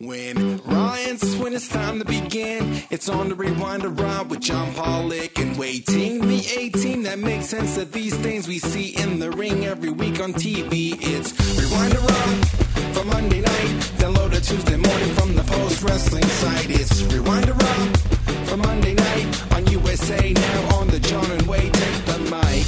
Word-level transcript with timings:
When 0.00 0.56
Ryan's 0.62 1.36
when 1.36 1.52
it's 1.52 1.68
time 1.68 1.98
to 1.98 2.06
begin, 2.06 2.84
it's 2.88 3.10
on 3.10 3.28
the 3.28 3.34
rewind 3.34 3.82
to 3.82 3.90
around 3.90 4.30
with 4.30 4.40
John 4.40 4.72
Pollock 4.72 5.38
and 5.38 5.58
waiting 5.58 6.26
the 6.26 6.42
18 6.58 7.02
that 7.02 7.18
makes 7.18 7.48
sense 7.48 7.76
of 7.76 7.92
these 7.92 8.16
things 8.16 8.48
we 8.48 8.60
see 8.60 8.96
in 8.96 9.18
the 9.18 9.30
ring 9.30 9.66
every 9.66 9.90
week 9.90 10.18
on 10.18 10.32
TV. 10.32 10.96
It's 10.98 11.34
rewind 11.60 11.92
to 11.92 11.98
around 11.98 12.48
for 12.94 13.04
Monday 13.04 13.42
night, 13.42 13.76
download 13.98 14.32
it 14.32 14.42
Tuesday 14.42 14.78
morning 14.78 15.14
from 15.16 15.34
the 15.34 15.42
post 15.42 15.82
wrestling 15.82 16.24
site. 16.24 16.70
It's 16.70 17.02
rewind 17.02 17.48
to 17.48 17.52
around 17.52 18.00
for 18.48 18.56
Monday 18.56 18.94
night 18.94 19.52
on 19.52 19.66
USA 19.66 20.32
now 20.32 20.76
on 20.76 20.86
the 20.88 21.00
John 21.00 21.30
and 21.30 21.42
Wade 21.42 21.74
take 21.74 22.04
the 22.06 22.18
mic. 22.30 22.66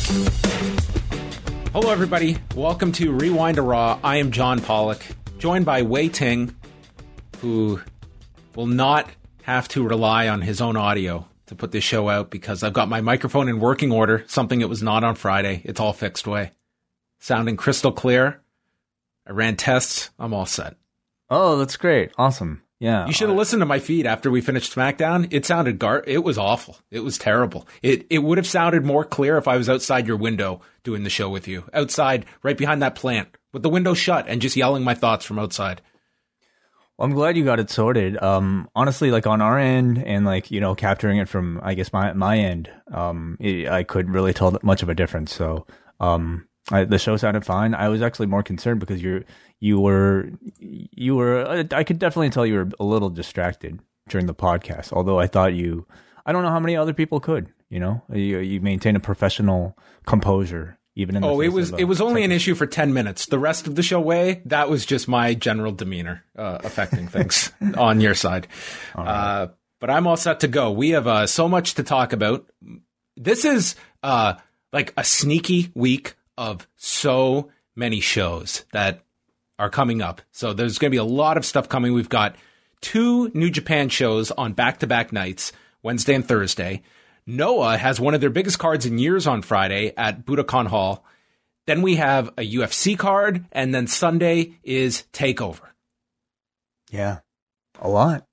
Hello, 1.73 1.91
everybody. 1.91 2.37
Welcome 2.55 2.93
to 2.93 3.11
Rewind 3.11 3.57
to 3.57 3.63
Raw. 3.63 3.99
I 4.05 4.19
am 4.19 4.33
John 4.33 4.61
Pollock, 4.61 5.03
joined 5.39 5.65
by 5.65 5.81
Wai 5.81 6.09
Ting, 6.09 6.55
who 7.43 7.81
will 8.55 8.69
not 8.69 9.11
have 9.43 9.67
to 9.67 9.87
rely 9.87 10.29
on 10.29 10.41
his 10.41 10.61
own 10.61 10.77
audio 10.77 11.27
to 11.47 11.57
put 11.57 11.73
this 11.73 11.83
show 11.83 12.09
out 12.09 12.31
because 12.31 12.63
I've 12.63 12.73
got 12.73 12.89
my 12.89 13.01
microphone 13.01 13.49
in 13.49 13.59
working 13.59 13.91
order, 13.91 14.25
something 14.29 14.61
it 14.61 14.69
was 14.69 14.83
not 14.83 15.03
on 15.03 15.17
Friday. 15.17 15.61
It's 15.65 15.81
all 15.81 15.93
fixed 15.93 16.27
Wai. 16.27 16.53
Sounding 17.19 17.57
crystal 17.57 17.91
clear. 17.91 18.41
I 19.27 19.33
ran 19.33 19.57
tests. 19.57 20.11
I'm 20.21 20.33
all 20.33 20.47
set. 20.47 20.77
Oh, 21.31 21.59
that's 21.59 21.77
great. 21.77 22.13
Awesome. 22.17 22.63
Yeah. 22.79 23.07
You 23.07 23.13
should 23.13 23.29
have 23.29 23.39
listened 23.39 23.61
to 23.61 23.67
my 23.67 23.81
feed 23.81 24.07
after 24.07 24.31
we 24.31 24.41
finished 24.41 24.75
SmackDown. 24.75 25.29
It 25.33 25.45
sounded 25.45 25.81
gar 25.81 26.05
it 26.07 26.23
was 26.23 26.39
awful. 26.39 26.79
It 26.91 27.01
was 27.01 27.19
terrible. 27.19 27.67
It 27.83 28.07
it 28.09 28.21
would 28.21 28.39
have 28.39 28.47
sounded 28.47 28.85
more 28.85 29.05
clear 29.05 29.37
if 29.37 29.49
I 29.49 29.57
was 29.57 29.69
outside 29.69 30.07
your 30.07 30.17
window 30.17 30.61
doing 30.85 31.03
the 31.03 31.11
show 31.11 31.29
with 31.29 31.49
you. 31.49 31.65
Outside, 31.73 32.25
right 32.43 32.57
behind 32.57 32.83
that 32.83 32.95
plant, 32.95 33.37
with 33.53 33.63
the 33.63 33.69
window 33.69 33.95
shut 33.95 34.27
and 34.29 34.41
just 34.41 34.57
yelling 34.57 34.85
my 34.85 34.95
thoughts 34.95 35.25
from 35.25 35.39
outside. 35.39 35.81
I'm 37.03 37.11
glad 37.11 37.37
you 37.37 37.45
got 37.45 37.59
it 37.59 37.69
sorted. 37.69 38.23
Um, 38.23 38.69
honestly, 38.77 39.11
like 39.11 39.27
on 39.27 39.43
our 39.43 39.59
end 39.59 39.99
and 40.07 40.25
like, 40.25 40.53
you 40.53 40.61
know, 40.61 40.77
capturing 40.77 41.19
it 41.19 41.29
from, 41.29 41.61
I 41.61 41.75
guess 41.75 41.93
my, 41.93 42.13
my 42.13 42.39
end, 42.39 42.71
um, 42.93 43.37
it, 43.41 43.69
I 43.69 43.83
couldn't 43.83 44.13
really 44.13 44.33
tell 44.33 44.57
much 44.63 44.85
of 44.85 44.89
a 44.89 44.95
difference. 44.95 45.35
So, 45.35 45.67
um, 45.99 46.47
I, 46.71 46.85
the 46.85 47.01
show 47.01 47.17
sounded 47.17 47.45
fine. 47.45 47.75
I 47.75 47.89
was 47.89 48.03
actually 48.03 48.27
more 48.29 48.45
concerned 48.45 48.79
because 48.79 49.03
you're, 49.03 49.25
you 49.59 49.81
were, 49.81 50.31
you 50.61 51.17
were, 51.17 51.45
uh, 51.45 51.65
I 51.73 51.83
could 51.83 51.99
definitely 51.99 52.31
tell 52.31 52.47
you 52.47 52.55
were 52.55 52.69
a 52.79 52.85
little 52.85 53.11
distracted 53.11 53.81
during 54.09 54.27
the 54.27 54.35
podcast. 54.35 54.93
Although 54.93 55.19
I 55.19 55.27
thought 55.27 55.55
you, 55.55 55.89
I 56.25 56.31
don't 56.31 56.45
know 56.45 56.51
how 56.51 56.61
many 56.61 56.77
other 56.77 56.95
people 56.95 57.19
could, 57.19 57.49
you 57.69 57.81
know, 57.81 58.01
you, 58.13 58.39
you 58.39 58.61
maintain 58.61 58.95
a 58.95 59.01
professional 59.01 59.77
composure 60.07 60.79
even 60.95 61.17
in 61.17 61.25
oh 61.25 61.41
it 61.41 61.49
was 61.49 61.73
it 61.73 61.85
was 61.85 62.01
only 62.01 62.23
an 62.25 62.33
issue 62.33 62.55
for 62.55 62.67
10 62.67 62.93
minutes. 62.93 63.27
The 63.27 63.39
rest 63.39 63.67
of 63.67 63.75
the 63.75 63.83
show 63.83 64.01
Wai 64.01 64.43
that 64.47 64.69
was 64.69 64.87
just 64.87 65.09
my 65.09 65.35
general 65.35 65.73
demeanor 65.73 66.25
uh, 66.37 66.59
affecting 66.63 67.09
things 67.09 67.53
on 67.77 68.01
your 68.01 68.15
side. 68.15 68.49
Right. 68.97 69.07
uh, 69.07 69.49
but 69.81 69.91
i'm 69.91 70.07
all 70.07 70.17
set 70.17 70.41
to 70.41 70.49
go. 70.49 70.71
We 70.71 70.91
have 70.91 71.07
uh, 71.07 71.27
so 71.27 71.49
much 71.49 71.75
to 71.75 71.83
talk 71.83 72.13
about. 72.13 72.47
This 73.17 73.45
is 73.45 73.75
uh, 74.03 74.35
like 74.73 74.93
a 74.97 75.05
sneaky 75.05 75.71
week 75.75 76.15
of 76.39 76.69
so 76.77 77.51
many 77.75 78.01
shows 78.01 78.65
that 78.73 79.05
are 79.59 79.71
coming 79.71 80.01
up. 80.01 80.23
So 80.31 80.53
there's 80.53 80.79
going 80.79 80.91
to 80.91 80.95
be 80.95 80.99
a 80.99 81.05
lot 81.05 81.37
of 81.37 81.45
stuff 81.45 81.69
coming. 81.69 81.93
We've 81.93 82.09
got 82.09 82.37
two 82.83 83.31
new 83.33 83.49
japan 83.49 83.89
shows 83.89 84.31
on 84.33 84.53
back-to-back 84.53 85.13
nights 85.13 85.53
wednesday 85.83 86.15
and 86.15 86.27
thursday 86.29 86.83
Noah 87.27 87.77
has 87.77 88.01
one 88.01 88.15
of 88.15 88.21
their 88.21 88.31
biggest 88.31 88.59
cards 88.59 88.87
in 88.87 88.99
years 88.99 89.27
on 89.27 89.43
Friday 89.43 89.93
at 89.97 90.25
Budokan 90.25 90.67
Hall. 90.67 91.05
Then 91.67 91.83
we 91.83 91.97
have 91.97 92.29
a 92.37 92.55
UFC 92.55 92.99
card, 92.99 93.45
and 93.53 93.75
then 93.75 93.87
Sunday 93.87 94.59
is 94.65 95.05
Takeover. 95.13 95.71
Yeah, 96.91 97.21
a 97.81 97.89
lot. 97.89 98.27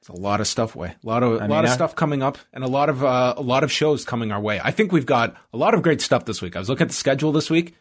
It's 0.00 0.08
a 0.08 0.20
lot 0.20 0.40
of 0.40 0.46
stuff. 0.46 0.76
Wai 0.76 0.88
a 0.88 0.96
lot 1.02 1.22
of 1.22 1.40
a 1.40 1.48
lot 1.48 1.64
of 1.64 1.70
I, 1.70 1.74
stuff 1.74 1.96
coming 1.96 2.22
up, 2.22 2.38
and 2.52 2.62
a 2.62 2.68
lot 2.68 2.88
of 2.88 3.04
uh, 3.04 3.34
a 3.36 3.42
lot 3.42 3.64
of 3.64 3.72
shows 3.72 4.04
coming 4.04 4.30
our 4.30 4.40
way. 4.40 4.60
I 4.62 4.70
think 4.70 4.92
we've 4.92 5.06
got 5.06 5.36
a 5.52 5.56
lot 5.56 5.74
of 5.74 5.82
great 5.82 6.00
stuff 6.00 6.24
this 6.24 6.42
week. 6.42 6.54
I 6.56 6.58
was 6.58 6.68
looking 6.68 6.84
at 6.84 6.90
the 6.90 6.94
schedule 6.94 7.32
this 7.32 7.50
week. 7.50 7.74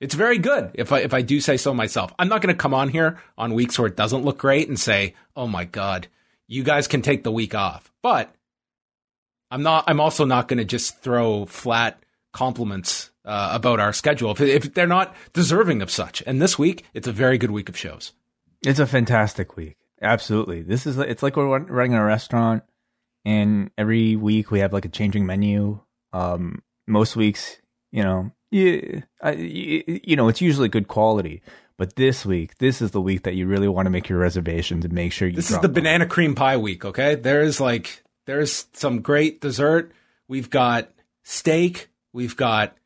It's 0.00 0.14
very 0.14 0.38
good, 0.38 0.70
if 0.74 0.92
I 0.92 1.00
if 1.00 1.12
I 1.12 1.22
do 1.22 1.40
say 1.40 1.56
so 1.56 1.74
myself. 1.74 2.12
I'm 2.18 2.28
not 2.28 2.42
going 2.42 2.54
to 2.54 2.58
come 2.58 2.74
on 2.74 2.88
here 2.88 3.18
on 3.36 3.54
weeks 3.54 3.78
where 3.78 3.88
it 3.88 3.96
doesn't 3.96 4.24
look 4.24 4.38
great 4.38 4.68
and 4.68 4.78
say, 4.78 5.14
"Oh 5.34 5.46
my 5.46 5.64
god, 5.64 6.08
you 6.46 6.62
guys 6.62 6.86
can 6.86 7.02
take 7.02 7.24
the 7.24 7.32
week 7.32 7.54
off." 7.54 7.90
But 8.02 8.34
I'm 9.50 9.62
not. 9.62 9.84
I'm 9.86 10.00
also 10.00 10.24
not 10.24 10.48
going 10.48 10.58
to 10.58 10.64
just 10.64 10.98
throw 11.00 11.46
flat 11.46 12.02
compliments 12.32 13.10
uh, 13.24 13.50
about 13.52 13.80
our 13.80 13.92
schedule 13.92 14.30
if, 14.30 14.40
if 14.40 14.74
they're 14.74 14.86
not 14.86 15.14
deserving 15.32 15.82
of 15.82 15.90
such. 15.90 16.22
And 16.26 16.40
this 16.40 16.58
week, 16.58 16.84
it's 16.94 17.08
a 17.08 17.12
very 17.12 17.38
good 17.38 17.50
week 17.50 17.68
of 17.68 17.76
shows. 17.76 18.12
It's 18.64 18.78
a 18.78 18.86
fantastic 18.86 19.56
week. 19.56 19.76
Absolutely. 20.02 20.62
This 20.62 20.86
is. 20.86 20.98
It's 20.98 21.22
like 21.22 21.36
we're 21.36 21.58
running 21.60 21.94
a 21.94 22.04
restaurant, 22.04 22.62
and 23.24 23.70
every 23.78 24.16
week 24.16 24.50
we 24.50 24.60
have 24.60 24.72
like 24.72 24.84
a 24.84 24.90
changing 24.90 25.26
menu. 25.26 25.80
Um, 26.12 26.62
most 26.86 27.16
weeks, 27.16 27.56
you 27.92 28.02
know, 28.02 28.32
yeah, 28.50 29.00
I, 29.22 29.32
you 29.32 30.16
know, 30.16 30.28
it's 30.28 30.40
usually 30.40 30.68
good 30.68 30.88
quality. 30.88 31.42
But 31.78 31.96
this 31.96 32.24
week, 32.24 32.56
this 32.58 32.80
is 32.80 32.92
the 32.92 33.02
week 33.02 33.24
that 33.24 33.34
you 33.34 33.46
really 33.46 33.68
want 33.68 33.84
to 33.86 33.90
make 33.90 34.08
your 34.08 34.18
reservations 34.18 34.84
and 34.84 34.94
make 34.94 35.12
sure 35.12 35.28
you. 35.28 35.36
This 35.36 35.50
is 35.50 35.58
the 35.60 35.68
banana 35.68 36.06
cream 36.06 36.34
pie 36.34 36.56
week. 36.56 36.84
Okay, 36.84 37.16
there 37.16 37.42
is 37.42 37.60
like 37.60 38.02
there's 38.26 38.66
some 38.72 39.00
great 39.00 39.40
dessert. 39.40 39.92
We've 40.28 40.50
got 40.50 40.90
steak. 41.22 41.88
We've 42.12 42.36
got 42.36 42.76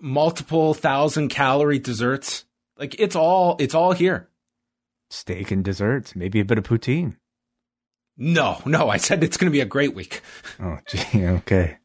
multiple 0.00 0.74
thousand 0.74 1.28
calorie 1.28 1.78
desserts. 1.78 2.44
Like 2.78 2.98
it's 2.98 3.16
all 3.16 3.56
it's 3.58 3.74
all 3.74 3.92
here. 3.92 4.28
Steak 5.10 5.50
and 5.50 5.64
desserts, 5.64 6.14
maybe 6.14 6.38
a 6.40 6.44
bit 6.44 6.58
of 6.58 6.64
poutine. 6.64 7.16
No, 8.16 8.60
no, 8.66 8.88
I 8.88 8.98
said 8.98 9.24
it's 9.24 9.36
going 9.36 9.50
to 9.50 9.52
be 9.52 9.60
a 9.62 9.66
great 9.66 9.94
week. 9.94 10.20
Oh, 10.62 10.78
gee, 10.86 11.24
okay. 11.24 11.78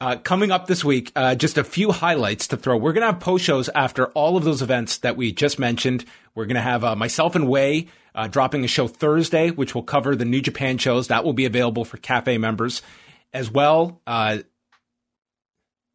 Uh, 0.00 0.16
coming 0.16 0.52
up 0.52 0.68
this 0.68 0.84
week, 0.84 1.10
uh, 1.16 1.34
just 1.34 1.58
a 1.58 1.64
few 1.64 1.90
highlights 1.90 2.46
to 2.48 2.56
throw. 2.56 2.76
We're 2.76 2.92
going 2.92 3.04
to 3.04 3.12
have 3.12 3.20
post 3.20 3.44
shows 3.44 3.68
after 3.70 4.06
all 4.08 4.36
of 4.36 4.44
those 4.44 4.62
events 4.62 4.98
that 4.98 5.16
we 5.16 5.32
just 5.32 5.58
mentioned. 5.58 6.04
We're 6.36 6.44
going 6.44 6.56
to 6.56 6.60
have 6.60 6.84
uh, 6.84 6.94
myself 6.94 7.34
and 7.34 7.48
Wai 7.48 7.86
uh, 8.16 8.26
dropping 8.26 8.64
a 8.64 8.68
show 8.68 8.88
Thursday, 8.88 9.50
which 9.50 9.74
will 9.74 9.82
cover 9.82 10.16
the 10.16 10.24
New 10.24 10.40
Japan 10.40 10.78
shows. 10.78 11.08
That 11.08 11.24
will 11.24 11.34
be 11.34 11.44
available 11.44 11.84
for 11.84 11.98
Cafe 11.98 12.38
members 12.38 12.82
as 13.32 13.50
well. 13.50 14.00
Uh, 14.06 14.38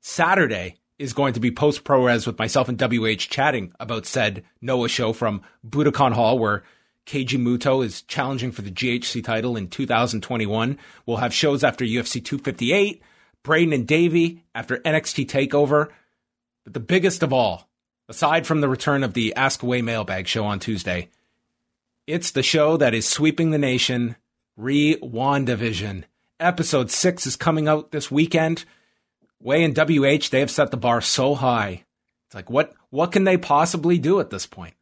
Saturday 0.01 0.77
is 0.99 1.13
going 1.13 1.33
to 1.33 1.39
be 1.39 1.51
post 1.51 1.83
pro 1.83 2.05
res 2.05 2.27
with 2.27 2.37
myself 2.37 2.69
and 2.69 2.79
WH 2.79 3.17
chatting 3.17 3.73
about 3.79 4.05
said 4.05 4.43
Noah 4.61 4.87
show 4.87 5.11
from 5.13 5.41
Budokan 5.67 6.13
Hall, 6.13 6.37
where 6.37 6.63
Keiji 7.07 7.39
Muto 7.39 7.83
is 7.83 8.03
challenging 8.03 8.51
for 8.51 8.61
the 8.61 8.71
GHC 8.71 9.23
title 9.23 9.57
in 9.57 9.67
2021. 9.67 10.77
We'll 11.05 11.17
have 11.17 11.33
shows 11.33 11.63
after 11.63 11.83
UFC 11.83 12.23
258 12.23 13.01
Braden 13.43 13.73
and 13.73 13.87
Davey 13.87 14.43
after 14.53 14.77
NXT 14.77 15.25
TakeOver. 15.25 15.89
But 16.63 16.73
the 16.73 16.79
biggest 16.79 17.23
of 17.23 17.33
all, 17.33 17.67
aside 18.07 18.45
from 18.45 18.61
the 18.61 18.69
return 18.69 19.03
of 19.03 19.15
the 19.15 19.35
Ask 19.35 19.63
Away 19.63 19.81
mailbag 19.81 20.27
show 20.27 20.45
on 20.45 20.59
Tuesday, 20.59 21.09
it's 22.07 22.31
the 22.31 22.43
show 22.43 22.77
that 22.77 22.93
is 22.93 23.07
sweeping 23.07 23.51
the 23.51 23.57
nation. 23.57 24.15
Re 24.57 24.97
WandaVision. 24.97 26.03
Episode 26.39 26.91
6 26.91 27.27
is 27.27 27.35
coming 27.35 27.67
out 27.67 27.91
this 27.91 28.11
weekend. 28.11 28.65
Wai 29.39 29.57
and 29.57 29.75
WH, 29.75 30.29
they 30.29 30.39
have 30.39 30.51
set 30.51 30.71
the 30.71 30.77
bar 30.77 31.01
so 31.01 31.35
high. 31.35 31.85
It's 32.27 32.35
like, 32.35 32.49
what, 32.49 32.73
what 32.89 33.11
can 33.11 33.23
they 33.23 33.37
possibly 33.37 33.97
do 33.97 34.19
at 34.19 34.29
this 34.29 34.45
point 34.45 34.75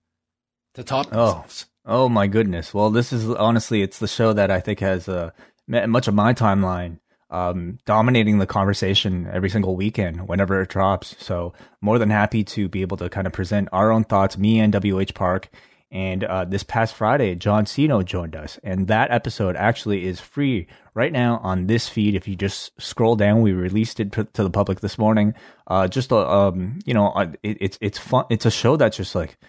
to 0.74 0.84
top 0.84 1.07
oh. 1.07 1.09
themselves? 1.09 1.66
Oh, 1.85 2.03
oh 2.03 2.09
my 2.09 2.28
goodness. 2.28 2.74
Well, 2.74 2.90
this 2.90 3.13
is 3.13 3.30
honestly, 3.30 3.81
it's 3.81 4.00
the 4.00 4.07
show 4.07 4.34
that 4.34 4.51
I 4.51 4.59
think 4.59 4.80
has 4.80 5.07
uh, 5.07 5.31
much 5.68 6.07
of 6.07 6.13
my 6.13 6.34
timeline 6.34 7.00
um, 7.30 7.78
dominating 7.86 8.40
the 8.40 8.47
conversation 8.47 9.30
every 9.31 9.50
single 9.50 9.75
weekend 9.75 10.28
whenever 10.28 10.62
it 10.62 10.69
drops. 10.69 11.16
So 11.19 11.53
more 11.81 12.00
than 12.00 12.09
happy 12.09 12.44
to 12.46 12.68
be 12.68 12.81
able 12.81 12.97
to 12.97 13.09
kind 13.09 13.28
of 13.28 13.34
present 13.34 13.69
our 13.72 13.91
own 13.91 14.03
thoughts, 14.03 14.38
me 14.38 14.59
and 14.59 14.74
WH 14.74 15.13
Park. 15.13 15.50
And 15.91 16.23
uh, 16.23 16.45
this 16.45 16.61
past 16.61 16.94
Friday, 16.94 17.33
John 17.33 17.66
Cena 17.66 18.03
joined 18.03 18.35
us, 18.35 18.59
and 18.63 18.88
that 18.88 19.09
episode 19.09 19.56
actually 19.56 20.06
is 20.06 20.19
free 20.19 20.68
right 20.94 21.12
now 21.12 21.39
on 21.41 21.65
this 21.65 21.89
feed. 21.89 22.13
If 22.13 22.27
you 22.27 22.36
just 22.36 22.80
scroll 22.80 23.15
down, 23.15 23.41
we 23.41 23.53
released 23.53 24.00
it 24.00 24.12
to, 24.12 24.25
to 24.25 24.44
the 24.44 24.51
public 24.51 24.81
this 24.81 25.00
morning. 25.00 25.33
Uh, 25.65 25.88
just 25.88 26.12
uh, 26.12 26.30
um, 26.30 26.77
you 26.86 26.94
know, 26.94 27.07
uh, 27.07 27.31
it, 27.41 27.57
it's 27.59 27.77
it's 27.81 27.97
fun. 27.97 28.25
It's 28.30 28.45
a 28.45 28.51
show 28.51 28.77
that's 28.77 28.97
just 28.97 29.15
like 29.15 29.39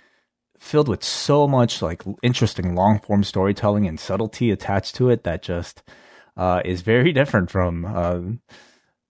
filled 0.58 0.88
with 0.88 1.04
so 1.04 1.46
much 1.46 1.82
like 1.82 2.02
interesting 2.22 2.74
long 2.74 3.00
form 3.00 3.22
storytelling 3.22 3.86
and 3.86 4.00
subtlety 4.00 4.50
attached 4.50 4.94
to 4.94 5.10
it 5.10 5.24
that 5.24 5.42
just 5.42 5.82
uh, 6.38 6.62
is 6.64 6.80
very 6.80 7.12
different 7.20 7.50
from 7.50 7.84
uh, 7.84 8.20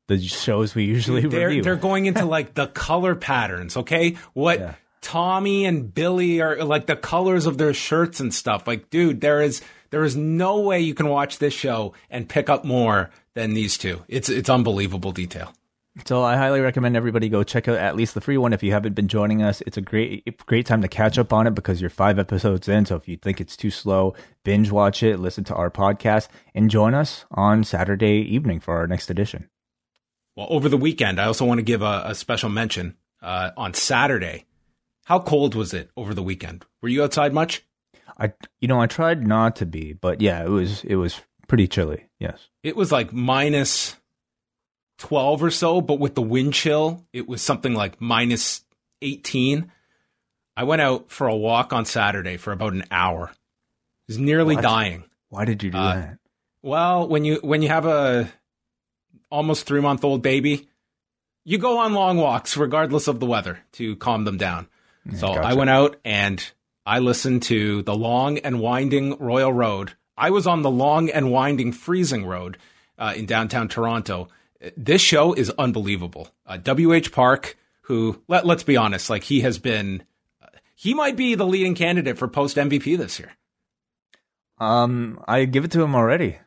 the 0.08 0.18
shows 0.18 0.74
we 0.74 0.84
usually 0.84 1.22
they're, 1.22 1.48
review. 1.48 1.62
They're 1.62 1.76
going 1.76 2.06
into 2.06 2.24
like 2.36 2.54
the 2.54 2.66
color 2.66 3.14
patterns, 3.14 3.76
okay? 3.76 4.16
What 4.32 4.58
yeah. 4.58 4.74
Tommy 5.00 5.64
and 5.64 5.92
Billy 5.92 6.40
are 6.40 6.62
like 6.64 6.86
the 6.86 6.96
colors 6.96 7.46
of 7.46 7.58
their 7.58 7.74
shirts 7.74 8.20
and 8.20 8.32
stuff. 8.32 8.66
Like, 8.66 8.90
dude, 8.90 9.20
there 9.20 9.40
is 9.40 9.62
there 9.90 10.04
is 10.04 10.16
no 10.16 10.60
way 10.60 10.80
you 10.80 10.94
can 10.94 11.08
watch 11.08 11.38
this 11.38 11.54
show 11.54 11.94
and 12.10 12.28
pick 12.28 12.48
up 12.48 12.64
more 12.64 13.10
than 13.34 13.54
these 13.54 13.78
two. 13.78 14.04
It's 14.08 14.28
it's 14.28 14.50
unbelievable 14.50 15.12
detail. 15.12 15.52
So 16.06 16.22
I 16.22 16.36
highly 16.36 16.60
recommend 16.60 16.96
everybody 16.96 17.28
go 17.28 17.42
check 17.42 17.66
out 17.66 17.76
at 17.76 17.96
least 17.96 18.14
the 18.14 18.20
free 18.20 18.38
one 18.38 18.52
if 18.52 18.62
you 18.62 18.70
haven't 18.70 18.94
been 18.94 19.08
joining 19.08 19.42
us. 19.42 19.60
It's 19.66 19.76
a 19.76 19.82
great 19.82 20.44
great 20.46 20.66
time 20.66 20.82
to 20.82 20.88
catch 20.88 21.18
up 21.18 21.32
on 21.32 21.46
it 21.46 21.54
because 21.54 21.80
you're 21.80 21.90
five 21.90 22.18
episodes 22.18 22.68
in. 22.68 22.86
So 22.86 22.96
if 22.96 23.08
you 23.08 23.16
think 23.16 23.40
it's 23.40 23.56
too 23.56 23.70
slow, 23.70 24.14
binge 24.44 24.70
watch 24.70 25.02
it, 25.02 25.18
listen 25.18 25.44
to 25.44 25.54
our 25.54 25.70
podcast, 25.70 26.28
and 26.54 26.70
join 26.70 26.94
us 26.94 27.24
on 27.30 27.64
Saturday 27.64 28.18
evening 28.20 28.60
for 28.60 28.76
our 28.76 28.86
next 28.86 29.10
edition. 29.10 29.48
Well, 30.36 30.46
over 30.50 30.68
the 30.68 30.76
weekend, 30.76 31.20
I 31.20 31.24
also 31.24 31.44
want 31.44 31.58
to 31.58 31.62
give 31.62 31.82
a, 31.82 32.04
a 32.06 32.14
special 32.14 32.50
mention 32.50 32.96
uh, 33.20 33.50
on 33.56 33.74
Saturday. 33.74 34.46
How 35.10 35.18
cold 35.18 35.56
was 35.56 35.74
it 35.74 35.90
over 35.96 36.14
the 36.14 36.22
weekend? 36.22 36.64
Were 36.80 36.88
you 36.88 37.02
outside 37.02 37.32
much? 37.34 37.64
I 38.16 38.32
you 38.60 38.68
know 38.68 38.80
I 38.80 38.86
tried 38.86 39.26
not 39.26 39.56
to 39.56 39.66
be, 39.66 39.92
but 39.92 40.20
yeah, 40.20 40.44
it 40.44 40.48
was 40.50 40.84
it 40.84 40.94
was 40.94 41.20
pretty 41.48 41.66
chilly. 41.66 42.06
Yes, 42.20 42.38
it 42.62 42.76
was 42.76 42.92
like 42.92 43.12
minus 43.12 43.96
12 44.98 45.42
or 45.42 45.50
so, 45.50 45.80
but 45.80 45.98
with 45.98 46.14
the 46.14 46.22
wind 46.22 46.54
chill, 46.54 47.04
it 47.12 47.26
was 47.26 47.42
something 47.42 47.74
like 47.74 48.00
minus 48.00 48.64
18. 49.02 49.72
I 50.56 50.62
went 50.62 50.80
out 50.80 51.10
for 51.10 51.26
a 51.26 51.34
walk 51.36 51.72
on 51.72 51.86
Saturday 51.86 52.36
for 52.36 52.52
about 52.52 52.74
an 52.74 52.84
hour. 52.92 53.30
I 53.32 53.34
was 54.06 54.18
nearly 54.18 54.54
What? 54.54 54.62
dying. 54.62 55.02
why 55.28 55.44
did 55.44 55.64
you 55.64 55.72
do 55.72 55.78
Uh, 55.78 55.94
that? 55.96 56.18
Well, 56.62 57.08
when 57.08 57.24
you 57.24 57.40
when 57.42 57.62
you 57.62 57.68
have 57.68 57.84
a 57.86 58.30
almost 59.28 59.66
3-month-old 59.66 60.22
baby, 60.22 60.68
you 61.44 61.58
go 61.58 61.78
on 61.78 61.94
long 61.94 62.16
walks 62.16 62.56
regardless 62.56 63.08
of 63.08 63.18
the 63.18 63.26
weather 63.26 63.58
to 63.72 63.96
calm 63.96 64.22
them 64.22 64.36
down. 64.36 64.68
So 65.14 65.34
gotcha. 65.34 65.46
I 65.46 65.54
went 65.54 65.70
out 65.70 65.96
and 66.04 66.42
I 66.86 66.98
listened 66.98 67.42
to 67.44 67.82
the 67.82 67.94
long 67.94 68.38
and 68.38 68.60
winding 68.60 69.16
Royal 69.18 69.52
Road. 69.52 69.92
I 70.16 70.30
was 70.30 70.46
on 70.46 70.62
the 70.62 70.70
long 70.70 71.08
and 71.08 71.30
winding 71.30 71.72
freezing 71.72 72.26
road 72.26 72.58
uh, 72.98 73.14
in 73.16 73.26
downtown 73.26 73.68
Toronto. 73.68 74.28
This 74.76 75.00
show 75.00 75.32
is 75.32 75.50
unbelievable. 75.58 76.28
Uh, 76.44 76.58
W.H. 76.58 77.12
Park, 77.12 77.56
who 77.82 78.22
let, 78.28 78.44
let's 78.44 78.62
be 78.62 78.76
honest, 78.76 79.08
like 79.08 79.24
he 79.24 79.40
has 79.40 79.58
been, 79.58 80.02
he 80.74 80.92
might 80.92 81.16
be 81.16 81.34
the 81.34 81.46
leading 81.46 81.74
candidate 81.74 82.18
for 82.18 82.28
post 82.28 82.56
MVP 82.56 82.98
this 82.98 83.18
year. 83.18 83.32
Um, 84.58 85.22
I 85.26 85.46
give 85.46 85.64
it 85.64 85.70
to 85.72 85.82
him 85.82 85.94
already. 85.94 86.38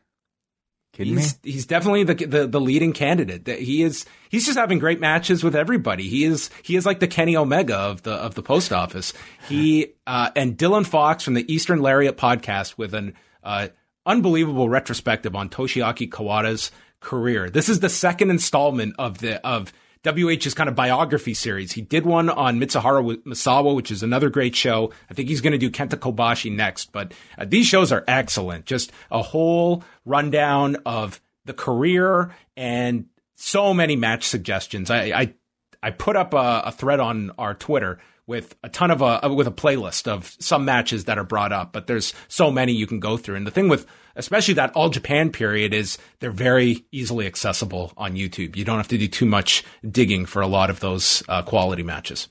Kidding 0.94 1.16
He's 1.16 1.44
me? 1.44 1.52
he's 1.52 1.66
definitely 1.66 2.04
the, 2.04 2.14
the 2.14 2.48
the 2.48 2.62
leading 2.62 2.94
candidate. 2.94 3.46
That 3.46 3.60
he 3.60 3.82
is 3.82 4.06
he's 4.30 4.46
just 4.46 4.60
having 4.60 4.78
great 4.78 5.00
matches 5.00 5.44
with 5.44 5.56
everybody. 5.56 6.08
He 6.08 6.24
is 6.24 6.52
he 6.62 6.76
is 6.76 6.86
like 6.86 7.00
the 7.00 7.08
Kenny 7.08 7.36
Omega 7.36 7.76
of 7.76 8.04
the 8.04 8.14
of 8.14 8.36
the 8.36 8.44
post 8.44 8.72
office. 8.72 9.12
He 9.50 9.94
uh, 10.06 10.30
and 10.36 10.56
Dylan 10.56 10.86
Fox 10.86 11.24
from 11.24 11.34
the 11.34 11.52
Eastern 11.52 11.82
Lariat 11.82 12.16
podcast 12.16 12.78
with 12.78 12.94
an 12.94 13.16
uh, 13.44 13.70
unbelievable 14.06 14.70
retrospective 14.70 15.36
on 15.36 15.50
Toshiaki 15.50 16.10
Kawada's 16.10 16.72
career. 17.00 17.50
This 17.50 17.70
is 17.70 17.80
the 17.80 17.90
second 17.90 18.30
installment 18.30 18.94
of 19.00 19.18
the 19.18 19.46
of 19.46 19.74
WH's 20.04 20.54
kind 20.54 20.70
of 20.70 20.76
biography 20.76 21.34
series. 21.34 21.72
He 21.72 21.82
did 21.82 22.06
one 22.06 22.30
on 22.30 22.60
Mitsuharu 22.60 23.24
Misawa, 23.24 23.76
which 23.76 23.92
is 23.92 24.04
another 24.04 24.30
great 24.30 24.56
show. 24.56 24.92
I 25.10 25.14
think 25.14 25.30
he's 25.30 25.42
going 25.42 25.54
to 25.54 25.58
do 25.58 25.72
Kenta 25.72 25.96
Kobashi 25.96 26.54
next, 26.54 26.92
but 26.92 27.14
uh, 27.38 27.46
these 27.46 27.66
shows 27.66 27.92
are 27.92 28.04
excellent. 28.08 28.66
Just 28.66 28.92
a 29.10 29.22
whole 29.22 29.84
rundown 30.06 30.78
of 30.86 31.22
the 31.46 31.54
career 31.54 32.32
and 32.58 33.06
so 33.36 33.74
many 33.74 33.96
match 33.96 34.26
suggestions. 34.26 34.92
I, 34.92 35.04
I, 35.04 35.34
I 35.82 35.92
put 35.92 36.16
up 36.16 36.34
a, 36.34 36.64
a 36.66 36.72
thread 36.72 37.00
on 37.00 37.32
our 37.38 37.54
Twitter 37.54 38.00
with 38.26 38.56
a 38.64 38.70
ton 38.70 38.92
of 38.92 39.02
a 39.02 39.34
with 39.34 39.48
a 39.48 39.52
playlist 39.52 40.08
of 40.08 40.36
some 40.40 40.64
matches 40.64 41.06
that 41.06 41.18
are 41.18 41.26
brought 41.26 41.52
up, 41.52 41.74
but 41.74 41.88
there's 41.88 42.14
so 42.30 42.52
many 42.52 42.72
you 42.72 42.88
can 42.88 43.00
go 43.00 43.18
through. 43.18 43.36
And 43.36 43.46
the 43.46 43.52
thing 43.52 43.68
with 43.68 43.86
especially 44.16 44.54
that 44.56 44.72
all 44.74 44.90
Japan 44.90 45.32
period 45.32 45.74
is 45.74 45.98
they're 46.20 46.32
very 46.32 46.86
easily 46.92 47.26
accessible 47.26 47.94
on 47.98 48.16
YouTube. 48.16 48.56
You 48.56 48.66
don't 48.66 48.78
have 48.78 48.88
to 48.90 48.98
do 48.98 49.08
too 49.08 49.26
much 49.26 49.64
digging 49.90 50.26
for 50.26 50.42
a 50.42 50.48
lot 50.48 50.70
of 50.70 50.80
those 50.80 51.24
uh, 51.28 51.42
quality 51.42 51.84
matches. 51.84 52.28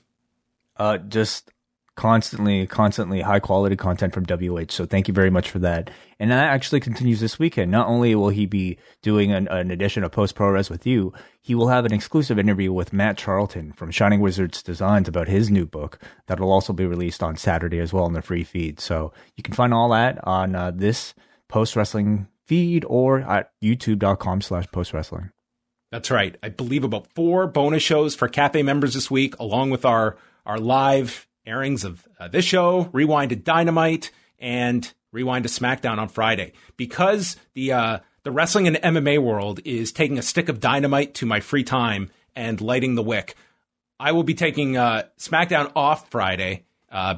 Uh, 0.77 0.97
just 0.97 1.51
constantly, 1.95 2.65
constantly 2.65 3.21
high 3.21 3.39
quality 3.39 3.75
content 3.75 4.13
from 4.13 4.25
WH. 4.25 4.71
So 4.71 4.85
thank 4.85 5.07
you 5.07 5.13
very 5.13 5.29
much 5.29 5.49
for 5.49 5.59
that. 5.59 5.91
And 6.19 6.31
that 6.31 6.51
actually 6.51 6.79
continues 6.79 7.19
this 7.19 7.37
weekend. 7.37 7.69
Not 7.69 7.87
only 7.87 8.15
will 8.15 8.29
he 8.29 8.45
be 8.45 8.77
doing 9.01 9.31
an, 9.31 9.47
an 9.49 9.69
edition 9.69 10.03
of 10.03 10.11
Post 10.11 10.35
Pro 10.35 10.49
Res 10.49 10.69
with 10.69 10.87
you, 10.87 11.13
he 11.41 11.53
will 11.53 11.67
have 11.67 11.85
an 11.85 11.93
exclusive 11.93 12.39
interview 12.39 12.73
with 12.73 12.93
Matt 12.93 13.17
Charlton 13.17 13.73
from 13.73 13.91
Shining 13.91 14.21
Wizards 14.21 14.63
Designs 14.63 15.07
about 15.07 15.27
his 15.27 15.51
new 15.51 15.65
book 15.65 15.99
that'll 16.25 16.51
also 16.51 16.73
be 16.73 16.85
released 16.85 17.21
on 17.21 17.35
Saturday 17.35 17.79
as 17.79 17.93
well 17.93 18.07
in 18.07 18.13
the 18.13 18.21
free 18.21 18.43
feed. 18.43 18.79
So 18.79 19.13
you 19.35 19.43
can 19.43 19.53
find 19.53 19.73
all 19.73 19.89
that 19.89 20.25
on 20.25 20.55
uh, 20.55 20.71
this 20.71 21.13
post 21.47 21.75
wrestling 21.75 22.27
feed 22.45 22.85
or 22.87 23.19
at 23.19 23.51
youtube.com 23.63 24.41
slash 24.41 24.65
post 24.71 24.93
wrestling. 24.93 25.31
That's 25.91 26.09
right. 26.09 26.35
I 26.41 26.49
believe 26.49 26.83
about 26.83 27.13
four 27.13 27.45
bonus 27.45 27.83
shows 27.83 28.15
for 28.15 28.27
Cafe 28.27 28.63
members 28.63 28.95
this 28.95 29.11
week, 29.11 29.37
along 29.39 29.69
with 29.69 29.85
our 29.85 30.17
our 30.45 30.57
live 30.57 31.27
airings 31.45 31.83
of 31.83 32.07
uh, 32.19 32.27
this 32.27 32.45
show, 32.45 32.89
Rewind 32.91 33.29
to 33.29 33.35
Dynamite, 33.35 34.11
and 34.39 34.91
Rewind 35.11 35.43
to 35.43 35.49
SmackDown 35.49 35.99
on 35.99 36.09
Friday. 36.09 36.53
Because 36.77 37.37
the 37.53 37.73
uh, 37.73 37.99
the 38.23 38.31
wrestling 38.31 38.67
and 38.67 38.77
MMA 38.77 39.19
world 39.19 39.59
is 39.65 39.91
taking 39.91 40.17
a 40.17 40.23
stick 40.23 40.49
of 40.49 40.59
dynamite 40.59 41.13
to 41.15 41.25
my 41.25 41.41
free 41.41 41.63
time 41.63 42.09
and 42.35 42.59
lighting 42.59 42.95
the 42.95 43.03
wick. 43.03 43.35
I 43.99 44.13
will 44.13 44.23
be 44.23 44.33
taking 44.33 44.75
uh, 44.75 45.03
SmackDown 45.19 45.71
off 45.75 46.09
Friday 46.09 46.65
uh, 46.91 47.17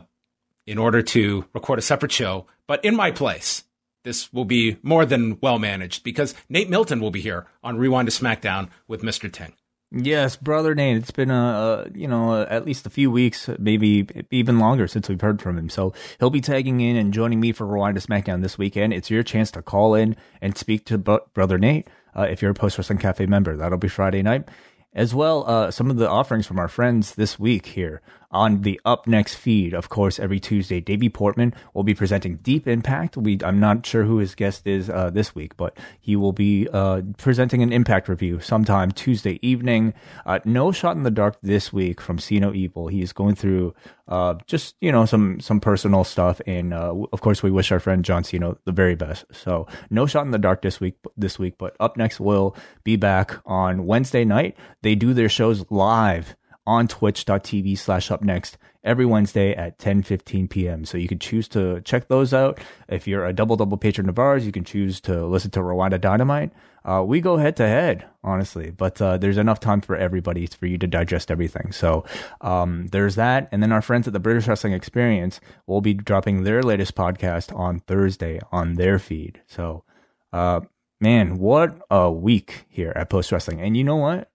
in 0.68 0.78
order 0.78 1.02
to 1.02 1.46
record 1.54 1.80
a 1.80 1.82
separate 1.82 2.12
show, 2.12 2.48
but 2.68 2.84
in 2.84 2.96
my 2.96 3.12
place. 3.12 3.64
This 4.06 4.32
will 4.32 4.46
be 4.46 4.78
more 4.84 5.04
than 5.04 5.40
well 5.42 5.58
managed 5.58 6.04
because 6.04 6.36
Nate 6.48 6.70
Milton 6.70 7.00
will 7.00 7.10
be 7.10 7.22
here 7.22 7.48
on 7.64 7.78
Rewind 7.78 8.08
to 8.08 8.14
SmackDown 8.14 8.70
with 8.88 9.02
Mr. 9.02 9.32
Ting. 9.34 9.54
Yes, 9.92 10.36
brother 10.36 10.76
Nate. 10.76 10.98
It's 10.98 11.10
been 11.10 11.32
a, 11.32 11.88
a 11.88 11.98
you 11.98 12.08
know 12.08 12.44
at 12.44 12.66
least 12.66 12.86
a 12.86 12.92
few 12.92 13.10
weeks, 13.10 13.50
maybe 13.58 14.08
even 14.30 14.60
longer 14.60 14.88
since 14.88 15.10
we've 15.10 15.22
heard 15.22 15.42
from 15.42 15.58
him. 15.58 15.70
So 15.70 15.92
he'll 16.20 16.30
be 16.30 16.40
tagging 16.40 16.82
in 16.82 16.96
and 16.96 17.14
joining 17.14 17.40
me 17.40 17.52
for 17.52 17.66
Rewind 17.66 18.00
to 18.00 18.08
SmackDown 18.08 18.44
this 18.44 18.60
weekend. 18.60 18.94
It's 18.94 19.10
your 19.10 19.24
chance 19.24 19.50
to 19.52 19.64
call 19.64 19.96
in 19.96 20.16
and 20.40 20.56
speak 20.56 20.86
to 20.86 21.00
bro- 21.00 21.26
brother 21.34 21.58
Nate 21.58 21.88
uh, 22.16 22.28
if 22.30 22.44
you're 22.44 22.52
a 22.52 22.56
Post 22.56 22.78
Wrestling 22.78 23.00
Cafe 23.00 23.26
member. 23.26 23.58
That'll 23.58 23.80
be 23.80 23.88
Friday 23.88 24.22
night. 24.22 24.48
As 24.94 25.16
well, 25.16 25.50
uh, 25.50 25.72
some 25.72 25.90
of 25.90 25.98
the 25.98 26.10
offerings 26.10 26.46
from 26.46 26.60
our 26.60 26.70
friends 26.70 27.16
this 27.16 27.40
week 27.40 27.66
here 27.66 28.02
on 28.36 28.62
the 28.62 28.80
Up 28.84 29.08
Next 29.08 29.36
feed. 29.36 29.74
Of 29.74 29.88
course, 29.88 30.20
every 30.20 30.40
Tuesday, 30.42 30.82
Davey 30.82 31.08
Portman 31.08 31.54
will 31.74 31.84
be 31.84 31.96
presenting 31.96 32.36
Deep 32.38 32.68
Impact. 32.68 33.16
We, 33.16 33.40
I'm 33.44 33.62
not 33.62 33.86
sure 33.86 34.04
who 34.04 34.18
his 34.18 34.36
guest 34.36 34.68
is 34.68 34.90
uh, 34.90 35.10
this 35.10 35.34
week, 35.34 35.56
but 35.56 35.78
he 36.02 36.18
will 36.18 36.34
be 36.34 36.68
uh, 36.72 37.02
presenting 37.18 37.64
an 37.64 37.72
Impact 37.72 38.10
review 38.10 38.42
sometime 38.42 38.92
Tuesday 38.92 39.40
evening. 39.42 39.94
Uh, 40.26 40.40
no 40.44 40.74
shot 40.74 40.98
in 40.98 41.04
the 41.04 41.12
dark 41.12 41.38
this 41.42 41.72
week 41.72 42.02
from 42.02 42.20
See 42.20 42.40
No 42.40 42.54
Evil. 42.54 42.90
He's 42.90 43.14
going 43.14 43.36
through 43.36 43.74
uh, 44.08 44.36
just 44.46 44.76
you 44.82 44.92
know 44.92 45.06
some 45.06 45.40
some 45.40 45.62
personal 45.62 46.04
stuff, 46.04 46.42
and 46.46 46.74
uh, 46.74 46.94
of 47.14 47.22
course, 47.22 47.42
we 47.42 47.52
wish 47.52 47.72
our 47.72 47.80
friend 47.80 48.04
John 48.04 48.24
Cena 48.26 48.58
the 48.66 48.74
very 48.74 48.96
best. 48.96 49.26
So 49.32 49.66
no 49.90 50.06
shot 50.06 50.26
in 50.26 50.32
the 50.32 50.38
dark 50.38 50.62
this 50.62 50.82
week. 50.82 50.98
This 51.16 51.40
week, 51.40 51.56
but 51.58 51.76
Up 51.80 51.96
Next 51.96 52.20
will 52.20 52.56
be 52.84 52.98
back 52.98 53.40
on 53.46 53.86
Wednesday 53.86 54.26
night. 54.26 54.58
They 54.82 54.96
do 54.96 55.14
their 55.14 55.30
shows 55.30 55.66
live 55.72 56.36
on 56.68 56.88
twitch.tv 56.88 57.78
slash 57.78 58.12
up 58.12 58.22
next 58.22 58.58
every 58.84 59.06
Wednesday 59.06 59.54
at 59.56 59.80
10 59.80 60.04
15 60.04 60.48
p.m. 60.48 60.86
So 60.86 60.98
you 60.98 61.08
can 61.08 61.20
choose 61.20 61.48
to 61.50 61.82
check 61.82 62.08
those 62.08 62.34
out. 62.34 62.60
If 62.88 63.08
you're 63.08 63.26
a 63.26 63.34
double 63.34 63.56
double 63.56 63.78
patron 63.78 64.08
of 64.08 64.20
ours, 64.20 64.46
you 64.46 64.52
can 64.52 64.64
choose 64.64 65.02
to 65.02 65.26
listen 65.26 65.52
to 65.52 65.64
Rewind-A-Dynamite. 65.64 66.52
Uh, 66.86 67.04
we 67.04 67.20
go 67.20 67.38
head 67.38 67.56
to 67.56 67.68
head, 67.68 68.06
honestly, 68.24 68.70
but 68.70 69.02
uh, 69.02 69.18
there's 69.18 69.40
enough 69.40 69.60
time 69.60 69.82
for 69.82 69.96
everybody 69.96 70.46
for 70.46 70.68
you 70.68 70.78
to 70.78 70.86
digest 70.86 71.32
everything. 71.32 71.72
So 71.72 72.06
um, 72.42 72.88
there's 72.88 73.16
that. 73.16 73.50
And 73.52 73.64
then 73.64 73.72
our 73.72 73.82
friends 73.82 74.06
at 74.06 74.14
the 74.14 74.20
British 74.20 74.48
Wrestling 74.48 74.74
Experience 74.74 75.40
will 75.66 75.82
be 75.82 75.96
dropping 75.96 76.44
their 76.44 76.62
latest 76.62 76.94
podcast 76.96 77.58
on 77.58 77.80
Thursday 77.80 78.40
on 78.52 78.76
their 78.76 79.00
feed. 79.00 79.42
So, 79.48 79.84
uh, 80.32 80.62
man, 81.02 81.40
what 81.40 81.76
a 81.90 82.12
week 82.12 82.66
here 82.70 82.94
at 82.96 83.10
Post 83.10 83.32
Wrestling. 83.32 83.62
And 83.62 83.76
you 83.76 83.84
know 83.84 83.96
what? 83.96 84.30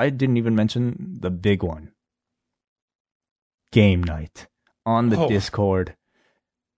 I 0.00 0.10
didn't 0.10 0.36
even 0.38 0.54
mention 0.54 1.16
the 1.20 1.30
big 1.30 1.62
one. 1.62 1.92
Game 3.72 4.02
night 4.02 4.46
on 4.84 5.10
the 5.10 5.18
Oh. 5.18 5.28
Discord. 5.28 5.94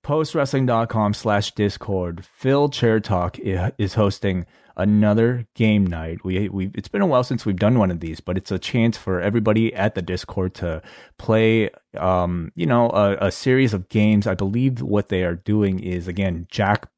Postwrestling.com 0.04 1.14
slash 1.14 1.54
Discord. 1.54 2.24
Phil 2.26 2.68
Chertok 2.68 3.38
is 3.78 3.94
hosting 3.94 4.46
another 4.76 5.46
game 5.54 5.86
night. 5.86 6.24
We 6.24 6.48
we 6.48 6.70
it's 6.74 6.88
been 6.88 7.02
a 7.02 7.06
while 7.06 7.22
since 7.22 7.46
we've 7.46 7.56
done 7.58 7.78
one 7.78 7.92
of 7.92 8.00
these, 8.00 8.18
but 8.20 8.36
it's 8.36 8.50
a 8.50 8.58
chance 8.58 8.96
for 8.96 9.20
everybody 9.20 9.72
at 9.72 9.94
the 9.94 10.02
Discord 10.02 10.54
to 10.56 10.82
play 11.18 11.70
um, 11.96 12.50
you 12.56 12.66
know, 12.66 12.90
a, 12.90 13.26
a 13.26 13.30
series 13.30 13.72
of 13.72 13.88
games. 13.88 14.26
I 14.26 14.34
believe 14.34 14.82
what 14.82 15.08
they 15.08 15.22
are 15.22 15.36
doing 15.36 15.78
is 15.78 16.08
again 16.08 16.46
Jack 16.50 16.88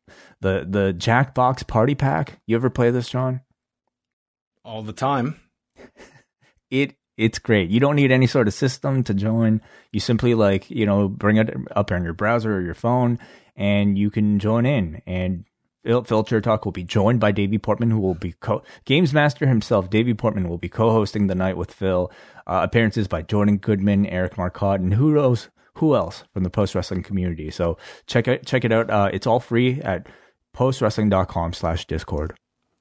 the 0.40 0.66
the 0.66 0.94
Jackbox 0.96 1.66
Party 1.66 1.94
Pack. 1.94 2.40
You 2.46 2.56
ever 2.56 2.70
play 2.70 2.90
this, 2.90 3.10
John? 3.10 3.42
All 4.64 4.82
the 4.82 4.94
time. 4.94 5.38
It 6.82 6.96
it's 7.16 7.38
great. 7.38 7.70
You 7.70 7.78
don't 7.78 7.96
need 7.96 8.10
any 8.10 8.26
sort 8.26 8.48
of 8.48 8.54
system 8.54 9.04
to 9.04 9.14
join. 9.14 9.60
You 9.92 10.00
simply 10.00 10.34
like, 10.34 10.68
you 10.68 10.84
know, 10.84 11.08
bring 11.08 11.36
it 11.36 11.54
up 11.70 11.92
on 11.92 12.02
your 12.02 12.12
browser 12.12 12.56
or 12.56 12.60
your 12.60 12.74
phone 12.74 13.18
and 13.56 13.96
you 13.96 14.10
can 14.10 14.40
join 14.40 14.66
in 14.66 15.00
and 15.06 15.44
Phil, 15.84 16.02
Chertok 16.02 16.64
will 16.64 16.72
be 16.72 16.82
joined 16.82 17.20
by 17.20 17.30
Davey 17.30 17.58
Portman, 17.58 17.90
who 17.90 18.00
will 18.00 18.14
be 18.14 18.32
co- 18.32 18.62
Games 18.86 19.12
Master 19.12 19.46
himself. 19.46 19.90
Davey 19.90 20.14
Portman 20.14 20.48
will 20.48 20.56
be 20.56 20.68
co-hosting 20.70 21.26
the 21.26 21.34
night 21.34 21.58
with 21.58 21.74
Phil. 21.74 22.10
Uh, 22.46 22.60
appearances 22.64 23.06
by 23.06 23.20
Jordan 23.20 23.58
Goodman, 23.58 24.06
Eric 24.06 24.38
Marcotte, 24.38 24.80
and 24.80 24.94
who 24.94 25.12
knows 25.12 25.50
who 25.74 25.94
else 25.94 26.24
from 26.32 26.42
the 26.42 26.48
post 26.48 26.74
wrestling 26.74 27.02
community. 27.02 27.50
So 27.50 27.76
check 28.06 28.26
it 28.28 28.46
check 28.46 28.64
it 28.64 28.72
out. 28.72 28.88
Uh, 28.88 29.10
it's 29.12 29.26
all 29.26 29.40
free 29.40 29.82
at 29.82 30.06
postwrestling.com 30.56 31.52
slash 31.52 31.86
discord. 31.86 32.34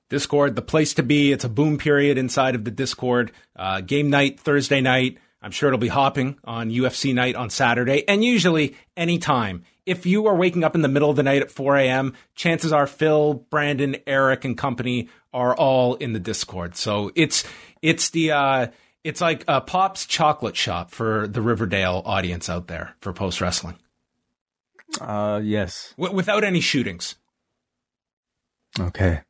Discord, 0.09 0.55
the 0.55 0.61
place 0.61 0.93
to 0.95 1.03
be. 1.03 1.31
It's 1.31 1.43
a 1.43 1.49
boom 1.49 1.77
period 1.77 2.17
inside 2.17 2.55
of 2.55 2.63
the 2.65 2.71
Discord. 2.71 3.31
Uh, 3.55 3.81
game 3.81 4.09
night 4.09 4.39
Thursday 4.39 4.81
night. 4.81 5.17
I'm 5.41 5.51
sure 5.51 5.67
it'll 5.67 5.79
be 5.79 5.89
hopping 5.89 6.37
on 6.45 6.69
UFC 6.69 7.13
night 7.13 7.35
on 7.35 7.49
Saturday, 7.49 8.07
and 8.07 8.23
usually 8.23 8.75
anytime. 8.95 9.63
If 9.85 10.05
you 10.05 10.27
are 10.27 10.35
waking 10.35 10.63
up 10.63 10.75
in 10.75 10.81
the 10.81 10.87
middle 10.87 11.09
of 11.09 11.17
the 11.17 11.23
night 11.23 11.41
at 11.41 11.51
4 11.51 11.75
a.m., 11.75 12.13
chances 12.35 12.71
are 12.71 12.87
Phil, 12.87 13.33
Brandon, 13.33 13.97
Eric, 14.07 14.45
and 14.45 14.57
company 14.57 15.09
are 15.33 15.53
all 15.53 15.95
in 15.95 16.13
the 16.13 16.19
Discord. 16.19 16.77
So 16.77 17.11
it's 17.15 17.43
it's 17.81 18.09
the 18.11 18.31
uh, 18.31 18.67
it's 19.03 19.19
like 19.19 19.43
a 19.47 19.59
Pop's 19.59 20.05
chocolate 20.05 20.55
shop 20.55 20.91
for 20.91 21.27
the 21.27 21.41
Riverdale 21.41 22.01
audience 22.05 22.49
out 22.49 22.67
there 22.67 22.95
for 23.01 23.11
post 23.11 23.41
wrestling. 23.41 23.75
Uh, 25.01 25.41
yes. 25.43 25.93
W- 25.97 26.15
without 26.15 26.43
any 26.43 26.61
shootings. 26.61 27.15
Okay. 28.79 29.21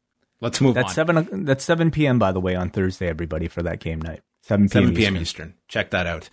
Let's 0.43 0.59
move 0.59 0.75
that's 0.75 0.89
on. 0.89 0.93
seven. 0.93 1.45
That's 1.45 1.63
seven 1.63 1.89
p.m. 1.89 2.19
By 2.19 2.33
the 2.33 2.41
way, 2.41 2.53
on 2.53 2.69
Thursday, 2.69 3.07
everybody 3.07 3.47
for 3.47 3.63
that 3.63 3.79
game 3.79 4.01
night. 4.01 4.19
Seven 4.41 4.67
p.m. 4.67 4.88
7 4.88 4.95
p.m. 4.95 5.15
Eastern. 5.15 5.21
Eastern. 5.21 5.53
Check 5.69 5.91
that 5.91 6.05
out. 6.05 6.29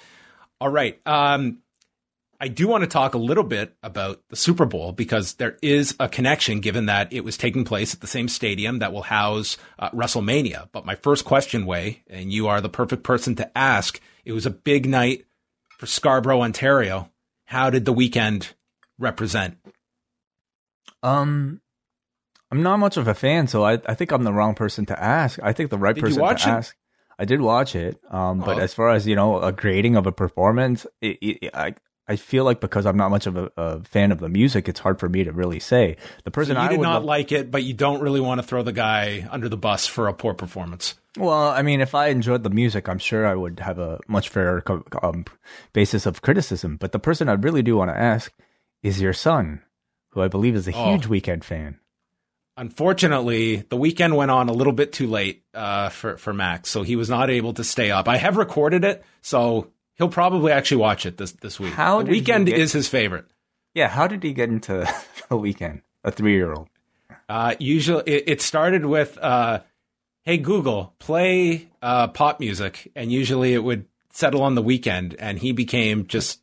All 0.61 0.69
right. 0.69 1.01
Um, 1.07 1.59
I 2.41 2.49
do 2.49 2.67
want 2.67 2.83
to 2.83 2.89
talk 2.89 3.15
a 3.15 3.19
little 3.19 3.45
bit 3.45 3.73
about 3.85 4.21
the 4.29 4.35
Super 4.35 4.65
Bowl 4.65 4.91
because 4.91 5.35
there 5.35 5.59
is 5.63 5.95
a 6.01 6.09
connection 6.09 6.59
given 6.59 6.87
that 6.87 7.13
it 7.13 7.23
was 7.23 7.37
taking 7.37 7.65
place 7.65 7.95
at 7.95 8.01
the 8.01 8.09
same 8.09 8.27
stadium 8.27 8.81
that 8.81 8.93
will 8.93 9.03
house 9.03 9.57
uh, 9.79 9.91
WrestleMania. 9.91 10.71
But 10.73 10.85
my 10.85 10.97
first 10.97 11.25
question, 11.25 11.65
Wai, 11.65 12.03
and 12.09 12.33
you 12.33 12.49
are 12.49 12.61
the 12.61 12.69
perfect 12.69 13.05
person 13.05 13.37
to 13.37 13.57
ask, 13.57 14.01
it 14.25 14.33
was 14.33 14.45
a 14.45 14.51
big 14.51 14.89
night 14.89 15.25
for 15.79 15.87
Scarborough, 15.87 16.43
Ontario. 16.43 17.13
How 17.45 17.71
did 17.71 17.85
the 17.85 17.95
Weeknd 17.95 18.55
represent? 18.99 19.59
Um, 21.05 21.61
I'm 22.51 22.63
not 22.63 22.79
much 22.79 22.97
of 22.97 23.07
a 23.09 23.15
fan, 23.15 23.47
so 23.47 23.65
I, 23.65 23.75
I 23.87 23.95
think 23.95 24.11
I'm 24.13 24.25
the 24.25 24.33
wrong 24.33 24.55
person 24.55 24.85
to 24.87 25.01
ask. 25.03 25.39
I 25.43 25.53
think 25.53 25.71
the 25.71 25.79
right 25.79 25.95
Did 25.95 26.03
person 26.03 26.23
to 26.23 26.31
it? 26.31 26.47
ask. 26.47 26.77
I 27.19 27.25
did 27.25 27.41
watch 27.41 27.75
it, 27.77 27.99
um, 28.11 28.41
but 28.41 28.57
Oh. 28.57 28.61
as 28.61 28.73
far 28.75 28.89
as 28.91 29.07
you 29.07 29.15
know, 29.15 29.41
a 29.41 29.53
grading 29.53 29.95
of 29.97 30.07
a 30.07 30.13
performance, 30.13 30.87
it, 31.01 31.19
it, 31.21 31.51
I 31.55 31.75
I 32.09 32.17
feel 32.17 32.43
like 32.45 32.61
because 32.61 32.87
I'm 32.87 32.97
not 32.97 33.11
much 33.11 33.27
of 33.29 33.37
a, 33.37 33.53
a 33.57 33.85
fan 33.85 34.11
of 34.11 34.19
the 34.19 34.29
music, 34.29 34.69
it's 34.69 34.81
hard 34.81 34.99
for 34.99 35.09
me 35.09 35.23
to 35.23 35.31
really 35.33 35.61
say. 35.61 35.97
The 36.25 36.33
person 36.33 36.57
So 36.57 36.61
you 36.63 36.67
I 36.67 36.71
did 36.71 36.81
not 36.81 36.95
love- 36.95 37.05
like 37.05 37.31
it, 37.31 37.53
but 37.53 37.63
you 37.63 37.73
don't 37.73 38.01
really 38.01 38.21
want 38.21 38.41
to 38.41 38.47
throw 38.47 38.63
the 38.65 38.73
guy 38.73 39.29
under 39.31 39.49
the 39.49 39.57
bus 39.57 39.87
for 39.87 40.09
a 40.09 40.13
poor 40.15 40.35
performance. 40.35 40.95
Well, 41.17 41.51
I 41.51 41.63
mean, 41.63 41.81
if 41.81 41.95
I 41.95 42.09
enjoyed 42.09 42.43
the 42.43 42.51
music, 42.51 42.89
I'm 42.89 42.99
sure 42.99 43.27
I 43.29 43.35
would 43.37 43.61
have 43.61 43.79
a 43.79 44.01
much 44.09 44.29
fairer 44.29 44.65
um, 45.03 45.25
basis 45.73 46.05
of 46.07 46.23
criticism. 46.23 46.79
But 46.79 46.91
the 46.93 46.99
person 46.99 47.29
I 47.29 47.33
really 47.35 47.63
do 47.63 47.77
want 47.77 47.91
to 47.93 47.97
ask 47.99 48.33
is 48.83 49.01
your 49.01 49.13
son, 49.13 49.61
who 50.11 50.21
I 50.23 50.27
believe 50.29 50.57
is 50.57 50.67
a 50.67 50.73
Oh. 50.75 50.91
huge 50.93 51.07
Weeknd 51.07 51.45
fan. 51.45 51.79
Unfortunately, 52.61 53.57
the 53.71 53.77
Weeknd 53.79 54.15
went 54.15 54.31
on 54.31 54.51
a 54.51 54.53
little 54.53 54.75
bit 54.75 54.93
too 54.93 55.07
late 55.07 55.43
uh, 55.55 55.89
for 55.89 56.19
for 56.19 56.35
Max, 56.35 56.69
so 56.69 56.83
he 56.83 56.95
was 56.95 57.09
not 57.09 57.31
able 57.31 57.55
to 57.55 57.65
stay 57.65 57.91
up. 57.91 58.07
I 58.07 58.19
have 58.19 58.37
recorded 58.37 58.85
it, 58.85 59.03
so 59.23 59.69
he'll 59.95 60.11
probably 60.11 60.53
actually 60.53 60.77
watch 60.77 61.07
it 61.07 61.17
this 61.17 61.33
this 61.33 61.59
week. 61.59 61.73
How 61.73 62.03
the 62.03 62.11
Weeknd 62.13 62.45
get- 62.47 62.59
is 62.59 62.73
his 62.73 62.87
favorite. 62.87 63.25
Yeah, 63.73 63.89
how 63.89 64.07
did 64.07 64.23
he 64.23 64.35
get 64.35 64.51
into 64.51 64.73
the 65.31 65.37
Weeknd? 65.37 65.81
A 66.05 66.11
three 66.11 66.35
year 66.35 66.53
old. 66.53 66.69
Uh, 67.31 67.55
usually, 67.59 68.03
it, 68.07 68.25
it 68.27 68.43
started 68.43 68.85
with, 68.85 69.17
uh, 69.17 69.61
"Hey 70.25 70.37
Google, 70.37 70.95
play 70.99 71.69
uh, 71.81 72.09
pop 72.09 72.41
music," 72.41 72.93
and 72.95 73.11
usually 73.11 73.55
it 73.55 73.65
would 73.65 73.87
settle 74.13 74.43
on 74.43 74.55
the 74.55 74.63
Weeknd, 74.63 75.17
and 75.19 75.39
he 75.39 75.53
became 75.53 76.07
just 76.07 76.41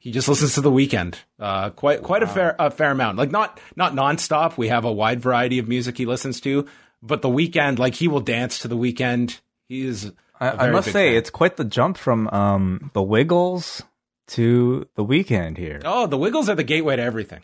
he 0.00 0.10
just 0.10 0.28
listens 0.28 0.54
to 0.54 0.60
the 0.62 0.70
Weeknd. 0.70 1.14
Uh, 1.38 1.70
quite 1.70 2.02
quite 2.02 2.22
a 2.22 2.26
fair 2.26 2.56
a 2.58 2.70
fair 2.70 2.90
amount. 2.90 3.18
Like 3.18 3.30
not 3.30 3.60
not 3.76 3.92
nonstop. 3.94 4.56
We 4.56 4.68
have 4.68 4.84
a 4.84 4.92
wide 4.92 5.20
variety 5.20 5.58
of 5.58 5.68
music 5.68 5.98
he 5.98 6.06
listens 6.06 6.40
to, 6.40 6.66
but 7.02 7.22
the 7.22 7.28
Weeknd, 7.28 7.78
like 7.78 7.94
he 7.94 8.08
will 8.08 8.20
dance 8.20 8.58
to 8.60 8.68
the 8.68 8.76
Weeknd. 8.76 9.38
He 9.68 9.82
is. 9.86 10.10
I, 10.42 10.56
very 10.56 10.72
must 10.72 10.90
say, 10.90 11.10
fan. 11.10 11.18
it's 11.18 11.28
quite 11.28 11.58
the 11.58 11.64
jump 11.64 11.98
from 11.98 12.26
um, 12.28 12.90
the 12.94 13.02
Wiggles 13.02 13.82
to 14.28 14.88
the 14.94 15.04
Weeknd 15.04 15.58
here. 15.58 15.80
oh, 15.84 16.06
the 16.06 16.16
Wiggles 16.16 16.48
are 16.48 16.54
the 16.54 16.64
gateway 16.64 16.96
to 16.96 17.02
everything. 17.02 17.42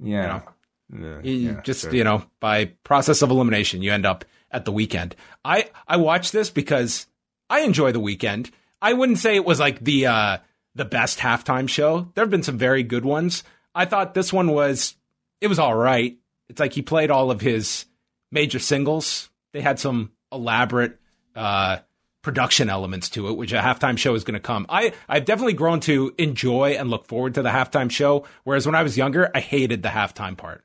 yeah. 0.00 0.40
You 0.92 0.98
Yeah, 1.06 1.20
You 1.22 1.32
yeah, 1.32 1.60
just 1.62 1.82
sure. 1.82 1.94
you 1.94 2.02
know 2.04 2.24
by 2.40 2.66
process 2.82 3.22
of 3.22 3.30
elimination 3.30 3.80
you 3.80 3.92
end 3.92 4.04
up 4.04 4.24
at 4.50 4.64
the 4.66 4.72
Weeknd 4.72 5.12
i 5.44 5.70
i 5.88 5.96
watched 5.96 6.32
this 6.32 6.50
because 6.50 7.06
i 7.48 7.60
enjoy 7.60 7.92
the 7.92 8.00
Weeknd 8.00 8.50
i 8.82 8.92
wouldn't 8.92 9.18
say 9.18 9.36
it 9.36 9.44
was 9.44 9.58
like 9.60 9.78
the 9.80 10.06
uh 10.06 10.38
the 10.74 10.84
best 10.84 11.18
halftime 11.18 11.68
show 11.68 12.10
there 12.14 12.24
have 12.24 12.30
been 12.30 12.42
some 12.42 12.58
very 12.58 12.82
good 12.82 13.04
ones 13.04 13.42
i 13.74 13.84
thought 13.84 14.14
this 14.14 14.32
one 14.32 14.50
was 14.50 14.94
it 15.40 15.48
was 15.48 15.58
all 15.58 15.74
right 15.74 16.18
it's 16.48 16.60
like 16.60 16.72
he 16.72 16.82
played 16.82 17.10
all 17.10 17.30
of 17.30 17.40
his 17.40 17.86
major 18.30 18.58
singles 18.58 19.30
they 19.52 19.60
had 19.60 19.78
some 19.78 20.12
elaborate 20.30 20.98
uh 21.36 21.78
production 22.22 22.70
elements 22.70 23.10
to 23.10 23.28
it, 23.28 23.36
which 23.36 23.52
a 23.52 23.58
halftime 23.58 23.98
show 23.98 24.14
is 24.14 24.24
going 24.24 24.34
to 24.34 24.40
come. 24.40 24.64
I, 24.68 24.92
I've 25.08 25.24
definitely 25.24 25.54
grown 25.54 25.80
to 25.80 26.14
enjoy 26.16 26.76
and 26.78 26.88
look 26.88 27.06
forward 27.08 27.34
to 27.34 27.42
the 27.42 27.50
halftime 27.50 27.90
show, 27.90 28.24
whereas 28.44 28.64
when 28.64 28.76
I 28.76 28.82
was 28.82 28.96
younger, 28.96 29.30
I 29.34 29.40
hated 29.40 29.82
the 29.82 29.88
halftime 29.88 30.36
part. 30.36 30.64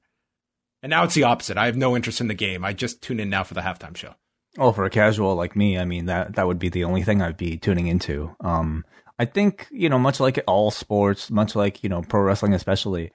And 0.84 0.92
now 0.92 1.04
it's 1.04 1.16
the 1.16 1.24
opposite. 1.24 1.58
I 1.58 1.66
have 1.66 1.76
no 1.76 1.96
interest 1.96 2.22
in 2.22 2.28
the 2.28 2.36
game. 2.36 2.64
I 2.64 2.74
just 2.74 3.02
tune 3.02 3.20
in 3.20 3.30
now 3.30 3.44
for 3.44 3.56
the 3.56 3.62
halftime 3.62 3.98
show. 3.98 4.14
Oh, 4.60 4.72
for 4.72 4.86
a 4.86 4.90
casual 4.90 5.36
like 5.36 5.56
me, 5.56 5.78
I 5.78 5.86
mean 5.86 6.06
that 6.06 6.36
that 6.36 6.48
would 6.48 6.60
be 6.60 6.70
the 6.70 6.84
only 6.84 7.04
thing 7.04 7.22
I'd 7.22 7.38
be 7.38 7.58
tuning 7.58 7.88
into. 7.88 8.36
Um, 8.40 8.86
I 9.20 9.26
think 9.26 9.68
you 9.72 9.90
know, 9.90 10.00
much 10.00 10.20
like 10.20 10.40
all 10.48 10.72
sports, 10.72 11.32
much 11.32 11.56
like 11.56 11.84
you 11.84 11.90
know, 11.90 12.02
pro 12.02 12.22
wrestling 12.22 12.54
especially, 12.54 13.12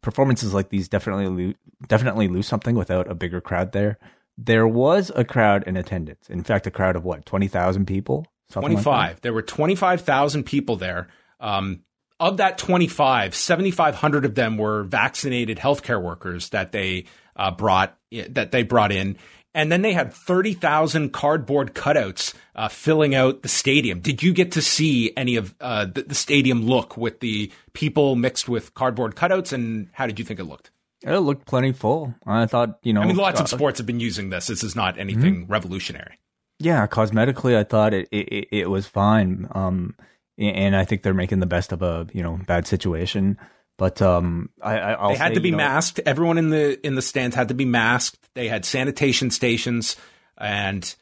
performances 0.00 0.54
like 0.54 0.70
these 0.70 0.88
definitely 0.88 1.26
lo- 1.26 1.54
definitely 1.86 2.28
lose 2.28 2.46
something 2.46 2.74
without 2.74 3.10
a 3.10 3.14
bigger 3.14 3.40
crowd 3.40 3.72
there. 3.72 3.98
There 4.36 4.66
was 4.66 5.12
a 5.14 5.24
crowd 5.24 5.64
in 5.66 5.76
attendance. 5.76 6.28
In 6.30 6.42
fact, 6.42 6.66
a 6.66 6.70
crowd 6.70 6.96
of 6.96 7.04
what 7.04 7.26
twenty 7.26 7.48
thousand 7.48 7.86
people. 7.86 8.26
Something 8.48 8.74
like 8.74 8.82
25. 8.82 9.20
there 9.20 9.32
were 9.32 9.42
25,000 9.42 10.42
people 10.42 10.74
there. 10.74 11.06
Um, 11.38 11.84
of 12.18 12.38
that 12.38 12.58
25, 12.58 13.34
7,500 13.34 14.24
of 14.24 14.34
them 14.34 14.58
were 14.58 14.82
vaccinated 14.82 15.58
healthcare 15.58 16.02
workers 16.02 16.48
that 16.50 16.72
they 16.72 17.04
uh, 17.36 17.52
brought 17.52 17.96
that 18.30 18.50
they 18.50 18.62
brought 18.64 18.90
in, 18.92 19.16
and 19.54 19.70
then 19.72 19.82
they 19.82 19.92
had 19.92 20.12
30,000 20.12 21.12
cardboard 21.12 21.74
cutouts 21.74 22.34
uh, 22.54 22.68
filling 22.68 23.14
out 23.14 23.42
the 23.42 23.48
stadium. 23.48 24.00
Did 24.00 24.22
you 24.22 24.32
get 24.32 24.52
to 24.52 24.62
see 24.62 25.12
any 25.16 25.36
of 25.36 25.54
uh, 25.60 25.86
the, 25.86 26.02
the 26.02 26.14
stadium 26.14 26.64
look 26.66 26.96
with 26.96 27.20
the 27.20 27.50
people 27.72 28.16
mixed 28.16 28.48
with 28.48 28.74
cardboard 28.74 29.14
cutouts, 29.16 29.52
and 29.52 29.88
how 29.92 30.06
did 30.06 30.18
you 30.18 30.24
think 30.24 30.40
it 30.40 30.44
looked? 30.44 30.70
It 31.02 31.16
looked 31.18 31.46
plenty 31.46 31.72
full. 31.72 32.14
I 32.26 32.46
thought 32.46 32.78
you 32.82 32.92
know. 32.92 33.00
I 33.00 33.06
mean, 33.06 33.16
lots 33.16 33.40
of 33.40 33.44
uh, 33.44 33.48
sports 33.56 33.78
have 33.78 33.86
been 33.86 34.00
using 34.00 34.28
this. 34.30 34.48
This 34.48 34.62
is 34.62 34.76
not 34.76 34.98
anything 34.98 35.46
revolutionary. 35.46 36.18
Yeah, 36.58 36.86
cosmetically, 36.86 37.56
I 37.56 37.64
thought 37.64 37.94
it 37.94 38.06
it, 38.12 38.28
it- 38.28 38.48
it 38.52 38.70
was 38.70 38.86
fine. 38.86 39.48
Um, 39.52 39.96
and 40.36 40.76
I 40.76 40.84
think 40.84 41.02
they're 41.02 41.14
making 41.14 41.40
the 41.40 41.46
best 41.46 41.72
of 41.72 41.80
a 41.82 42.06
you 42.12 42.22
know 42.22 42.38
bad 42.46 42.66
situation. 42.66 43.38
But 43.80 44.02
um, 44.02 44.50
I, 44.60 44.78
I 44.78 44.92
I'll 44.92 45.08
they 45.08 45.14
had 45.14 45.28
say, 45.28 45.34
to 45.36 45.40
be 45.40 45.48
you 45.48 45.52
know, 45.52 45.56
masked. 45.56 46.00
Everyone 46.04 46.36
in 46.36 46.50
the 46.50 46.86
in 46.86 46.96
the 46.96 47.00
stands 47.00 47.34
had 47.34 47.48
to 47.48 47.54
be 47.54 47.64
masked. 47.64 48.28
They 48.34 48.46
had 48.46 48.66
sanitation 48.66 49.30
stations, 49.30 49.96
and 50.36 50.94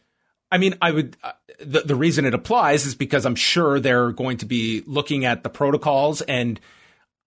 I 0.52 0.58
mean, 0.58 0.76
I 0.80 0.92
would. 0.92 1.16
Uh, 1.20 1.32
the 1.58 1.80
the 1.80 1.96
reason 1.96 2.24
it 2.24 2.34
applies 2.34 2.86
is 2.86 2.94
because 2.94 3.26
I'm 3.26 3.34
sure 3.34 3.80
they're 3.80 4.12
going 4.12 4.36
to 4.36 4.46
be 4.46 4.84
looking 4.86 5.24
at 5.24 5.42
the 5.42 5.48
protocols, 5.48 6.20
and 6.20 6.60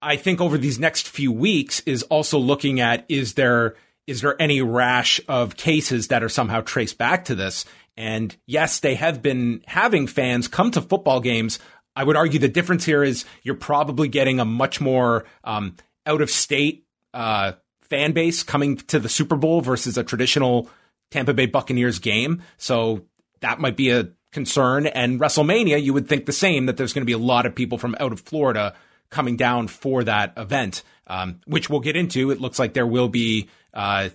I 0.02 0.16
think 0.16 0.40
over 0.40 0.58
these 0.58 0.80
next 0.80 1.10
few 1.10 1.34
weeks 1.34 1.82
is 1.82 2.04
also 2.04 2.40
looking 2.40 2.80
at 2.80 3.04
is 3.10 3.34
there 3.34 3.76
is 4.08 4.22
there 4.22 4.42
any 4.42 4.62
rash 4.62 5.20
of 5.28 5.58
cases 5.58 6.08
that 6.08 6.24
are 6.24 6.30
somehow 6.30 6.62
traced 6.62 6.98
back 6.98 7.26
to 7.26 7.36
this? 7.36 7.66
And 7.98 8.34
yes, 8.46 8.80
they 8.80 8.96
have 8.96 9.22
been 9.22 9.64
having 9.68 10.08
fans 10.08 10.48
come 10.48 10.72
to 10.72 10.82
football 10.82 11.20
games. 11.20 11.60
I 11.96 12.04
would 12.04 12.16
argue 12.16 12.40
the 12.40 12.48
difference 12.48 12.86
here 12.86 13.04
is 13.04 13.26
you're 13.44 13.56
probably 13.56 14.08
getting 14.08 14.40
a 14.40 14.46
much 14.46 14.80
more 14.80 15.26
um, 15.44 15.76
out 16.06 16.22
of 16.22 16.30
state 16.30 16.86
uh, 17.14 17.54
fan 17.82 18.14
base 18.14 18.44
coming 18.44 18.78
to 18.78 19.00
the 19.00 19.10
Super 19.10 19.36
Bowl 19.36 19.62
versus 19.62 19.98
a 19.98 20.04
traditional 20.04 20.70
Tampa 21.10 21.34
Bay 21.34 21.46
Buccaneers 21.46 22.00
game. 22.00 22.42
So 22.58 23.06
that 23.42 23.60
might 23.60 23.76
be 23.76 23.90
a 23.90 24.10
concern. 24.32 24.88
And 24.88 25.20
WrestleMania, 25.20 25.82
you 25.84 25.94
would 25.94 26.08
think 26.08 26.26
the 26.26 26.32
same 26.32 26.66
that 26.68 26.78
there's 26.78 26.94
going 26.94 27.02
to 27.02 27.06
be 27.06 27.12
a 27.12 27.18
lot 27.18 27.46
of 27.46 27.54
people 27.54 27.78
from 27.78 27.96
out 28.00 28.14
of 28.14 28.22
Florida 28.22 28.74
coming 29.10 29.36
down 29.36 29.68
for 29.68 30.04
that 30.06 30.34
event, 30.38 30.84
um, 31.08 31.42
which 31.46 31.70
we'll 31.70 31.82
get 31.82 31.98
into. 31.98 32.32
It 32.32 32.40
looks 32.40 32.58
like 32.58 32.74
there 32.74 32.88
will 32.88 33.10
be, 33.10 33.50
uh, 33.74 34.10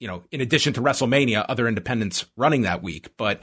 you 0.00 0.08
know, 0.08 0.24
in 0.32 0.40
addition 0.40 0.72
to 0.72 0.82
WrestleMania, 0.82 1.46
other 1.48 1.68
independents 1.68 2.26
running 2.36 2.62
that 2.62 2.82
week. 2.82 3.16
But 3.16 3.40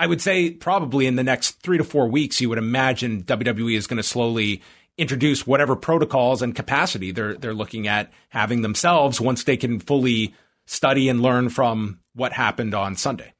I 0.00 0.06
would 0.06 0.22
say 0.22 0.50
probably 0.50 1.06
in 1.06 1.16
the 1.16 1.22
next 1.22 1.60
three 1.62 1.76
to 1.76 1.84
four 1.84 2.08
weeks, 2.08 2.40
you 2.40 2.48
would 2.48 2.56
imagine 2.56 3.22
WWE 3.22 3.76
is 3.76 3.86
going 3.86 3.98
to 3.98 4.02
slowly 4.02 4.62
introduce 4.96 5.46
whatever 5.46 5.76
protocols 5.76 6.40
and 6.40 6.56
capacity 6.56 7.10
they're 7.10 7.34
they're 7.34 7.52
looking 7.52 7.86
at 7.86 8.10
having 8.30 8.62
themselves 8.62 9.20
once 9.20 9.44
they 9.44 9.58
can 9.58 9.78
fully 9.78 10.34
study 10.66 11.10
and 11.10 11.20
learn 11.20 11.50
from 11.50 12.00
what 12.14 12.32
happened 12.32 12.74
on 12.74 12.96
Sunday. 12.96 13.34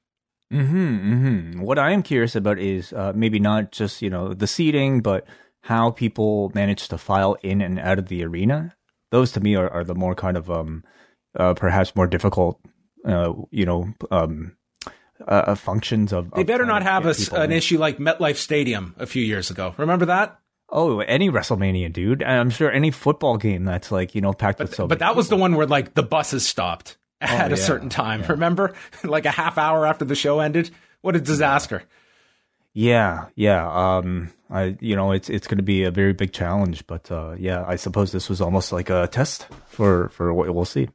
Hmm. 0.50 0.64
Hmm. 0.64 1.60
What 1.62 1.78
I 1.78 1.92
am 1.92 2.02
curious 2.02 2.36
about 2.36 2.58
is 2.58 2.92
uh, 2.92 3.14
maybe 3.16 3.38
not 3.38 3.72
just 3.72 4.02
you 4.02 4.10
know 4.10 4.34
the 4.34 4.46
seating, 4.46 5.00
but 5.00 5.26
how 5.62 5.90
people 5.90 6.52
manage 6.54 6.88
to 6.88 6.98
file 6.98 7.38
in 7.42 7.62
and 7.62 7.80
out 7.80 7.98
of 7.98 8.08
the 8.08 8.22
arena. 8.22 8.76
Those 9.10 9.32
to 9.32 9.40
me 9.40 9.54
are, 9.54 9.70
are 9.70 9.84
the 9.84 9.94
more 9.94 10.14
kind 10.14 10.36
of 10.36 10.50
um, 10.50 10.84
uh, 11.34 11.54
perhaps 11.54 11.96
more 11.96 12.06
difficult, 12.06 12.60
uh, 13.06 13.32
you 13.50 13.64
know, 13.64 13.94
um, 14.10 14.56
uh, 15.26 15.44
uh 15.48 15.54
functions 15.54 16.12
of. 16.12 16.30
They 16.32 16.42
of 16.42 16.46
better 16.46 16.66
not 16.66 16.82
have 16.82 17.06
a, 17.06 17.14
an 17.34 17.50
in. 17.50 17.58
issue 17.58 17.78
like 17.78 17.98
MetLife 17.98 18.36
Stadium 18.36 18.94
a 18.98 19.06
few 19.06 19.22
years 19.22 19.50
ago. 19.50 19.74
Remember 19.76 20.06
that? 20.06 20.38
Oh, 20.72 21.00
any 21.00 21.30
WrestleMania, 21.30 21.92
dude. 21.92 22.22
I'm 22.22 22.50
sure 22.50 22.70
any 22.70 22.90
football 22.90 23.36
game 23.36 23.64
that's 23.64 23.90
like 23.90 24.14
you 24.14 24.20
know 24.20 24.32
packed 24.32 24.58
but, 24.58 24.68
with 24.68 24.76
so. 24.76 24.86
But 24.86 25.00
that 25.00 25.06
people. 25.06 25.16
was 25.16 25.28
the 25.28 25.36
one 25.36 25.56
where 25.56 25.66
like 25.66 25.94
the 25.94 26.02
buses 26.02 26.46
stopped 26.46 26.96
oh, 27.22 27.26
at 27.26 27.50
oh, 27.50 27.54
a 27.54 27.58
yeah, 27.58 27.64
certain 27.64 27.88
time. 27.88 28.20
Yeah. 28.20 28.32
Remember, 28.32 28.74
like 29.04 29.26
a 29.26 29.30
half 29.30 29.58
hour 29.58 29.86
after 29.86 30.04
the 30.04 30.14
show 30.14 30.40
ended. 30.40 30.70
What 31.02 31.16
a 31.16 31.20
disaster! 31.20 31.82
Yeah, 32.72 33.26
yeah. 33.34 33.66
Um, 33.68 34.32
I 34.48 34.76
you 34.80 34.94
know 34.94 35.12
it's 35.12 35.28
it's 35.28 35.46
going 35.46 35.58
to 35.58 35.64
be 35.64 35.84
a 35.84 35.90
very 35.90 36.12
big 36.12 36.32
challenge, 36.32 36.86
but 36.86 37.10
uh, 37.10 37.34
yeah, 37.38 37.64
I 37.66 37.76
suppose 37.76 38.12
this 38.12 38.28
was 38.28 38.40
almost 38.40 38.70
like 38.70 38.90
a 38.90 39.08
test 39.08 39.48
for 39.66 40.08
for 40.10 40.32
what 40.32 40.54
we'll 40.54 40.64
see. 40.64 40.88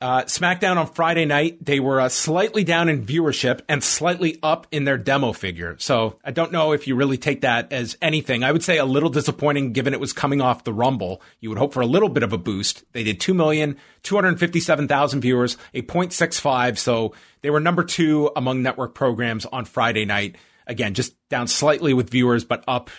Uh, 0.00 0.22
SmackDown 0.22 0.76
on 0.76 0.86
Friday 0.86 1.24
night, 1.24 1.58
they 1.64 1.80
were 1.80 2.00
uh, 2.00 2.08
slightly 2.08 2.62
down 2.62 2.88
in 2.88 3.04
viewership 3.04 3.62
and 3.68 3.82
slightly 3.82 4.38
up 4.44 4.68
in 4.70 4.84
their 4.84 4.96
demo 4.96 5.32
figure. 5.32 5.74
So 5.80 6.20
I 6.24 6.30
don't 6.30 6.52
know 6.52 6.70
if 6.70 6.86
you 6.86 6.94
really 6.94 7.18
take 7.18 7.40
that 7.40 7.72
as 7.72 7.98
anything. 8.00 8.44
I 8.44 8.52
would 8.52 8.62
say 8.62 8.78
a 8.78 8.84
little 8.84 9.10
disappointing 9.10 9.72
given 9.72 9.94
it 9.94 10.00
was 10.00 10.12
coming 10.12 10.40
off 10.40 10.62
the 10.62 10.72
Rumble. 10.72 11.20
You 11.40 11.48
would 11.48 11.58
hope 11.58 11.72
for 11.72 11.80
a 11.80 11.86
little 11.86 12.08
bit 12.08 12.22
of 12.22 12.32
a 12.32 12.38
boost. 12.38 12.84
They 12.92 13.02
did 13.02 13.18
2,257,000 13.18 15.20
viewers, 15.20 15.56
a 15.74 15.82
0.65. 15.82 16.78
So 16.78 17.12
they 17.42 17.50
were 17.50 17.58
number 17.58 17.82
two 17.82 18.30
among 18.36 18.62
network 18.62 18.94
programs 18.94 19.46
on 19.46 19.64
Friday 19.64 20.04
night. 20.04 20.36
Again, 20.68 20.94
just 20.94 21.16
down 21.28 21.48
slightly 21.48 21.92
with 21.92 22.08
viewers, 22.08 22.44
but 22.44 22.62
up 22.68 22.90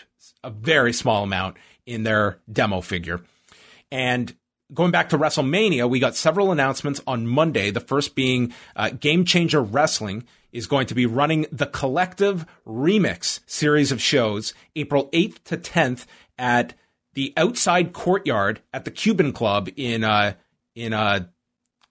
a 0.43 0.49
very 0.49 0.91
small 0.91 1.23
amount 1.23 1.55
in 1.85 2.03
their 2.03 2.41
demo 2.51 2.81
figure. 2.81 3.21
And 3.91 4.35
going 4.73 4.91
back 4.91 5.09
to 5.09 5.17
WrestleMania, 5.17 5.89
we 5.89 5.99
got 5.99 6.15
several 6.15 6.51
announcements 6.51 7.01
on 7.07 7.27
Monday. 7.27 7.71
The 7.71 7.79
first 7.79 8.15
being 8.15 8.53
uh, 8.75 8.89
Game 8.89 9.25
Changer 9.25 9.61
Wrestling 9.61 10.25
is 10.51 10.67
going 10.67 10.88
to 10.88 10.95
be 10.95 11.05
running 11.05 11.45
the 11.51 11.65
Collective 11.65 12.45
Remix 12.65 13.39
series 13.45 13.91
of 13.91 14.01
shows 14.01 14.53
April 14.75 15.09
8th 15.11 15.43
to 15.45 15.57
10th 15.57 16.05
at 16.38 16.73
the 17.13 17.33
outside 17.38 17.93
courtyard 17.93 18.61
at 18.73 18.85
the 18.85 18.91
Cuban 18.91 19.33
Club 19.33 19.69
in 19.75 20.03
uh, 20.03 20.33
in 20.75 20.93
uh, 20.93 21.25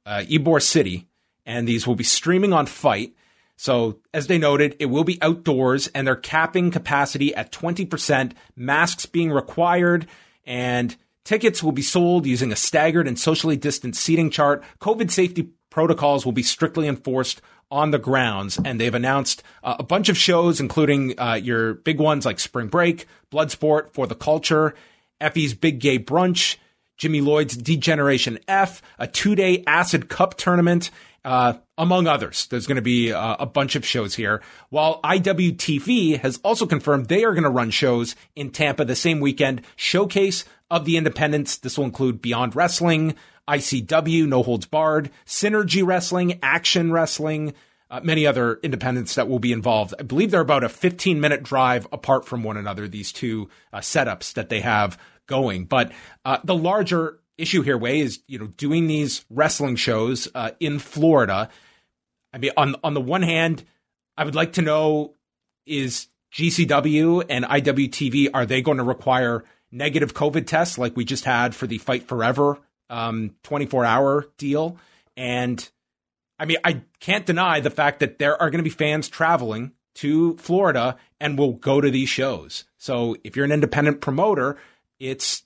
uh, 0.07 0.21
Ybor 0.21 0.63
City, 0.63 1.09
and 1.45 1.69
these 1.69 1.87
will 1.87 1.97
be 1.97 2.05
streaming 2.05 2.53
on 2.53 2.67
FITE. 2.67 3.15
So, 3.57 3.99
as 4.15 4.29
they 4.29 4.39
noted, 4.39 4.77
it 4.79 4.87
will 4.87 5.03
be 5.03 5.21
outdoors, 5.21 5.89
and 5.89 6.07
they're 6.07 6.15
capping 6.15 6.71
capacity 6.71 7.35
at 7.35 7.51
20%, 7.51 8.33
masks 8.55 9.05
being 9.05 9.33
required, 9.33 10.07
and 10.47 10.97
Tickets 11.29 11.63
will 11.63 11.73
be 11.73 11.83
sold 11.83 12.25
using 12.25 12.53
a 12.53 12.57
staggered 12.57 13.07
and 13.07 13.19
socially 13.19 13.55
distanced 13.55 14.03
seating 14.03 14.31
chart. 14.31 14.65
COVID 14.81 15.11
safety 15.11 15.51
protocols 15.69 16.25
will 16.25 16.33
be 16.33 16.43
strictly 16.43 16.89
enforced 16.89 17.43
on 17.71 17.91
the 17.91 17.99
grounds. 17.99 18.59
And 18.65 18.81
they've 18.81 18.95
announced 18.95 19.43
uh, 19.63 19.77
a 19.79 19.83
bunch 19.83 20.09
of 20.09 20.17
shows, 20.17 20.59
including 20.59 21.21
uh, 21.21 21.35
your 21.35 21.75
big 21.75 22.01
ones 22.01 22.25
like 22.25 22.41
Spring 22.41 22.69
Break, 22.69 23.05
Bloodsport 23.31 23.93
for 23.93 24.07
the 24.07 24.15
Culture, 24.15 24.75
Effy's 25.21 25.53
Big 25.53 25.81
Gay 25.81 25.99
Brunch, 25.99 26.57
Jimmy 26.97 27.21
Lloyd's 27.21 27.59
D-Generation 27.59 28.39
F, 28.49 28.81
a 28.99 29.07
two 29.07 29.35
day 29.35 29.63
Acid 29.67 30.09
Cup 30.09 30.39
tournament, 30.39 30.91
uh, 31.27 31.53
among 31.77 32.07
others. 32.07 32.47
There's 32.47 32.67
going 32.67 32.77
to 32.77 32.83
be 32.83 33.13
uh, 33.13 33.37
a 33.39 33.45
bunch 33.45 33.77
of 33.77 33.85
shows 33.85 34.15
here. 34.15 34.41
While 34.71 35.03
IWTV 35.03 36.21
has 36.21 36.41
also 36.43 36.65
confirmed 36.65 37.09
they 37.09 37.25
are 37.25 37.35
going 37.35 37.45
to 37.45 37.51
run 37.51 37.69
shows 37.69 38.17
in 38.35 38.51
Tampa 38.51 38.87
the 38.87 38.97
same 38.97 39.21
weekend. 39.21 39.61
Showcase 39.77 40.47
of 40.71 40.85
the 40.85 40.97
independents. 40.97 41.57
This 41.57 41.79
will 41.79 41.85
include 41.85 42.23
Beyond 42.23 42.55
Wrestling, 42.55 43.15
ICW, 43.49 44.27
No 44.27 44.43
Holds 44.43 44.67
Barred, 44.67 45.11
Synergy 45.27 45.87
Wrestling, 45.87 46.39
Action 46.43 46.93
Wrestling, 46.93 47.55
uh, 47.91 48.01
many 48.03 48.27
other 48.27 48.59
independents 48.63 49.15
that 49.15 49.29
will 49.29 49.39
be 49.39 49.53
involved. 49.53 49.95
I 49.99 50.03
believe 50.03 50.31
they're 50.31 50.41
about 50.41 50.65
a 50.65 50.69
15 50.69 51.21
minute 51.21 51.43
drive 51.43 51.87
apart 51.93 52.27
from 52.27 52.43
one 52.43 52.57
another, 52.57 52.87
these 52.87 53.13
two 53.13 53.49
uh, 53.73 53.79
setups 53.79 54.35
that 54.35 54.51
they 54.51 54.61
have 54.61 54.99
going. 55.27 55.65
But 55.65 55.93
uh, 56.25 56.39
the 56.45 56.55
larger 56.55 57.21
issue 57.39 57.63
here, 57.63 57.79
Wai, 57.79 57.91
is 57.91 58.21
you 58.27 58.39
know 58.39 58.49
doing 58.49 58.87
these 58.87 59.25
wrestling 59.31 59.77
shows 59.77 60.29
uh, 60.35 60.51
in 60.61 60.79
Florida. 60.79 61.49
I 62.33 62.39
mean, 62.39 62.51
on 62.57 62.77
on 62.85 62.95
the 62.95 63.01
one 63.01 63.23
hand, 63.23 63.65
I 64.17 64.25
would 64.25 64.35
like 64.35 64.55
to 64.55 64.63
know 64.63 65.15
is 65.65 66.09
GCW 66.33 67.25
and 67.29 67.45
IWTV 67.45 68.31
are 68.35 68.45
they 68.45 68.61
going 68.61 68.79
to 68.79 68.85
require 68.85 69.45
negative 69.71 70.15
COVID 70.15 70.47
tests 70.47 70.79
like 70.79 70.97
we 70.97 71.05
just 71.05 71.25
had 71.25 71.55
for 71.55 71.67
the 71.67 71.79
Fight 71.79 72.09
Forever 72.09 72.59
um, 72.91 73.35
24 73.43 73.85
hour 73.85 74.27
deal. 74.39 74.79
And 75.17 75.69
I 76.39 76.45
mean, 76.45 76.59
I 76.65 76.83
can't 77.01 77.27
deny 77.27 77.61
the 77.61 77.71
fact 77.71 78.01
that 78.01 78.19
there 78.19 78.41
are 78.41 78.51
going 78.51 78.59
to 78.59 78.69
be 78.69 78.71
fans 78.71 79.09
traveling 79.09 79.73
to 79.97 80.37
Florida 80.37 80.97
and 81.21 81.37
will 81.37 81.55
go 81.55 81.81
to 81.81 81.91
these 81.91 82.09
shows. 82.09 82.65
So 82.79 83.17
if 83.25 83.35
you're 83.35 83.45
an 83.45 83.53
independent 83.53 84.01
promoter, 84.01 84.57
it's, 85.01 85.43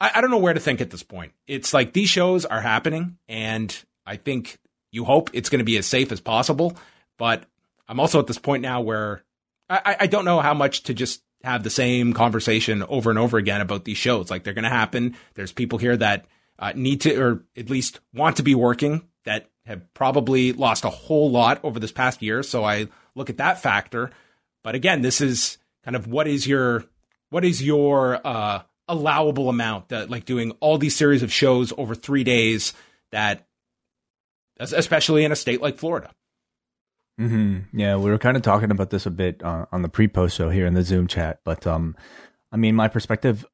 I, 0.00 0.12
I 0.14 0.20
don't 0.20 0.30
know 0.30 0.38
where 0.38 0.54
to 0.54 0.60
think 0.60 0.80
at 0.80 0.90
this 0.90 1.02
point. 1.02 1.32
It's 1.46 1.74
like 1.74 1.92
these 1.92 2.08
shows 2.08 2.44
are 2.44 2.60
happening, 2.60 3.18
and 3.28 3.76
I 4.06 4.16
think 4.16 4.58
you 4.92 5.04
hope 5.04 5.30
it's 5.32 5.48
going 5.48 5.58
to 5.58 5.64
be 5.64 5.76
as 5.76 5.86
safe 5.86 6.12
as 6.12 6.20
possible. 6.20 6.76
But 7.18 7.44
I'm 7.88 7.98
also 7.98 8.20
at 8.20 8.28
this 8.28 8.38
point 8.38 8.62
now 8.62 8.80
where 8.80 9.24
I, 9.68 9.96
I 10.00 10.06
don't 10.06 10.24
know 10.24 10.40
how 10.40 10.54
much 10.54 10.84
to 10.84 10.94
just 10.94 11.20
have 11.44 11.62
the 11.62 11.70
same 11.70 12.12
conversation 12.12 12.82
over 12.82 13.10
and 13.10 13.18
over 13.18 13.38
again 13.38 13.60
about 13.60 13.84
these 13.84 13.96
shows. 13.96 14.30
Like 14.30 14.44
they're 14.44 14.54
going 14.54 14.64
to 14.64 14.70
happen. 14.70 15.16
There's 15.34 15.52
people 15.52 15.78
here 15.78 15.96
that 15.96 16.26
uh, 16.58 16.72
need 16.74 17.02
to, 17.02 17.16
or 17.20 17.44
at 17.56 17.70
least 17.70 18.00
want 18.12 18.36
to 18.36 18.42
be 18.42 18.54
working 18.54 19.06
that 19.24 19.48
have 19.66 19.92
probably 19.94 20.52
lost 20.52 20.84
a 20.84 20.90
whole 20.90 21.30
lot 21.30 21.60
over 21.62 21.78
this 21.78 21.92
past 21.92 22.22
year. 22.22 22.42
So 22.42 22.64
I 22.64 22.88
look 23.14 23.30
at 23.30 23.36
that 23.36 23.62
factor. 23.62 24.10
But 24.64 24.74
again, 24.74 25.02
this 25.02 25.20
is 25.20 25.58
kind 25.84 25.94
of 25.94 26.06
what 26.06 26.26
is 26.26 26.46
your, 26.46 26.84
what 27.30 27.44
is 27.44 27.62
your, 27.62 28.26
uh, 28.26 28.62
allowable 28.88 29.50
amount 29.50 29.90
that 29.90 30.10
like 30.10 30.24
doing 30.24 30.52
all 30.60 30.78
these 30.78 30.96
series 30.96 31.22
of 31.22 31.30
shows 31.30 31.72
over 31.76 31.94
three 31.94 32.24
days 32.24 32.72
that, 33.12 33.46
especially 34.58 35.24
in 35.24 35.30
a 35.30 35.36
state 35.36 35.60
like 35.60 35.76
Florida. 35.76 36.10
Mm-hmm. 37.18 37.78
Yeah, 37.78 37.96
we 37.96 38.10
were 38.10 38.18
kind 38.18 38.36
of 38.36 38.42
talking 38.42 38.70
about 38.70 38.90
this 38.90 39.06
a 39.06 39.10
bit 39.10 39.42
uh, 39.42 39.66
on 39.72 39.82
the 39.82 39.88
pre-post 39.88 40.36
show 40.36 40.50
here 40.50 40.66
in 40.66 40.74
the 40.74 40.82
Zoom 40.82 41.08
chat, 41.08 41.40
but 41.44 41.66
um, 41.66 41.96
I 42.52 42.56
mean, 42.56 42.74
my 42.74 42.88
perspective. 42.88 43.44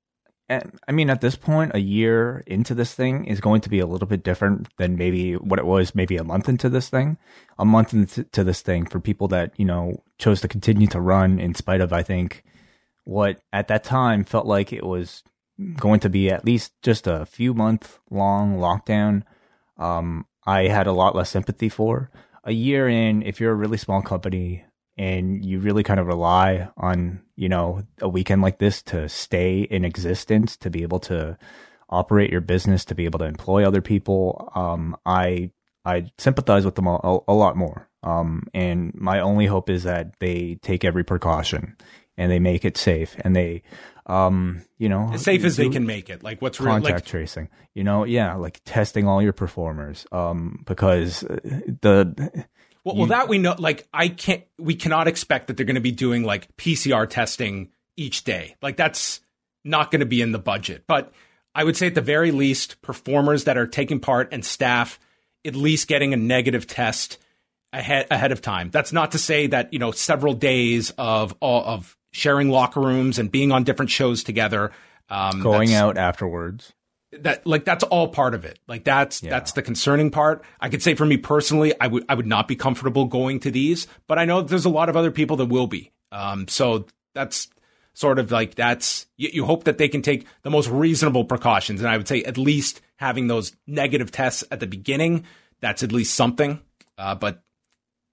Eh, 0.50 0.60
I 0.86 0.92
mean, 0.92 1.08
at 1.08 1.22
this 1.22 1.36
point, 1.36 1.72
a 1.74 1.80
year 1.80 2.44
into 2.46 2.74
this 2.74 2.92
thing 2.92 3.24
is 3.24 3.40
going 3.40 3.62
to 3.62 3.70
be 3.70 3.80
a 3.80 3.86
little 3.86 4.06
bit 4.06 4.22
different 4.22 4.68
than 4.76 4.98
maybe 4.98 5.36
what 5.36 5.58
it 5.58 5.64
was 5.64 5.94
maybe 5.94 6.18
a 6.18 6.24
month 6.24 6.50
into 6.50 6.68
this 6.68 6.90
thing. 6.90 7.16
A 7.58 7.64
month 7.64 7.94
into 7.94 8.44
this 8.44 8.60
thing 8.60 8.84
for 8.84 9.00
people 9.00 9.26
that 9.28 9.52
you 9.56 9.64
know 9.64 10.02
chose 10.18 10.42
to 10.42 10.48
continue 10.48 10.86
to 10.88 11.00
run 11.00 11.38
in 11.40 11.54
spite 11.54 11.80
of, 11.80 11.94
I 11.94 12.02
think, 12.02 12.44
what 13.04 13.40
at 13.54 13.68
that 13.68 13.84
time 13.84 14.24
felt 14.24 14.44
like 14.44 14.70
it 14.70 14.84
was 14.84 15.22
going 15.76 16.00
to 16.00 16.10
be 16.10 16.30
at 16.30 16.44
least 16.44 16.72
just 16.82 17.06
a 17.06 17.24
few 17.24 17.54
month 17.54 17.98
long 18.10 18.58
lockdown. 18.58 19.22
Um, 19.78 20.26
I 20.46 20.68
had 20.68 20.86
a 20.86 20.92
lot 20.92 21.16
less 21.16 21.30
sympathy 21.30 21.70
for 21.70 22.10
a 22.44 22.52
year 22.52 22.88
in, 22.88 23.22
if 23.22 23.40
you're 23.40 23.52
a 23.52 23.56
really 23.56 23.78
small 23.78 24.02
company 24.02 24.64
and 24.96 25.44
you 25.44 25.58
really 25.58 25.82
kind 25.82 25.98
of 25.98 26.06
rely 26.06 26.68
on, 26.76 27.22
you 27.36 27.48
know, 27.48 27.82
a 28.00 28.08
weekend 28.08 28.42
like 28.42 28.58
this 28.58 28.82
to 28.82 29.08
stay 29.08 29.62
in 29.62 29.84
existence, 29.84 30.56
to 30.58 30.70
be 30.70 30.82
able 30.82 31.00
to 31.00 31.36
operate 31.88 32.30
your 32.30 32.40
business, 32.40 32.84
to 32.84 32.94
be 32.94 33.04
able 33.04 33.18
to 33.18 33.24
employ 33.24 33.66
other 33.66 33.80
people, 33.80 34.50
um, 34.54 34.96
I 35.04 35.50
I 35.84 36.10
sympathize 36.18 36.64
with 36.64 36.76
them 36.76 36.86
a, 36.86 37.18
a, 37.28 37.34
lot 37.34 37.56
more. 37.56 37.90
Um, 38.02 38.44
and 38.54 38.94
my 38.94 39.20
only 39.20 39.44
hope 39.44 39.68
is 39.68 39.82
that 39.82 40.18
they 40.18 40.58
take 40.62 40.82
every 40.82 41.04
precaution 41.04 41.76
and 42.16 42.32
they 42.32 42.38
make 42.38 42.64
it 42.64 42.78
safe 42.78 43.16
and 43.20 43.36
they 43.36 43.62
um, 44.06 44.62
you 44.78 44.88
know, 44.88 45.10
as 45.12 45.22
safe 45.22 45.44
as 45.44 45.56
they 45.56 45.68
can 45.68 45.86
make 45.86 46.10
it. 46.10 46.22
Like 46.22 46.42
what's 46.42 46.58
contact 46.58 46.84
real, 46.84 46.94
like, 46.94 47.04
tracing, 47.06 47.48
you 47.74 47.84
know, 47.84 48.04
yeah, 48.04 48.34
like 48.34 48.60
testing 48.64 49.08
all 49.08 49.22
your 49.22 49.32
performers, 49.32 50.06
um, 50.12 50.62
because 50.66 51.24
uh, 51.24 51.38
the 51.80 52.46
well, 52.84 52.94
you, 52.94 53.00
well, 53.00 53.08
that 53.08 53.28
we 53.28 53.38
know. 53.38 53.54
Like, 53.58 53.88
I 53.92 54.08
can't. 54.08 54.44
We 54.58 54.74
cannot 54.74 55.08
expect 55.08 55.46
that 55.46 55.56
they're 55.56 55.66
going 55.66 55.74
to 55.76 55.80
be 55.80 55.92
doing 55.92 56.22
like 56.22 56.54
PCR 56.56 57.08
testing 57.08 57.70
each 57.96 58.24
day. 58.24 58.56
Like, 58.60 58.76
that's 58.76 59.20
not 59.64 59.90
going 59.90 60.00
to 60.00 60.06
be 60.06 60.20
in 60.20 60.32
the 60.32 60.38
budget. 60.38 60.84
But 60.86 61.12
I 61.54 61.64
would 61.64 61.76
say 61.76 61.86
at 61.86 61.94
the 61.94 62.02
very 62.02 62.30
least, 62.30 62.82
performers 62.82 63.44
that 63.44 63.56
are 63.56 63.66
taking 63.66 64.00
part 64.00 64.28
and 64.32 64.44
staff 64.44 65.00
at 65.46 65.54
least 65.54 65.88
getting 65.88 66.12
a 66.12 66.16
negative 66.16 66.66
test 66.66 67.18
ahead 67.72 68.06
ahead 68.10 68.32
of 68.32 68.42
time. 68.42 68.70
That's 68.70 68.92
not 68.92 69.12
to 69.12 69.18
say 69.18 69.46
that 69.46 69.72
you 69.72 69.78
know 69.78 69.90
several 69.90 70.34
days 70.34 70.92
of 70.98 71.34
of 71.40 71.96
sharing 72.14 72.48
locker 72.50 72.80
rooms 72.80 73.18
and 73.18 73.30
being 73.30 73.52
on 73.52 73.64
different 73.64 73.90
shows 73.90 74.24
together. 74.24 74.70
Um, 75.10 75.42
going 75.42 75.74
out 75.74 75.98
afterwards. 75.98 76.72
that 77.12 77.46
like 77.46 77.64
that's 77.66 77.84
all 77.84 78.08
part 78.08 78.34
of 78.34 78.44
it. 78.44 78.58
Like 78.66 78.84
that's 78.84 79.22
Yeah. 79.22 79.30
that's 79.30 79.52
the 79.52 79.62
concerning 79.62 80.10
part. 80.10 80.42
I 80.60 80.68
could 80.70 80.82
say 80.82 80.94
for 80.94 81.04
me 81.04 81.16
personally, 81.18 81.74
I 81.78 81.86
would 81.88 82.04
I 82.08 82.14
would 82.14 82.26
not 82.26 82.48
be 82.48 82.56
comfortable 82.56 83.04
going 83.04 83.40
to 83.40 83.50
these, 83.50 83.86
but 84.08 84.18
I 84.18 84.24
know 84.24 84.40
there's 84.40 84.64
a 84.64 84.70
lot 84.70 84.88
of 84.88 84.96
other 84.96 85.10
people 85.10 85.36
that 85.36 85.46
will 85.46 85.66
be. 85.66 85.92
Um, 86.10 86.48
so 86.48 86.86
that's 87.14 87.48
sort 87.92 88.18
of 88.18 88.32
like 88.32 88.54
that's 88.54 89.06
you, 89.16 89.28
you 89.32 89.44
hope 89.44 89.64
that 89.64 89.76
they 89.78 89.88
can 89.88 90.00
take 90.02 90.26
the 90.42 90.50
most 90.50 90.68
reasonable 90.70 91.24
precautions, 91.24 91.80
and 91.80 91.88
I 91.90 91.96
would 91.98 92.08
say 92.08 92.22
at 92.22 92.38
least 92.38 92.80
having 92.96 93.26
those 93.26 93.52
negative 93.66 94.10
tests 94.10 94.42
at 94.50 94.60
the 94.60 94.66
beginning. 94.66 95.24
That's 95.60 95.82
at 95.82 95.92
least 95.92 96.14
something. 96.14 96.60
Uh, 96.98 97.14
but 97.14 97.42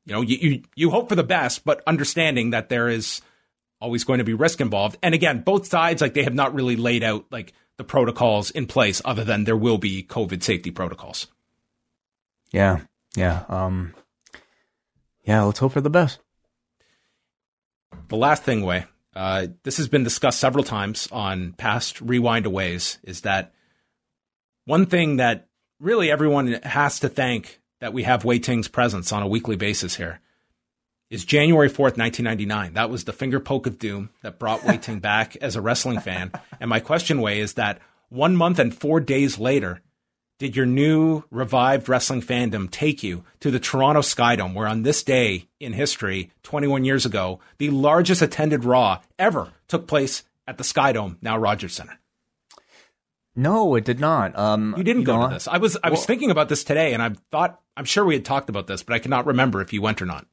you 0.05 0.13
know, 0.13 0.21
you, 0.21 0.37
you 0.37 0.61
you 0.75 0.89
hope 0.91 1.09
for 1.09 1.15
the 1.15 1.23
best, 1.23 1.63
but 1.63 1.81
understanding 1.87 2.49
that 2.51 2.69
there 2.69 2.89
is 2.89 3.21
always 3.81 4.03
going 4.03 4.19
to 4.19 4.23
be 4.23 4.33
risk 4.33 4.61
involved. 4.61 4.97
And 5.03 5.13
again, 5.13 5.41
both 5.41 5.67
sides 5.67 6.01
like 6.01 6.13
they 6.13 6.23
have 6.23 6.33
not 6.33 6.53
really 6.53 6.75
laid 6.75 7.03
out 7.03 7.25
like 7.31 7.53
the 7.77 7.83
protocols 7.83 8.51
in 8.51 8.67
place 8.67 9.01
other 9.03 9.23
than 9.23 9.43
there 9.43 9.57
will 9.57 9.77
be 9.77 10.03
COVID 10.03 10.43
safety 10.43 10.71
protocols. 10.71 11.27
Yeah, 12.51 12.81
yeah, 13.15 13.43
um, 13.49 13.93
yeah. 15.23 15.43
Let's 15.43 15.59
hope 15.59 15.73
for 15.73 15.81
the 15.81 15.89
best. 15.89 16.19
The 18.09 18.17
last 18.17 18.43
thing, 18.43 18.63
Wai 18.63 18.85
uh, 19.15 19.47
this 19.63 19.77
has 19.77 19.87
been 19.87 20.03
discussed 20.03 20.39
several 20.39 20.63
times 20.63 21.07
on 21.11 21.53
past 21.53 21.99
rewind 22.01 22.45
aways, 22.45 22.99
is 23.03 23.21
that 23.21 23.53
one 24.65 24.85
thing 24.85 25.17
that 25.17 25.47
really 25.79 26.09
everyone 26.09 26.53
has 26.63 26.99
to 26.99 27.09
thank 27.09 27.59
that 27.79 27.93
we 27.93 28.03
have 28.03 28.23
Wai 28.23 28.37
Ting's 28.37 28.67
presence 28.67 29.11
on 29.11 29.23
a 29.23 29.27
weekly 29.27 29.55
basis 29.55 29.95
here 29.95 30.21
is 31.11 31.23
January 31.25 31.69
4th, 31.69 31.97
1999. 31.97 32.73
That 32.73 32.89
was 32.89 33.03
the 33.03 33.13
finger 33.13 33.39
poke 33.39 33.67
of 33.67 33.77
doom 33.77 34.09
that 34.23 34.39
brought 34.39 34.63
Wai 34.63 34.77
Ting 34.77 34.99
back 35.11 35.35
as 35.35 35.55
a 35.55 35.61
wrestling 35.61 35.99
fan. 35.99 36.31
And 36.59 36.69
my 36.69 36.79
question, 36.79 37.21
Wai, 37.21 37.33
is 37.33 37.53
that 37.53 37.79
one 38.09 38.35
month 38.35 38.57
and 38.57 38.73
four 38.73 38.99
days 38.99 39.37
later, 39.37 39.81
did 40.39 40.55
your 40.55 40.65
new 40.65 41.23
revived 41.29 41.87
wrestling 41.87 42.21
fandom 42.23 42.71
take 42.71 43.03
you 43.03 43.23
to 43.41 43.51
the 43.51 43.59
Toronto 43.59 44.01
Skydome, 44.01 44.55
where 44.55 44.67
on 44.67 44.81
this 44.81 45.03
day 45.03 45.47
in 45.59 45.73
history, 45.73 46.31
21 46.41 46.83
years 46.83 47.05
ago, 47.05 47.39
the 47.59 47.69
largest 47.69 48.23
attended 48.23 48.65
Raw 48.65 49.01
ever 49.19 49.51
took 49.67 49.85
place 49.85 50.23
at 50.47 50.57
the 50.57 50.63
Skydome, 50.63 51.17
now 51.21 51.37
Rogers 51.37 51.73
Center? 51.75 51.99
No, 53.35 53.75
it 53.75 53.85
did 53.85 53.99
not. 53.99 54.37
Um, 54.37 54.73
You 54.77 54.83
didn't 54.83 55.03
go 55.03 55.19
know, 55.21 55.27
to 55.27 55.33
this. 55.35 55.47
I 55.47 55.57
was 55.57 55.77
I 55.83 55.89
was 55.89 55.99
well- 55.99 56.05
thinking 56.07 56.31
about 56.31 56.49
this 56.49 56.63
today, 56.63 56.93
and 56.93 57.01
I 57.03 57.09
thought 57.31 57.61
I'm 57.77 57.85
sure 57.85 58.03
we 58.03 58.15
had 58.15 58.25
talked 58.25 58.49
about 58.49 58.67
this, 58.67 58.83
but 58.83 58.93
I 58.93 58.99
cannot 58.99 59.25
remember 59.25 59.61
if 59.61 59.71
you 59.73 59.81
went 59.81 60.01
or 60.01 60.05
not. 60.05 60.25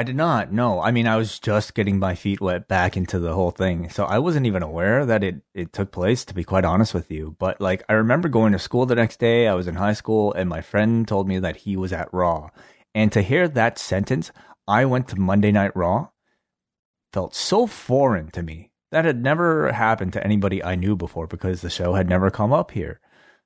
I 0.00 0.02
did 0.02 0.16
not. 0.16 0.50
No, 0.50 0.80
I 0.80 0.92
mean, 0.92 1.06
I 1.06 1.18
was 1.18 1.38
just 1.38 1.74
getting 1.74 1.98
my 1.98 2.14
feet 2.14 2.40
wet 2.40 2.68
back 2.68 2.96
into 2.96 3.18
the 3.18 3.34
whole 3.34 3.50
thing, 3.50 3.90
so 3.90 4.06
I 4.06 4.18
wasn't 4.18 4.46
even 4.46 4.62
aware 4.62 5.04
that 5.04 5.22
it 5.22 5.42
it 5.52 5.74
took 5.74 5.92
place. 5.92 6.24
To 6.24 6.32
be 6.32 6.42
quite 6.42 6.64
honest 6.64 6.94
with 6.94 7.10
you, 7.10 7.36
but 7.38 7.60
like 7.60 7.82
I 7.86 7.92
remember 7.92 8.30
going 8.30 8.52
to 8.52 8.58
school 8.58 8.86
the 8.86 8.94
next 8.94 9.20
day. 9.20 9.46
I 9.46 9.52
was 9.52 9.68
in 9.68 9.74
high 9.74 9.92
school, 9.92 10.32
and 10.32 10.48
my 10.48 10.62
friend 10.62 11.06
told 11.06 11.28
me 11.28 11.38
that 11.40 11.68
he 11.68 11.76
was 11.76 11.92
at 11.92 12.08
Raw, 12.14 12.48
and 12.94 13.12
to 13.12 13.20
hear 13.20 13.46
that 13.46 13.78
sentence, 13.78 14.32
"I 14.66 14.86
went 14.86 15.06
to 15.08 15.20
Monday 15.20 15.52
Night 15.52 15.76
Raw," 15.76 16.08
felt 17.12 17.34
so 17.34 17.66
foreign 17.66 18.30
to 18.30 18.42
me. 18.42 18.70
That 18.92 19.04
had 19.04 19.22
never 19.22 19.70
happened 19.70 20.14
to 20.14 20.24
anybody 20.24 20.64
I 20.64 20.76
knew 20.76 20.96
before 20.96 21.26
because 21.26 21.60
the 21.60 21.68
show 21.68 21.92
had 21.92 22.08
never 22.08 22.30
come 22.30 22.54
up 22.54 22.70
here. 22.70 23.00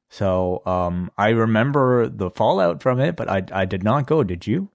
So 0.09 0.63
um, 0.67 1.11
I 1.19 1.31
remember 1.31 2.07
the 2.09 2.31
fallout 2.31 2.81
from 2.81 3.01
it, 3.01 3.17
but 3.17 3.29
I 3.29 3.43
I 3.51 3.65
did 3.65 3.83
not 3.83 4.07
go. 4.07 4.23
Did 4.23 4.47
you? 4.47 4.71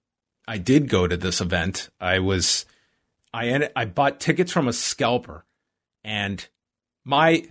I 0.50 0.58
did 0.58 0.88
go 0.88 1.06
to 1.06 1.16
this 1.16 1.40
event. 1.40 1.90
I 2.00 2.18
was, 2.18 2.66
I 3.32 3.50
ended, 3.50 3.70
I 3.76 3.84
bought 3.84 4.18
tickets 4.18 4.50
from 4.50 4.66
a 4.66 4.72
scalper, 4.72 5.44
and 6.02 6.44
my, 7.04 7.44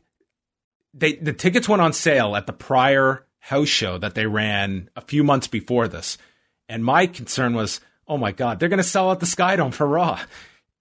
they 0.93 1.13
the 1.13 1.31
tickets 1.31 1.69
went 1.69 1.81
on 1.81 1.93
sale 1.93 2.35
at 2.35 2.45
the 2.45 2.51
prior 2.51 3.25
house 3.37 3.69
show 3.69 3.97
that 3.99 4.15
they 4.15 4.25
ran 4.25 4.89
a 4.97 5.01
few 5.01 5.23
months 5.23 5.47
before 5.47 5.87
this, 5.87 6.17
and 6.67 6.83
my 6.83 7.07
concern 7.07 7.53
was, 7.53 7.79
oh 8.05 8.17
my 8.17 8.33
god, 8.33 8.59
they're 8.59 8.67
going 8.67 8.79
to 8.79 8.83
sell 8.83 9.09
out 9.09 9.21
the 9.21 9.25
Skydome 9.25 9.73
for 9.73 9.87
Raw, 9.87 10.19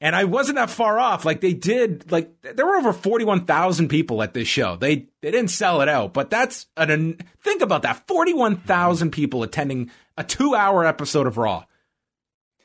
and 0.01 0.17
I 0.17 0.25
wasn't 0.25 0.57
that 0.57 0.71
far 0.71 0.99
off. 0.99 1.25
Like 1.25 1.41
they 1.41 1.53
did, 1.53 2.11
like 2.11 2.33
there 2.43 2.67
were 2.67 2.79
over 2.79 2.93
forty 2.93 3.25
one 3.25 3.45
thousand 3.45 3.91
people 3.91 4.25
at 4.25 4.35
this 4.35 4.49
show. 4.49 4.75
They 4.75 5.07
they 5.21 5.31
didn't 5.31 5.53
sell 5.53 5.83
it 5.83 5.89
out, 5.89 6.15
but 6.15 6.31
that's 6.31 6.67
an 6.77 7.19
think 7.45 7.63
about 7.63 7.83
that 7.83 8.09
forty 8.09 8.35
one 8.35 8.57
thousand 8.57 9.13
people 9.13 9.45
attending 9.45 9.93
a 10.17 10.25
two 10.25 10.57
hour 10.57 10.85
episode 10.85 11.29
of 11.29 11.39
Raw. 11.39 11.63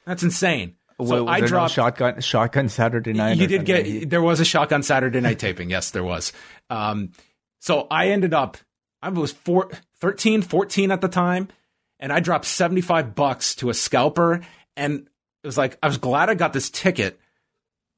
That's 0.06 0.24
insane. 0.24 0.76
So 1.00 1.24
was 1.24 1.32
I 1.34 1.40
there 1.40 1.42
no 1.42 1.48
dropped. 1.48 1.74
shotgun 1.74 2.22
shotgun 2.22 2.70
Saturday 2.70 3.14
night. 3.14 3.38
you 3.38 3.48
did 3.48 3.68
something? 3.68 4.00
get. 4.00 4.10
There 4.10 4.22
was 4.22 4.40
a 4.40 4.46
shotgun 4.46 4.84
Saturday 4.84 5.20
night 5.22 5.40
taping. 5.40 5.70
Yes, 5.70 5.92
there 5.92 6.04
was. 6.04 6.32
Um, 6.70 7.12
so 7.60 7.88
I 7.90 8.10
ended 8.10 8.34
up. 8.34 8.58
I 9.02 9.10
was 9.10 9.32
four, 9.34 9.70
13, 10.00 10.42
14 10.44 10.92
at 10.92 11.02
the 11.02 11.10
time, 11.10 11.50
and 12.00 12.14
I 12.14 12.20
dropped 12.22 12.46
seventy 12.46 12.82
five 12.82 13.16
bucks 13.16 13.56
to 13.56 13.70
a 13.70 13.74
scalper, 13.74 14.42
and 14.78 15.08
it 15.44 15.48
was 15.48 15.58
like 15.58 15.78
I 15.84 15.88
was 15.88 15.98
glad 15.98 16.30
I 16.30 16.36
got 16.36 16.54
this 16.54 16.70
ticket. 16.70 17.20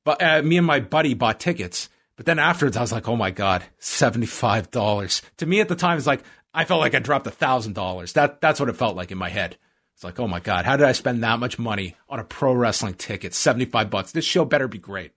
But 0.03 0.21
uh, 0.23 0.41
me 0.41 0.57
and 0.57 0.65
my 0.65 0.79
buddy 0.79 1.13
bought 1.13 1.39
tickets. 1.39 1.89
But 2.15 2.25
then 2.25 2.39
afterwards, 2.39 2.77
I 2.77 2.81
was 2.81 2.91
like, 2.93 3.09
"Oh 3.09 3.15
my 3.17 3.29
god, 3.31 3.63
seventy 3.77 4.25
five 4.25 4.71
dollars!" 4.71 5.21
To 5.37 5.45
me 5.45 5.59
at 5.59 5.67
the 5.67 5.75
time, 5.75 5.97
it's 5.97 6.07
like 6.07 6.23
I 6.53 6.63
felt 6.63 6.79
like 6.79 6.95
I 6.95 6.99
dropped 6.99 7.27
a 7.27 7.31
thousand 7.31 7.73
dollars. 7.73 8.13
That 8.13 8.39
that's 8.39 8.59
what 8.59 8.69
it 8.69 8.77
felt 8.77 8.95
like 8.95 9.11
in 9.11 9.17
my 9.17 9.29
head. 9.29 9.57
It's 9.95 10.03
like, 10.03 10.19
"Oh 10.19 10.27
my 10.27 10.39
god, 10.39 10.65
how 10.65 10.75
did 10.77 10.85
I 10.87 10.91
spend 10.91 11.23
that 11.23 11.39
much 11.39 11.57
money 11.57 11.95
on 12.09 12.19
a 12.19 12.23
pro 12.23 12.53
wrestling 12.53 12.93
ticket? 12.95 13.33
Seventy 13.33 13.65
five 13.65 13.89
bucks. 13.89 14.11
This 14.11 14.25
show 14.25 14.45
better 14.45 14.67
be 14.67 14.77
great." 14.77 15.11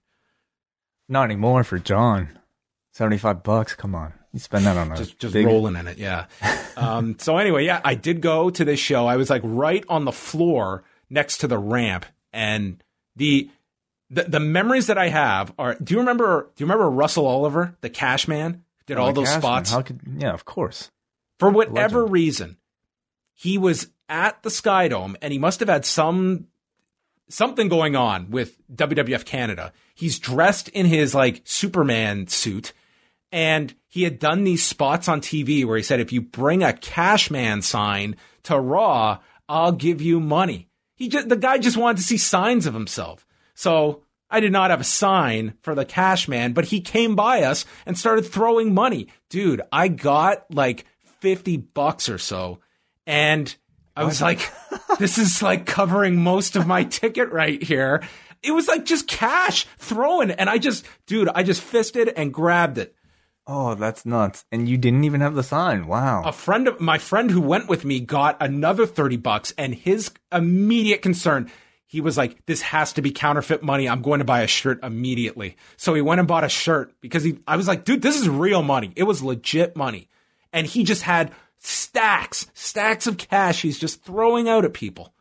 Not 1.08 1.24
anymore 1.24 1.64
for 1.64 1.78
John. 1.78 2.38
Seventy 2.92 3.18
five 3.18 3.42
bucks. 3.42 3.74
Come 3.74 3.94
on, 3.94 4.12
you 4.32 4.38
spend 4.40 4.66
that 4.66 4.76
on 4.76 4.92
a 4.92 4.96
just 4.96 5.18
just 5.18 5.34
big- 5.34 5.46
rolling 5.46 5.76
in 5.76 5.86
it. 5.88 5.98
Yeah. 5.98 6.26
um, 6.76 7.16
so 7.18 7.38
anyway, 7.38 7.64
yeah, 7.64 7.80
I 7.84 7.94
did 7.94 8.20
go 8.20 8.50
to 8.50 8.64
this 8.64 8.78
show. 8.80 9.06
I 9.06 9.16
was 9.16 9.30
like 9.30 9.42
right 9.44 9.84
on 9.88 10.04
the 10.04 10.12
floor 10.12 10.84
next 11.10 11.38
to 11.38 11.48
the 11.48 11.58
ramp, 11.58 12.06
and 12.32 12.82
the 13.16 13.50
the, 14.10 14.24
the 14.24 14.40
memories 14.40 14.86
that 14.86 14.96
I 14.98 15.08
have 15.08 15.52
are. 15.58 15.74
Do 15.74 15.94
you 15.94 16.00
remember? 16.00 16.50
Do 16.54 16.62
you 16.62 16.66
remember 16.66 16.88
Russell 16.88 17.26
Oliver, 17.26 17.76
the 17.80 17.90
Cash 17.90 18.28
Man? 18.28 18.62
Did 18.86 18.96
Oh, 18.96 19.02
all 19.02 19.12
those 19.12 19.26
Cashman. 19.26 19.42
spots 19.42 19.70
How 19.72 19.82
could? 19.82 20.00
Yeah, 20.16 20.32
of 20.32 20.44
course. 20.44 20.90
for 21.38 21.50
whatever 21.50 21.98
Legend. 22.00 22.12
reason. 22.12 22.56
He 23.34 23.58
was 23.58 23.88
at 24.08 24.42
the 24.42 24.50
Skydome, 24.50 25.16
and 25.22 25.32
he 25.32 25.38
must 25.38 25.60
have 25.60 25.68
had 25.68 25.84
some 25.84 26.46
something 27.28 27.68
going 27.68 27.94
on 27.94 28.30
with 28.30 28.56
WWF 28.74 29.24
Canada. 29.24 29.72
He's 29.94 30.18
dressed 30.18 30.68
in 30.70 30.86
his 30.86 31.14
like 31.14 31.42
Superman 31.44 32.26
suit, 32.26 32.72
and 33.30 33.74
he 33.86 34.04
had 34.04 34.18
done 34.18 34.44
these 34.44 34.64
spots 34.64 35.08
on 35.08 35.20
TV 35.20 35.64
where 35.64 35.76
he 35.76 35.82
said, 35.82 36.00
"If 36.00 36.12
you 36.12 36.20
bring 36.20 36.62
a 36.62 36.72
Cashman 36.72 37.62
sign 37.62 38.16
to 38.44 38.58
Raw, 38.58 39.18
I'll 39.48 39.72
give 39.72 40.00
you 40.00 40.20
money." 40.20 40.68
He 40.94 41.08
just 41.08 41.28
the 41.28 41.36
guy 41.36 41.58
just 41.58 41.76
wanted 41.76 41.98
to 41.98 42.02
see 42.02 42.18
signs 42.18 42.66
of 42.66 42.74
himself. 42.74 43.26
So 43.54 44.02
I 44.30 44.40
did 44.40 44.52
not 44.52 44.70
have 44.70 44.80
a 44.80 44.84
sign 44.84 45.54
for 45.62 45.74
the 45.74 45.84
Cashman, 45.84 46.52
but 46.52 46.66
he 46.66 46.80
came 46.80 47.14
by 47.14 47.42
us 47.42 47.64
and 47.86 47.96
started 47.96 48.22
throwing 48.22 48.74
money. 48.74 49.08
Dude, 49.28 49.62
I 49.72 49.88
got 49.88 50.44
like 50.52 50.86
fifty 51.20 51.56
bucks 51.56 52.08
or 52.08 52.18
so, 52.18 52.60
and 53.06 53.54
I 53.98 54.04
was 54.04 54.22
like, 54.22 54.50
"This 54.98 55.18
is 55.18 55.42
like 55.42 55.66
covering 55.66 56.22
most 56.22 56.56
of 56.56 56.66
my 56.66 56.84
ticket 56.84 57.30
right 57.30 57.62
here." 57.62 58.02
It 58.42 58.52
was 58.52 58.68
like 58.68 58.84
just 58.84 59.08
cash 59.08 59.66
throwing, 59.78 60.30
and 60.30 60.48
I 60.48 60.58
just, 60.58 60.86
dude, 61.06 61.28
I 61.34 61.42
just 61.42 61.60
fisted 61.60 62.08
and 62.16 62.32
grabbed 62.32 62.78
it. 62.78 62.94
Oh, 63.50 63.74
that's 63.74 64.04
nuts. 64.06 64.44
And 64.52 64.68
you 64.68 64.76
didn't 64.76 65.04
even 65.04 65.22
have 65.22 65.34
the 65.34 65.42
sign. 65.42 65.86
Wow. 65.86 66.22
a 66.24 66.32
friend 66.32 66.68
of 66.68 66.80
my 66.80 66.98
friend 66.98 67.30
who 67.30 67.40
went 67.40 67.68
with 67.68 67.84
me 67.84 67.98
got 67.98 68.36
another 68.40 68.86
30 68.86 69.16
bucks 69.16 69.52
and 69.58 69.74
his 69.74 70.10
immediate 70.30 71.02
concern 71.02 71.50
he 71.86 72.02
was 72.02 72.18
like 72.18 72.44
this 72.44 72.60
has 72.60 72.92
to 72.92 73.00
be 73.02 73.10
counterfeit 73.10 73.62
money 73.62 73.88
i'm 73.88 74.02
going 74.02 74.18
to 74.18 74.24
buy 74.24 74.42
a 74.42 74.46
shirt 74.46 74.78
immediately 74.84 75.56
so 75.78 75.94
he 75.94 76.02
went 76.02 76.18
and 76.18 76.28
bought 76.28 76.44
a 76.44 76.48
shirt 76.50 76.92
because 77.00 77.24
he 77.24 77.38
i 77.48 77.56
was 77.56 77.66
like 77.66 77.84
dude 77.84 78.02
this 78.02 78.20
is 78.20 78.28
real 78.28 78.62
money 78.62 78.92
it 78.94 79.04
was 79.04 79.22
legit 79.22 79.74
money 79.74 80.06
and 80.52 80.66
he 80.66 80.84
just 80.84 81.00
had 81.00 81.32
stacks 81.58 82.46
stacks 82.54 83.06
of 83.06 83.16
cash 83.18 83.62
he's 83.62 83.78
just 83.78 84.02
throwing 84.04 84.48
out 84.48 84.64
at 84.64 84.72
people 84.72 85.12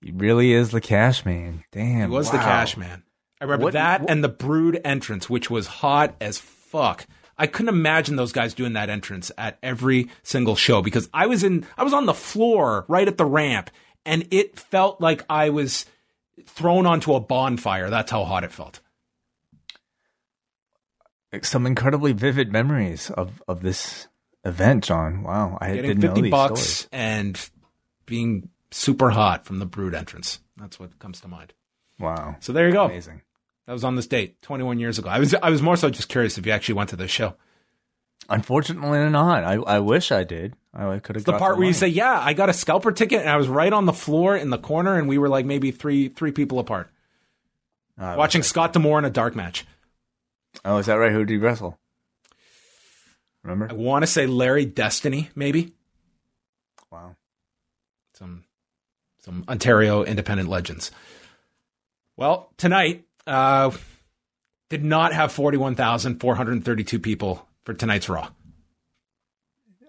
He 0.00 0.10
really 0.12 0.52
is 0.52 0.70
the 0.70 0.80
cash 0.80 1.24
man. 1.24 1.64
Damn. 1.72 2.10
he 2.10 2.16
was 2.16 2.30
the 2.30 2.38
cash 2.38 2.76
man 2.76 3.02
i 3.40 3.44
remember 3.44 3.64
What- 3.64 3.72
that 3.74 4.00
what- 4.02 4.10
and 4.10 4.22
the 4.24 4.28
brood 4.28 4.80
entrance 4.84 5.28
which 5.30 5.50
was 5.50 5.66
hot 5.66 6.14
as 6.20 6.38
fuck 6.38 7.06
I 7.36 7.48
couldn't 7.48 7.74
imagine 7.74 8.14
those 8.14 8.30
guys 8.30 8.54
doing 8.54 8.74
that 8.74 8.88
entrance 8.90 9.32
at 9.36 9.58
every 9.60 10.08
single 10.22 10.54
show 10.54 10.82
because 10.82 11.08
I 11.12 11.26
was 11.26 11.42
in 11.42 11.66
I 11.76 11.82
was 11.82 11.92
on 11.92 12.06
the 12.06 12.14
floor 12.14 12.84
right 12.86 13.08
at 13.08 13.18
the 13.18 13.24
ramp 13.26 13.70
and 14.06 14.28
it 14.30 14.56
felt 14.56 15.00
like 15.00 15.24
I 15.28 15.50
was 15.50 15.84
thrown 16.46 16.86
onto 16.86 17.12
a 17.14 17.18
bonfire. 17.20 17.90
That's 17.90 18.12
how 18.12 18.22
hot 18.24 18.44
it 18.44 18.52
felt. 18.52 18.78
Some 21.42 21.66
incredibly 21.66 22.12
vivid 22.12 22.52
memories 22.52 23.10
of, 23.10 23.42
of 23.48 23.62
this 23.62 24.06
event, 24.44 24.84
John. 24.84 25.22
Wow. 25.22 25.58
I 25.60 25.74
Getting 25.74 25.82
didn't 25.82 26.02
know 26.02 26.08
50 26.08 26.22
these 26.22 26.30
bucks 26.30 26.60
stories. 26.60 26.88
and 26.92 27.50
being 28.06 28.48
super 28.70 29.10
hot 29.10 29.44
from 29.46 29.58
the 29.58 29.66
brood 29.66 29.94
entrance. 29.94 30.40
That's 30.56 30.78
what 30.78 30.98
comes 30.98 31.20
to 31.22 31.28
mind. 31.28 31.52
Wow. 31.98 32.36
So 32.40 32.52
there 32.52 32.66
you 32.66 32.72
go. 32.72 32.86
Amazing. 32.86 33.22
That 33.66 33.72
was 33.72 33.84
on 33.84 33.96
this 33.96 34.06
date 34.06 34.40
21 34.42 34.78
years 34.78 34.98
ago. 34.98 35.08
I 35.08 35.18
was 35.18 35.34
I 35.34 35.48
was 35.50 35.62
more 35.62 35.76
so 35.76 35.88
just 35.88 36.08
curious 36.08 36.36
if 36.36 36.44
you 36.44 36.52
actually 36.52 36.74
went 36.74 36.90
to 36.90 36.96
this 36.96 37.10
show. 37.10 37.34
Unfortunately, 38.28 39.08
not. 39.10 39.44
I, 39.44 39.54
I 39.54 39.78
wish 39.80 40.10
I 40.10 40.24
did. 40.24 40.54
I 40.72 40.98
could 40.98 41.16
have. 41.16 41.24
The 41.24 41.38
part 41.38 41.56
where 41.56 41.66
you 41.66 41.72
say, 41.72 41.88
"Yeah, 41.88 42.18
I 42.20 42.32
got 42.32 42.48
a 42.48 42.52
scalper 42.52 42.90
ticket," 42.90 43.20
and 43.20 43.28
I 43.28 43.36
was 43.36 43.48
right 43.48 43.72
on 43.72 43.86
the 43.86 43.92
floor 43.92 44.36
in 44.36 44.50
the 44.50 44.58
corner, 44.58 44.96
and 44.96 45.08
we 45.08 45.18
were 45.18 45.28
like 45.28 45.46
maybe 45.46 45.70
three 45.70 46.08
three 46.08 46.32
people 46.32 46.58
apart, 46.58 46.90
I 47.98 48.16
watching 48.16 48.42
Scott 48.42 48.72
D'Amore 48.72 48.98
in 48.98 49.04
a 49.04 49.10
dark 49.10 49.36
match. 49.36 49.66
Oh, 50.64 50.78
is 50.78 50.86
that 50.86 50.94
right? 50.94 51.12
Who 51.12 51.24
did 51.24 51.30
you 51.34 51.40
wrestle? 51.40 51.78
Remember? 53.44 53.68
I 53.70 53.74
want 53.74 54.02
to 54.02 54.06
say 54.06 54.26
Larry 54.26 54.64
Destiny, 54.64 55.28
maybe 55.36 55.72
Wow. 56.90 57.14
some 58.14 58.44
some 59.20 59.44
Ontario 59.48 60.02
independent 60.02 60.48
legends. 60.48 60.90
Well, 62.16 62.50
tonight 62.56 63.04
uh, 63.26 63.70
did 64.70 64.82
not 64.84 65.12
have 65.12 65.30
forty 65.30 65.58
one 65.58 65.74
thousand 65.74 66.20
four 66.20 66.34
hundred 66.34 66.64
thirty 66.64 66.84
two 66.84 66.98
people 66.98 67.46
for 67.64 67.74
tonight's 67.74 68.08
Raw. 68.08 68.28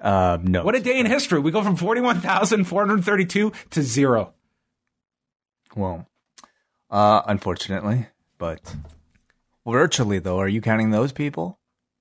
Uh, 0.02 0.38
no. 0.44 0.64
What 0.64 0.76
a 0.76 0.80
day 0.82 1.00
in 1.00 1.06
history! 1.06 1.40
We 1.40 1.52
go 1.52 1.64
from 1.64 1.78
forty 1.78 2.02
one 2.02 2.20
thousand 2.20 2.66
four 2.66 2.86
hundred 2.86 3.06
thirty 3.06 3.26
two 3.26 3.54
to 3.72 3.82
zero. 3.82 4.34
Well, 5.76 6.08
uh, 6.90 7.22
unfortunately, 7.26 8.08
but 8.38 8.76
virtually 9.66 10.20
though, 10.20 10.40
are 10.40 10.48
you 10.48 10.62
counting 10.62 10.90
those 10.92 11.12
people? 11.12 11.58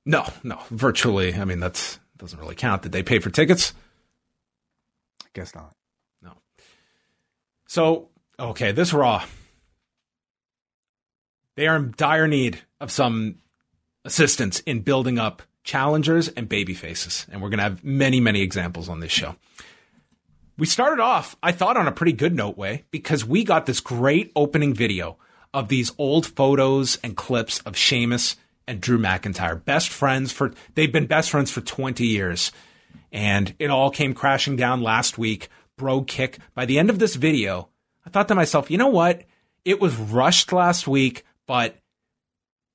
No, 0.07 0.27
no, 0.43 0.61
virtually. 0.71 1.35
I 1.35 1.45
mean, 1.45 1.61
that's 1.61 1.99
doesn't 2.19 2.38
really 2.38 2.55
count. 2.55 2.83
Did 2.83 2.93
they 2.93 3.03
pay 3.03 3.19
for 3.19 3.31
tickets? 3.31 3.75
I 5.23 5.29
guess 5.33 5.55
not. 5.55 5.75
No. 6.23 6.33
So, 7.67 8.09
okay, 8.38 8.73
this 8.73 8.93
Raw. 8.93 9.25
They 11.57 11.67
are 11.67 11.77
in 11.77 11.95
dire 11.97 12.27
need 12.27 12.61
of 12.81 12.90
some 12.90 13.37
assistance 14.05 14.61
in 14.61 14.81
building 14.81 15.19
up 15.19 15.43
challengers 15.62 16.29
and 16.29 16.49
baby 16.49 16.75
faces. 16.75 17.27
And 17.31 17.40
we're 17.40 17.49
going 17.49 17.59
to 17.59 17.64
have 17.64 17.85
many, 17.85 18.21
many 18.21 18.43
examples 18.43 18.88
on 18.88 19.01
this 19.01 19.12
show. 19.12 19.37
We 20.57 20.67
started 20.67 21.01
off, 21.01 21.37
I 21.43 21.53
thought, 21.53 21.77
on 21.77 21.88
a 21.88 21.93
pretty 21.93 22.12
good 22.12 22.35
note 22.35 22.57
Wai 22.57 22.85
because 22.90 23.25
we 23.25 23.43
got 23.43 23.67
this 23.67 23.81
great 23.81 24.31
opening 24.37 24.75
video 24.75 25.17
of 25.53 25.69
these 25.69 25.93
old 25.99 26.27
photos 26.27 26.99
and 27.03 27.17
clips 27.17 27.61
of 27.61 27.77
Sheamus 27.77 28.37
and 28.66 28.81
Drew 28.81 28.98
McIntyre, 28.98 29.62
best 29.62 29.88
friends 29.88 30.33
for, 30.33 30.53
they've 30.74 30.92
been 30.92 31.07
best 31.07 31.31
friends 31.31 31.50
for 31.50 31.61
20 31.61 32.07
years. 32.07 32.53
And 33.12 33.55
it 33.59 33.70
all 33.70 33.90
came 33.90 34.14
crashing 34.14 34.57
down 34.57 34.83
last 34.83 35.18
week. 35.18 35.48
Bro 35.77 36.03
kick. 36.03 36.38
By 36.55 36.66
the 36.66 36.79
end 36.79 36.90
of 36.90 36.98
this 36.98 37.14
video, 37.14 37.68
I 38.07 38.11
thought 38.11 38.29
to 38.29 38.35
myself, 38.35 38.70
you 38.70 38.79
know 38.79 38.88
what? 38.88 39.24
It 39.64 39.81
was 39.81 39.96
rushed 39.96 40.53
last 40.53 40.87
week, 40.87 41.24
but 41.46 41.77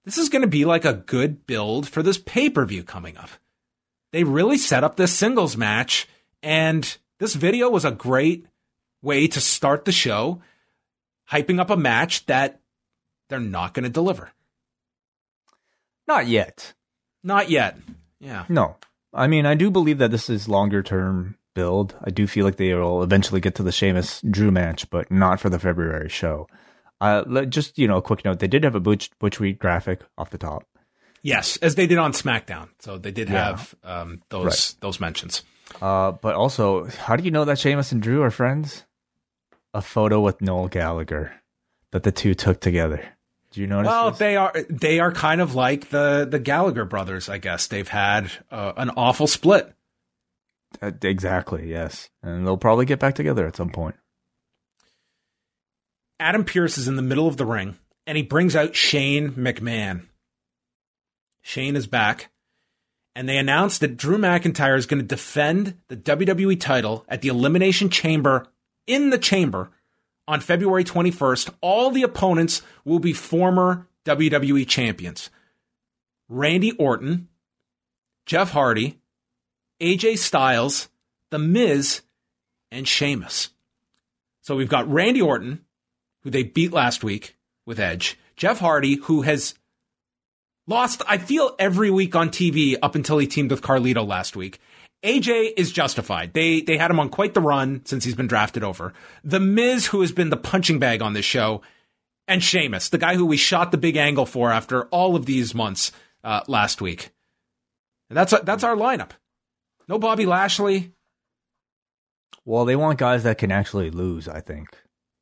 this 0.06 0.18
is 0.18 0.30
going 0.30 0.42
to 0.42 0.48
be 0.48 0.66
like 0.66 0.86
a 0.86 0.94
good 0.94 1.46
build 1.46 1.88
for 1.88 2.02
this 2.02 2.18
pay 2.18 2.50
per 2.50 2.66
view 2.66 2.84
coming 2.84 3.18
up. 3.18 3.30
They 4.12 4.24
really 4.24 4.58
set 4.58 4.84
up 4.84 4.96
this 4.96 5.14
singles 5.14 5.56
match, 5.56 6.08
and 6.42 6.98
this 7.20 7.36
video 7.36 7.70
was 7.70 7.86
a 7.86 7.92
great 7.92 8.48
way 9.02 9.28
to 9.28 9.40
start 9.40 9.86
the 9.86 9.92
show, 9.92 10.42
hyping 11.32 11.60
up 11.60 11.70
a 11.70 11.78
match 11.78 12.26
that 12.26 12.60
they're 13.30 13.40
not 13.40 13.74
going 13.74 13.84
to 13.84 13.90
deliver. 13.90 14.32
Not 16.10 16.28
yet. 16.28 16.74
Not 17.24 17.50
yet. 17.50 17.78
Yeah. 18.20 18.46
No. 18.50 18.76
I 19.14 19.28
mean, 19.28 19.46
I 19.46 19.54
do 19.56 19.70
believe 19.72 20.00
that 20.00 20.12
this 20.12 20.30
is 20.30 20.50
longer 20.50 20.84
term 20.84 21.38
build. 21.56 21.96
I 22.04 22.10
do 22.10 22.26
feel 22.28 22.44
like 22.46 22.58
they 22.58 22.74
will 22.74 23.04
eventually 23.04 23.40
get 23.40 23.56
to 23.56 23.64
the 23.64 23.72
Sheamus 23.72 24.20
Drew 24.30 24.50
match, 24.52 24.90
but 24.90 25.10
not 25.12 25.40
for 25.40 25.50
the 25.50 25.60
February 25.60 26.10
show. 26.10 26.48
Uh, 27.00 27.24
let- 27.28 27.50
just 27.50 27.78
you 27.78 27.88
know, 27.88 27.98
a 27.98 28.02
quick 28.02 28.26
note: 28.26 28.40
they 28.40 28.48
did 28.48 28.64
have 28.64 28.76
a 28.76 28.80
Butch 28.80 29.10
Butch 29.20 29.40
Reed 29.40 29.60
graphic 29.60 30.02
off 30.18 30.32
the 30.32 30.38
top. 30.38 30.66
Yes, 31.22 31.58
as 31.58 31.76
they 31.76 31.86
did 31.88 31.98
on 31.98 32.12
SmackDown. 32.14 32.70
So 32.80 32.98
they 32.98 33.12
did 33.12 33.30
Yeah. 33.30 33.46
have 33.46 33.76
um, 33.84 34.22
those 34.30 34.74
those 34.82 35.00
mentions. 35.00 35.44
Uh, 35.82 36.12
but 36.14 36.34
also, 36.36 36.86
how 36.86 37.16
do 37.16 37.24
you 37.24 37.30
know 37.32 37.46
that 37.46 37.60
Sheamus 37.60 37.92
and 37.92 38.02
Drew 38.02 38.24
are 38.24 38.32
friends? 38.32 38.84
A 39.76 39.82
photo 39.82 40.20
with 40.20 40.42
Noel 40.42 40.68
Gallagher 40.68 41.32
that 41.92 42.02
the 42.04 42.12
two 42.12 42.34
took 42.34 42.60
together. 42.60 43.04
Do 43.52 43.62
you 43.62 43.68
notice? 43.68 43.88
Well, 43.88 44.12
this? 44.12 44.20
they 44.20 44.36
are 44.36 44.54
they 44.70 45.00
are 45.00 45.12
kind 45.12 45.42
of 45.42 45.56
like 45.56 45.90
the 45.90 46.28
the 46.30 46.40
Gallagher 46.40 46.86
brothers, 46.86 47.30
I 47.30 47.40
guess. 47.40 47.68
They've 47.68 47.88
had 47.88 48.32
uh, 48.52 48.74
an 48.78 48.92
awful 48.92 49.28
split. 49.28 49.74
Uh, 50.82 50.92
exactly. 51.02 51.70
Yes, 51.70 52.10
and 52.22 52.46
they'll 52.46 52.58
probably 52.58 52.86
get 52.86 53.00
back 53.00 53.16
together 53.16 53.48
at 53.48 53.56
some 53.56 53.70
point. 53.70 53.96
Adam 56.20 56.44
Pearce 56.44 56.78
is 56.78 56.88
in 56.88 56.96
the 56.96 57.02
middle 57.02 57.28
of 57.28 57.38
the 57.38 57.46
ring, 57.46 57.78
and 58.06 58.18
he 58.18 58.24
brings 58.24 58.56
out 58.56 58.76
Shane 58.76 59.32
McMahon. 59.32 60.06
Shane 61.42 61.76
is 61.76 61.88
back, 61.88 62.30
and 63.16 63.28
they 63.28 63.38
announced 63.38 63.80
that 63.82 63.98
Drew 63.98 64.18
McIntyre 64.18 64.78
is 64.78 64.86
going 64.86 65.02
to 65.02 65.08
defend 65.08 65.76
the 65.88 65.98
WWE 65.98 66.60
title 66.60 67.06
at 67.08 67.22
the 67.22 67.30
Elimination 67.30 67.90
Chamber 67.90 68.48
in 68.86 69.10
the 69.10 69.18
Chamber 69.18 69.72
on 70.30 70.40
February 70.40 70.84
21st. 70.84 71.50
All 71.60 71.90
the 71.90 72.04
opponents 72.04 72.62
will 72.86 73.00
be 73.00 73.14
former 73.14 73.88
WWE 74.06 74.66
champions 74.68 75.32
Randy 76.30 76.72
Orton, 76.74 77.28
Jeff 78.28 78.52
Hardy, 78.52 79.00
AJ 79.82 80.20
Styles, 80.20 80.88
The 81.32 81.40
Miz, 81.40 82.02
and 82.72 82.88
Sheamus. 82.88 83.50
So 84.42 84.56
we've 84.56 84.70
got 84.70 84.90
Randy 84.90 85.22
Orton, 85.22 85.66
who 86.22 86.30
they 86.30 86.44
beat 86.44 86.72
last 86.72 87.04
week 87.04 87.36
with 87.66 87.80
Edge, 87.80 88.18
Jeff 88.36 88.60
Hardy, 88.60 88.98
who 88.98 89.24
has 89.24 89.56
lost, 90.68 91.02
I 91.08 91.18
feel, 91.18 91.56
every 91.58 91.90
week 91.90 92.16
on 92.16 92.30
TV 92.30 92.78
up 92.84 92.94
until 92.94 93.18
he 93.18 93.26
teamed 93.26 93.50
with 93.50 93.64
Carlito 93.64 94.08
last 94.08 94.36
week. 94.36 94.60
AJ 95.04 95.54
is 95.58 95.72
justified. 95.72 96.34
They 96.34 96.62
they 96.62 96.78
had 96.78 96.92
him 96.92 97.00
on 97.00 97.10
quite 97.10 97.34
the 97.34 97.42
run 97.42 97.82
since 97.86 98.04
he's 98.04 98.16
been 98.16 98.28
drafted 98.28 98.64
over. 98.64 98.94
The 99.24 99.40
Miz, 99.40 99.88
who 99.88 100.02
has 100.02 100.12
been 100.12 100.30
the 100.30 100.38
punching 100.38 100.80
bag 100.80 101.02
on 101.02 101.14
this 101.14 101.26
show, 101.26 101.62
and 102.28 102.44
Sheamus, 102.44 102.90
the 102.90 102.98
guy 102.98 103.16
who 103.16 103.26
we 103.26 103.38
shot 103.38 103.72
the 103.72 103.78
big 103.78 103.96
angle 103.96 104.26
for 104.26 104.52
after 104.52 104.84
all 104.88 105.16
of 105.16 105.26
these 105.26 105.56
months 105.56 105.92
uh, 106.24 106.42
last 106.48 106.82
week. 106.82 107.12
And 108.10 108.18
that's 108.18 108.34
that's 108.44 108.64
our 108.64 108.76
lineup. 108.76 109.12
No 109.88 109.98
Bobby 110.00 110.26
Lashley. 110.26 110.92
Well, 112.46 112.66
they 112.66 112.76
want 112.76 113.00
guys 113.00 113.24
that 113.24 113.38
can 113.38 113.52
actually 113.52 113.92
lose. 113.92 114.28
I 114.28 114.42
think. 114.42 114.68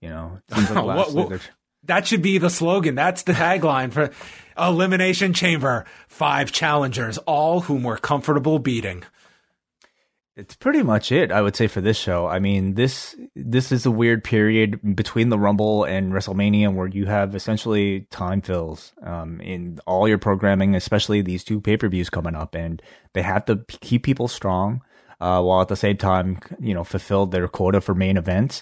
You 0.01 0.09
know, 0.09 0.39
like 0.49 0.69
What- 0.85 1.13
what- 1.13 1.49
That 1.83 2.05
should 2.07 2.21
be 2.21 2.37
the 2.37 2.49
slogan. 2.49 2.95
That's 2.95 3.23
the 3.23 3.31
tagline 3.33 3.93
for 3.93 4.11
Elimination 4.57 5.33
Chamber. 5.33 5.85
Five 6.07 6.51
challengers, 6.51 7.17
all 7.19 7.61
whom 7.61 7.83
we're 7.83 7.97
comfortable 7.97 8.59
beating. 8.59 9.03
It's 10.37 10.55
pretty 10.55 10.83
much 10.83 11.11
it, 11.11 11.31
I 11.31 11.41
would 11.41 11.55
say, 11.55 11.65
for 11.65 11.81
this 11.81 11.97
show. 11.97 12.27
I 12.27 12.37
mean, 12.37 12.75
this 12.75 13.15
this 13.35 13.71
is 13.71 13.87
a 13.87 13.91
weird 13.91 14.23
period 14.23 14.95
between 14.95 15.29
the 15.29 15.39
Rumble 15.39 15.83
and 15.83 16.13
WrestleMania 16.13 16.71
where 16.75 16.85
you 16.85 17.07
have 17.07 17.33
essentially 17.33 18.01
time 18.11 18.41
fills 18.41 18.93
um, 19.01 19.41
in 19.41 19.79
all 19.87 20.07
your 20.07 20.19
programming, 20.19 20.75
especially 20.75 21.23
these 21.23 21.43
two 21.43 21.59
pay 21.59 21.75
per 21.75 21.87
views 21.87 22.11
coming 22.11 22.35
up, 22.35 22.53
and 22.53 22.83
they 23.13 23.23
have 23.23 23.45
to 23.45 23.65
keep 23.81 24.03
people 24.03 24.27
strong 24.27 24.83
uh, 25.19 25.41
while 25.41 25.61
at 25.61 25.69
the 25.69 25.75
same 25.75 25.97
time, 25.97 26.37
you 26.59 26.75
know, 26.75 26.83
fulfill 26.83 27.25
their 27.25 27.47
quota 27.47 27.81
for 27.81 27.95
main 27.95 28.15
events. 28.15 28.61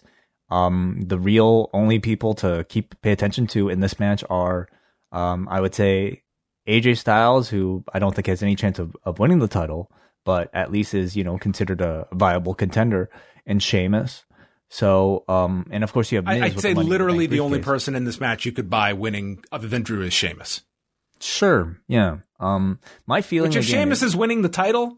Um, 0.50 1.02
the 1.06 1.20
real 1.20 1.70
only 1.74 2.00
people 2.00 2.36
to 2.36 2.66
keep 2.70 3.02
pay 3.02 3.12
attention 3.12 3.48
to 3.48 3.68
in 3.68 3.82
this 3.82 4.00
match 4.00 4.24
are, 4.30 4.70
um, 5.12 5.50
I 5.52 5.60
would 5.60 5.76
say, 5.76 6.24
AJ 6.70 7.00
Styles, 7.00 7.50
who 7.50 7.84
I 7.94 8.00
don't 8.00 8.16
think 8.16 8.28
has 8.28 8.42
any 8.42 8.56
chance 8.56 8.80
of, 8.80 8.96
of 9.04 9.20
winning 9.20 9.40
the 9.40 9.50
title, 9.50 9.92
but 10.26 10.50
at 10.54 10.72
least 10.72 10.94
is 10.94 11.16
you 11.16 11.24
know 11.24 11.38
considered 11.38 11.80
a 11.80 12.08
viable 12.12 12.54
contender, 12.54 13.10
and 13.46 13.64
Sheamus. 13.64 14.26
So, 14.68 15.24
um, 15.30 15.68
and 15.72 15.84
of 15.84 15.94
course 15.94 16.12
you 16.12 16.18
have. 16.18 16.26
Miz 16.26 16.42
I, 16.42 16.46
I'd 16.48 16.56
with 16.56 16.62
say 16.64 16.74
the 16.74 16.82
in 16.82 16.86
the 16.88 16.90
literally 16.92 17.28
the 17.28 17.40
only 17.40 17.60
person 17.60 17.96
in 17.96 18.04
this 18.04 18.20
match 18.20 18.46
you 18.46 18.52
could 18.52 18.70
buy 18.70 18.92
winning 18.94 19.44
other 19.52 19.68
than 19.68 19.84
Drew 19.84 20.02
is 20.02 20.12
Sheamus. 20.12 20.62
Sure, 21.22 21.78
yeah. 21.88 22.18
Um, 22.40 22.80
my 23.08 23.22
feeling 23.22 23.50
Which 23.52 23.58
if 23.58 23.70
again 23.70 23.86
Sheamus 23.86 24.04
is 24.04 24.16
winning 24.16 24.42
the 24.42 24.50
title, 24.50 24.98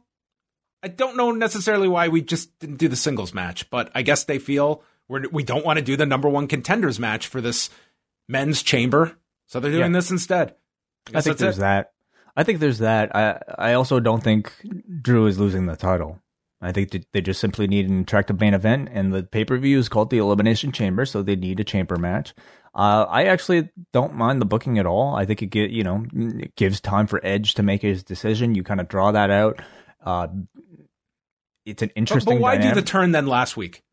I 0.82 0.88
don't 0.88 1.16
know 1.18 1.32
necessarily 1.32 1.88
why 1.88 2.08
we 2.08 2.22
just 2.22 2.58
didn't 2.60 2.78
do 2.78 2.88
the 2.88 2.96
singles 2.96 3.34
match, 3.34 3.70
but 3.70 3.92
I 3.94 4.02
guess 4.02 4.24
they 4.24 4.40
feel 4.40 4.82
we're, 5.08 5.28
we 5.30 5.44
don't 5.44 5.66
want 5.66 5.78
to 5.78 5.86
do 5.86 5.96
the 5.96 6.06
number 6.06 6.28
one 6.28 6.48
contenders 6.48 7.00
match 7.00 7.28
for 7.28 7.40
this 7.42 7.70
men's 8.28 8.64
chamber, 8.64 9.18
so 9.46 9.60
they're 9.60 9.72
doing 9.72 9.92
Yeah. 9.92 9.98
this 10.00 10.10
instead. 10.12 10.56
I 11.08 11.12
guess 11.12 11.24
think 11.26 11.38
that's 11.38 11.40
there's 11.40 11.58
it. 11.58 11.62
that. 11.62 11.92
I 12.38 12.44
think 12.44 12.60
there's 12.60 12.78
that. 12.78 13.14
I 13.16 13.42
I 13.58 13.74
also 13.74 14.00
don't 14.00 14.24
think 14.24 14.54
Drew 15.02 15.26
is 15.26 15.40
losing 15.40 15.66
the 15.66 15.76
title. 15.76 16.22
I 16.62 16.72
think 16.72 16.96
they 17.12 17.22
just 17.22 17.40
simply 17.40 17.68
need 17.68 17.90
an 17.90 18.02
attractive 18.02 18.40
main 18.40 18.54
event, 18.54 18.90
and 18.92 19.12
the 19.12 19.24
pay 19.24 19.44
per 19.44 19.58
view 19.58 19.80
is 19.80 19.90
called 19.90 20.12
the 20.12 20.20
Elimination 20.20 20.72
Chamber, 20.72 21.06
so 21.06 21.22
they 21.22 21.36
need 21.36 21.60
a 21.60 21.64
chamber 21.64 21.98
match. 21.98 22.34
Uh, 22.74 23.06
I 23.10 23.26
actually 23.26 23.70
don't 23.92 24.14
mind 24.14 24.40
the 24.40 24.46
booking 24.46 24.78
at 24.78 24.86
all. 24.86 25.16
I 25.16 25.26
think 25.26 25.42
it 25.42 25.48
get 25.48 25.72
you 25.72 25.84
know 25.84 26.06
it 26.14 26.56
gives 26.56 26.80
time 26.80 27.08
for 27.08 27.20
Edge 27.24 27.56
to 27.56 27.64
make 27.64 27.82
his 27.82 28.04
decision. 28.04 28.54
You 28.54 28.64
kind 28.64 28.80
of 28.80 28.88
draw 28.88 29.12
that 29.12 29.32
out. 29.32 29.60
Uh, 30.04 30.28
it's 31.66 31.82
an 31.82 31.90
interesting. 31.96 32.36
but 32.36 32.42
why 32.42 32.58
do 32.58 32.74
the 32.74 32.84
turn 32.84 33.12
then 33.14 33.26
last 33.26 33.58
week? 33.58 33.84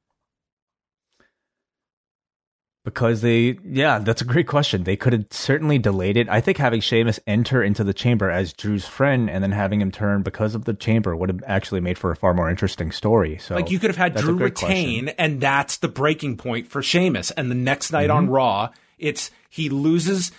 Because 2.85 3.23
they, 3.23 3.59
yeah, 3.65 3.99
that's 3.99 4.21
a 4.21 4.27
great 4.27 4.47
question. 4.47 4.85
They 4.85 4.97
could 4.97 5.15
have 5.15 5.25
certainly 5.31 5.79
delayed 5.79 6.19
it. 6.19 6.29
I 6.29 6.43
think 6.43 6.59
having 6.59 6.83
Sheamus 6.83 7.19
enter 7.27 7.63
into 7.63 7.83
the 7.83 7.95
chamber 7.95 8.31
as 8.31 8.53
Drew's 8.53 8.85
friend 8.85 9.31
and 9.31 9.43
then 9.43 9.53
having 9.53 9.81
him 9.81 9.91
turn 9.91 10.23
because 10.23 10.55
of 10.55 10.67
the 10.67 10.75
chamber 10.75 11.17
would 11.17 11.31
have 11.31 11.43
actually 11.47 11.81
made 11.81 11.97
for 11.97 12.11
a 12.11 12.17
far 12.17 12.35
more 12.35 12.51
interesting 12.51 12.93
story. 12.93 13.39
So, 13.39 13.55
like, 13.55 13.71
you 13.71 13.79
could 13.79 13.89
have 13.89 13.97
had 13.97 14.15
Drew 14.15 14.37
retain, 14.37 15.05
question. 15.05 15.09
and 15.19 15.41
that's 15.41 15.79
the 15.79 15.89
breaking 15.89 16.37
point 16.37 16.67
for 16.67 16.83
Sheamus. 16.83 17.31
And 17.31 17.51
the 17.51 17.55
next 17.55 17.91
night 17.91 18.11
mm-hmm. 18.11 18.19
on 18.19 18.31
Raw, 18.31 18.69
it's 18.99 19.31
he 19.49 19.71
loses. 19.71 20.31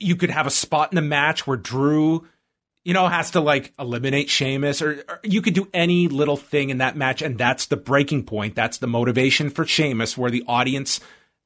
You 0.00 0.16
could 0.16 0.30
have 0.30 0.48
a 0.48 0.50
spot 0.50 0.90
in 0.90 0.96
the 0.96 1.02
match 1.02 1.46
where 1.46 1.56
Drew 1.56 2.26
you 2.84 2.94
know, 2.94 3.06
has 3.06 3.30
to 3.32 3.40
like 3.40 3.72
eliminate 3.78 4.28
Sheamus, 4.28 4.82
or, 4.82 5.04
or, 5.08 5.20
you 5.22 5.40
could 5.40 5.54
do 5.54 5.68
any 5.72 6.08
little 6.08 6.36
thing 6.36 6.70
in 6.70 6.78
that 6.78 6.96
match, 6.96 7.22
and 7.22 7.38
that's 7.38 7.66
the 7.66 7.76
breaking 7.76 8.24
point. 8.24 8.54
That's 8.54 8.78
the 8.78 8.88
motivation 8.88 9.50
for 9.50 9.64
Sheamus, 9.64 10.18
where 10.18 10.30
the 10.30 10.44
audience 10.48 11.00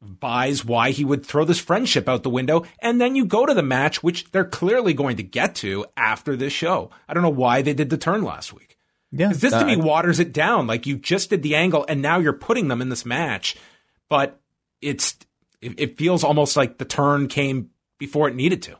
buys 0.07 0.64
why 0.64 0.90
he 0.90 1.05
would 1.05 1.25
throw 1.25 1.45
this 1.45 1.61
friendship 1.61 2.09
out 2.09 2.23
the 2.23 2.31
window, 2.31 2.64
and 2.81 3.01
then 3.01 3.16
you 3.16 3.25
go 3.25 3.47
to 3.47 3.55
the 3.55 3.62
match, 3.62 4.03
which 4.03 4.31
they're 4.31 4.45
clearly 4.45 4.95
going 4.95 5.16
to 5.16 5.23
get 5.23 5.55
to 5.57 5.85
after 5.97 6.37
this 6.37 6.53
show. 6.53 6.90
I 7.09 7.14
don't 7.14 7.23
know 7.23 7.29
why 7.29 7.62
they 7.62 7.75
did 7.75 7.90
the 7.90 7.99
turn 7.99 8.23
last 8.23 8.53
week. 8.53 8.79
Yeah, 9.12 9.33
this 9.33 9.53
to 9.53 9.62
uh, 9.62 9.64
me 9.64 9.77
waters 9.77 10.21
it 10.21 10.33
down. 10.33 10.66
Like 10.66 10.87
you 10.87 10.97
just 10.97 11.31
did 11.31 11.42
the 11.42 11.55
angle, 11.55 11.85
and 11.88 12.03
now 12.03 12.19
you're 12.19 12.33
putting 12.33 12.69
them 12.69 12.83
in 12.83 12.88
this 12.88 13.07
match, 13.07 13.57
but 14.09 14.40
it's 14.81 15.16
it, 15.61 15.79
it 15.79 15.99
feels 15.99 16.25
almost 16.25 16.57
like 16.57 16.79
the 16.79 16.85
turn 16.85 17.29
came 17.29 17.71
before 17.99 18.29
it 18.29 18.35
needed 18.35 18.62
to. 18.62 18.77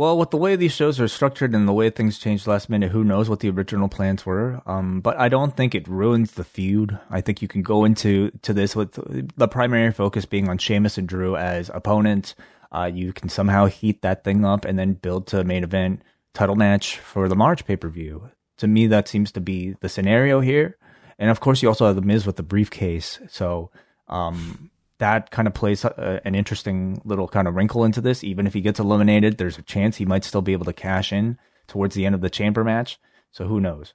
Well, 0.00 0.16
with 0.16 0.30
the 0.30 0.38
way 0.38 0.56
these 0.56 0.72
shows 0.72 0.98
are 0.98 1.08
structured 1.08 1.54
and 1.54 1.68
the 1.68 1.74
way 1.74 1.90
things 1.90 2.18
changed 2.18 2.46
last 2.46 2.70
minute, 2.70 2.90
who 2.90 3.04
knows 3.04 3.28
what 3.28 3.40
the 3.40 3.50
original 3.50 3.86
plans 3.86 4.24
were? 4.24 4.62
Um, 4.64 5.02
but 5.02 5.18
I 5.18 5.28
don't 5.28 5.54
think 5.54 5.74
it 5.74 5.86
ruins 5.86 6.32
the 6.32 6.42
feud. 6.42 6.98
I 7.10 7.20
think 7.20 7.42
you 7.42 7.48
can 7.48 7.60
go 7.60 7.84
into 7.84 8.30
to 8.40 8.54
this 8.54 8.74
with 8.74 8.92
the 9.36 9.46
primary 9.46 9.92
focus 9.92 10.24
being 10.24 10.48
on 10.48 10.56
Sheamus 10.56 10.96
and 10.96 11.06
Drew 11.06 11.36
as 11.36 11.70
opponents. 11.74 12.34
Uh, 12.72 12.90
you 12.90 13.12
can 13.12 13.28
somehow 13.28 13.66
heat 13.66 14.00
that 14.00 14.24
thing 14.24 14.42
up 14.42 14.64
and 14.64 14.78
then 14.78 14.94
build 14.94 15.26
to 15.26 15.40
a 15.40 15.44
main 15.44 15.64
event 15.64 16.00
title 16.32 16.56
match 16.56 16.96
for 16.96 17.28
the 17.28 17.36
March 17.36 17.66
pay 17.66 17.76
per 17.76 17.90
view. 17.90 18.30
To 18.56 18.66
me, 18.66 18.86
that 18.86 19.06
seems 19.06 19.30
to 19.32 19.40
be 19.42 19.76
the 19.82 19.90
scenario 19.90 20.40
here. 20.40 20.78
And 21.18 21.28
of 21.28 21.40
course, 21.40 21.60
you 21.60 21.68
also 21.68 21.86
have 21.86 21.96
the 21.96 22.00
Miz 22.00 22.24
with 22.24 22.36
the 22.36 22.42
briefcase. 22.42 23.20
So, 23.28 23.70
um, 24.08 24.69
that 25.00 25.30
kind 25.30 25.48
of 25.48 25.54
plays 25.54 25.84
a, 25.84 26.20
an 26.24 26.34
interesting 26.34 27.00
little 27.04 27.26
kind 27.26 27.48
of 27.48 27.56
wrinkle 27.56 27.84
into 27.84 28.00
this. 28.00 28.22
Even 28.22 28.46
if 28.46 28.54
he 28.54 28.60
gets 28.60 28.78
eliminated, 28.78 29.36
there's 29.36 29.58
a 29.58 29.62
chance 29.62 29.96
he 29.96 30.06
might 30.06 30.24
still 30.24 30.42
be 30.42 30.52
able 30.52 30.66
to 30.66 30.72
cash 30.72 31.12
in 31.12 31.36
towards 31.66 31.94
the 31.94 32.06
end 32.06 32.14
of 32.14 32.20
the 32.20 32.30
chamber 32.30 32.62
match. 32.62 32.98
So 33.32 33.46
who 33.46 33.60
knows? 33.60 33.94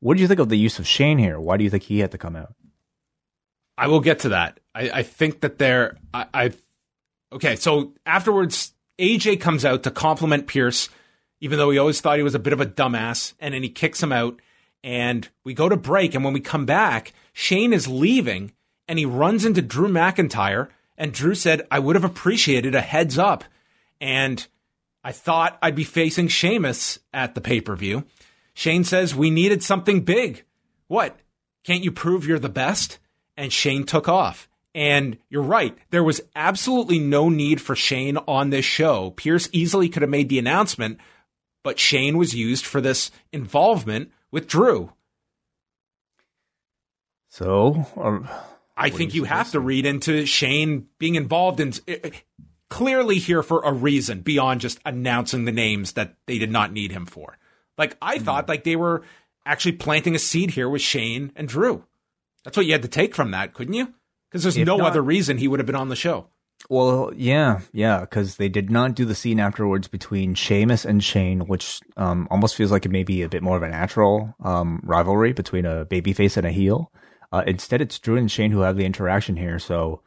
What 0.00 0.16
do 0.16 0.22
you 0.22 0.28
think 0.28 0.40
of 0.40 0.48
the 0.48 0.58
use 0.58 0.78
of 0.78 0.86
Shane 0.86 1.18
here? 1.18 1.38
Why 1.40 1.56
do 1.56 1.64
you 1.64 1.70
think 1.70 1.84
he 1.84 2.00
had 2.00 2.12
to 2.12 2.18
come 2.18 2.36
out? 2.36 2.54
I 3.78 3.88
will 3.88 4.00
get 4.00 4.20
to 4.20 4.30
that. 4.30 4.60
I, 4.74 4.90
I 4.90 5.02
think 5.02 5.40
that 5.40 5.58
there, 5.58 5.96
I, 6.12 6.26
I, 6.32 6.52
okay. 7.32 7.56
So 7.56 7.92
afterwards, 8.04 8.72
AJ 8.98 9.40
comes 9.40 9.64
out 9.64 9.82
to 9.82 9.90
compliment 9.90 10.46
Pearce, 10.46 10.88
even 11.40 11.58
though 11.58 11.70
he 11.70 11.78
always 11.78 12.00
thought 12.00 12.16
he 12.16 12.22
was 12.22 12.34
a 12.34 12.40
bit 12.40 12.52
of 12.52 12.60
a 12.60 12.66
dumbass, 12.66 13.34
and 13.38 13.52
then 13.52 13.62
he 13.62 13.68
kicks 13.68 14.02
him 14.02 14.12
out. 14.12 14.40
And 14.82 15.28
we 15.44 15.52
go 15.52 15.68
to 15.68 15.76
break, 15.76 16.14
and 16.14 16.24
when 16.24 16.32
we 16.32 16.40
come 16.40 16.64
back, 16.64 17.12
Shane 17.32 17.72
is 17.72 17.88
leaving, 17.88 18.52
and 18.88 18.98
he 18.98 19.06
runs 19.06 19.44
into 19.44 19.62
Drew 19.62 19.88
McIntyre. 19.88 20.68
And 20.98 21.12
Drew 21.12 21.34
said, 21.34 21.66
I 21.70 21.78
would 21.78 21.96
have 21.96 22.04
appreciated 22.04 22.74
a 22.74 22.80
heads 22.80 23.18
up. 23.18 23.44
And 24.00 24.46
I 25.04 25.12
thought 25.12 25.58
I'd 25.62 25.74
be 25.74 25.84
facing 25.84 26.28
Sheamus 26.28 26.98
at 27.12 27.34
the 27.34 27.40
pay 27.40 27.60
per 27.60 27.76
view. 27.76 28.04
Shane 28.54 28.84
says, 28.84 29.14
We 29.14 29.30
needed 29.30 29.62
something 29.62 30.00
big. 30.00 30.44
What? 30.88 31.18
Can't 31.64 31.84
you 31.84 31.92
prove 31.92 32.26
you're 32.26 32.38
the 32.38 32.48
best? 32.48 32.98
And 33.36 33.52
Shane 33.52 33.84
took 33.84 34.08
off. 34.08 34.48
And 34.74 35.18
you're 35.28 35.42
right. 35.42 35.76
There 35.90 36.04
was 36.04 36.20
absolutely 36.34 36.98
no 36.98 37.28
need 37.28 37.60
for 37.60 37.74
Shane 37.74 38.18
on 38.28 38.50
this 38.50 38.64
show. 38.64 39.10
Pearce 39.10 39.48
easily 39.52 39.88
could 39.88 40.02
have 40.02 40.10
made 40.10 40.28
the 40.28 40.38
announcement, 40.38 40.98
but 41.62 41.78
Shane 41.78 42.18
was 42.18 42.34
used 42.34 42.66
for 42.66 42.80
this 42.80 43.10
involvement 43.32 44.12
with 44.30 44.48
Drew. 44.48 44.92
So, 47.28 47.86
uh, 47.96 48.26
I 48.76 48.90
think 48.90 49.14
you 49.14 49.24
have 49.24 49.52
to 49.52 49.60
read 49.60 49.86
into 49.86 50.26
Shane 50.26 50.86
being 50.98 51.14
involved 51.14 51.60
in 51.60 51.72
clearly 52.68 53.18
here 53.18 53.42
for 53.42 53.62
a 53.62 53.72
reason 53.72 54.20
beyond 54.20 54.60
just 54.60 54.78
announcing 54.84 55.44
the 55.44 55.52
names 55.52 55.92
that 55.92 56.16
they 56.26 56.38
did 56.38 56.50
not 56.50 56.72
need 56.72 56.92
him 56.92 57.06
for. 57.06 57.38
Like 57.78 57.96
I 58.02 58.18
mm 58.18 58.22
thought 58.22 58.48
like 58.48 58.64
they 58.64 58.76
were 58.76 59.02
actually 59.44 59.72
planting 59.72 60.14
a 60.14 60.18
seed 60.18 60.50
here 60.50 60.68
with 60.68 60.82
Shane 60.82 61.32
and 61.36 61.48
Drew. 61.48 61.84
That's 62.44 62.56
what 62.56 62.66
you 62.66 62.72
had 62.72 62.82
to 62.82 62.88
take 62.88 63.14
from 63.14 63.30
that, 63.30 63.54
couldn't 63.54 63.74
you? 63.74 63.94
Because 64.28 64.42
there's 64.42 64.56
if 64.56 64.66
no 64.66 64.76
not, 64.76 64.90
other 64.90 65.02
reason 65.02 65.38
he 65.38 65.48
would 65.48 65.60
have 65.60 65.66
been 65.66 65.74
on 65.76 65.88
the 65.88 65.96
show. 65.96 66.28
Well, 66.68 67.12
yeah, 67.14 67.60
yeah, 67.72 68.00
because 68.00 68.36
they 68.36 68.48
did 68.48 68.70
not 68.70 68.94
do 68.94 69.04
the 69.04 69.14
scene 69.14 69.38
afterwards 69.38 69.88
between 69.88 70.34
Sheamus 70.34 70.84
and 70.84 71.02
Shane, 71.02 71.40
which 71.40 71.80
um, 71.96 72.26
almost 72.30 72.56
feels 72.56 72.72
like 72.72 72.84
it 72.84 72.90
may 72.90 73.04
be 73.04 73.22
a 73.22 73.28
bit 73.28 73.42
more 73.42 73.56
of 73.56 73.62
a 73.62 73.68
natural 73.68 74.34
um, 74.42 74.80
rivalry 74.82 75.32
between 75.32 75.64
a 75.64 75.84
babyface 75.86 76.36
and 76.36 76.46
a 76.46 76.50
heel. 76.50 76.90
Uh, 77.32 77.42
instead, 77.46 77.80
it's 77.80 77.98
Drew 77.98 78.16
and 78.16 78.30
Shane 78.30 78.50
who 78.50 78.60
have 78.60 78.76
the 78.76 78.84
interaction 78.84 79.36
here. 79.36 79.58
So, 79.58 80.02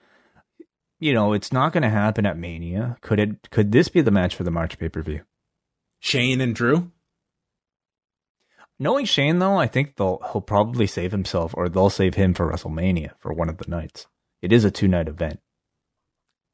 you 0.99 1.13
know, 1.13 1.33
it's 1.33 1.51
not 1.51 1.73
going 1.73 1.83
to 1.83 1.89
happen 1.89 2.25
at 2.25 2.37
Mania. 2.37 2.97
Could 3.01 3.19
it? 3.19 3.49
Could 3.51 3.71
this 3.71 3.89
be 3.89 4.01
the 4.01 4.11
match 4.11 4.35
for 4.35 4.43
the 4.43 4.51
March 4.51 4.77
pay 4.77 4.89
per 4.89 5.01
view? 5.01 5.21
Shane 5.99 6.41
and 6.41 6.55
Drew. 6.55 6.91
Knowing 8.81 9.05
Shane, 9.05 9.39
though, 9.39 9.57
I 9.57 9.67
think 9.67 9.97
they'll 9.97 10.21
he'll 10.31 10.41
probably 10.41 10.87
save 10.87 11.11
himself, 11.11 11.53
or 11.57 11.67
they'll 11.67 11.89
save 11.89 12.15
him 12.15 12.33
for 12.33 12.49
WrestleMania 12.49 13.11
for 13.19 13.33
one 13.33 13.49
of 13.49 13.57
the 13.57 13.69
nights. 13.69 14.07
It 14.41 14.53
is 14.53 14.63
a 14.63 14.71
two 14.71 14.87
night 14.87 15.09
event. 15.09 15.41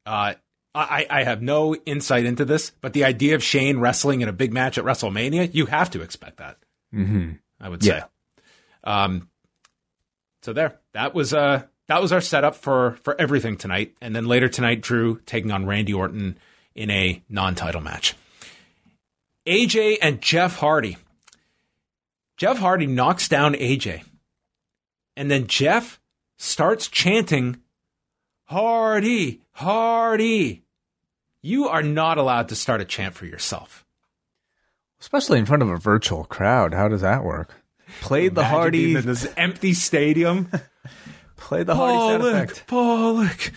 Uh, 0.04 0.34
I, 0.74 1.06
I 1.08 1.24
have 1.24 1.40
no 1.40 1.74
insight 1.74 2.26
into 2.26 2.44
this, 2.44 2.70
but 2.80 2.92
the 2.92 3.04
idea 3.04 3.34
of 3.34 3.42
Shane 3.42 3.78
wrestling 3.78 4.20
in 4.20 4.28
a 4.28 4.32
big 4.32 4.52
match 4.52 4.76
at 4.76 4.84
WrestleMania, 4.84 5.54
you 5.54 5.66
have 5.66 5.90
to 5.90 6.02
expect 6.02 6.36
that. 6.36 6.58
Mm-hmm. 6.94 7.32
I 7.60 7.68
would 7.68 7.82
say. 7.82 8.02
Yeah. 8.02 8.04
Um, 8.84 9.30
so 10.46 10.52
there, 10.52 10.78
that 10.92 11.12
was 11.12 11.34
uh 11.34 11.64
that 11.88 12.00
was 12.00 12.12
our 12.12 12.20
setup 12.20 12.54
for 12.54 12.98
for 13.02 13.20
everything 13.20 13.56
tonight. 13.56 13.96
And 14.00 14.14
then 14.14 14.26
later 14.26 14.48
tonight, 14.48 14.80
Drew 14.80 15.18
taking 15.26 15.50
on 15.50 15.66
Randy 15.66 15.92
Orton 15.92 16.38
in 16.72 16.88
a 16.88 17.20
non-title 17.28 17.80
match. 17.80 18.14
AJ 19.44 19.96
and 20.00 20.22
Jeff 20.22 20.58
Hardy. 20.58 20.98
Jeff 22.36 22.58
Hardy 22.58 22.86
knocks 22.86 23.26
down 23.28 23.54
AJ. 23.54 24.04
And 25.16 25.28
then 25.32 25.48
Jeff 25.48 25.98
starts 26.36 26.86
chanting, 26.86 27.60
Hardy, 28.44 29.40
Hardy. 29.50 30.62
You 31.42 31.66
are 31.66 31.82
not 31.82 32.18
allowed 32.18 32.50
to 32.50 32.54
start 32.54 32.80
a 32.80 32.84
chant 32.84 33.16
for 33.16 33.26
yourself. 33.26 33.84
Especially 35.00 35.40
in 35.40 35.46
front 35.46 35.64
of 35.64 35.70
a 35.70 35.76
virtual 35.76 36.22
crowd. 36.22 36.72
How 36.72 36.86
does 36.86 37.00
that 37.00 37.24
work? 37.24 37.65
Played 38.00 38.34
the 38.34 38.44
Hardy 38.44 38.94
in 38.94 39.06
this 39.06 39.32
empty 39.36 39.74
stadium. 39.74 40.50
Played 41.36 41.66
the 41.66 41.74
Hardy 41.74 41.98
sound 41.98 42.34
effect. 42.36 42.66
Pollock. 42.66 43.52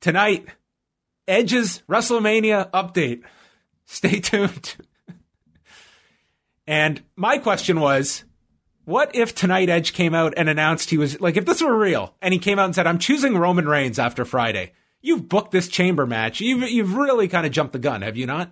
Tonight, 0.00 0.46
Edge's 1.28 1.82
WrestleMania 1.88 2.70
update. 2.70 3.22
Stay 3.84 4.20
tuned. 4.20 4.76
and 6.66 7.02
my 7.14 7.38
question 7.38 7.80
was, 7.80 8.24
what 8.84 9.14
if 9.14 9.34
tonight 9.34 9.68
Edge 9.68 9.92
came 9.92 10.14
out 10.14 10.34
and 10.36 10.48
announced 10.48 10.90
he 10.90 10.98
was 10.98 11.20
like, 11.20 11.36
if 11.36 11.46
this 11.46 11.62
were 11.62 11.76
real, 11.76 12.14
and 12.20 12.34
he 12.34 12.40
came 12.40 12.58
out 12.58 12.64
and 12.64 12.74
said, 12.74 12.86
"I'm 12.86 12.98
choosing 12.98 13.36
Roman 13.36 13.68
Reigns 13.68 13.98
after 13.98 14.24
Friday." 14.24 14.72
You've 15.00 15.28
booked 15.28 15.50
this 15.50 15.68
chamber 15.68 16.06
match. 16.06 16.40
You've 16.40 16.68
you've 16.68 16.94
really 16.94 17.28
kind 17.28 17.46
of 17.46 17.52
jumped 17.52 17.72
the 17.72 17.78
gun, 17.78 18.02
have 18.02 18.16
you 18.16 18.26
not? 18.26 18.50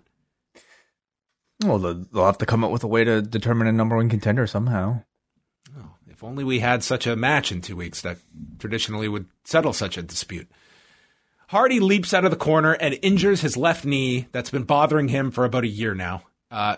Well, 1.65 1.79
they'll 1.79 2.27
have 2.27 2.39
to 2.39 2.47
come 2.47 2.65
up 2.65 2.71
with 2.71 2.85
a 2.85 2.89
way 2.89 3.05
to 3.05 3.21
determine 3.21 3.67
a 3.67 3.73
number 3.73 3.97
one 3.97 4.09
contender 4.09 4.47
somehow. 4.47 5.03
Oh, 5.79 5.91
if 6.09 6.25
only 6.25 6.43
we 6.43 6.61
had 6.61 6.83
such 6.83 7.07
a 7.07 7.17
match 7.17 7.53
in 7.53 7.61
two 7.61 7.77
weeks 7.77 8.01
that 8.01 8.19
traditionally 8.59 9.09
would 9.09 9.27
settle 9.45 9.73
such 9.73 9.99
a 9.99 10.03
dispute. 10.03 10.51
Hardy 11.49 11.81
leaps 11.81 12.15
out 12.15 12.25
of 12.25 12.31
the 12.31 12.37
corner 12.37 12.73
and 12.75 12.99
injures 13.03 13.41
his 13.41 13.57
left 13.57 13.85
knee 13.85 14.29
that's 14.33 14.51
been 14.51 14.63
bothering 14.63 15.09
him 15.09 15.31
for 15.31 15.45
about 15.45 15.65
a 15.65 15.69
year 15.69 15.95
now. 15.95 16.23
Uh, 16.51 16.77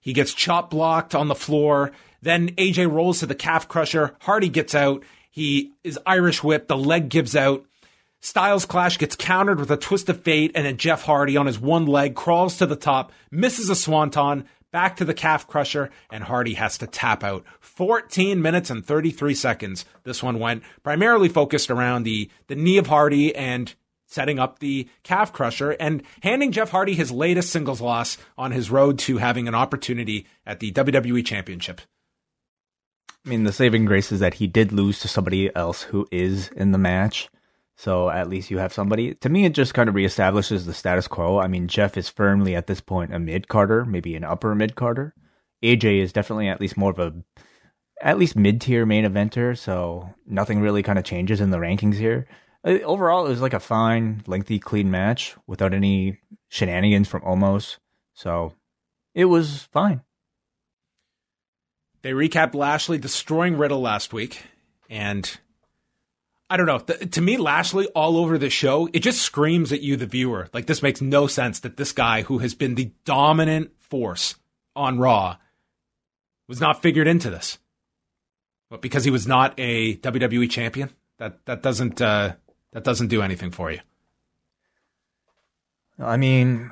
he 0.00 0.12
gets 0.12 0.34
chop 0.34 0.70
blocked 0.70 1.14
on 1.14 1.28
the 1.28 1.34
floor. 1.34 1.92
Then 2.20 2.48
AJ 2.56 2.90
rolls 2.90 3.20
to 3.20 3.26
the 3.26 3.34
calf 3.34 3.68
crusher. 3.68 4.16
Hardy 4.20 4.48
gets 4.48 4.74
out. 4.74 5.04
He 5.30 5.72
is 5.84 5.98
Irish 6.04 6.42
whipped. 6.42 6.68
The 6.68 6.76
leg 6.76 7.08
gives 7.08 7.36
out. 7.36 7.64
Styles 8.20 8.66
Clash 8.66 8.98
gets 8.98 9.14
countered 9.14 9.60
with 9.60 9.70
a 9.70 9.76
twist 9.76 10.08
of 10.08 10.22
fate, 10.22 10.52
and 10.54 10.66
then 10.66 10.76
Jeff 10.76 11.04
Hardy 11.04 11.36
on 11.36 11.46
his 11.46 11.58
one 11.58 11.86
leg 11.86 12.14
crawls 12.14 12.58
to 12.58 12.66
the 12.66 12.76
top, 12.76 13.12
misses 13.30 13.70
a 13.70 13.76
swanton, 13.76 14.44
back 14.72 14.96
to 14.96 15.04
the 15.04 15.14
calf 15.14 15.46
crusher, 15.46 15.90
and 16.10 16.24
Hardy 16.24 16.54
has 16.54 16.78
to 16.78 16.86
tap 16.86 17.22
out. 17.22 17.44
14 17.60 18.42
minutes 18.42 18.70
and 18.70 18.84
33 18.84 19.34
seconds. 19.34 19.84
This 20.02 20.22
one 20.22 20.38
went 20.38 20.62
primarily 20.82 21.28
focused 21.28 21.70
around 21.70 22.02
the, 22.02 22.30
the 22.48 22.56
knee 22.56 22.78
of 22.78 22.88
Hardy 22.88 23.34
and 23.34 23.74
setting 24.06 24.38
up 24.38 24.58
the 24.58 24.88
calf 25.02 25.32
crusher 25.32 25.72
and 25.72 26.02
handing 26.22 26.50
Jeff 26.50 26.70
Hardy 26.70 26.94
his 26.94 27.12
latest 27.12 27.50
singles 27.50 27.80
loss 27.80 28.18
on 28.36 28.50
his 28.52 28.70
road 28.70 28.98
to 29.00 29.18
having 29.18 29.46
an 29.46 29.54
opportunity 29.54 30.26
at 30.46 30.60
the 30.60 30.72
WWE 30.72 31.24
Championship. 31.24 31.80
I 33.24 33.28
mean, 33.28 33.44
the 33.44 33.52
saving 33.52 33.84
grace 33.84 34.10
is 34.10 34.20
that 34.20 34.34
he 34.34 34.46
did 34.46 34.72
lose 34.72 35.00
to 35.00 35.08
somebody 35.08 35.54
else 35.54 35.82
who 35.82 36.08
is 36.10 36.48
in 36.48 36.72
the 36.72 36.78
match. 36.78 37.28
So 37.78 38.10
at 38.10 38.28
least 38.28 38.50
you 38.50 38.58
have 38.58 38.72
somebody. 38.72 39.14
To 39.14 39.28
me, 39.28 39.44
it 39.44 39.54
just 39.54 39.72
kind 39.72 39.88
of 39.88 39.94
reestablishes 39.94 40.66
the 40.66 40.74
status 40.74 41.06
quo. 41.06 41.38
I 41.38 41.46
mean, 41.46 41.68
Jeff 41.68 41.96
is 41.96 42.08
firmly 42.08 42.56
at 42.56 42.66
this 42.66 42.80
point 42.80 43.14
a 43.14 43.20
mid 43.20 43.46
carder, 43.46 43.84
maybe 43.84 44.16
an 44.16 44.24
upper 44.24 44.52
mid 44.56 44.74
carder. 44.74 45.14
AJ 45.62 46.00
is 46.00 46.12
definitely 46.12 46.48
at 46.48 46.60
least 46.60 46.76
more 46.76 46.90
of 46.90 46.98
a, 46.98 47.14
at 48.02 48.18
least 48.18 48.34
mid 48.34 48.60
tier 48.60 48.84
main 48.84 49.04
eventer. 49.04 49.56
So 49.56 50.12
nothing 50.26 50.60
really 50.60 50.82
kind 50.82 50.98
of 50.98 51.04
changes 51.04 51.40
in 51.40 51.50
the 51.50 51.58
rankings 51.58 51.94
here. 51.94 52.26
Uh, 52.64 52.80
overall, 52.82 53.26
it 53.26 53.30
was 53.30 53.40
like 53.40 53.54
a 53.54 53.60
fine, 53.60 54.24
lengthy, 54.26 54.58
clean 54.58 54.90
match 54.90 55.36
without 55.46 55.72
any 55.72 56.18
shenanigans 56.48 57.06
from 57.06 57.22
Omos. 57.22 57.76
So 58.12 58.54
it 59.14 59.26
was 59.26 59.68
fine. 59.72 60.00
They 62.02 62.10
recapped 62.10 62.56
Lashley 62.56 62.98
destroying 62.98 63.56
Riddle 63.56 63.80
last 63.80 64.12
week, 64.12 64.42
and 64.90 65.38
I 66.50 66.56
don't 66.56 66.66
know. 66.66 66.78
The, 66.78 67.06
to 67.06 67.20
me, 67.20 67.36
Lashley 67.36 67.86
all 67.88 68.16
over 68.16 68.38
the 68.38 68.48
show, 68.48 68.88
it 68.92 69.00
just 69.00 69.20
screams 69.20 69.70
at 69.72 69.82
you, 69.82 69.96
the 69.96 70.06
viewer. 70.06 70.48
Like 70.52 70.66
this 70.66 70.82
makes 70.82 71.00
no 71.00 71.26
sense 71.26 71.60
that 71.60 71.76
this 71.76 71.92
guy 71.92 72.22
who 72.22 72.38
has 72.38 72.54
been 72.54 72.74
the 72.74 72.90
dominant 73.04 73.72
force 73.80 74.36
on 74.74 74.98
Raw 74.98 75.36
was 76.46 76.60
not 76.60 76.80
figured 76.80 77.06
into 77.06 77.28
this. 77.28 77.58
But 78.70 78.82
because 78.82 79.04
he 79.04 79.10
was 79.10 79.26
not 79.26 79.54
a 79.58 79.96
WWE 79.96 80.50
champion, 80.50 80.90
that 81.18 81.44
that 81.46 81.62
doesn't 81.62 82.00
uh, 82.00 82.34
that 82.72 82.84
doesn't 82.84 83.08
do 83.08 83.22
anything 83.22 83.50
for 83.50 83.70
you. 83.70 83.80
I 85.98 86.16
mean, 86.16 86.70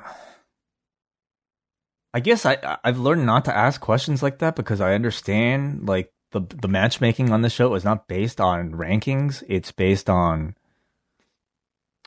I 2.13 2.19
guess 2.19 2.45
I 2.45 2.77
I've 2.83 2.99
learned 2.99 3.25
not 3.25 3.45
to 3.45 3.55
ask 3.55 3.81
questions 3.81 4.23
like 4.23 4.39
that 4.39 4.55
because 4.55 4.81
I 4.81 4.93
understand 4.93 5.87
like 5.87 6.11
the 6.31 6.41
the 6.41 6.67
matchmaking 6.67 7.31
on 7.31 7.41
the 7.41 7.49
show 7.49 7.73
is 7.75 7.83
not 7.83 8.07
based 8.07 8.41
on 8.41 8.71
rankings. 8.71 9.43
It's 9.47 9.71
based 9.71 10.09
on 10.09 10.55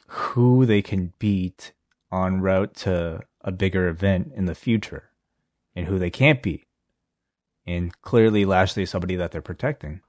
who 0.06 0.66
they 0.66 0.82
can 0.82 1.12
beat 1.18 1.72
on 2.10 2.40
route 2.40 2.74
to 2.74 3.20
a 3.42 3.52
bigger 3.52 3.88
event 3.88 4.32
in 4.34 4.46
the 4.46 4.54
future 4.54 5.10
and 5.74 5.86
who 5.86 5.98
they 5.98 6.10
can't 6.10 6.42
beat. 6.42 6.66
And 7.66 7.98
clearly 8.02 8.44
Lashley 8.44 8.82
is 8.82 8.90
somebody 8.90 9.16
that 9.16 9.30
they're 9.30 9.40
protecting. 9.40 10.00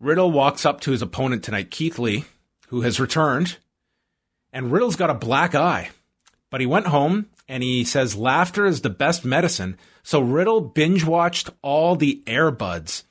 Riddle 0.00 0.32
walks 0.32 0.66
up 0.66 0.80
to 0.80 0.90
his 0.90 1.02
opponent 1.02 1.44
tonight, 1.44 1.70
Keith 1.70 1.98
Lee, 1.98 2.24
who 2.68 2.80
has 2.80 2.98
returned, 2.98 3.58
and 4.52 4.72
Riddle's 4.72 4.96
got 4.96 5.10
a 5.10 5.14
black 5.14 5.54
eye. 5.54 5.90
But 6.50 6.60
he 6.60 6.66
went 6.66 6.86
home 6.86 7.26
and 7.48 7.62
he 7.62 7.84
says 7.84 8.16
laughter 8.16 8.66
is 8.66 8.80
the 8.80 8.90
best 8.90 9.24
medicine. 9.24 9.78
So 10.02 10.20
Riddle 10.20 10.60
binge 10.60 11.04
watched 11.04 11.50
all 11.62 11.96
the 11.96 12.22
Air 12.26 12.50
Buds. 12.50 13.04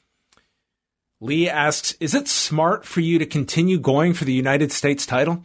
Lee 1.20 1.48
asks, 1.48 1.94
Is 2.00 2.14
it 2.14 2.28
smart 2.28 2.86
for 2.86 3.00
you 3.00 3.20
to 3.20 3.26
continue 3.26 3.80
going 3.80 4.14
for 4.14 4.26
the 4.26 4.34
United 4.34 4.72
States 4.72 5.06
title? 5.06 5.44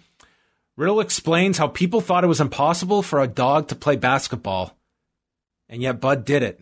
Riddle 0.76 1.00
explains 1.00 1.58
how 1.58 1.68
people 1.68 2.00
thought 2.00 2.24
it 2.24 2.28
was 2.28 2.40
impossible 2.40 3.02
for 3.02 3.20
a 3.20 3.28
dog 3.28 3.68
to 3.68 3.74
play 3.74 3.96
basketball, 3.96 4.76
and 5.68 5.82
yet 5.82 6.00
Bud 6.00 6.24
did 6.24 6.42
it. 6.42 6.60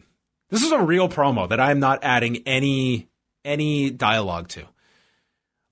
This 0.50 0.62
is 0.62 0.72
a 0.72 0.80
real 0.80 1.08
promo 1.08 1.48
that 1.48 1.60
I'm 1.60 1.80
not 1.80 2.04
adding 2.04 2.42
any 2.46 3.08
any 3.44 3.90
dialogue 3.90 4.48
to. 4.48 4.64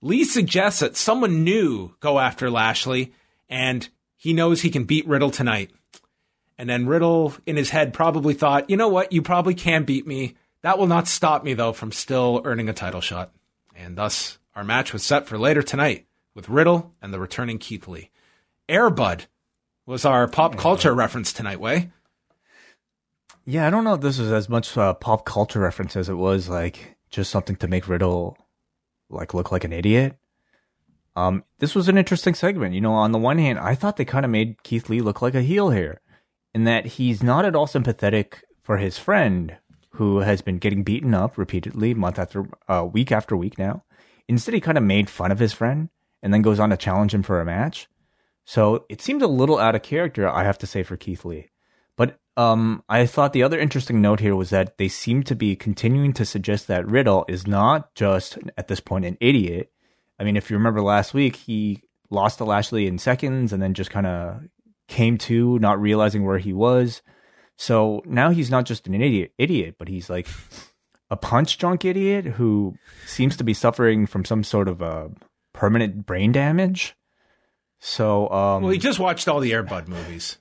Lee 0.01 0.25
suggests 0.25 0.81
that 0.81 0.97
someone 0.97 1.45
new 1.45 1.95
go 2.01 2.19
after 2.19 2.51
Lashley, 2.51 3.13
and 3.49 3.89
he 4.17 4.33
knows 4.33 4.61
he 4.61 4.71
can 4.71 4.85
beat 4.85 5.07
Riddle 5.07 5.31
tonight. 5.31 5.71
And 6.63 6.71
then 6.71 6.87
Riddle, 6.87 7.35
in 7.45 7.57
his 7.57 7.71
head, 7.71 7.93
probably 7.93 8.35
thought, 8.35 8.71
you 8.71 8.77
know 8.77 8.87
what? 8.87 9.13
You 9.13 9.21
probably 9.21 9.53
can 9.53 9.83
beat 9.83 10.07
me. 10.07 10.37
That 10.61 10.79
will 10.79 10.87
not 10.87 11.09
stop 11.09 11.43
me, 11.43 11.55
though, 11.55 11.73
from 11.73 11.91
still 11.91 12.41
earning 12.45 12.69
a 12.69 12.73
title 12.73 13.01
shot. 13.01 13.33
And 13.75 13.97
thus, 13.97 14.39
our 14.55 14.63
match 14.63 14.93
was 14.93 15.03
set 15.03 15.27
for 15.27 15.37
later 15.37 15.65
tonight 15.65 16.07
with 16.37 16.49
Riddle 16.49 16.95
and 17.03 17.13
the 17.13 17.19
returning 17.19 17.59
Keith 17.59 17.89
Lee. 17.89 18.11
Air 18.69 18.91
Bud 18.91 19.27
was 19.87 20.05
our 20.05 20.29
pop 20.29 20.57
culture 20.57 20.95
reference 20.95 21.33
tonight, 21.33 21.59
Wai. 21.59 21.91
Yeah, 23.45 23.67
I 23.67 23.71
don't 23.71 23.83
know 23.83 23.95
if 23.95 24.01
this 24.01 24.21
was 24.21 24.31
as 24.31 24.49
much 24.49 24.79
uh, 24.79 24.95
pop 24.95 25.25
culture 25.25 25.59
reference 25.59 25.97
as 25.97 26.09
it 26.09 26.15
was 26.15 26.49
like 26.49 26.97
just 27.11 27.33
something 27.33 27.57
to 27.57 27.67
make 27.67 27.89
Riddle 27.89 28.39
like 29.11 29.35
look 29.35 29.51
like 29.51 29.65
an 29.65 29.73
idiot. 29.73 30.17
Um, 31.17 31.43
this 31.59 31.75
was 31.75 31.89
an 31.89 31.99
interesting 31.99 32.35
segment. 32.35 32.77
You 32.77 32.81
know, 32.81 32.93
on 32.93 33.11
the 33.11 33.19
one 33.19 33.39
hand, 33.39 33.59
I 33.59 33.75
thought 33.75 33.97
they 33.97 34.05
kind 34.05 34.25
of 34.25 34.31
made 34.31 34.63
Keith 34.63 34.89
Lee 34.89 35.01
look 35.01 35.21
like 35.21 35.35
a 35.35 35.43
heel 35.43 35.71
here 35.71 35.99
in 36.55 36.65
that 36.65 36.87
he's 36.87 37.23
not 37.23 37.45
at 37.45 37.57
all 37.57 37.67
sympathetic 37.67 38.45
for 38.63 38.79
his 38.79 38.99
friend 38.99 39.57
who 39.95 40.21
has 40.21 40.41
been 40.41 40.59
getting 40.59 40.83
beaten 40.83 41.15
up 41.15 41.37
repeatedly, 41.37 41.95
month 41.95 42.19
after 42.19 42.47
uh, 42.69 42.87
week 42.91 43.13
after 43.13 43.37
week 43.37 43.59
now. 43.59 43.85
Instead, 44.29 44.55
he 44.55 44.61
kind 44.61 44.79
of 44.79 44.85
made 44.85 45.11
fun 45.11 45.31
of 45.31 45.39
his 45.39 45.53
friend 45.53 45.91
and 46.23 46.33
then 46.33 46.43
goes 46.43 46.61
on 46.61 46.71
to 46.71 46.77
challenge 46.77 47.13
him 47.13 47.23
for 47.23 47.41
a 47.41 47.45
match. 47.45 47.89
So 48.45 48.87
it 48.89 49.01
seemed 49.01 49.23
a 49.23 49.27
little 49.27 49.59
out 49.59 49.75
of 49.75 49.83
character, 49.83 50.29
I 50.29 50.45
have 50.45 50.59
to 50.59 50.67
say, 50.67 50.83
for 50.83 50.97
Keith 50.97 51.25
Lee. 51.25 51.51
But 51.97 52.19
um, 52.37 52.83
I 52.89 53.07
thought 53.07 53.33
the 53.33 53.43
other 53.43 53.59
interesting 53.59 54.01
note 54.01 54.21
here 54.21 54.35
was 54.35 54.51
that 54.51 54.79
they 54.79 54.89
seem 54.89 55.23
to 55.25 55.35
be 55.35 55.55
continuing 55.55 56.13
to 56.15 56.25
suggest 56.25 56.67
that 56.69 56.89
Riddle 56.89 57.25
is 57.29 57.47
not 57.47 57.95
just 57.95 58.39
at 58.57 58.69
this 58.69 58.81
point 58.81 59.05
an 59.05 59.19
idiot. 59.21 59.71
I 60.19 60.25
mean, 60.25 60.37
if 60.37 60.51
you 60.51 60.57
remember 60.57 60.83
last 60.83 61.13
week, 61.13 61.37
he 61.37 61.83
lost 62.11 62.39
to 62.39 62.45
Lashley 62.45 62.87
in 62.87 62.99
seconds 62.99 63.53
and 63.53 63.63
then 63.63 63.75
just 63.75 63.91
kind 63.91 64.07
of 64.07 64.43
came 64.93 65.17
to, 65.19 65.59
not 65.59 65.81
realizing 65.81 66.25
where 66.25 66.39
he 66.39 66.53
was. 66.53 67.03
So 67.57 68.03
now 68.05 68.31
he's 68.31 68.51
not 68.51 68.67
just 68.67 68.87
an 68.87 68.95
idiot, 68.95 69.33
idiot, 69.39 69.77
but 69.79 69.89
he's 69.89 70.11
like 70.11 70.29
a 71.11 71.17
punch 71.17 71.59
drunk 71.59 71.85
idiot 71.85 72.25
who 72.27 72.75
seems 73.07 73.37
to 73.39 73.45
be 73.45 73.55
suffering 73.55 74.07
from 74.07 74.25
some 74.25 74.45
sort 74.45 74.69
of 74.69 74.83
a 74.83 75.11
permanent 75.53 76.05
brain 76.07 76.31
damage. 76.33 76.95
So, 77.81 78.29
um, 78.31 78.63
well, 78.63 78.73
he 78.73 78.79
just 78.79 78.99
watched 78.99 79.29
all 79.29 79.41
the 79.41 79.53
Air 79.53 79.63
Bud 79.63 79.89
movies. 79.89 80.39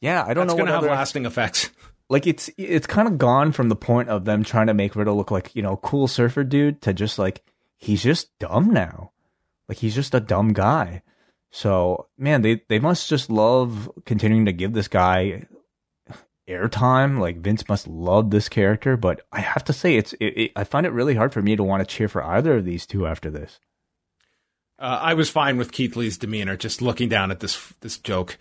Yeah, 0.00 0.24
I 0.24 0.34
don't 0.34 0.46
That's 0.46 0.56
know 0.58 0.64
what 0.64 0.68
have 0.68 0.78
other, 0.78 0.88
lasting 0.88 1.24
effects. 1.26 1.70
like 2.10 2.26
it's 2.26 2.50
it's 2.58 2.86
kind 2.86 3.08
of 3.08 3.18
gone 3.18 3.52
from 3.52 3.68
the 3.68 3.76
point 3.76 4.08
of 4.08 4.24
them 4.24 4.44
trying 4.44 4.66
to 4.66 4.74
make 4.74 4.94
Riddle 4.94 5.16
look 5.16 5.30
like 5.30 5.54
you 5.54 5.62
know 5.62 5.76
cool 5.78 6.06
surfer 6.06 6.44
dude 6.44 6.82
to 6.82 6.92
just 6.92 7.18
like 7.18 7.42
he's 7.76 8.02
just 8.02 8.36
dumb 8.38 8.70
now, 8.70 9.12
like 9.68 9.78
he's 9.78 9.94
just 9.94 10.14
a 10.14 10.20
dumb 10.20 10.52
guy. 10.52 11.02
So 11.56 12.08
man, 12.18 12.42
they 12.42 12.60
they 12.68 12.78
must 12.78 13.08
just 13.08 13.30
love 13.30 13.90
continuing 14.04 14.44
to 14.44 14.52
give 14.52 14.74
this 14.74 14.88
guy 14.88 15.46
airtime. 16.46 17.18
Like 17.18 17.38
Vince 17.38 17.66
must 17.66 17.88
love 17.88 18.30
this 18.30 18.50
character, 18.50 18.98
but 18.98 19.22
I 19.32 19.40
have 19.40 19.64
to 19.64 19.72
say 19.72 19.96
it's 19.96 20.12
it, 20.20 20.24
it, 20.36 20.52
I 20.54 20.64
find 20.64 20.84
it 20.84 20.92
really 20.92 21.14
hard 21.14 21.32
for 21.32 21.40
me 21.40 21.56
to 21.56 21.62
want 21.62 21.80
to 21.80 21.86
cheer 21.86 22.08
for 22.08 22.22
either 22.22 22.58
of 22.58 22.66
these 22.66 22.84
two 22.84 23.06
after 23.06 23.30
this. 23.30 23.58
Uh, 24.78 24.98
I 25.00 25.14
was 25.14 25.30
fine 25.30 25.56
with 25.56 25.72
Keith 25.72 25.96
Lee's 25.96 26.18
demeanor, 26.18 26.58
just 26.58 26.82
looking 26.82 27.08
down 27.08 27.30
at 27.30 27.40
this 27.40 27.72
this 27.80 27.96
joke. 27.96 28.36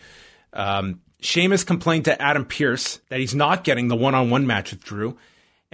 Um, 0.52 1.00
Sheamus 1.22 1.64
complained 1.64 2.04
to 2.06 2.22
Adam 2.22 2.44
Pearce 2.44 3.00
that 3.08 3.22
he's 3.22 3.34
not 3.34 3.64
getting 3.64 3.88
the 3.88 3.96
one 3.96 4.14
on 4.14 4.30
one 4.30 4.46
match 4.46 4.72
with 4.72 4.84
Drew. 4.84 5.18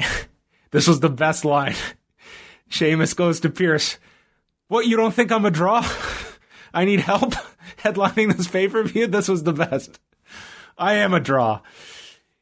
this 0.70 0.88
was 0.88 1.00
the 1.00 1.10
best 1.10 1.44
line. 1.44 1.74
Sheamus 2.70 3.16
goes 3.16 3.40
to 3.40 3.50
Pearce, 3.50 3.98
What, 4.68 4.86
you 4.86 4.96
don't 4.96 5.12
think 5.16 5.32
I'm 5.32 5.46
a 5.46 5.50
draw? 5.50 5.84
I 6.74 6.86
need 6.86 7.00
help 7.00 7.34
headlining 7.80 8.36
this 8.36 8.48
pay 8.48 8.68
per 8.68 8.84
view. 8.84 9.08
This 9.08 9.28
was 9.28 9.44
the 9.44 9.54
best. 9.54 10.00
I 10.78 10.96
am 10.96 11.14
a 11.14 11.20
draw. 11.20 11.62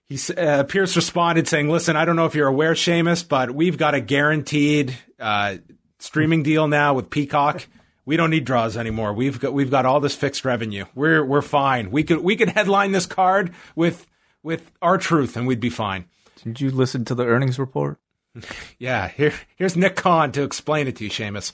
He, 0.05 0.19
uh, 0.33 0.63
Pearce 0.63 0.95
responded 0.95 1.47
saying, 1.47 1.69
"Listen, 1.69 1.95
I 1.95 2.05
don't 2.05 2.15
know 2.15 2.25
if 2.25 2.35
you're 2.35 2.47
aware, 2.47 2.75
Sheamus, 2.75 3.23
but 3.23 3.51
we've 3.51 3.77
got 3.77 3.93
a 3.93 4.01
guaranteed 4.01 4.97
uh, 5.19 5.57
streaming 5.99 6.43
deal 6.43 6.67
now 6.67 6.93
with 6.93 7.09
Peacock. 7.09 7.67
We 8.05 8.17
don't 8.17 8.31
need 8.31 8.45
draws 8.45 8.75
anymore. 8.75 9.13
We've 9.13 9.39
got 9.39 9.53
we've 9.53 9.69
got 9.69 9.85
all 9.85 9.99
this 9.99 10.15
fixed 10.15 10.45
revenue. 10.45 10.85
We're 10.95 11.23
we're 11.23 11.43
fine. 11.43 11.91
We 11.91 12.03
could 12.03 12.23
we 12.23 12.35
could 12.35 12.49
headline 12.49 12.91
this 12.91 13.05
card 13.05 13.53
with 13.75 14.07
with 14.41 14.71
R-Truth, 14.81 15.37
and 15.37 15.45
we'd 15.45 15.59
be 15.59 15.69
fine." 15.69 16.05
Did 16.43 16.61
you 16.61 16.71
listen 16.71 17.05
to 17.05 17.15
the 17.15 17.25
earnings 17.25 17.59
report? 17.59 17.99
yeah, 18.79 19.09
here 19.09 19.33
here's 19.57 19.75
Nick 19.75 19.95
Khan 19.95 20.31
to 20.31 20.43
explain 20.43 20.87
it 20.87 20.95
to 20.97 21.03
you, 21.03 21.09
Sheamus. 21.09 21.53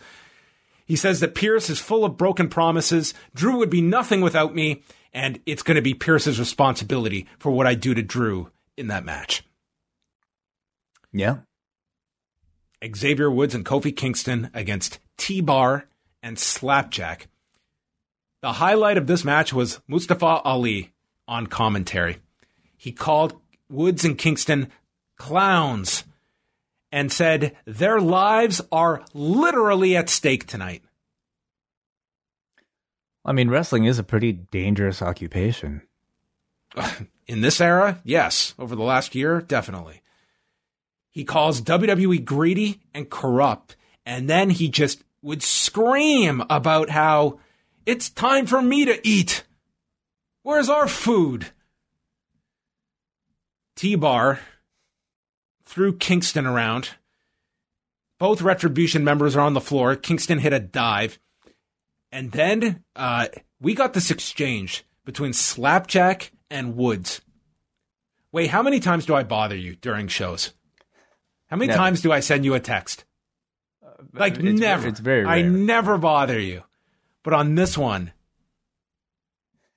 He 0.85 0.95
says 0.95 1.19
that 1.19 1.35
Pearce 1.35 1.69
is 1.69 1.79
full 1.79 2.05
of 2.05 2.17
broken 2.17 2.47
promises. 2.47 3.13
Drew 3.33 3.57
would 3.57 3.71
be 3.71 3.81
nothing 3.81 4.21
without 4.21 4.53
me, 4.53 4.83
and 5.11 5.39
it's 5.45 5.63
going 5.63 5.75
to 5.75 5.81
be 5.81 5.93
Pearce's 5.93 6.39
responsibility 6.39 7.27
for 7.39 7.51
what 7.51 7.67
I 7.67 7.73
do 7.73 7.93
to 7.93 8.03
Drew 8.03 8.51
in 8.77 8.87
that 8.87 9.03
match. 9.03 9.43
Yeah. 11.11 11.37
Xavier 12.95 13.31
Woods 13.31 13.55
and 13.55 13.65
Kofi 13.65 13.95
Kingston 13.95 14.51
against 14.53 14.99
T 15.17 15.41
Bar 15.41 15.87
and 16.21 16.37
Slapjack. 16.37 17.27
The 18.41 18.53
highlight 18.53 18.97
of 18.97 19.07
this 19.07 19.23
match 19.23 19.53
was 19.53 19.79
Mustafa 19.87 20.41
Ali 20.43 20.93
on 21.27 21.47
commentary. 21.47 22.17
He 22.77 22.91
called 22.91 23.39
Woods 23.69 24.05
and 24.05 24.17
Kingston 24.17 24.69
clowns 25.17 26.03
and 26.95 27.11
said 27.11 27.53
their 27.65 27.99
lives 27.99 28.61
are 28.71 29.03
literally 29.13 29.97
at 29.97 30.07
stake 30.07 30.47
tonight. 30.47 30.81
I 33.25 33.33
mean, 33.33 33.49
wrestling 33.49 33.83
is 33.83 33.99
a 33.99 34.03
pretty 34.03 34.31
dangerous 34.31 35.01
occupation. 35.01 35.81
In 37.27 37.41
this 37.41 37.59
era, 37.59 37.99
yes. 38.05 38.55
Over 38.57 38.77
the 38.77 38.83
last 38.83 39.13
year, 39.13 39.41
definitely. 39.41 40.03
He 41.11 41.25
calls 41.25 41.61
WWE 41.61 42.23
greedy 42.23 42.79
and 42.93 43.09
corrupt, 43.09 43.75
and 44.05 44.29
then 44.29 44.49
he 44.49 44.69
just 44.69 45.03
would 45.21 45.43
scream 45.43 46.43
about 46.49 46.91
how 46.91 47.39
it's 47.85 48.09
time 48.09 48.45
for 48.45 48.61
me 48.61 48.85
to 48.85 49.05
eat. 49.05 49.43
Where's 50.43 50.69
our 50.69 50.87
food? 50.87 51.47
T 53.75 53.95
Bar 53.95 54.39
threw 55.65 55.95
Kingston 55.95 56.45
around. 56.45 56.91
Both 58.19 58.41
Retribution 58.41 59.03
members 59.03 59.35
are 59.35 59.41
on 59.41 59.53
the 59.53 59.61
floor. 59.61 59.95
Kingston 59.95 60.39
hit 60.39 60.53
a 60.53 60.59
dive. 60.59 61.19
And 62.11 62.31
then 62.31 62.83
uh, 62.95 63.27
we 63.59 63.73
got 63.73 63.93
this 63.93 64.09
exchange 64.09 64.85
between 65.03 65.33
Slapjack 65.33 66.31
and 66.49 66.75
Woods. 66.75 67.21
Wait, 68.31 68.49
how 68.49 68.63
many 68.63 68.79
times 68.79 69.05
do 69.05 69.15
I 69.15 69.23
bother 69.23 69.55
you 69.55 69.75
during 69.75 70.07
shows? 70.07 70.53
How 71.47 71.57
many 71.57 71.67
Never. 71.67 71.77
times 71.77 72.01
do 72.01 72.11
I 72.11 72.19
send 72.19 72.43
you 72.43 72.53
a 72.53 72.59
text? 72.59 73.05
Like 74.13 74.37
It's 74.37 74.59
never. 74.59 74.87
it's 74.87 74.99
very 74.99 75.25
I 75.25 75.41
never 75.41 75.97
bother 75.97 76.39
you. 76.39 76.63
But 77.23 77.33
on 77.33 77.55
this 77.55 77.77
one, 77.77 78.11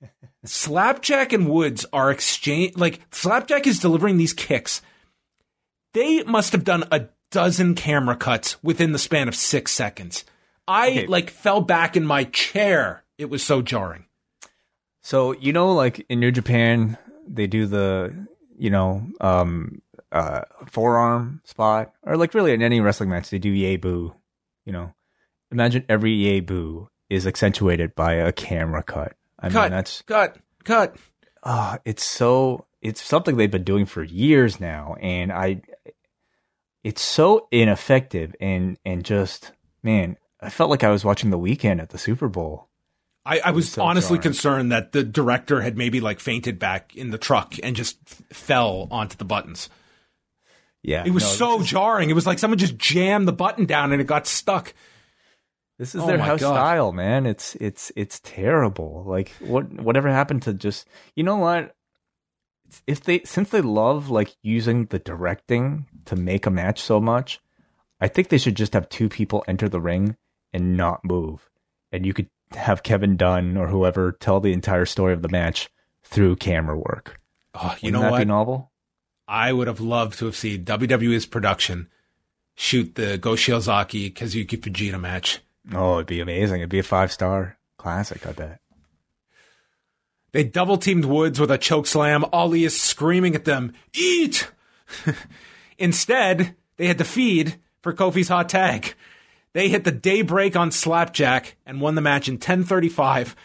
Slapjack 0.45 1.33
and 1.33 1.49
Woods 1.49 1.85
are 1.91 2.11
exchange 2.11 2.75
like 2.75 3.01
Slapjack 3.11 3.67
is 3.67 3.79
delivering 3.79 4.17
these 4.17 4.33
kicks. 4.33 4.81
They 5.93 6.23
must 6.23 6.51
have 6.53 6.63
done 6.63 6.83
a 6.91 7.07
dozen 7.31 7.75
camera 7.75 8.15
cuts 8.15 8.61
within 8.63 8.91
the 8.91 8.99
span 8.99 9.27
of 9.27 9.35
six 9.35 9.71
seconds. 9.71 10.25
I 10.67 10.89
Okay. 10.89 11.07
like 11.07 11.29
fell 11.29 11.61
back 11.61 11.95
in 11.97 12.05
my 12.05 12.25
chair. 12.25 13.03
It 13.17 13.29
was 13.29 13.43
so 13.43 13.61
jarring. 13.61 14.05
So 15.01 15.33
you 15.33 15.53
know, 15.53 15.73
like 15.73 16.05
in 16.09 16.19
New 16.19 16.31
Japan, 16.31 16.97
they 17.27 17.47
do 17.47 17.65
the 17.65 18.27
you 18.57 18.69
know 18.69 19.03
um 19.21 19.81
uh 20.11 20.41
forearm 20.67 21.41
spot, 21.45 21.93
or 22.03 22.17
like 22.17 22.33
really 22.33 22.53
in 22.53 22.61
any 22.61 22.81
wrestling 22.81 23.09
match, 23.09 23.29
they 23.29 23.39
do 23.39 23.49
yay 23.49 23.77
boo. 23.77 24.13
You 24.65 24.73
know, 24.73 24.93
imagine 25.51 25.85
every 25.89 26.11
yay 26.13 26.39
boo 26.41 26.89
is 27.09 27.25
accentuated 27.25 27.95
by 27.95 28.13
a 28.13 28.31
camera 28.31 28.83
cut. 28.83 29.13
I 29.39 29.49
cut, 29.49 29.61
mean, 29.63 29.71
that's 29.71 30.01
cut, 30.03 30.37
cut. 30.63 30.95
ah, 31.43 31.79
it's 31.85 32.03
so 32.03 32.65
it's 32.81 33.01
something 33.01 33.35
they've 33.37 33.51
been 33.51 33.63
doing 33.63 33.85
for 33.85 34.03
years 34.03 34.59
now, 34.59 34.95
and 35.01 35.31
I, 35.31 35.61
it's 36.83 37.01
so 37.01 37.47
ineffective 37.51 38.35
and 38.39 38.77
and 38.85 39.03
just 39.03 39.51
man, 39.83 40.17
I 40.41 40.49
felt 40.49 40.69
like 40.69 40.83
I 40.83 40.89
was 40.89 41.03
watching 41.05 41.29
the 41.29 41.39
Weeknd 41.39 41.81
at 41.81 41.89
the 41.89 41.97
Super 41.97 42.27
Bowl. 42.29 42.67
I, 43.25 43.39
I 43.45 43.51
was 43.51 43.71
so 43.73 43.83
honestly 43.83 44.17
jarring. 44.17 44.21
concerned 44.21 44.71
that 44.71 44.91
the 44.93 45.03
director 45.03 45.61
had 45.61 45.77
maybe 45.77 45.99
like 45.99 46.19
fainted 46.19 46.57
back 46.57 46.95
in 46.95 47.11
the 47.11 47.17
truck 47.17 47.55
and 47.61 47.75
just 47.75 47.97
f- 48.07 48.21
fell 48.31 48.87
onto 48.89 49.17
the 49.17 49.25
buttons. 49.25 49.69
Yeah, 50.81 51.03
It 51.05 51.11
was 51.11 51.23
no, 51.23 51.29
so 51.29 51.59
is- 51.61 51.67
jarring. 51.67 52.09
It 52.09 52.13
was 52.13 52.25
like 52.25 52.39
someone 52.39 52.57
just 52.57 52.77
jammed 52.77 53.27
the 53.27 53.33
button 53.33 53.65
down 53.65 53.91
and 53.91 54.01
it 54.01 54.05
got 54.07 54.25
stuck. 54.25 54.73
This 55.77 55.93
is 55.93 56.01
Oh 56.01 56.07
their 56.07 56.17
house 56.17 56.39
God. 56.39 56.53
style, 56.55 56.91
man. 56.93 57.25
It's 57.25 57.55
it's 57.55 57.91
it's 57.95 58.19
terrible. 58.21 59.03
Like 59.05 59.31
what 59.39 59.69
whatever 59.73 60.09
happened 60.09 60.43
to 60.43 60.53
just 60.53 60.87
you 61.15 61.23
know 61.23 61.35
what? 61.37 61.75
If 62.87 63.03
they 63.03 63.21
since 63.23 63.49
they 63.49 63.61
love 63.61 64.09
like 64.09 64.35
using 64.41 64.85
the 64.85 64.99
directing 64.99 65.85
to 66.05 66.15
make 66.15 66.45
a 66.45 66.51
match 66.51 66.81
so 66.81 66.99
much, 66.99 67.39
I 67.99 68.07
think 68.07 68.29
they 68.29 68.37
should 68.37 68.55
just 68.55 68.73
have 68.73 68.89
two 68.89 69.09
people 69.09 69.43
enter 69.47 69.67
the 69.67 69.81
ring 69.81 70.15
and 70.53 70.77
not 70.77 71.03
move. 71.03 71.49
And 71.91 72.05
you 72.05 72.13
could 72.13 72.29
have 72.51 72.83
Kevin 72.83 73.17
Dunn 73.17 73.57
or 73.57 73.67
whoever 73.67 74.11
tell 74.11 74.39
the 74.39 74.53
entire 74.53 74.85
story 74.85 75.13
of 75.13 75.21
the 75.21 75.29
match 75.29 75.69
through 76.03 76.35
camera 76.37 76.77
work. 76.77 77.19
Oh, 77.55 77.75
you 77.81 77.87
Wouldn't 77.87 77.93
know 77.93 78.01
that 78.01 78.11
what? 78.11 78.17
be 78.19 78.25
novel? 78.25 78.71
I 79.27 79.53
would 79.53 79.67
have 79.67 79.79
loved 79.79 80.17
to 80.19 80.25
have 80.25 80.35
seen 80.35 80.65
WWE's 80.65 81.25
production 81.25 81.87
shoot 82.55 82.95
the 82.95 83.17
Go 83.17 83.31
Shiozaki 83.33 84.11
Kazuyuki 84.13 84.57
Fujita 84.59 84.99
match. 84.99 85.39
Oh, 85.73 85.95
it'd 85.95 86.07
be 86.07 86.19
amazing. 86.19 86.61
It'd 86.61 86.69
be 86.69 86.79
a 86.79 86.83
five 86.83 87.11
star 87.11 87.57
classic, 87.77 88.25
I 88.25 88.31
bet. 88.31 88.59
They 90.31 90.43
double 90.43 90.77
teamed 90.77 91.05
Woods 91.05 91.39
with 91.39 91.51
a 91.51 91.57
choke 91.57 91.87
slam. 91.87 92.25
Ali 92.31 92.63
is 92.63 92.79
screaming 92.79 93.35
at 93.35 93.45
them, 93.45 93.73
eat! 93.93 94.49
Instead, 95.77 96.55
they 96.77 96.87
had 96.87 96.97
to 96.97 97.03
feed 97.03 97.55
for 97.81 97.93
Kofi's 97.93 98.29
hot 98.29 98.49
tag. 98.49 98.93
They 99.53 99.69
hit 99.69 99.83
the 99.83 99.91
daybreak 99.91 100.55
on 100.55 100.71
Slapjack 100.71 101.55
and 101.65 101.81
won 101.81 101.95
the 101.95 102.01
match 102.01 102.27
in 102.27 102.35
1035. 102.35 103.35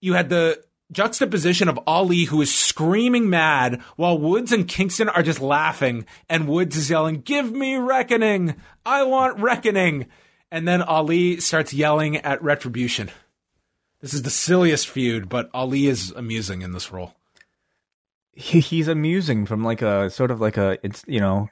You 0.00 0.14
had 0.14 0.28
the 0.28 0.62
juxtaposition 0.90 1.68
of 1.68 1.78
Ali, 1.86 2.24
who 2.24 2.42
is 2.42 2.52
screaming 2.52 3.30
mad, 3.30 3.80
while 3.96 4.18
Woods 4.18 4.50
and 4.52 4.66
Kingston 4.66 5.08
are 5.08 5.22
just 5.22 5.40
laughing, 5.40 6.04
and 6.28 6.48
Woods 6.48 6.76
is 6.76 6.90
yelling, 6.90 7.20
Give 7.20 7.52
me 7.52 7.76
reckoning! 7.76 8.56
I 8.84 9.04
want 9.04 9.38
reckoning! 9.38 10.06
And 10.50 10.66
then 10.66 10.82
Ali 10.82 11.38
starts 11.38 11.72
yelling 11.72 12.16
at 12.16 12.42
retribution. 12.42 13.10
This 14.00 14.14
is 14.14 14.22
the 14.22 14.30
silliest 14.30 14.88
feud, 14.88 15.28
but 15.28 15.50
Ali 15.52 15.86
is 15.86 16.10
amusing 16.12 16.62
in 16.62 16.72
this 16.72 16.90
role. 16.92 17.14
he, 18.32 18.60
he's 18.60 18.88
amusing 18.88 19.44
from 19.46 19.62
like 19.64 19.82
a 19.82 20.08
sort 20.10 20.30
of 20.30 20.40
like 20.40 20.56
a 20.56 20.78
it's 20.82 21.02
you 21.06 21.20
know 21.20 21.48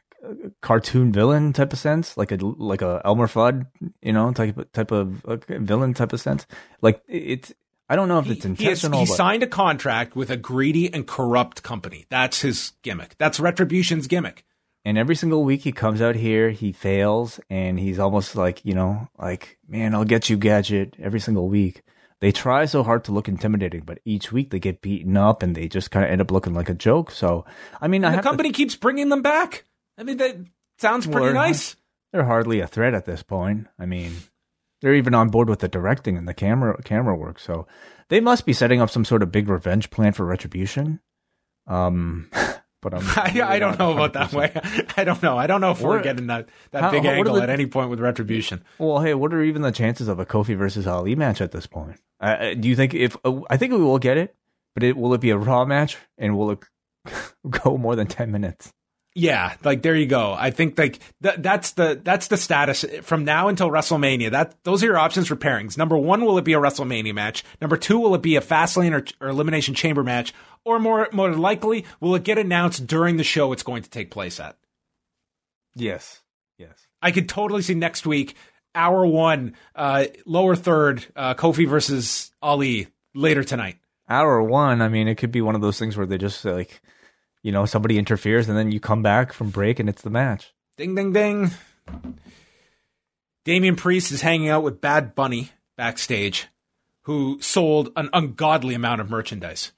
cartoon 0.63 1.13
villain 1.13 1.53
type 1.53 1.73
of 1.73 1.79
sense 1.79 2.17
like 2.17 2.33
a 2.33 2.37
like 2.37 2.83
a 2.83 3.01
Elmer 3.05 3.27
Fudd 3.29 3.67
you 4.03 4.13
know 4.13 4.33
type 4.33 4.57
of 4.59 4.73
type 4.73 4.91
of 4.91 5.23
villain 5.49 5.95
type 5.95 6.13
of 6.13 6.21
sense 6.21 6.47
like 6.81 7.03
it's 7.09 7.53
I 7.89 7.97
don't 7.97 8.09
know 8.09 8.19
if 8.19 8.29
it's 8.29 8.45
He, 8.45 8.51
intentional 8.51 9.01
he 9.01 9.07
but 9.07 9.15
signed 9.17 9.43
a 9.43 9.47
contract 9.47 10.17
with 10.17 10.31
a 10.31 10.37
greedy 10.37 10.93
and 10.93 11.07
corrupt 11.07 11.63
company. 11.63 12.05
That's 12.11 12.41
his 12.43 12.73
gimmick. 12.83 13.15
That's 13.19 13.39
Retribution's 13.41 14.07
gimmick. 14.09 14.45
and 14.85 14.99
every 14.99 15.15
single 15.17 15.45
week 15.45 15.63
he 15.63 15.73
comes 15.73 16.01
out 16.03 16.15
here 16.17 16.51
he 16.51 16.73
fails 16.73 17.39
and 17.51 17.79
he's 17.79 17.99
almost 17.99 18.35
like 18.37 18.65
you 18.65 18.75
know 18.75 19.09
like 19.19 19.59
man 19.69 19.95
I'll 19.95 20.05
get 20.05 20.29
you 20.31 20.37
gadget 20.37 20.95
every 20.99 21.21
single 21.21 21.49
week 21.49 21.83
they 22.21 22.33
try 22.33 22.65
so 22.65 22.83
hard 22.83 23.05
to 23.05 23.13
look 23.13 23.29
intimidating 23.29 23.83
but 23.85 23.99
each 24.05 24.33
week 24.33 24.51
they 24.51 24.59
get 24.59 24.81
beaten 24.83 25.17
up 25.17 25.43
and 25.43 25.55
they 25.55 25.69
just 25.69 25.91
kind 25.91 26.05
of 26.05 26.11
end 26.11 26.21
up 26.21 26.31
looking 26.31 26.55
like 26.55 26.69
a 26.69 26.75
joke 26.75 27.11
so 27.11 27.45
I 27.81 27.89
mean 27.89 28.05
I 28.05 28.11
The 28.11 28.17
have 28.17 28.25
to 28.25 28.29
company 28.29 28.53
keeps 28.53 28.75
bringing 28.77 29.09
them 29.09 29.23
back. 29.23 29.65
I 29.97 30.03
mean, 30.05 30.17
that 30.19 30.37
sounds 30.79 31.07
pretty 31.07 31.21
Well, 31.27 31.35
nice. 31.35 31.75
they're 32.13 32.25
hardly 32.25 32.61
a 32.61 32.67
threat 32.69 32.95
at 32.95 33.05
this 33.05 33.23
point. 33.25 33.67
I 33.81 33.85
mean, 33.87 34.13
they're 34.81 34.95
even 34.95 35.13
on 35.15 35.29
board 35.29 35.49
with 35.49 35.59
the 35.59 35.67
directing 35.69 36.17
and 36.17 36.29
the 36.29 36.35
camera 36.35 36.81
camera 36.85 37.17
work. 37.17 37.41
So 37.41 37.67
they 38.09 38.21
must 38.21 38.47
be 38.47 38.53
setting 38.53 38.81
up 38.81 38.91
some 38.91 39.05
sort 39.05 39.23
of 39.25 39.33
big 39.33 39.49
revenge 39.49 39.91
plan 39.91 40.13
for 40.13 40.25
retribution. 40.25 41.01
Um, 41.67 42.31
but 42.81 42.95
I'm 42.95 43.03
I, 43.17 43.55
I 43.55 43.59
don't 43.59 43.79
know 43.79 43.93
about 43.93 44.13
that 44.15 44.33
Wai. 44.33 44.51
I 44.97 45.05
don't 45.05 45.23
know. 45.23 45.37
I 45.37 45.47
don't 45.47 45.61
know 45.61 45.71
if 45.73 45.81
we're 45.81 45.97
What- 45.97 46.03
getting 46.05 46.27
that, 46.29 46.49
that 46.71 46.83
how- 46.83 46.91
big 46.91 47.05
are 47.07 47.15
angle 47.15 47.35
the- 47.35 47.43
at 47.43 47.51
any 47.51 47.67
point 47.67 47.91
with 47.91 48.01
Retribution. 48.01 48.65
Well, 48.79 49.01
hey, 49.01 49.15
what 49.15 49.33
are 49.35 49.43
even 49.43 49.63
the 49.63 49.73
chances 49.73 50.09
of 50.09 50.19
a 50.19 50.27
Kofi 50.27 50.57
versus 50.57 50.87
Ali 50.87 51.15
match 51.15 51.41
at 51.41 51.53
this 51.53 51.67
point? 51.67 52.01
Uh, 52.21 52.55
do 52.55 52.69
you 52.69 52.77
think 52.77 52.95
if 52.95 53.17
uh, 53.25 53.41
I 53.51 53.57
think 53.57 53.73
we 53.73 53.79
will 53.83 53.99
get 53.99 54.17
it, 54.17 54.35
but 54.75 54.83
it 54.83 54.97
will 54.97 55.15
it 55.15 55.21
be 55.21 55.31
a 55.31 55.39
Raw 55.39 55.65
match 55.65 55.97
and 56.19 56.37
will 56.37 56.51
it 56.53 56.59
go 57.51 57.77
more 57.77 57.97
than 57.97 58.07
ten 58.07 58.31
minutes? 58.31 58.73
Yeah, 59.19 59.57
like 59.65 59.83
there 59.83 59.97
you 59.97 60.07
go. 60.07 60.33
I 60.33 60.53
think 60.53 60.79
like 60.79 61.01
th- 61.21 61.39
that's 61.39 61.73
the 61.73 62.01
that's 62.01 62.29
the 62.29 62.37
status 62.37 62.85
from 63.03 63.25
now 63.25 63.49
until 63.49 63.69
WrestleMania. 63.69 64.31
That 64.31 64.55
those 64.63 64.85
are 64.85 64.87
your 64.87 64.99
options 64.99 65.27
for 65.27 65.35
pairings. 65.35 65.77
Number 65.77 65.99
one, 65.99 66.25
will 66.25 66.39
it 66.39 66.45
be 66.45 66.53
a 66.53 66.61
WrestleMania 66.61 67.13
match? 67.13 67.43
Number 67.61 67.77
two, 67.77 67.99
will 67.99 68.15
it 68.15 68.23
be 68.23 68.37
a 68.37 68.41
Fastlane 68.41 68.93
or, 68.93 69.05
or 69.21 69.31
Elimination 69.31 69.75
Chamber 69.75 70.05
match? 70.05 70.33
Or 70.65 70.79
more 70.79 71.09
more 71.11 71.33
likely, 71.33 71.85
will 71.99 72.15
it 72.15 72.23
get 72.23 72.39
announced 72.39 72.87
during 72.87 73.17
the 73.17 73.25
show 73.25 73.53
it's 73.53 73.65
going 73.65 73.83
to 73.83 73.91
take 73.91 74.13
place 74.13 74.39
at? 74.39 74.57
Yes, 75.75 76.23
yes. 76.57 76.87
I 77.03 77.11
could 77.11 77.29
totally 77.29 77.63
see 77.63 77.75
next 77.75 78.07
week, 78.07 78.37
hour 78.73 79.05
one, 79.05 79.57
uh, 79.75 80.07
lower 80.27 80.55
third, 80.55 81.05
uh, 81.17 81.35
Kofi 81.35 81.69
versus 81.69 82.31
Ali 82.41 82.87
later 83.17 83.43
tonight. 83.43 83.79
Hour 84.09 84.45
one. 84.45 84.81
I 84.81 84.89
mean, 84.89 85.09
it 85.09 85.17
could 85.17 85.33
be 85.33 85.41
one 85.41 85.57
of 85.57 85.61
those 85.61 85.79
things 85.79 85.97
where 85.97 86.07
they 86.07 86.19
just 86.19 86.45
like, 86.45 86.81
you 87.43 87.53
know, 87.53 87.67
somebody 87.67 87.99
interferes 87.99 88.49
and 88.49 88.57
then 88.57 88.73
you 88.73 88.81
come 88.81 89.03
back 89.03 89.33
from 89.33 89.51
break 89.51 89.79
and 89.79 89.89
it's 89.89 90.03
the 90.03 90.11
match. 90.11 90.53
Ding, 90.77 90.95
ding, 90.95 91.13
ding. 91.13 91.51
Damian 93.45 93.77
Priest 93.77 94.13
is 94.13 94.21
hanging 94.21 94.49
out 94.49 94.63
with 94.63 94.81
Bad 94.81 95.15
Bunny 95.15 95.51
backstage, 95.77 96.49
who 97.03 97.41
sold 97.41 97.91
an 97.97 98.11
ungodly 98.13 98.75
amount 98.75 99.01
of 99.01 99.11
merchandise. 99.11 99.73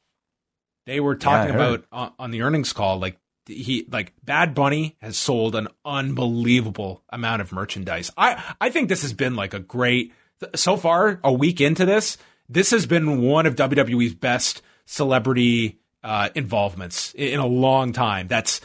They 0.87 1.01
were 1.01 1.15
talking 1.15 1.55
heard. 1.55 1.61
about 1.61 1.85
on, 1.93 2.13
on 2.19 2.31
the 2.31 2.43
earnings 2.43 2.73
call, 2.73 2.99
like 2.99 3.19
he, 3.47 3.87
like 3.91 4.13
Bad 4.25 4.55
Bunny 4.55 4.97
has 5.01 5.17
sold 5.17 5.55
an 5.55 5.69
unbelievable 5.85 7.03
amount 7.11 7.43
of 7.43 7.53
merchandise. 7.53 8.11
I, 8.17 8.55
I 8.61 8.71
think 8.71 8.89
this 8.89 9.03
has 9.03 9.13
been 9.13 9.37
like 9.37 9.55
a 9.55 9.61
great, 9.61 10.13
so 10.55 10.77
far 10.77 11.21
a 11.23 11.33
week 11.33 11.61
into 11.61 11.85
this, 11.85 12.19
this 12.49 12.73
has 12.73 12.87
been 12.87 13.23
one 13.23 13.47
of 13.47 13.55
WWE's 13.55 14.15
best 14.15 14.63
celebrity 14.85 15.80
uh, 16.03 16.31
involvements 16.35 17.13
in, 17.15 17.39
a 17.39 17.47
long 17.47 17.93
time. 17.93 18.29
That's 18.29 18.61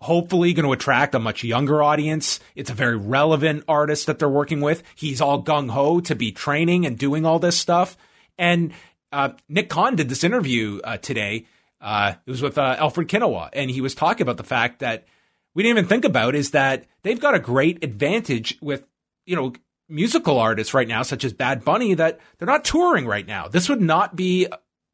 hopefully 0.00 0.52
going 0.52 0.66
to 0.66 0.72
attract 0.72 1.14
a 1.14 1.18
much 1.18 1.44
younger 1.44 1.82
audience. 1.82 2.40
It's 2.54 2.70
a 2.70 2.74
very 2.74 2.96
relevant 2.96 3.64
artist 3.68 4.06
that 4.06 4.18
they're 4.18 4.28
working 4.28 4.60
with. 4.60 4.82
He's 4.94 5.20
all 5.20 5.42
gung 5.42 5.70
ho 5.70 6.00
to 6.00 6.14
be 6.14 6.32
training 6.32 6.84
and 6.84 6.98
doing 6.98 7.24
all 7.24 7.38
this 7.38 7.58
stuff. 7.58 7.96
And 8.38 8.72
uh, 9.12 9.30
Nick 9.48 9.68
Khan 9.68 9.96
did 9.96 10.08
this 10.08 10.24
interview 10.24 10.80
uh, 10.84 10.98
today. 10.98 11.46
Uh, 11.80 12.14
it 12.26 12.30
was 12.30 12.42
with 12.42 12.58
uh, 12.58 12.76
Alfred 12.78 13.08
Konuwa, 13.08 13.50
and 13.52 13.70
he 13.70 13.80
was 13.80 13.94
talking 13.94 14.22
about 14.22 14.36
the 14.36 14.44
fact 14.44 14.80
that 14.80 15.06
we 15.54 15.62
didn't 15.62 15.78
even 15.78 15.88
think 15.88 16.04
about 16.04 16.34
is 16.34 16.50
that 16.50 16.84
they've 17.02 17.20
got 17.20 17.34
a 17.34 17.38
great 17.38 17.84
advantage 17.84 18.58
with 18.60 18.86
you 19.26 19.36
know 19.36 19.52
musical 19.88 20.38
artists 20.38 20.74
right 20.74 20.88
now, 20.88 21.02
such 21.02 21.24
as 21.24 21.32
Bad 21.32 21.64
Bunny, 21.64 21.94
that 21.94 22.18
they're 22.38 22.46
not 22.46 22.64
touring 22.64 23.06
right 23.06 23.26
now. 23.26 23.48
This 23.48 23.68
would 23.68 23.80
not 23.80 24.16
be, 24.16 24.46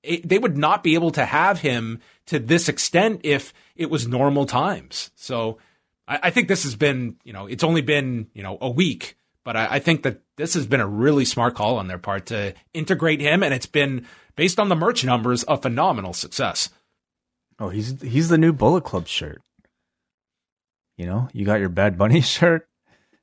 they 0.03 0.39
would 0.39 0.57
not 0.57 0.83
be 0.83 0.95
able 0.95 1.11
to 1.13 1.25
have 1.25 1.61
him 1.61 2.01
to 2.27 2.39
this 2.39 2.69
extent 2.69 3.21
if 3.25 3.53
it 3.77 3.91
was 3.91 4.07
normal 4.09 4.47
times. 4.47 5.11
So 5.15 5.59
I, 6.09 6.19
I 6.25 6.31
think 6.31 6.49
this 6.49 6.65
has 6.65 6.77
been, 6.77 7.17
you 7.25 7.33
know, 7.33 7.47
it's 7.47 7.65
only 7.65 7.83
been, 7.83 8.29
you 8.35 8.43
know, 8.43 8.59
a 8.61 8.71
week, 8.71 9.17
but 9.45 9.57
I, 9.57 9.67
I 9.73 9.79
think 9.79 10.03
that 10.03 10.21
this 10.37 10.55
has 10.55 10.67
been 10.67 10.81
a 10.81 10.87
really 10.87 11.25
smart 11.25 11.55
call 11.55 11.77
on 11.77 11.89
their 11.89 11.99
part 11.99 12.27
to 12.27 12.55
integrate 12.73 13.21
him. 13.21 13.43
And 13.43 13.53
it's 13.53 13.67
been, 13.67 14.07
based 14.37 14.59
on 14.59 14.69
the 14.69 14.77
merch 14.77 15.05
numbers, 15.05 15.45
a 15.49 15.57
phenomenal 15.57 16.13
success. 16.13 16.71
Oh, 17.59 17.69
he's 17.69 18.01
he's 18.01 18.31
the 18.31 18.39
new 18.39 18.55
Bullet 18.55 18.85
Club 18.85 19.07
shirt. 19.07 19.43
You 20.97 21.05
know, 21.07 21.29
you 21.35 21.45
got 21.45 21.61
your 21.61 21.69
Bad 21.69 21.99
Bunny 21.99 22.21
shirt. 22.23 22.67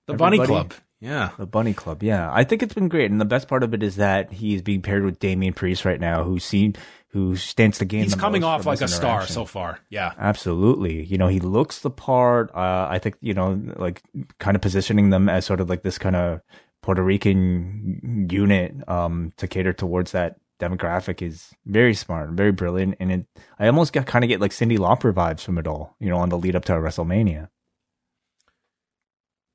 The 0.06 0.14
Everybody, 0.14 0.38
Bunny 0.38 0.48
Club. 0.48 0.74
Yeah. 1.00 1.32
The 1.38 1.45
Bunny 1.45 1.74
Club. 1.74 2.02
Yeah. 2.02 2.30
I 2.34 2.43
think 2.43 2.64
it's 2.64 2.74
been 2.74 2.88
great. 2.88 3.12
And 3.12 3.22
the 3.22 3.26
best 3.26 3.48
part 3.48 3.64
of 3.64 3.74
it 3.74 3.84
is 3.84 3.98
that 3.98 4.32
he's 4.32 4.62
being 4.62 4.82
paired 4.82 5.04
with 5.04 5.20
Damian 5.20 5.54
Priest 5.54 5.86
right 5.86 6.00
now, 6.00 6.24
who 6.24 6.39
seen 6.39 6.76
who 7.10 7.36
stands 7.36 7.78
to 7.78 7.86
gain. 7.86 8.04
He's 8.04 8.16
coming 8.16 8.43
off 8.43 8.66
like 8.66 8.82
a 8.82 8.88
star 8.88 9.26
so 9.26 9.45
far. 9.45 9.80
Yeah. 9.89 10.14
Absolutely. 10.18 11.04
You 11.04 11.18
know, 11.18 11.28
he 11.28 11.39
looks 11.39 11.80
the 11.80 11.89
part. 11.89 12.52
Uh, 12.54 12.88
I 12.89 13.00
think, 13.00 13.16
you 13.22 13.34
know, 13.34 13.62
like 13.78 14.02
kind 14.39 14.56
of 14.56 14.62
positioning 14.62 15.10
them 15.10 15.30
as 15.30 15.45
sort 15.45 15.62
of 15.62 15.70
like 15.70 15.84
this 15.84 15.98
kind 15.98 16.16
of 16.16 16.41
Puerto 16.82 17.02
Rican 17.02 18.28
unit 18.30 18.76
um, 18.89 19.34
to 19.38 19.48
cater 19.48 19.74
towards 19.74 20.12
that 20.12 20.38
demographic 20.60 21.22
is 21.22 21.52
very 21.66 21.93
smart, 21.93 22.32
very 22.32 22.52
brilliant. 22.52 22.95
And 23.00 23.12
it, 23.12 23.26
I 23.60 23.68
almost 23.68 23.93
got 23.93 24.06
kind 24.06 24.26
of 24.26 24.30
get 24.30 24.41
like 24.41 24.52
Cyndi 24.52 24.78
Lauper 24.78 25.14
vibes 25.14 25.41
from 25.41 25.58
it 25.58 25.68
all, 25.68 25.95
you 26.00 26.10
know, 26.10 26.18
on 26.18 26.30
the 26.30 26.38
lead 26.38 26.56
up 26.56 26.66
to 26.66 26.74
WrestleMania. 26.74 27.50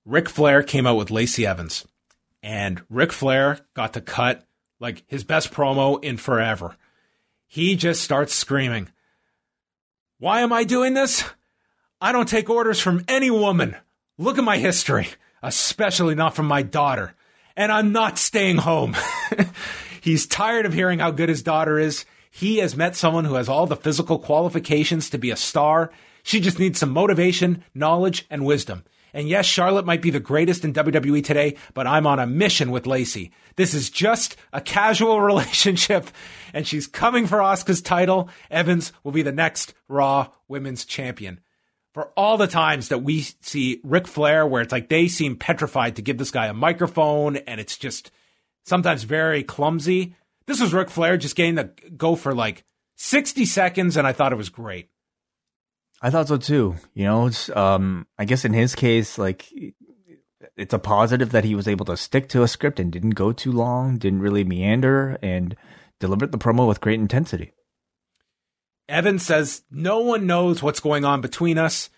Ric 0.05 0.29
Flair 0.29 0.63
came 0.63 0.87
out 0.87 0.97
with 0.97 1.11
Lacey 1.11 1.47
Evans, 1.47 1.87
and 2.43 2.83
Ric 2.91 3.13
Flair 3.13 3.61
got 3.75 3.93
to 3.93 4.01
cut 4.01 4.45
like 4.81 5.05
his 5.07 5.23
best 5.23 5.53
promo 5.53 6.03
in 6.03 6.17
forever. 6.17 6.77
He 7.47 7.77
just 7.77 8.03
starts 8.03 8.35
screaming, 8.35 8.89
Why 10.19 10.41
am 10.41 10.53
I 10.53 10.65
doing 10.65 10.95
this? 10.95 11.25
I 12.01 12.11
don't 12.11 12.29
take 12.29 12.51
orders 12.51 12.81
from 12.81 13.05
any 13.07 13.31
woman. 13.31 13.77
Look 14.19 14.39
at 14.39 14.45
my 14.45 14.59
history, 14.59 15.07
especially 15.43 16.17
not 16.17 16.35
from 16.35 16.47
my 16.47 16.63
daughter. 16.63 17.15
And 17.57 17.71
I'm 17.71 17.93
not 17.93 18.19
staying 18.19 18.57
home. 18.57 18.97
He's 20.01 20.27
tired 20.27 20.67
of 20.67 20.73
hearing 20.73 20.99
how 20.99 21.13
good 21.13 21.29
his 21.29 21.43
daughter 21.43 21.79
is. 21.79 22.05
He 22.29 22.57
has 22.59 22.75
met 22.75 22.97
someone 22.97 23.25
who 23.25 23.35
has 23.35 23.49
all 23.49 23.67
the 23.67 23.77
physical 23.77 24.19
qualifications 24.19 25.11
to 25.11 25.19
be 25.19 25.31
a 25.31 25.37
star. 25.37 25.93
She 26.25 26.41
just 26.41 26.59
needs 26.59 26.81
some 26.81 26.91
motivation, 26.91 27.63
knowledge, 27.73 28.27
and 28.31 28.45
wisdom. 28.45 28.85
And 29.15 29.29
yes, 29.29 29.47
Charlotte 29.47 29.85
might 29.85 30.03
be 30.03 30.11
the 30.11 30.21
greatest 30.21 30.65
in 30.65 30.73
WWE 30.73 31.23
today, 31.23 31.57
but 31.75 31.87
I'm 31.87 32.07
on 32.07 32.19
a 32.19 32.27
mission 32.27 32.71
with 32.71 32.87
Lacey. 32.87 33.33
This 33.57 33.75
is 33.75 33.91
just 33.91 34.37
a 34.53 34.61
casual 34.61 35.21
relationship, 35.21 36.09
and 36.53 36.67
she's 36.67 36.87
coming 36.87 37.27
for 37.27 37.39
Asuka's 37.39 37.83
title. 37.83 38.31
Evans 38.51 38.93
will 39.05 39.13
be 39.13 39.23
the 39.23 39.33
next 39.33 39.75
Raw 39.89 40.29
Women's 40.49 40.85
Champion. 40.85 41.41
For 41.93 42.07
all 42.17 42.39
the 42.39 42.47
times 42.47 42.89
that 42.89 43.03
we 43.03 43.21
see 43.43 43.81
Ric 43.85 44.07
Flair, 44.07 44.47
where 44.47 44.63
it's 44.63 44.73
like 44.73 44.89
they 44.89 45.09
seem 45.09 45.37
petrified 45.37 45.97
to 45.97 46.03
give 46.03 46.17
this 46.17 46.31
guy 46.31 46.47
a 46.47 46.55
microphone, 46.55 47.37
and 47.37 47.61
it's 47.61 47.77
just 47.77 48.11
sometimes 48.65 49.03
very 49.03 49.43
clumsy. 49.43 50.17
This 50.47 50.61
was 50.61 50.73
Ric 50.73 50.89
Flair 50.89 51.19
just 51.19 51.37
getting 51.37 51.57
to 51.57 51.71
go 51.95 52.17
for 52.17 52.35
like 52.35 52.65
60 52.97 53.45
seconds, 53.45 53.99
and 53.99 54.07
I 54.07 54.13
thought 54.13 54.33
it 54.33 54.37
was 54.37 54.49
great. 54.49 54.89
I 56.03 56.11
thought 56.11 56.29
so 56.29 56.37
too. 56.37 56.75
You 56.95 57.05
know, 57.05 57.31
um, 57.55 58.07
I 58.19 58.25
guess 58.25 58.45
in 58.45 58.53
his 58.53 58.75
case, 58.75 59.17
like 59.17 59.53
it's 60.57 60.75
a 60.75 60.79
positive 60.79 61.31
that 61.31 61.45
he 61.45 61.55
was 61.55 61.69
able 61.69 61.87
to 61.87 61.97
stick 61.97 62.29
to 62.31 62.43
a 62.43 62.49
script 62.49 62.81
and 62.81 62.93
didn't 62.93 63.11
go 63.11 63.33
too 63.33 63.53
long, 63.53 63.99
didn't 63.99 64.21
really 64.21 64.43
meander, 64.43 65.17
and 65.23 65.57
delivered 66.01 66.33
the 66.33 66.39
promo 66.39 66.67
with 66.67 66.81
great 66.81 66.99
intensity. 66.99 67.53
Evan 68.89 69.21
says, 69.21 69.63
No 69.71 70.01
one 70.01 70.27
knows 70.27 70.63
what's 70.63 70.81
going 70.81 71.05
on 71.05 71.21
between 71.21 71.57
us. 71.57 71.89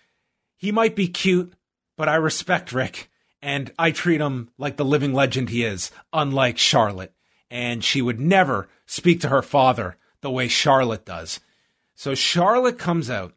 He 0.55 0.71
might 0.71 0.95
be 0.95 1.07
cute, 1.07 1.53
but 1.97 2.07
I 2.07 2.15
respect 2.15 2.71
Ric, 2.71 3.09
and 3.41 3.71
I 3.77 3.89
treat 3.89 4.21
him 4.21 4.49
like 4.57 4.77
the 4.77 4.85
living 4.85 5.13
legend 5.13 5.49
he 5.49 5.63
is, 5.63 5.91
unlike 6.13 6.57
Charlotte. 6.57 7.13
And 7.49 7.83
she 7.83 8.01
would 8.01 8.19
never 8.19 8.69
speak 8.85 9.21
to 9.21 9.29
her 9.29 9.41
father 9.41 9.97
the 10.21 10.31
way 10.31 10.47
Charlotte 10.47 11.05
does. 11.05 11.39
So 11.95 12.15
Charlotte 12.15 12.77
comes 12.77 13.09
out 13.09 13.33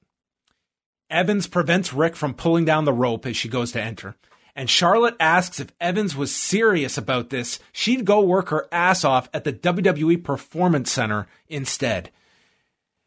Evans 1.10 1.46
prevents 1.46 1.92
Ric 1.92 2.16
from 2.16 2.34
pulling 2.34 2.64
down 2.64 2.84
the 2.84 2.92
rope 2.92 3.26
as 3.26 3.36
she 3.36 3.48
goes 3.48 3.72
to 3.72 3.82
enter. 3.82 4.16
And 4.54 4.68
Charlotte 4.68 5.14
asks 5.20 5.60
if 5.60 5.72
Evans 5.80 6.16
was 6.16 6.34
serious 6.34 6.98
about 6.98 7.30
this, 7.30 7.60
she'd 7.72 8.04
go 8.04 8.20
work 8.20 8.48
her 8.48 8.66
ass 8.72 9.04
off 9.04 9.28
at 9.32 9.44
the 9.44 9.52
WWE 9.52 10.22
Performance 10.22 10.90
Center 10.90 11.28
instead. 11.48 12.10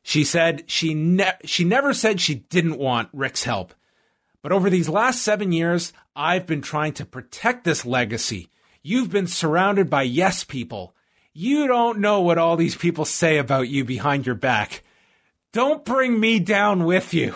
She 0.02 0.24
said 0.24 0.64
she 0.68 0.94
ne- 0.94 1.38
she 1.46 1.64
never 1.64 1.94
said 1.94 2.22
she 2.22 2.36
didn't 2.36 2.78
want 2.78 3.10
Ric's 3.14 3.44
help. 3.44 3.74
But 4.42 4.52
over 4.52 4.70
these 4.70 4.90
last 4.90 5.22
7 5.22 5.52
years, 5.52 5.94
I've 6.16 6.48
been 6.48 6.62
trying 6.62 6.94
to 6.94 7.06
protect 7.06 7.64
this 7.64 7.86
legacy. 7.86 8.50
You've 8.82 9.12
been 9.12 9.28
surrounded 9.28 9.90
by 9.90 10.04
yes 10.04 10.44
people. 10.44 10.96
You 11.34 11.68
don't 11.68 12.00
know 12.00 12.22
what 12.22 12.38
all 12.38 12.58
these 12.58 12.76
people 12.76 13.06
say 13.06 13.38
about 13.38 13.68
you 13.68 13.86
behind 13.86 14.26
your 14.26 14.36
back. 14.36 14.84
Don't 15.54 15.86
bring 15.86 16.20
me 16.20 16.40
down 16.40 16.86
with 16.86 17.14
you. 17.14 17.36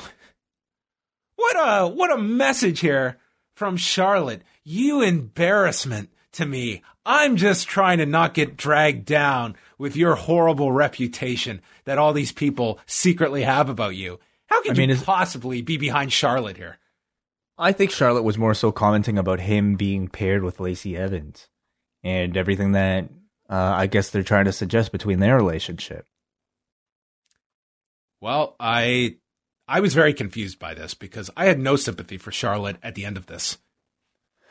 What 1.46 1.58
a 1.58 1.88
what 1.88 2.12
a 2.12 2.18
message 2.18 2.80
here 2.80 3.20
from 3.54 3.78
Charlotte. 3.78 4.42
You 4.64 5.04
embarrassment 5.04 6.10
to 6.32 6.44
me. 6.44 6.82
I'm 7.06 7.36
just 7.36 7.68
trying 7.68 8.00
to 8.00 8.08
not 8.08 8.34
get 8.34 8.58
dragged 8.58 9.06
down 9.06 9.56
with 9.78 9.96
your 9.96 10.16
horrible 10.16 10.72
reputation 10.72 11.62
that 11.84 12.00
all 12.00 12.14
these 12.14 12.32
people 12.32 12.80
secretly 12.88 13.44
have 13.44 13.70
about 13.70 13.96
you. 13.96 14.20
How 14.48 14.64
could 14.64 14.72
I 14.72 14.74
mean, 14.74 14.90
you 14.90 14.96
possibly 14.96 15.62
be 15.62 15.78
behind 15.78 16.12
Charlotte 16.12 16.58
here? 16.58 16.80
I 17.60 17.74
think 17.74 17.92
Charlotte 17.92 18.24
was 18.24 18.40
more 18.40 18.56
so 18.56 18.72
commenting 18.72 19.20
about 19.20 19.40
him 19.40 19.76
being 19.76 20.08
paired 20.08 20.42
with 20.42 20.60
Lacey 20.60 20.98
Evans 20.98 21.48
and 22.04 22.36
everything 22.36 22.72
that 22.72 23.08
uh, 23.52 23.74
I 23.78 23.86
guess 23.86 24.10
they're 24.10 24.24
trying 24.24 24.46
to 24.46 24.52
suggest 24.52 24.92
between 24.92 25.20
their 25.20 25.36
relationship. 25.36 26.08
Well, 28.20 28.56
I 28.60 29.18
I 29.68 29.80
was 29.80 29.94
very 29.94 30.14
confused 30.14 30.60
by 30.60 30.74
this 30.74 30.94
because 30.94 31.30
I 31.36 31.46
had 31.46 31.60
no 31.60 31.76
sympathy 31.76 32.18
for 32.18 32.32
Charlotte 32.32 32.78
at 32.84 32.96
the 32.96 33.06
end 33.06 33.18
of 33.18 33.26
this. 33.26 33.58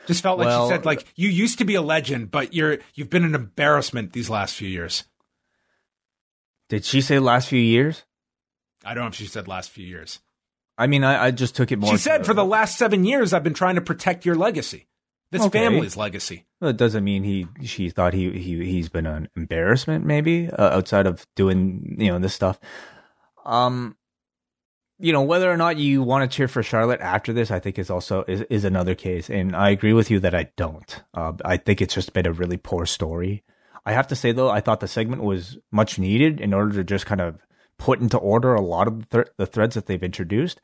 Just 0.07 0.21
felt 0.21 0.37
like 0.37 0.47
well, 0.47 0.67
she 0.67 0.75
said, 0.75 0.85
like, 0.85 1.05
you 1.15 1.29
used 1.29 1.57
to 1.59 1.65
be 1.65 1.75
a 1.75 1.81
legend, 1.81 2.29
but 2.29 2.53
you're 2.53 2.77
you've 2.93 3.09
been 3.09 3.23
an 3.23 3.33
embarrassment 3.33 4.13
these 4.13 4.29
last 4.29 4.55
few 4.55 4.67
years. 4.67 5.05
Did 6.69 6.85
she 6.85 7.01
say 7.01 7.19
last 7.19 7.47
few 7.47 7.59
years? 7.59 8.03
I 8.83 8.93
don't 8.93 9.05
know 9.05 9.09
if 9.09 9.15
she 9.15 9.25
said 9.25 9.47
last 9.47 9.71
few 9.71 9.85
years. 9.85 10.19
I 10.77 10.87
mean, 10.87 11.03
I, 11.03 11.25
I 11.25 11.31
just 11.31 11.55
took 11.55 11.71
it 11.71 11.79
more. 11.79 11.91
She 11.91 11.97
said, 11.97 12.19
to, 12.19 12.23
for 12.25 12.33
the 12.33 12.45
last 12.45 12.77
seven 12.77 13.05
years, 13.05 13.33
I've 13.33 13.43
been 13.43 13.53
trying 13.53 13.75
to 13.75 13.81
protect 13.81 14.25
your 14.25 14.35
legacy, 14.35 14.87
this 15.31 15.41
okay. 15.41 15.59
family's 15.59 15.95
legacy. 15.95 16.45
Well, 16.59 16.69
it 16.69 16.77
doesn't 16.77 17.03
mean 17.03 17.23
he 17.23 17.47
she 17.63 17.89
thought 17.89 18.13
he 18.13 18.31
he 18.31 18.63
he's 18.65 18.89
been 18.89 19.05
an 19.05 19.29
embarrassment, 19.35 20.05
maybe 20.05 20.49
uh, 20.49 20.77
outside 20.77 21.07
of 21.07 21.25
doing 21.35 21.95
you 21.97 22.11
know 22.11 22.19
this 22.19 22.33
stuff. 22.33 22.59
Um, 23.45 23.95
you 24.99 25.11
know 25.11 25.21
whether 25.21 25.51
or 25.51 25.57
not 25.57 25.77
you 25.77 26.03
want 26.03 26.29
to 26.29 26.35
cheer 26.35 26.47
for 26.47 26.63
Charlotte 26.63 27.01
after 27.01 27.33
this, 27.33 27.51
I 27.51 27.59
think 27.59 27.77
is 27.77 27.89
also 27.89 28.23
is, 28.27 28.41
is 28.49 28.63
another 28.63 28.95
case, 28.95 29.29
and 29.29 29.55
I 29.55 29.69
agree 29.69 29.93
with 29.93 30.09
you 30.09 30.19
that 30.21 30.35
I 30.35 30.49
don't. 30.55 31.03
Uh, 31.13 31.33
I 31.43 31.57
think 31.57 31.81
it's 31.81 31.95
just 31.95 32.13
been 32.13 32.27
a 32.27 32.31
really 32.31 32.57
poor 32.57 32.85
story. 32.85 33.43
I 33.85 33.93
have 33.93 34.07
to 34.07 34.15
say 34.15 34.31
though, 34.31 34.49
I 34.49 34.61
thought 34.61 34.79
the 34.79 34.87
segment 34.87 35.23
was 35.23 35.57
much 35.71 35.99
needed 35.99 36.41
in 36.41 36.53
order 36.53 36.73
to 36.75 36.83
just 36.83 37.05
kind 37.05 37.21
of 37.21 37.39
put 37.77 37.99
into 37.99 38.17
order 38.17 38.53
a 38.53 38.61
lot 38.61 38.87
of 38.87 39.09
the, 39.09 39.23
th- 39.23 39.35
the 39.37 39.45
threads 39.45 39.75
that 39.75 39.85
they've 39.85 40.01
introduced. 40.01 40.61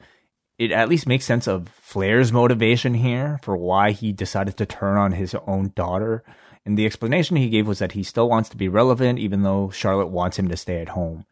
It 0.57 0.71
at 0.71 0.89
least 0.89 1.07
makes 1.07 1.25
sense 1.25 1.47
of 1.47 1.67
Flair's 1.69 2.31
motivation 2.31 2.93
here 2.93 3.39
for 3.41 3.57
why 3.57 3.91
he 3.91 4.11
decided 4.11 4.57
to 4.57 4.65
turn 4.65 4.97
on 4.97 5.11
his 5.11 5.35
own 5.47 5.71
daughter. 5.75 6.23
And 6.65 6.77
the 6.77 6.85
explanation 6.85 7.35
he 7.35 7.49
gave 7.49 7.67
was 7.67 7.79
that 7.79 7.93
he 7.93 8.03
still 8.03 8.29
wants 8.29 8.49
to 8.49 8.57
be 8.57 8.67
relevant, 8.67 9.17
even 9.17 9.41
though 9.41 9.71
Charlotte 9.71 10.09
wants 10.09 10.37
him 10.37 10.47
to 10.49 10.57
stay 10.57 10.79
at 10.79 10.89
home. 10.89 11.25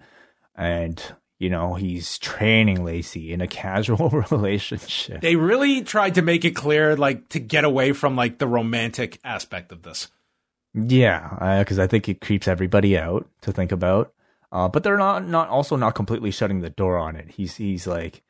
And 0.56 1.02
you 1.40 1.50
know, 1.50 1.74
he's 1.74 2.18
training 2.18 2.84
Lacey 2.84 3.32
in 3.32 3.40
a 3.40 3.48
casual 3.48 4.10
relationship. 4.32 5.22
They 5.22 5.38
really 5.38 5.82
tried 5.82 6.16
to 6.16 6.22
make 6.22 6.44
it 6.44 6.52
clear, 6.52 6.98
like, 6.98 7.30
to 7.30 7.40
get 7.40 7.64
away 7.64 7.94
from, 7.94 8.18
like, 8.18 8.38
the 8.38 8.48
romantic 8.48 9.20
aspect 9.24 9.72
of 9.72 9.82
this. 9.84 10.10
Yeah, 10.74 11.58
because 11.60 11.80
uh, 11.80 11.84
I 11.84 11.88
think 11.88 12.10
it 12.10 12.20
creeps 12.20 12.48
everybody 12.48 12.98
out 12.98 13.28
to 13.42 13.54
think 13.54 13.72
about. 13.72 14.14
Uh, 14.52 14.68
but 14.68 14.84
they're 14.84 14.98
not, 14.98 15.28
not 15.28 15.48
also 15.48 15.76
not 15.76 15.96
completely 15.96 16.32
shutting 16.32 16.60
the 16.60 16.70
door 16.70 16.98
on 16.98 17.16
it. 17.16 17.30
He's, 17.30 17.56
he's 17.56 17.88
like, 17.88 18.22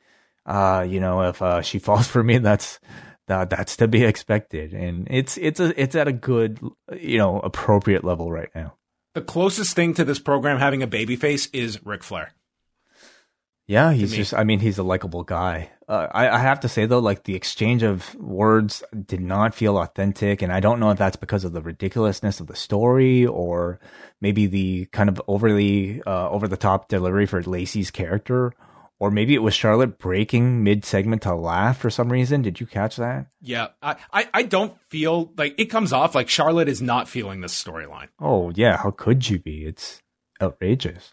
uh, 0.46 0.86
you 0.88 1.00
know, 1.00 1.22
if 1.22 1.42
uh, 1.42 1.62
she 1.62 1.78
falls 1.78 2.06
for 2.06 2.22
me, 2.22 2.38
that's, 2.38 2.78
that, 3.26 3.50
that's 3.50 3.76
to 3.78 3.88
be 3.88 4.04
expected. 4.04 4.72
And 4.72 5.08
it's, 5.10 5.36
it's 5.38 5.58
a, 5.58 5.80
it's 5.80 5.96
at 5.96 6.08
a 6.08 6.12
good, 6.12 6.60
you 6.96 7.18
know, 7.18 7.40
appropriate 7.40 8.04
level 8.04 8.30
right 8.30 8.50
now. 8.54 8.74
The 9.14 9.22
closest 9.22 9.74
thing 9.74 9.94
to 9.94 10.04
this 10.04 10.20
program 10.20 10.58
having 10.58 10.82
a 10.82 10.86
baby 10.86 11.16
face 11.16 11.48
is 11.48 11.84
Ric 11.84 12.04
Flair. 12.04 12.32
Yeah, 13.70 13.92
he's 13.92 14.12
just, 14.12 14.34
I 14.34 14.42
mean, 14.42 14.58
he's 14.58 14.78
a 14.78 14.82
likable 14.82 15.22
guy. 15.22 15.70
Uh, 15.86 16.08
I, 16.10 16.28
I 16.28 16.38
have 16.38 16.58
to 16.60 16.68
say, 16.68 16.86
though, 16.86 16.98
like 16.98 17.22
the 17.22 17.36
exchange 17.36 17.84
of 17.84 18.12
words 18.16 18.82
did 19.06 19.20
not 19.20 19.54
feel 19.54 19.78
authentic. 19.78 20.42
And 20.42 20.52
I 20.52 20.58
don't 20.58 20.80
know 20.80 20.90
if 20.90 20.98
that's 20.98 21.14
because 21.14 21.44
of 21.44 21.52
the 21.52 21.62
ridiculousness 21.62 22.40
of 22.40 22.48
the 22.48 22.56
story 22.56 23.24
or 23.26 23.78
maybe 24.20 24.46
the 24.46 24.86
kind 24.86 25.08
of 25.08 25.22
overly 25.28 26.02
uh, 26.04 26.28
over 26.30 26.48
the 26.48 26.56
top 26.56 26.88
delivery 26.88 27.26
for 27.26 27.40
Lacey's 27.44 27.92
character. 27.92 28.52
Or 28.98 29.12
maybe 29.12 29.36
it 29.36 29.42
was 29.42 29.54
Charlotte 29.54 30.00
breaking 30.00 30.64
mid 30.64 30.84
segment 30.84 31.22
to 31.22 31.36
laugh 31.36 31.78
for 31.78 31.90
some 31.90 32.10
reason. 32.10 32.42
Did 32.42 32.58
you 32.58 32.66
catch 32.66 32.96
that? 32.96 33.26
Yeah, 33.40 33.68
I, 33.80 33.94
I, 34.12 34.28
I 34.34 34.42
don't 34.42 34.76
feel 34.88 35.32
like 35.36 35.54
it 35.58 35.66
comes 35.66 35.92
off 35.92 36.16
like 36.16 36.28
Charlotte 36.28 36.68
is 36.68 36.82
not 36.82 37.08
feeling 37.08 37.40
this 37.40 37.54
storyline. 37.54 38.08
Oh, 38.18 38.50
yeah. 38.52 38.78
How 38.78 38.90
could 38.90 39.30
you 39.30 39.38
be? 39.38 39.64
It's 39.64 40.02
outrageous. 40.42 41.12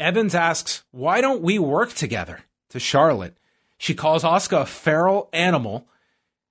Evans 0.00 0.34
asks, 0.34 0.82
Why 0.90 1.20
don't 1.20 1.42
we 1.42 1.58
work 1.58 1.92
together? 1.92 2.40
to 2.70 2.80
Charlotte. 2.80 3.36
She 3.78 3.94
calls 3.94 4.22
Asuka 4.22 4.62
a 4.62 4.66
feral 4.66 5.28
animal. 5.32 5.88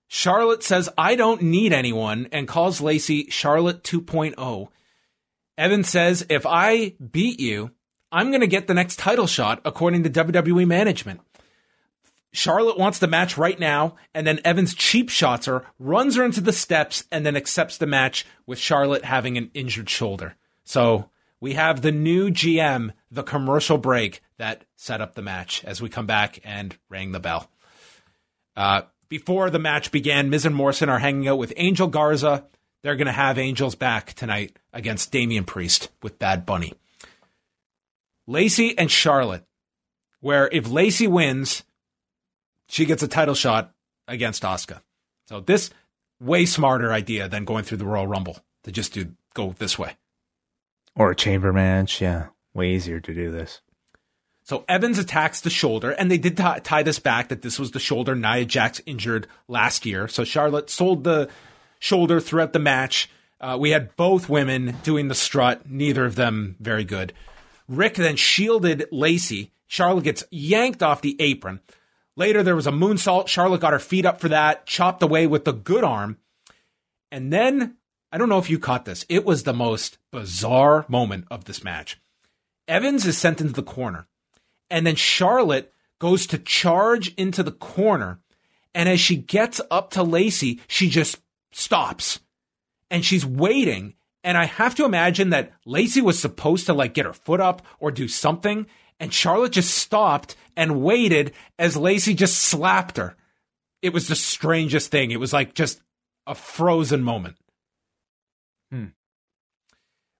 Charlotte 0.07 0.63
says, 0.63 0.89
I 0.97 1.15
don't 1.15 1.41
need 1.41 1.71
anyone, 1.71 2.27
and 2.31 2.47
calls 2.47 2.81
Lacey 2.81 3.29
Charlotte 3.29 3.83
2.0. 3.83 4.67
Evans 5.57 5.89
says, 5.89 6.25
If 6.29 6.45
I 6.45 6.95
beat 7.11 7.39
you, 7.39 7.71
I'm 8.11 8.29
going 8.29 8.41
to 8.41 8.47
get 8.47 8.67
the 8.67 8.73
next 8.73 8.97
title 8.99 9.27
shot, 9.27 9.61
according 9.63 10.03
to 10.03 10.09
WWE 10.09 10.67
management. 10.67 11.21
Charlotte 12.31 12.77
wants 12.77 12.99
the 12.99 13.07
match 13.07 13.37
right 13.37 13.59
now, 13.59 13.95
and 14.13 14.25
then 14.25 14.39
Evans 14.43 14.75
cheap 14.75 15.09
shots 15.09 15.45
her, 15.45 15.65
runs 15.79 16.15
her 16.15 16.23
into 16.23 16.41
the 16.41 16.53
steps, 16.53 17.05
and 17.11 17.25
then 17.25 17.35
accepts 17.35 17.77
the 17.77 17.87
match 17.87 18.25
with 18.45 18.59
Charlotte 18.59 19.05
having 19.05 19.37
an 19.37 19.51
injured 19.53 19.89
shoulder. 19.89 20.35
So 20.63 21.09
we 21.39 21.53
have 21.53 21.81
the 21.81 21.91
new 21.91 22.29
GM, 22.29 22.91
the 23.11 23.23
commercial 23.23 23.77
break 23.77 24.21
that 24.37 24.65
set 24.75 25.01
up 25.01 25.15
the 25.15 25.21
match 25.21 25.63
as 25.65 25.81
we 25.81 25.89
come 25.89 26.05
back 26.05 26.39
and 26.43 26.77
rang 26.89 27.11
the 27.11 27.19
bell. 27.19 27.49
Uh, 28.55 28.83
before 29.07 29.49
the 29.49 29.59
match 29.59 29.91
began, 29.91 30.29
Miz 30.29 30.45
and 30.45 30.55
Morrison 30.55 30.89
are 30.89 30.99
hanging 30.99 31.27
out 31.27 31.37
with 31.37 31.53
Angel 31.57 31.87
Garza. 31.87 32.45
They're 32.83 32.95
going 32.95 33.07
to 33.07 33.11
have 33.11 33.37
Angels 33.37 33.75
back 33.75 34.13
tonight 34.13 34.57
against 34.71 35.11
Damian 35.11 35.43
Priest 35.43 35.89
with 36.03 36.19
Bad 36.19 36.45
Bunny. 36.45 36.73
Lacey 38.27 38.77
and 38.77 38.91
Charlotte, 38.91 39.43
where 40.19 40.47
if 40.51 40.69
Lacey 40.69 41.07
wins, 41.07 41.63
she 42.67 42.85
gets 42.85 43.01
a 43.01 43.07
title 43.07 43.33
shot 43.33 43.73
against 44.07 44.43
Asuka. 44.43 44.81
So 45.27 45.39
this 45.39 45.71
way 46.19 46.45
smarter 46.45 46.93
idea 46.93 47.27
than 47.27 47.45
going 47.45 47.63
through 47.63 47.79
the 47.79 47.85
Royal 47.85 48.07
Rumble 48.07 48.37
to 48.63 48.71
just 48.71 48.93
do 48.93 49.13
go 49.33 49.55
this 49.57 49.79
way. 49.79 49.95
Or 50.95 51.11
a 51.11 51.15
chamber 51.15 51.51
match, 51.51 52.01
yeah. 52.01 52.27
Way 52.59 52.71
easier 52.71 52.99
to 52.99 53.13
do 53.13 53.31
this. 53.31 53.61
So 54.43 54.65
Evans 54.67 54.99
attacks 54.99 55.39
the 55.39 55.49
shoulder, 55.49 55.91
and 55.91 56.11
they 56.11 56.17
did 56.17 56.35
t- 56.35 56.43
tie 56.61 56.83
this 56.83 56.99
back 56.99 57.29
that 57.29 57.41
this 57.41 57.57
was 57.57 57.71
the 57.71 57.79
shoulder 57.79 58.15
Nia 58.15 58.43
Jax 58.43 58.81
injured 58.85 59.27
last 59.47 59.85
year. 59.85 60.09
So 60.09 60.25
Charlotte 60.25 60.69
sold 60.69 61.05
the 61.05 61.29
shoulder 61.79 62.19
throughout 62.19 62.51
the 62.51 62.59
match. 62.59 63.09
Uh, 63.39 63.55
we 63.57 63.69
had 63.69 63.95
both 63.95 64.27
women 64.27 64.75
doing 64.83 65.07
the 65.07 65.15
strut, 65.15 65.69
neither 65.69 66.03
of 66.03 66.15
them 66.15 66.57
very 66.59 66.83
good. 66.83 67.13
Ric 67.69 67.93
then 67.93 68.17
shielded 68.17 68.89
Lacey. 68.91 69.53
Charlotte 69.65 70.03
gets 70.03 70.25
yanked 70.29 70.83
off 70.83 71.01
the 71.01 71.15
apron. 71.21 71.61
Later, 72.17 72.43
there 72.43 72.57
was 72.57 72.67
a 72.67 72.71
moonsault. 72.71 73.29
Charlotte 73.29 73.61
got 73.61 73.71
her 73.71 73.79
feet 73.79 74.05
up 74.05 74.19
for 74.19 74.27
that, 74.27 74.65
chopped 74.65 75.01
away 75.01 75.27
with 75.27 75.45
the 75.45 75.53
good 75.53 75.85
arm. 75.85 76.17
And 77.09 77.31
then 77.31 77.77
I 78.11 78.17
don't 78.17 78.27
know 78.27 78.39
if 78.39 78.49
you 78.49 78.59
caught 78.59 78.83
this. 78.83 79.05
It 79.07 79.23
was 79.23 79.43
the 79.43 79.53
most 79.53 79.97
bizarre 80.11 80.83
moment 80.89 81.23
of 81.31 81.45
this 81.45 81.63
match. 81.63 81.97
Evans 82.69 83.05
is 83.05 83.17
sent 83.17 83.41
into 83.41 83.53
the 83.53 83.63
corner, 83.63 84.07
and 84.69 84.87
then 84.87 84.95
Charlotte 84.95 85.73
goes 85.99 86.27
to 86.27 86.37
charge 86.37 87.13
into 87.15 87.43
the 87.43 87.51
corner. 87.51 88.21
And 88.73 88.87
as 88.87 88.99
she 88.99 89.17
gets 89.17 89.59
up 89.69 89.91
to 89.91 90.03
Lacey, 90.03 90.61
she 90.67 90.87
just 90.89 91.19
stops 91.51 92.19
and 92.89 93.03
she's 93.03 93.25
waiting. 93.25 93.95
And 94.23 94.37
I 94.37 94.45
have 94.45 94.75
to 94.75 94.85
imagine 94.85 95.31
that 95.31 95.51
Lacey 95.65 96.01
was 96.01 96.19
supposed 96.19 96.67
to 96.67 96.73
like 96.73 96.93
get 96.93 97.05
her 97.05 97.13
foot 97.13 97.41
up 97.41 97.61
or 97.79 97.91
do 97.91 98.07
something. 98.07 98.67
And 98.99 99.13
Charlotte 99.13 99.53
just 99.53 99.73
stopped 99.73 100.35
and 100.55 100.81
waited 100.81 101.33
as 101.57 101.75
Lacey 101.75 102.13
just 102.13 102.37
slapped 102.37 102.97
her. 102.97 103.15
It 103.81 103.93
was 103.93 104.07
the 104.07 104.15
strangest 104.15 104.91
thing. 104.91 105.11
It 105.11 105.19
was 105.19 105.33
like 105.33 105.53
just 105.53 105.81
a 106.27 106.35
frozen 106.35 107.01
moment. 107.01 107.37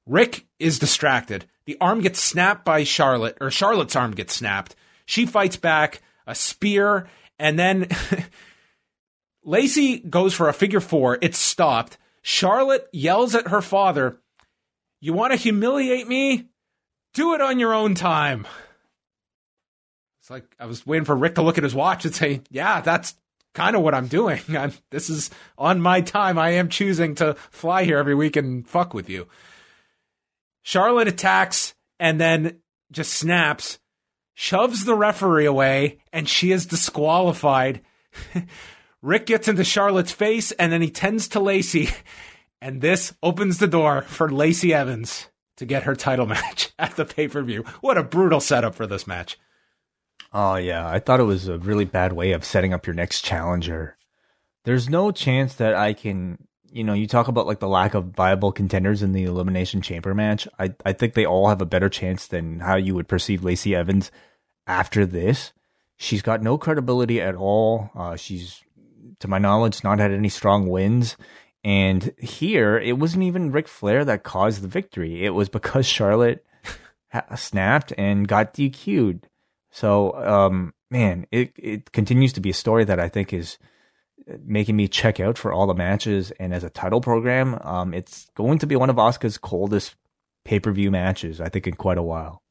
Ric 0.09 0.47
is 0.57 0.79
distracted. 0.79 1.45
The 1.65 1.77
arm 1.79 2.01
gets 2.01 2.19
snapped 2.19 2.65
by 2.65 2.83
Charlotte, 2.83 3.37
or 3.39 3.51
Charlotte's 3.51 3.95
arm 3.95 4.11
gets 4.11 4.33
snapped. 4.33 4.75
She 5.05 5.27
fights 5.27 5.55
back, 5.55 6.01
a 6.25 6.33
spear, 6.33 7.07
and 7.37 7.59
then 7.59 7.87
Lacey 9.43 9.99
goes 9.99 10.33
for 10.33 10.49
a 10.49 10.53
figure 10.53 10.79
four. 10.79 11.19
It's 11.21 11.37
stopped. 11.37 11.99
Charlotte 12.23 12.87
yells 12.91 13.35
at 13.35 13.49
her 13.49 13.61
father, 13.61 14.19
You 14.99 15.13
want 15.13 15.31
to 15.31 15.37
humiliate 15.37 16.07
me? 16.07 16.47
Do 17.13 17.35
it 17.35 17.41
on 17.41 17.59
your 17.59 17.73
own 17.73 17.93
time. 17.93 18.47
It's 20.21 20.31
like 20.31 20.45
I 20.59 20.65
was 20.65 20.87
waiting 20.87 21.05
for 21.05 21.15
Ric 21.15 21.35
to 21.35 21.43
look 21.43 21.59
at 21.59 21.63
his 21.63 21.75
watch 21.75 22.03
and 22.05 22.15
say, 22.15 22.41
Yeah, 22.49 22.81
that's 22.81 23.13
kind 23.53 23.75
of 23.75 23.83
what 23.83 23.93
I'm 23.93 24.07
doing. 24.07 24.41
I'm, 24.57 24.73
this 24.89 25.11
is 25.11 25.29
on 25.55 25.81
my 25.81 26.01
time. 26.01 26.39
I 26.39 26.51
am 26.51 26.67
choosing 26.67 27.13
to 27.15 27.35
fly 27.51 27.83
here 27.83 27.99
every 27.99 28.15
week 28.15 28.35
and 28.35 28.67
fuck 28.67 28.95
with 28.95 29.07
you. 29.07 29.27
Charlotte 30.69 31.07
attacks 31.07 31.73
and 31.99 32.21
then 32.21 32.59
just 32.91 33.13
snaps, 33.13 33.79
shoves 34.35 34.85
the 34.85 34.93
referee 34.93 35.47
away, 35.47 35.97
and 36.13 36.29
she 36.29 36.51
is 36.51 36.67
disqualified. 36.67 37.81
Ric 39.01 39.25
gets 39.25 39.47
into 39.47 39.63
Charlotte's 39.63 40.11
face 40.11 40.51
and 40.51 40.71
then 40.71 40.83
he 40.83 40.91
tends 40.91 41.27
to 41.29 41.39
Lacey. 41.39 41.89
And 42.61 42.81
this 42.81 43.13
opens 43.23 43.59
the 43.59 43.67
door 43.67 44.01
for 44.01 44.29
Lacey 44.29 44.73
Evans 44.73 45.29
to 45.55 45.65
get 45.65 45.83
her 45.83 45.95
title 45.95 46.25
match 46.35 46.73
at 46.77 46.97
the 46.97 47.05
pay 47.05 47.29
per 47.29 47.41
view. 47.41 47.63
What 47.79 47.97
a 47.97 48.03
brutal 48.03 48.41
setup 48.41 48.75
for 48.75 48.85
this 48.85 49.07
match. 49.07 49.39
Oh 50.33 50.55
yeah, 50.55 50.85
I 50.85 50.99
thought 50.99 51.21
it 51.21 51.23
was 51.23 51.47
a 51.47 51.57
really 51.57 51.85
bad 51.85 52.11
way 52.11 52.33
of 52.33 52.43
setting 52.43 52.73
up 52.73 52.85
your 52.85 52.95
next 52.95 53.23
challenger. 53.23 53.97
There's 54.65 54.89
no 54.89 55.11
chance 55.11 55.55
that 55.55 55.73
I 55.73 55.93
can, 55.93 56.48
you 56.71 56.83
know, 56.83 56.93
you 56.93 57.07
talk 57.07 57.27
about 57.27 57.47
like 57.47 57.59
the 57.59 57.67
lack 57.67 57.93
of 57.93 58.05
viable 58.05 58.51
contenders 58.51 59.01
in 59.01 59.13
the 59.13 59.23
elimination 59.23 59.81
chamber 59.81 60.13
match. 60.13 60.47
I 60.57 60.73
I 60.85 60.93
think 60.93 61.13
they 61.13 61.25
all 61.25 61.49
have 61.49 61.61
a 61.61 61.65
better 61.65 61.89
chance 61.89 62.27
than 62.27 62.59
how 62.59 62.75
you 62.75 62.95
would 62.95 63.07
perceive 63.07 63.43
Lacey 63.43 63.75
Evans 63.75 64.11
after 64.67 65.05
this. 65.05 65.51
She's 65.97 66.21
got 66.21 66.41
no 66.41 66.57
credibility 66.57 67.19
at 67.19 67.35
all. 67.35 67.89
Uh, 67.93 68.15
she's, 68.15 68.61
to 69.19 69.27
my 69.27 69.37
knowledge, 69.37 69.83
not 69.83 69.99
had 69.99 70.11
any 70.11 70.29
strong 70.29 70.69
wins. 70.69 71.17
And 71.61 72.13
here, 72.17 72.77
it 72.77 72.97
wasn't 72.97 73.23
even 73.23 73.51
Ric 73.51 73.67
Flair 73.67 74.05
that 74.05 74.23
caused 74.23 74.61
the 74.61 74.69
victory. 74.69 75.25
It 75.25 75.31
was 75.31 75.49
because 75.49 75.85
Charlotte 75.85 76.45
snapped 77.35 77.91
and 77.97 78.27
got 78.27 78.53
DQ'd. 78.53 79.27
So, 79.71 80.13
um, 80.13 80.73
man, 80.89 81.25
it 81.31 81.51
it 81.57 81.91
continues 81.91 82.33
to 82.33 82.41
be 82.41 82.51
a 82.51 82.53
story 82.53 82.85
that 82.85 82.99
I 82.99 83.09
think 83.09 83.33
is 83.33 83.57
making 84.45 84.75
me 84.75 84.87
check 84.87 85.19
out 85.19 85.37
for 85.37 85.51
all 85.51 85.67
the 85.67 85.73
matches. 85.73 86.31
And 86.39 86.53
as 86.53 86.63
a 86.63 86.69
title 86.69 87.01
program, 87.01 87.59
um, 87.61 87.93
it's 87.93 88.29
going 88.35 88.59
to 88.59 88.67
be 88.67 88.75
one 88.75 88.89
of 88.89 88.97
Asuka's 88.97 89.37
coldest 89.37 89.95
pay 90.45 90.59
per 90.59 90.71
view 90.71 90.91
matches, 90.91 91.41
I 91.41 91.49
think, 91.49 91.67
in 91.67 91.75
quite 91.75 91.97
a 91.97 92.03
while. 92.03 92.41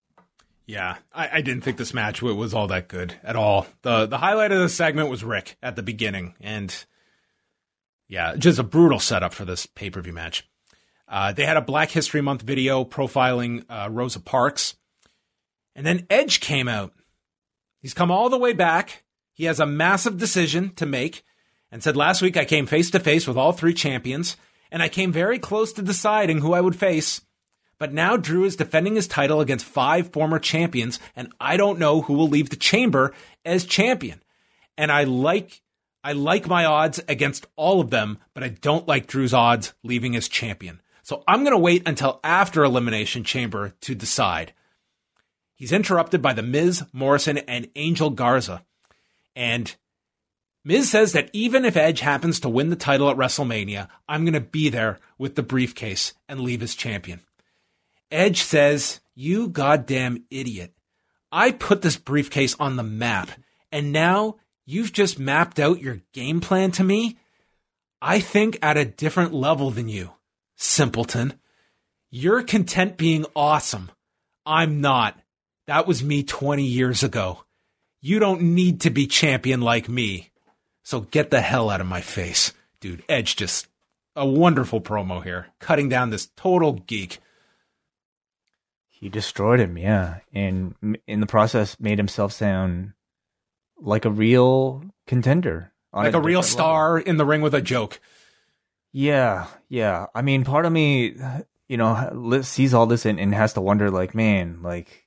Yeah, 0.67 0.99
I, 1.15 1.39
I, 1.39 1.41
didn't 1.41 1.63
think 1.63 1.79
this 1.79 1.95
match 1.95 2.21
was 2.21 2.53
all 2.53 2.67
that 2.67 2.89
good 2.89 3.15
at 3.25 3.37
all. 3.37 3.67
the 3.81 4.05
The 4.05 4.19
highlight 4.19 4.53
of 4.53 4.59
the 4.59 4.69
segment 4.69 5.09
was 5.09 5.25
Ric 5.25 5.57
at 5.63 5.77
the 5.77 5.83
beginning, 5.83 6.35
and 6.43 6.85
yeah, 8.07 8.37
just 8.37 8.59
a 8.59 8.63
brutal 8.63 8.99
setup 8.99 9.33
for 9.33 9.47
this 9.47 9.65
pay 9.65 9.89
per 9.89 10.03
view 10.03 10.13
match. 10.13 10.47
Uh, 11.09 11.33
they 11.33 11.47
had 11.47 11.57
a 11.57 11.63
Black 11.63 11.91
History 11.91 12.21
Month 12.21 12.43
video 12.43 12.85
profiling 12.85 13.65
uh, 13.71 13.89
Rosa 13.91 14.21
Parks, 14.21 14.77
and 15.75 15.87
then 15.87 16.07
Edge 16.11 16.41
came 16.41 16.69
out 16.69 16.93
He's 17.81 17.95
come 17.95 18.11
all 18.11 18.29
the 18.29 18.39
way 18.39 18.53
back. 18.53 19.05
He 19.33 19.45
has 19.45 19.61
a 19.61 19.67
massive 19.67 20.19
decision 20.19 20.75
to 20.75 20.87
make 20.87 21.23
and 21.71 21.83
said 21.83 21.97
last 21.97 22.23
week 22.23 22.37
I 22.37 22.45
came 22.45 22.67
face 22.67 22.91
to 22.91 23.01
face 23.01 23.27
with 23.27 23.37
all 23.37 23.53
three 23.53 23.75
champions 23.75 24.37
and 24.71 24.83
I 24.83 24.89
came 24.89 25.13
very 25.13 25.39
close 25.39 25.73
to 25.75 25.83
deciding 25.83 26.39
who 26.39 26.53
I 26.53 26.61
would 26.61 26.77
face. 26.77 27.23
But 27.79 27.93
now 27.93 28.17
Drew 28.17 28.45
is 28.45 28.57
defending 28.57 28.97
his 28.97 29.07
title 29.07 29.41
against 29.41 29.65
five 29.65 30.13
former 30.13 30.39
champions 30.39 30.99
and 31.15 31.33
I 31.41 31.57
don't 31.57 31.79
know 31.79 32.03
who 32.03 32.15
will 32.15 32.29
leave 32.29 32.51
the 32.51 32.57
chamber 32.57 33.15
as 33.45 33.65
champion. 33.65 34.23
And 34.77 34.93
I 34.93 35.05
like 35.05 35.63
I 36.05 36.13
like 36.13 36.47
my 36.47 36.65
odds 36.65 37.01
against 37.09 37.47
all 37.57 37.81
of 37.81 37.91
them, 37.91 38.19
but 38.33 38.45
I 38.45 38.49
don't 38.49 38.87
like 38.87 39.09
Drew's 39.09 39.35
odds 39.35 39.75
leaving 39.83 40.15
as 40.15 40.29
champion. 40.29 40.81
So 41.03 41.25
I'm 41.27 41.43
going 41.43 41.53
to 41.53 41.59
wait 41.59 41.89
until 41.89 42.21
after 42.23 42.63
Elimination 42.63 43.25
Chamber 43.25 43.75
to 43.81 43.95
decide. 43.95 44.53
He's 45.55 45.73
interrupted 45.73 46.23
by 46.23 46.35
the 46.35 46.43
Miz, 46.43 46.85
Morrison, 46.93 47.39
and 47.39 47.69
Angel 47.75 48.11
Garza. 48.11 48.63
And 49.35 49.75
Miz 50.69 50.91
says 50.91 51.13
that 51.13 51.31
even 51.33 51.65
if 51.65 51.79
Edge 51.79 52.01
happens 52.01 52.41
to 52.41 52.49
win 52.51 52.69
the 52.69 52.77
title 52.77 53.09
at 53.09 53.17
WrestleMania, 53.17 53.89
I'm 54.07 54.25
going 54.25 54.35
to 54.35 54.41
be 54.41 54.69
there 54.69 54.99
with 55.17 55.35
the 55.35 55.43
briefcase 55.43 56.13
and 56.29 56.41
leave 56.41 56.63
as 56.63 56.75
champion. 56.75 57.23
Edge 58.11 58.43
says, 58.43 59.01
You 59.15 59.49
goddamn 59.49 60.25
idiot. 60.31 60.75
I 61.33 61.53
put 61.53 61.81
this 61.81 61.97
briefcase 61.97 62.55
on 62.61 62.77
the 62.77 62.83
map, 62.83 63.31
and 63.73 63.95
now 63.95 64.37
you've 64.67 64.93
just 64.93 65.19
mapped 65.19 65.59
out 65.59 65.81
your 65.81 66.03
game 66.13 66.39
plan 66.39 66.71
to 66.73 66.85
me? 66.85 67.17
I 68.03 68.21
think 68.21 68.59
at 68.61 68.77
a 68.77 68.85
different 68.85 69.33
level 69.33 69.71
than 69.71 69.89
you, 69.89 70.11
simpleton. 70.57 71.41
You're 72.11 72.43
content 72.43 72.99
being 72.99 73.25
awesome. 73.35 73.91
I'm 74.45 74.83
not. 74.83 75.19
That 75.67 75.87
was 75.87 76.05
me 76.05 76.25
20 76.25 76.63
years 76.63 77.03
ago. 77.03 77.45
You 78.03 78.19
don't 78.19 78.43
need 78.43 78.83
to 78.83 78.91
be 78.91 79.07
champion 79.07 79.63
like 79.63 79.89
me. 79.89 80.31
So 80.89 81.01
get 81.01 81.31
the 81.31 81.43
hell 81.43 81.69
out 81.69 81.83
of 81.83 81.87
my 81.87 82.01
face. 82.01 82.55
Dude, 82.81 83.03
Edge 83.11 83.37
just 83.37 83.69
a 84.17 84.25
wonderful 84.25 84.81
promo 84.81 85.23
here, 85.23 85.49
cutting 85.59 85.91
down 85.91 86.09
this 86.09 86.31
total 86.35 86.73
geek. 86.87 87.19
He 88.89 89.11
destroyed 89.11 89.61
him, 89.61 89.77
yeah, 89.77 90.21
and 90.33 90.75
in 91.07 91.21
the 91.21 91.27
process 91.27 91.79
made 91.79 91.99
himself 91.99 92.33
sound 92.33 92.95
like 93.79 94.07
a 94.07 94.11
real 94.11 94.83
contender, 95.07 95.75
like 95.93 96.15
a, 96.15 96.19
a 96.19 96.23
real 96.23 96.43
star 96.43 96.95
level. 96.95 97.11
in 97.11 97.19
the 97.19 97.27
ring 97.27 97.43
with 97.43 97.55
a 97.55 97.61
joke. 97.61 98.01
Yeah, 98.91 99.49
yeah. 99.69 100.07
I 100.15 100.23
mean, 100.23 100.43
part 100.43 100.65
of 100.65 100.73
me, 100.73 101.15
you 101.69 101.77
know, 101.77 102.41
sees 102.41 102.73
all 102.73 102.87
this 102.87 103.05
and, 103.05 103.21
and 103.21 103.35
has 103.35 103.53
to 103.53 103.61
wonder, 103.61 103.91
like, 103.91 104.15
man, 104.15 104.63
like 104.63 105.07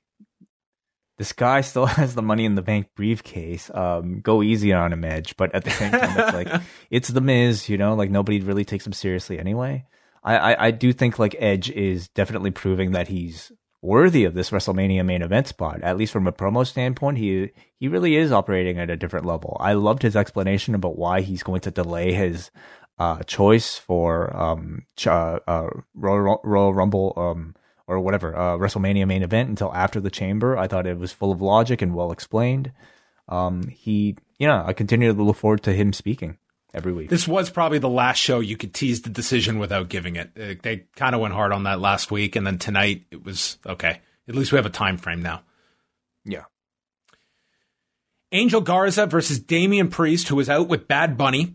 this 1.18 1.32
guy 1.32 1.60
still 1.60 1.86
has 2.00 2.14
the 2.14 2.22
money 2.22 2.44
in 2.44 2.54
the 2.54 2.62
bank 2.62 2.88
briefcase. 2.96 3.70
Um, 3.72 4.20
go 4.20 4.42
easy 4.42 4.72
on 4.72 4.92
him, 4.92 5.04
Edge. 5.04 5.36
But 5.36 5.54
at 5.54 5.64
the 5.64 5.70
same 5.70 5.92
time, 5.92 6.18
it's 6.18 6.34
like 6.34 6.62
it's 6.90 7.08
the 7.08 7.20
Miz, 7.20 7.68
you 7.68 7.78
know, 7.78 7.94
like 7.94 8.10
nobody 8.10 8.40
really 8.40 8.64
takes 8.64 8.86
him 8.86 8.92
seriously 8.92 9.38
anyway. 9.38 9.86
I, 10.24 10.36
I, 10.36 10.66
I 10.66 10.70
do 10.70 10.92
think 10.92 11.18
like 11.18 11.34
Edge 11.38 11.70
is 11.70 12.08
definitely 12.08 12.52
proving 12.52 12.92
that 12.92 13.08
he's 13.08 13.50
worthy 13.80 14.24
of 14.24 14.34
this 14.34 14.50
WrestleMania 14.50 15.04
main 15.04 15.22
event 15.22 15.48
spot. 15.48 15.82
At 15.82 15.96
least 15.96 16.12
from 16.12 16.26
a 16.26 16.32
promo 16.32 16.66
standpoint, 16.66 17.18
he 17.18 17.50
he 17.78 17.88
really 17.88 18.16
is 18.16 18.32
operating 18.32 18.78
at 18.78 18.90
a 18.90 18.96
different 18.96 19.26
level. 19.26 19.56
I 19.60 19.72
loved 19.74 20.02
his 20.02 20.16
explanation 20.16 20.74
about 20.74 20.96
why 20.96 21.20
he's 21.20 21.42
going 21.42 21.60
to 21.62 21.70
delay 21.70 22.12
his 22.12 22.50
uh, 22.98 23.22
choice 23.24 23.76
for 23.76 24.34
um, 24.36 24.86
uh, 25.04 25.38
uh, 25.46 25.66
Royal, 25.94 26.40
Royal 26.44 26.72
Rumble 26.72 27.12
um, 27.16 27.54
or 27.86 28.00
whatever 28.00 28.36
uh, 28.36 28.56
WrestleMania 28.56 29.06
main 29.06 29.22
event 29.22 29.48
until 29.48 29.72
after 29.74 30.00
the 30.00 30.10
Chamber. 30.10 30.56
I 30.56 30.66
thought 30.66 30.86
it 30.86 30.98
was 30.98 31.12
full 31.12 31.32
of 31.32 31.42
logic 31.42 31.82
and 31.82 31.94
well 31.94 32.12
explained. 32.12 32.72
Um, 33.28 33.68
he, 33.68 34.16
know, 34.40 34.62
I 34.66 34.72
continue 34.72 35.12
to 35.12 35.22
look 35.22 35.36
forward 35.36 35.62
to 35.64 35.72
him 35.72 35.92
speaking 35.92 36.38
every 36.74 36.92
week. 36.92 37.10
This 37.10 37.28
was 37.28 37.50
probably 37.50 37.78
the 37.78 37.88
last 37.88 38.18
show 38.18 38.40
you 38.40 38.56
could 38.56 38.74
tease 38.74 39.02
the 39.02 39.10
decision 39.10 39.58
without 39.58 39.88
giving 39.88 40.16
it. 40.16 40.30
Uh, 40.38 40.54
they 40.62 40.84
kind 40.96 41.14
of 41.14 41.20
went 41.20 41.34
hard 41.34 41.52
on 41.52 41.64
that 41.64 41.80
last 41.80 42.10
week, 42.10 42.36
and 42.36 42.46
then 42.46 42.58
tonight 42.58 43.04
it 43.10 43.24
was 43.24 43.58
okay. 43.66 44.00
At 44.28 44.34
least 44.34 44.52
we 44.52 44.56
have 44.56 44.66
a 44.66 44.70
time 44.70 44.96
frame 44.96 45.22
now. 45.22 45.42
Yeah. 46.24 46.44
Angel 48.30 48.60
Garza 48.60 49.06
versus 49.06 49.38
Damian 49.38 49.88
Priest, 49.88 50.28
who 50.28 50.36
was 50.36 50.48
out 50.48 50.68
with 50.68 50.88
Bad 50.88 51.18
Bunny. 51.18 51.54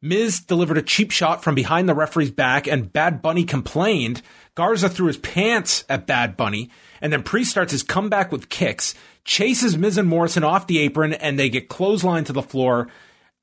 Miz 0.00 0.40
delivered 0.40 0.78
a 0.78 0.82
cheap 0.82 1.10
shot 1.10 1.42
from 1.42 1.54
behind 1.54 1.88
the 1.88 1.94
referee's 1.94 2.30
back, 2.30 2.66
and 2.66 2.92
Bad 2.92 3.20
Bunny 3.22 3.44
complained. 3.44 4.22
Garza 4.56 4.88
threw 4.88 5.06
his 5.06 5.18
pants 5.18 5.84
at 5.88 6.08
Bad 6.08 6.36
Bunny, 6.36 6.70
and 7.00 7.12
then 7.12 7.22
Priest 7.22 7.52
starts 7.52 7.70
his 7.70 7.84
comeback 7.84 8.32
with 8.32 8.48
kicks, 8.48 8.96
chases 9.24 9.78
Miz 9.78 9.96
and 9.96 10.08
Morrison 10.08 10.42
off 10.42 10.66
the 10.66 10.78
apron, 10.78 11.12
and 11.12 11.38
they 11.38 11.48
get 11.48 11.68
clotheslined 11.68 12.26
to 12.26 12.32
the 12.32 12.42
floor 12.42 12.88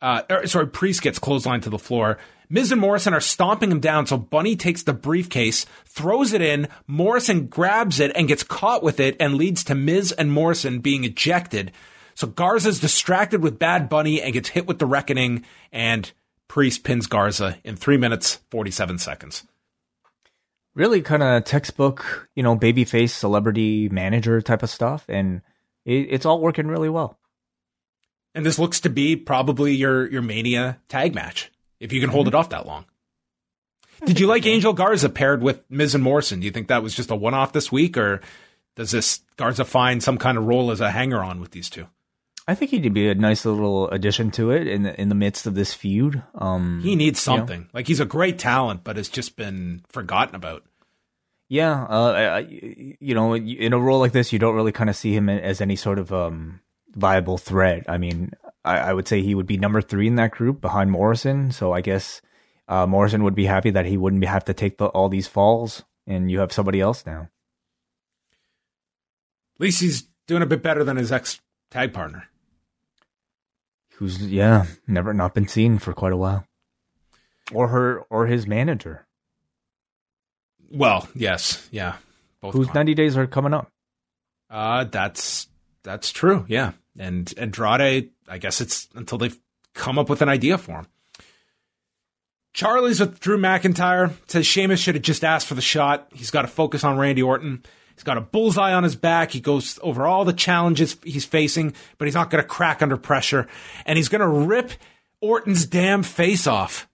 uh, 0.03 0.21
or, 0.29 0.45
sorry, 0.47 0.67
Priest 0.67 1.01
gets 1.01 1.17
clotheslined 1.17 1.61
to 1.61 1.69
the 1.69 1.79
floor. 1.79 2.17
Miz 2.49 2.73
and 2.73 2.81
Morrison 2.81 3.13
are 3.13 3.21
stomping 3.21 3.71
him 3.71 3.79
down, 3.79 4.05
so 4.05 4.17
Bunny 4.17 4.57
takes 4.57 4.83
the 4.83 4.91
briefcase, 4.91 5.65
throws 5.85 6.33
it 6.33 6.41
in. 6.41 6.67
Morrison 6.87 7.47
grabs 7.47 8.01
it 8.01 8.11
and 8.13 8.27
gets 8.27 8.43
caught 8.43 8.83
with 8.83 8.99
it, 8.99 9.15
and 9.17 9.35
leads 9.35 9.63
to 9.63 9.75
Miz 9.75 10.11
and 10.11 10.29
Morrison 10.29 10.79
being 10.79 11.05
ejected. 11.05 11.71
So 12.15 12.27
Garza's 12.27 12.81
distracted 12.81 13.41
with 13.41 13.57
Bad 13.57 13.87
Bunny 13.87 14.21
and 14.21 14.33
gets 14.33 14.49
hit 14.49 14.67
with 14.67 14.77
the 14.77 14.85
Reckoning, 14.85 15.45
and 15.71 16.11
Priest 16.49 16.83
pins 16.83 17.07
Garza 17.07 17.57
in 17.63 17.77
three 17.77 17.97
minutes 17.97 18.41
forty 18.51 18.71
seven 18.71 18.97
seconds. 18.97 19.43
Really, 20.75 21.01
kind 21.01 21.21
of 21.21 21.43
textbook, 21.43 22.29
you 22.35 22.41
know, 22.41 22.57
babyface 22.57 23.11
celebrity 23.11 23.89
manager 23.89 24.41
type 24.41 24.63
of 24.63 24.69
stuff, 24.69 25.05
and 25.07 25.41
it, 25.85 26.07
it's 26.09 26.25
all 26.25 26.41
working 26.41 26.67
really 26.67 26.89
well. 26.89 27.19
And 28.33 28.45
this 28.45 28.57
looks 28.57 28.79
to 28.81 28.89
be 28.89 29.15
probably 29.15 29.73
your 29.75 30.09
your 30.09 30.23
Mania 30.23 30.79
tag 30.87 31.13
match 31.13 31.51
if 31.79 31.93
you 31.93 31.99
can 31.99 32.09
hold 32.09 32.25
mm-hmm. 32.27 32.35
it 32.35 32.39
off 32.39 32.49
that 32.49 32.65
long. 32.65 32.85
Did 34.05 34.19
you 34.19 34.27
like 34.27 34.45
Angel 34.45 34.73
Garza 34.73 35.09
paired 35.09 35.41
with 35.41 35.61
Miz 35.69 35.95
and 35.95 36.03
Morrison? 36.03 36.39
Do 36.39 36.45
you 36.45 36.51
think 36.51 36.67
that 36.67 36.83
was 36.83 36.95
just 36.95 37.11
a 37.11 37.15
one 37.15 37.33
off 37.33 37.53
this 37.53 37.71
week, 37.71 37.97
or 37.97 38.21
does 38.75 38.91
this 38.91 39.21
Garza 39.37 39.65
find 39.65 40.01
some 40.01 40.17
kind 40.17 40.37
of 40.37 40.45
role 40.45 40.71
as 40.71 40.81
a 40.81 40.91
hanger 40.91 41.23
on 41.23 41.39
with 41.39 41.51
these 41.51 41.69
two? 41.69 41.87
I 42.47 42.55
think 42.55 42.71
he'd 42.71 42.93
be 42.93 43.09
a 43.09 43.15
nice 43.15 43.45
little 43.45 43.89
addition 43.89 44.31
to 44.31 44.51
it 44.51 44.67
in 44.67 44.83
the, 44.83 44.99
in 44.99 45.09
the 45.09 45.15
midst 45.15 45.47
of 45.47 45.55
this 45.55 45.73
feud. 45.73 46.21
Um, 46.35 46.81
he 46.83 46.95
needs 46.95 47.19
something. 47.19 47.61
You 47.61 47.65
know. 47.65 47.71
Like 47.73 47.87
he's 47.87 48.01
a 48.01 48.05
great 48.05 48.37
talent, 48.37 48.83
but 48.83 48.97
it's 48.97 49.09
just 49.09 49.37
been 49.37 49.83
forgotten 49.87 50.35
about. 50.35 50.63
Yeah, 51.47 51.83
uh, 51.83 52.11
I, 52.13 52.39
you 52.49 53.13
know, 53.13 53.35
in 53.35 53.73
a 53.73 53.79
role 53.79 53.99
like 53.99 54.11
this, 54.11 54.33
you 54.33 54.39
don't 54.39 54.55
really 54.55 54.71
kind 54.71 54.89
of 54.89 54.95
see 54.95 55.13
him 55.13 55.29
as 55.29 55.61
any 55.61 55.75
sort 55.75 55.99
of 55.99 56.11
um, 56.11 56.61
viable 56.95 57.37
threat. 57.37 57.85
I 57.87 57.97
mean, 57.97 58.33
I, 58.65 58.77
I, 58.77 58.93
would 58.93 59.07
say 59.07 59.21
he 59.21 59.35
would 59.35 59.45
be 59.45 59.57
number 59.57 59.81
three 59.81 60.07
in 60.07 60.15
that 60.15 60.31
group 60.31 60.61
behind 60.61 60.91
Morrison. 60.91 61.51
So 61.51 61.71
I 61.71 61.81
guess 61.81 62.21
uh, 62.67 62.87
Morrison 62.87 63.23
would 63.23 63.35
be 63.35 63.45
happy 63.45 63.69
that 63.71 63.85
he 63.85 63.97
wouldn't 63.97 64.25
have 64.25 64.45
to 64.45 64.53
take 64.53 64.77
the, 64.77 64.87
all 64.87 65.09
these 65.09 65.27
falls, 65.27 65.83
and 66.07 66.31
you 66.31 66.39
have 66.39 66.51
somebody 66.51 66.79
else 66.79 67.05
now. 67.05 67.29
At 69.55 69.61
least 69.61 69.81
he's 69.81 70.07
doing 70.27 70.41
a 70.41 70.47
bit 70.47 70.63
better 70.63 70.83
than 70.83 70.97
his 70.97 71.11
ex 71.11 71.39
tag 71.69 71.93
partner, 71.93 72.29
who's 73.95 74.25
yeah 74.25 74.65
never 74.87 75.13
not 75.13 75.33
been 75.33 75.47
seen 75.47 75.79
for 75.79 75.93
quite 75.93 76.13
a 76.13 76.17
while, 76.17 76.45
or 77.51 77.69
her 77.69 78.01
or 78.09 78.27
his 78.27 78.47
manager. 78.47 79.05
Well, 80.71 81.07
yes, 81.15 81.67
yeah, 81.71 81.97
both. 82.41 82.53
Whose 82.53 82.73
ninety 82.73 82.93
days 82.93 83.17
are 83.17 83.27
coming 83.27 83.53
up? 83.53 83.71
Uh, 84.49 84.85
that's 84.85 85.47
that's 85.83 86.11
true. 86.11 86.45
Yeah. 86.47 86.73
And 86.97 87.33
Andrade, 87.37 88.11
I 88.27 88.37
guess 88.37 88.61
it's 88.61 88.87
until 88.93 89.17
they've 89.17 89.37
come 89.73 89.97
up 89.97 90.09
with 90.09 90.21
an 90.21 90.29
idea 90.29 90.57
for 90.57 90.73
him. 90.73 90.87
Charly's 92.53 92.99
with 92.99 93.19
Drew 93.19 93.37
McIntyre. 93.37 94.13
Says 94.27 94.45
Sheamus 94.45 94.79
should 94.79 94.93
have 94.93 95.03
just 95.03 95.23
asked 95.23 95.47
for 95.47 95.55
the 95.55 95.61
shot. 95.61 96.07
He's 96.13 96.29
got 96.29 96.43
to 96.43 96.47
focus 96.47 96.83
on 96.83 96.99
Randy 96.99 97.23
Orton. 97.23 97.63
He's 97.95 98.03
got 98.03 98.17
a 98.17 98.21
bullseye 98.21 98.73
on 98.73 98.83
his 98.83 98.95
back. 98.95 99.31
He 99.31 99.39
goes 99.39 99.79
over 99.81 100.05
all 100.05 100.25
the 100.25 100.33
challenges 100.33 100.97
he's 101.03 101.25
facing, 101.25 101.73
but 101.97 102.05
he's 102.05 102.15
not 102.15 102.29
going 102.29 102.43
to 102.43 102.47
crack 102.47 102.81
under 102.81 102.97
pressure. 102.97 103.47
And 103.85 103.97
he's 103.97 104.09
going 104.09 104.21
to 104.21 104.27
rip 104.27 104.71
Orton's 105.21 105.65
damn 105.65 106.03
face 106.03 106.47
off. 106.47 106.89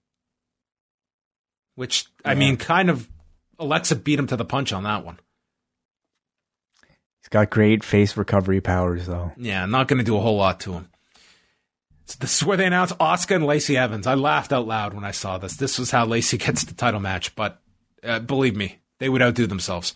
Which, 1.75 2.05
yeah. 2.25 2.31
I 2.31 2.35
mean, 2.35 2.57
kind 2.57 2.89
of, 2.89 3.09
Alexa 3.57 3.95
beat 3.95 4.19
him 4.19 4.27
to 4.27 4.35
the 4.35 4.45
punch 4.45 4.73
on 4.73 4.83
that 4.83 5.05
one. 5.05 5.19
He's 7.21 7.29
got 7.29 7.49
great 7.49 7.83
face 7.83 8.17
recovery 8.17 8.59
powers, 8.61 9.05
though. 9.05 9.31
Yeah, 9.37 9.65
not 9.65 9.87
going 9.87 9.99
to 9.99 10.05
do 10.05 10.17
a 10.17 10.21
whole 10.21 10.37
lot 10.37 10.59
to 10.61 10.73
him. 10.73 10.89
This 12.19 12.37
is 12.37 12.43
where 12.43 12.57
they 12.57 12.65
announce 12.65 12.91
Asuka 12.93 13.35
and 13.35 13.45
Lacey 13.45 13.77
Evans. 13.77 14.07
I 14.07 14.15
laughed 14.15 14.51
out 14.51 14.67
loud 14.67 14.93
when 14.93 15.03
I 15.03 15.11
saw 15.11 15.37
this. 15.37 15.55
This 15.55 15.77
was 15.77 15.91
how 15.91 16.05
Lacey 16.05 16.37
gets 16.39 16.63
the 16.63 16.73
title 16.73 16.99
match, 16.99 17.35
but 17.35 17.61
uh, 18.03 18.19
believe 18.19 18.55
me, 18.55 18.79
they 18.99 19.09
would 19.09 19.21
outdo 19.21 19.47
themselves. 19.47 19.93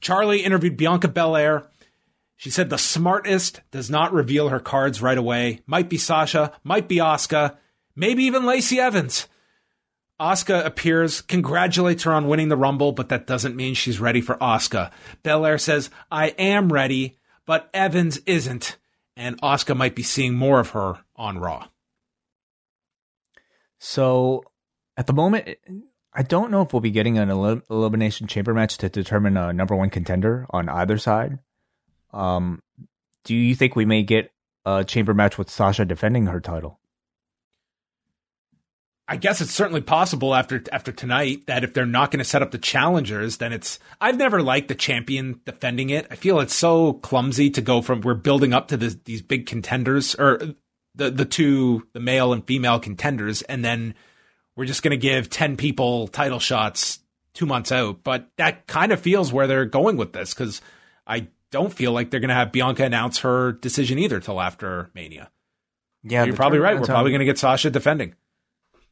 Charly 0.00 0.42
interviewed 0.42 0.76
Bianca 0.76 1.08
Belair. 1.08 1.66
She 2.36 2.50
said 2.50 2.70
the 2.70 2.78
smartest 2.78 3.60
does 3.70 3.90
not 3.90 4.12
reveal 4.12 4.48
her 4.48 4.60
cards 4.60 5.02
right 5.02 5.18
away. 5.18 5.60
Might 5.66 5.90
be 5.90 5.98
Sasha, 5.98 6.52
might 6.64 6.88
be 6.88 6.96
Asuka, 6.96 7.56
maybe 7.94 8.24
even 8.24 8.46
Lacey 8.46 8.80
Evans. 8.80 9.28
Asuka 10.20 10.64
appears, 10.64 11.22
congratulates 11.22 12.02
her 12.02 12.12
on 12.12 12.28
winning 12.28 12.48
the 12.48 12.56
Rumble, 12.56 12.92
but 12.92 13.08
that 13.08 13.26
doesn't 13.26 13.56
mean 13.56 13.74
she's 13.74 14.00
ready 14.00 14.20
for 14.20 14.36
Asuka. 14.36 14.90
Belair 15.22 15.58
says, 15.58 15.90
I 16.10 16.28
am 16.28 16.72
ready, 16.72 17.18
but 17.46 17.70
Evans 17.72 18.18
isn't, 18.26 18.76
and 19.16 19.40
Asuka 19.40 19.76
might 19.76 19.94
be 19.94 20.02
seeing 20.02 20.34
more 20.34 20.60
of 20.60 20.70
her 20.70 20.98
on 21.16 21.38
Raw. 21.38 21.68
So 23.78 24.44
at 24.96 25.06
the 25.06 25.14
moment, 25.14 25.56
I 26.12 26.22
don't 26.22 26.50
know 26.50 26.62
if 26.62 26.72
we'll 26.72 26.80
be 26.80 26.90
getting 26.90 27.18
an 27.18 27.30
elimination 27.30 28.26
chamber 28.26 28.52
match 28.52 28.78
to 28.78 28.88
determine 28.88 29.36
a 29.36 29.52
number 29.52 29.76
one 29.76 29.90
contender 29.90 30.46
on 30.50 30.68
either 30.68 30.98
side. 30.98 31.38
Um, 32.12 32.60
do 33.24 33.34
you 33.34 33.54
think 33.54 33.76
we 33.76 33.84
may 33.84 34.02
get 34.02 34.32
a 34.66 34.84
chamber 34.84 35.14
match 35.14 35.38
with 35.38 35.50
Sasha 35.50 35.84
defending 35.84 36.26
her 36.26 36.40
title? 36.40 36.80
I 39.06 39.16
guess 39.16 39.40
it's 39.40 39.52
certainly 39.52 39.80
possible 39.80 40.36
after 40.36 40.62
after 40.70 40.92
tonight 40.92 41.46
that 41.46 41.64
if 41.64 41.74
they're 41.74 41.84
not 41.84 42.12
going 42.12 42.20
to 42.20 42.24
set 42.24 42.42
up 42.42 42.52
the 42.52 42.58
challengers, 42.58 43.38
then 43.38 43.52
it's. 43.52 43.80
I've 44.00 44.16
never 44.16 44.40
liked 44.40 44.68
the 44.68 44.76
champion 44.76 45.40
defending 45.44 45.90
it. 45.90 46.06
I 46.12 46.14
feel 46.14 46.38
it's 46.38 46.54
so 46.54 46.92
clumsy 46.92 47.50
to 47.50 47.60
go 47.60 47.82
from 47.82 48.02
we're 48.02 48.14
building 48.14 48.52
up 48.52 48.68
to 48.68 48.76
this, 48.76 48.96
these 49.04 49.20
big 49.20 49.46
contenders 49.46 50.14
or 50.14 50.40
the 50.94 51.10
the 51.10 51.24
two 51.24 51.88
the 51.92 51.98
male 51.98 52.32
and 52.32 52.46
female 52.46 52.78
contenders, 52.78 53.42
and 53.42 53.64
then 53.64 53.94
we're 54.60 54.66
just 54.66 54.82
going 54.82 54.90
to 54.90 54.98
give 54.98 55.30
ten 55.30 55.56
people 55.56 56.06
title 56.06 56.38
shots 56.38 56.98
two 57.32 57.46
months 57.46 57.72
out. 57.72 58.04
But 58.04 58.28
that 58.36 58.66
kind 58.66 58.92
of 58.92 59.00
feels 59.00 59.32
where 59.32 59.46
they're 59.46 59.64
going 59.64 59.96
with 59.96 60.12
this 60.12 60.34
because 60.34 60.60
I 61.06 61.28
don't 61.50 61.72
feel 61.72 61.92
like 61.92 62.10
they're 62.10 62.20
going 62.20 62.28
to 62.28 62.34
have 62.34 62.52
Bianca 62.52 62.84
announce 62.84 63.20
her 63.20 63.52
decision 63.52 63.98
either 63.98 64.20
till 64.20 64.38
after 64.38 64.90
Mania. 64.92 65.30
Yeah, 66.02 66.24
You're 66.24 66.36
probably 66.36 66.58
right. 66.58 66.74
We're 66.78 66.84
time, 66.84 66.92
probably 66.92 67.10
going 67.10 67.20
to 67.20 67.24
get 67.24 67.38
Sasha 67.38 67.70
defending. 67.70 68.14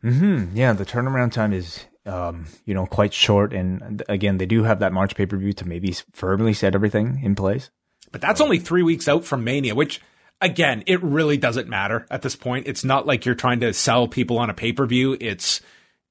Mm-hmm. 0.02 0.56
Yeah, 0.56 0.72
the 0.72 0.86
turnaround 0.86 1.32
time 1.32 1.52
is, 1.52 1.84
um, 2.06 2.46
you 2.64 2.72
know, 2.72 2.86
quite 2.86 3.12
short. 3.12 3.52
And 3.52 4.02
again, 4.08 4.38
they 4.38 4.46
do 4.46 4.62
have 4.62 4.78
that 4.78 4.94
March 4.94 5.16
pay 5.16 5.26
per 5.26 5.36
view 5.36 5.52
to 5.52 5.68
maybe 5.68 5.94
firmly 6.14 6.54
set 6.54 6.76
everything 6.76 7.20
in 7.22 7.34
place. 7.34 7.68
But 8.10 8.22
that's 8.22 8.40
only 8.40 8.58
three 8.58 8.82
weeks 8.82 9.06
out 9.06 9.26
from 9.26 9.44
Mania, 9.44 9.74
which 9.74 10.00
again, 10.40 10.84
it 10.86 11.02
really 11.02 11.36
doesn't 11.36 11.68
matter 11.68 12.06
at 12.10 12.22
this 12.22 12.36
point. 12.36 12.66
It's 12.66 12.84
not 12.84 13.06
like 13.06 13.26
you're 13.26 13.34
trying 13.34 13.60
to 13.60 13.72
sell 13.72 14.08
people 14.08 14.38
on 14.38 14.50
a 14.50 14.54
pay 14.54 14.72
per 14.72 14.86
view. 14.86 15.16
It's 15.20 15.60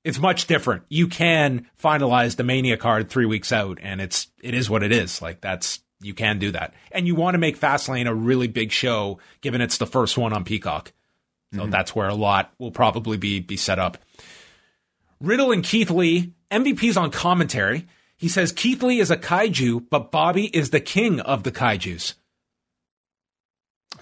it's 0.04 0.20
much 0.20 0.48
different. 0.48 0.84
You 0.90 1.08
can 1.08 1.68
finalize 1.82 2.36
the 2.36 2.44
Mania 2.44 2.78
card 2.78 3.10
three 3.10 3.26
weeks 3.26 3.52
out, 3.52 3.80
and 3.82 4.00
it's 4.00 4.28
it 4.42 4.54
is 4.54 4.70
what 4.70 4.84
it 4.84 4.92
is. 4.92 5.22
Like 5.22 5.42
that's 5.42 5.80
you 6.00 6.14
can 6.14 6.40
do 6.40 6.52
that, 6.52 6.74
and 6.92 7.08
you 7.08 7.16
want 7.16 7.36
to 7.36 7.40
make 7.40 7.60
Fastlane 7.60 8.08
a 8.08 8.16
really 8.16 8.48
big 8.48 8.72
show, 8.72 9.20
given 9.42 9.62
it's 9.62 9.78
the 9.78 9.88
first 9.88 10.18
one 10.18 10.34
on 10.34 10.44
Peacock. 10.44 10.94
So 11.54 11.62
mm-hmm. 11.62 11.72
that's 11.72 11.96
where 11.96 12.10
a 12.10 12.16
lot 12.16 12.54
will 12.60 12.72
probably 12.72 13.18
be 13.18 13.40
be 13.40 13.58
set 13.58 13.80
up. 13.80 13.98
Riddle 15.20 15.52
and 15.52 15.64
Keith 15.64 15.90
Lee, 15.90 16.34
MVP's 16.52 16.98
on 16.98 17.10
commentary. 17.10 17.88
He 18.18 18.30
says 18.30 18.52
Keith 18.52 18.82
Lee 18.84 19.00
is 19.00 19.12
a 19.12 19.18
kaiju, 19.18 19.86
but 19.90 20.12
Bobby 20.12 20.46
is 20.46 20.70
the 20.70 20.80
king 20.80 21.20
of 21.20 21.44
the 21.44 21.52
kaijus. 21.52 22.14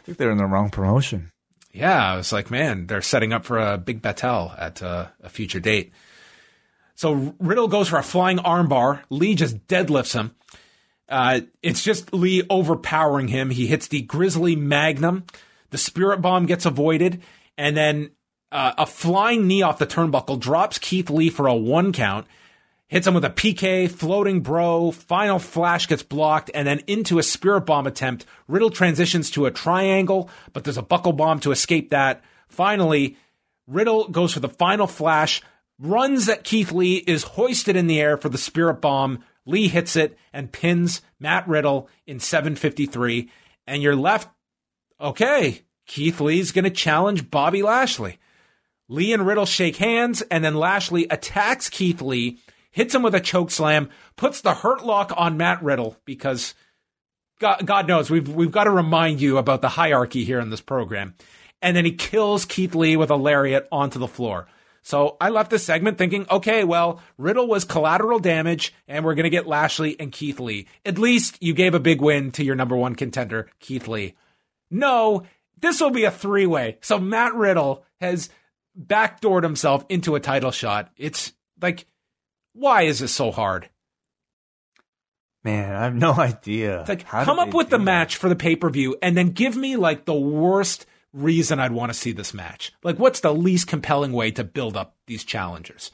Think 0.05 0.19
they're 0.19 0.31
in 0.31 0.37
the 0.37 0.45
wrong 0.45 0.69
promotion. 0.69 1.31
Yeah, 1.71 2.13
I 2.13 2.15
was 2.15 2.31
like, 2.31 2.51
man, 2.51 2.85
they're 2.85 3.01
setting 3.01 3.33
up 3.33 3.43
for 3.43 3.57
a 3.57 3.77
big 3.77 4.01
battle 4.01 4.53
at 4.57 4.81
uh, 4.81 5.07
a 5.21 5.29
future 5.29 5.59
date. 5.59 5.91
So 6.93 7.35
Riddle 7.39 7.67
goes 7.67 7.89
for 7.89 7.97
a 7.97 8.03
flying 8.03 8.37
armbar. 8.37 9.01
Lee 9.09 9.35
just 9.35 9.67
deadlifts 9.67 10.13
him. 10.13 10.35
Uh, 11.09 11.41
it's 11.61 11.83
just 11.83 12.13
Lee 12.13 12.43
overpowering 12.49 13.27
him. 13.27 13.49
He 13.49 13.67
hits 13.67 13.87
the 13.87 14.01
Grizzly 14.03 14.55
Magnum. 14.55 15.25
The 15.71 15.77
Spirit 15.77 16.21
Bomb 16.21 16.45
gets 16.45 16.65
avoided, 16.65 17.21
and 17.57 17.75
then 17.75 18.11
uh, 18.51 18.73
a 18.77 18.85
flying 18.85 19.47
knee 19.47 19.63
off 19.63 19.79
the 19.79 19.87
turnbuckle 19.87 20.39
drops 20.39 20.77
Keith 20.77 21.09
Lee 21.09 21.29
for 21.29 21.47
a 21.47 21.55
one 21.55 21.91
count 21.91 22.27
hits 22.87 23.07
him 23.07 23.13
with 23.13 23.25
a 23.25 23.29
PK, 23.29 23.89
floating 23.89 24.41
bro, 24.41 24.91
final 24.91 25.39
flash 25.39 25.87
gets 25.87 26.03
blocked, 26.03 26.51
and 26.53 26.67
then 26.67 26.79
into 26.87 27.17
a 27.17 27.23
spirit 27.23 27.61
bomb 27.61 27.87
attempt. 27.87 28.25
Riddle 28.47 28.69
transitions 28.69 29.31
to 29.31 29.45
a 29.45 29.51
triangle, 29.51 30.29
but 30.53 30.63
there's 30.63 30.77
a 30.77 30.83
buckle 30.83 31.13
bomb 31.13 31.39
to 31.41 31.51
escape 31.51 31.89
that. 31.89 32.23
Finally, 32.47 33.17
Riddle 33.67 34.07
goes 34.09 34.33
for 34.33 34.39
the 34.39 34.49
final 34.49 34.87
flash, 34.87 35.41
runs 35.79 36.29
at 36.29 36.43
Keith 36.43 36.71
Lee, 36.71 36.97
is 36.97 37.23
hoisted 37.23 37.75
in 37.75 37.87
the 37.87 37.99
air 37.99 38.17
for 38.17 38.29
the 38.29 38.37
spirit 38.37 38.81
bomb. 38.81 39.23
Lee 39.45 39.67
hits 39.67 39.95
it 39.95 40.17
and 40.31 40.51
pins 40.51 41.01
Matt 41.19 41.47
Riddle 41.47 41.89
in 42.05 42.19
753. 42.19 43.29
And 43.67 43.81
you're 43.81 43.95
left, 43.95 44.29
okay, 45.01 45.63
Keith 45.87 46.21
Lee's 46.21 46.51
going 46.51 46.65
to 46.65 46.71
challenge 46.71 47.29
Bobby 47.29 47.63
Lashley. 47.63 48.19
Lee 48.87 49.13
and 49.13 49.25
Riddle 49.25 49.47
shake 49.47 49.77
hands, 49.77 50.21
and 50.23 50.43
then 50.43 50.53
Lashley 50.53 51.07
attacks 51.09 51.69
Keith 51.69 52.01
Lee 52.01 52.39
hits 52.75 52.93
him 52.93 53.01
with 53.01 53.15
a 53.15 53.21
choke 53.21 53.51
slam, 53.51 53.89
puts 54.17 54.41
the 54.41 54.53
hurt 54.53 54.85
lock 54.85 55.13
on 55.15 55.37
Matt 55.37 55.63
Riddle 55.63 55.95
because 56.03 56.53
God, 57.39 57.65
God 57.65 57.87
knows 57.87 58.09
we've 58.09 58.27
we've 58.27 58.51
got 58.51 58.65
to 58.65 58.71
remind 58.71 59.21
you 59.21 59.37
about 59.37 59.61
the 59.61 59.69
hierarchy 59.69 60.25
here 60.25 60.41
in 60.41 60.49
this 60.49 60.61
program. 60.61 61.15
And 61.61 61.75
then 61.75 61.85
he 61.85 61.93
kills 61.93 62.43
Keith 62.43 62.75
Lee 62.75 62.97
with 62.97 63.09
a 63.09 63.15
lariat 63.15 63.67
onto 63.71 63.97
the 63.97 64.09
floor. 64.09 64.47
So 64.81 65.15
I 65.19 65.29
left 65.29 65.49
this 65.49 65.63
segment 65.63 65.97
thinking, 65.97 66.27
okay, 66.29 66.63
well, 66.63 67.01
Riddle 67.17 67.47
was 67.47 67.63
collateral 67.63 68.19
damage, 68.19 68.73
and 68.87 69.03
we're 69.03 69.15
going 69.15 69.23
to 69.23 69.31
get 69.31 69.47
Lashley 69.47 69.99
and 69.99 70.11
Keith 70.11 70.39
Lee. 70.39 70.67
At 70.85 70.99
least 70.99 71.41
you 71.41 71.53
gave 71.53 71.73
a 71.73 71.79
big 71.79 72.01
win 72.01 72.31
to 72.33 72.43
your 72.43 72.55
number 72.55 72.75
one 72.75 72.93
contender, 72.93 73.49
Keith 73.59 73.87
Lee. 73.87 74.15
No, 74.69 75.23
this 75.57 75.79
will 75.79 75.91
be 75.91 76.03
a 76.03 76.11
three 76.11 76.45
way. 76.45 76.77
So 76.81 76.99
Matt 76.99 77.33
Riddle 77.33 77.85
has 78.01 78.29
backdoored 78.77 79.43
himself 79.43 79.85
into 79.87 80.15
a 80.15 80.19
title 80.19 80.51
shot. 80.51 80.91
It's 80.97 81.31
like 81.59 81.87
why 82.55 82.83
is 82.83 83.01
it 83.01 83.09
so 83.09 83.31
hard? 83.31 83.69
Man, 85.43 85.75
I 85.75 85.83
have 85.83 85.95
no 85.95 86.13
idea. 86.17 86.79
It's 86.81 86.89
like, 86.89 87.03
How 87.03 87.23
come 87.23 87.39
up 87.39 87.53
with 87.53 87.69
the 87.69 87.77
that? 87.77 87.83
match 87.83 88.15
for 88.15 88.29
the 88.29 88.35
pay 88.35 88.55
per 88.55 88.69
view 88.69 88.95
and 89.01 89.15
then 89.15 89.29
give 89.29 89.55
me 89.55 89.75
like 89.75 90.05
the 90.05 90.13
worst 90.15 90.85
reason 91.13 91.59
I'd 91.59 91.71
want 91.71 91.91
to 91.91 91.97
see 91.97 92.11
this 92.11 92.33
match. 92.33 92.71
Like, 92.83 92.97
what's 92.97 93.19
the 93.19 93.33
least 93.33 93.67
compelling 93.67 94.11
way 94.11 94.31
to 94.31 94.43
build 94.43 94.75
up 94.75 94.95
these 95.07 95.23
challengers? 95.23 95.91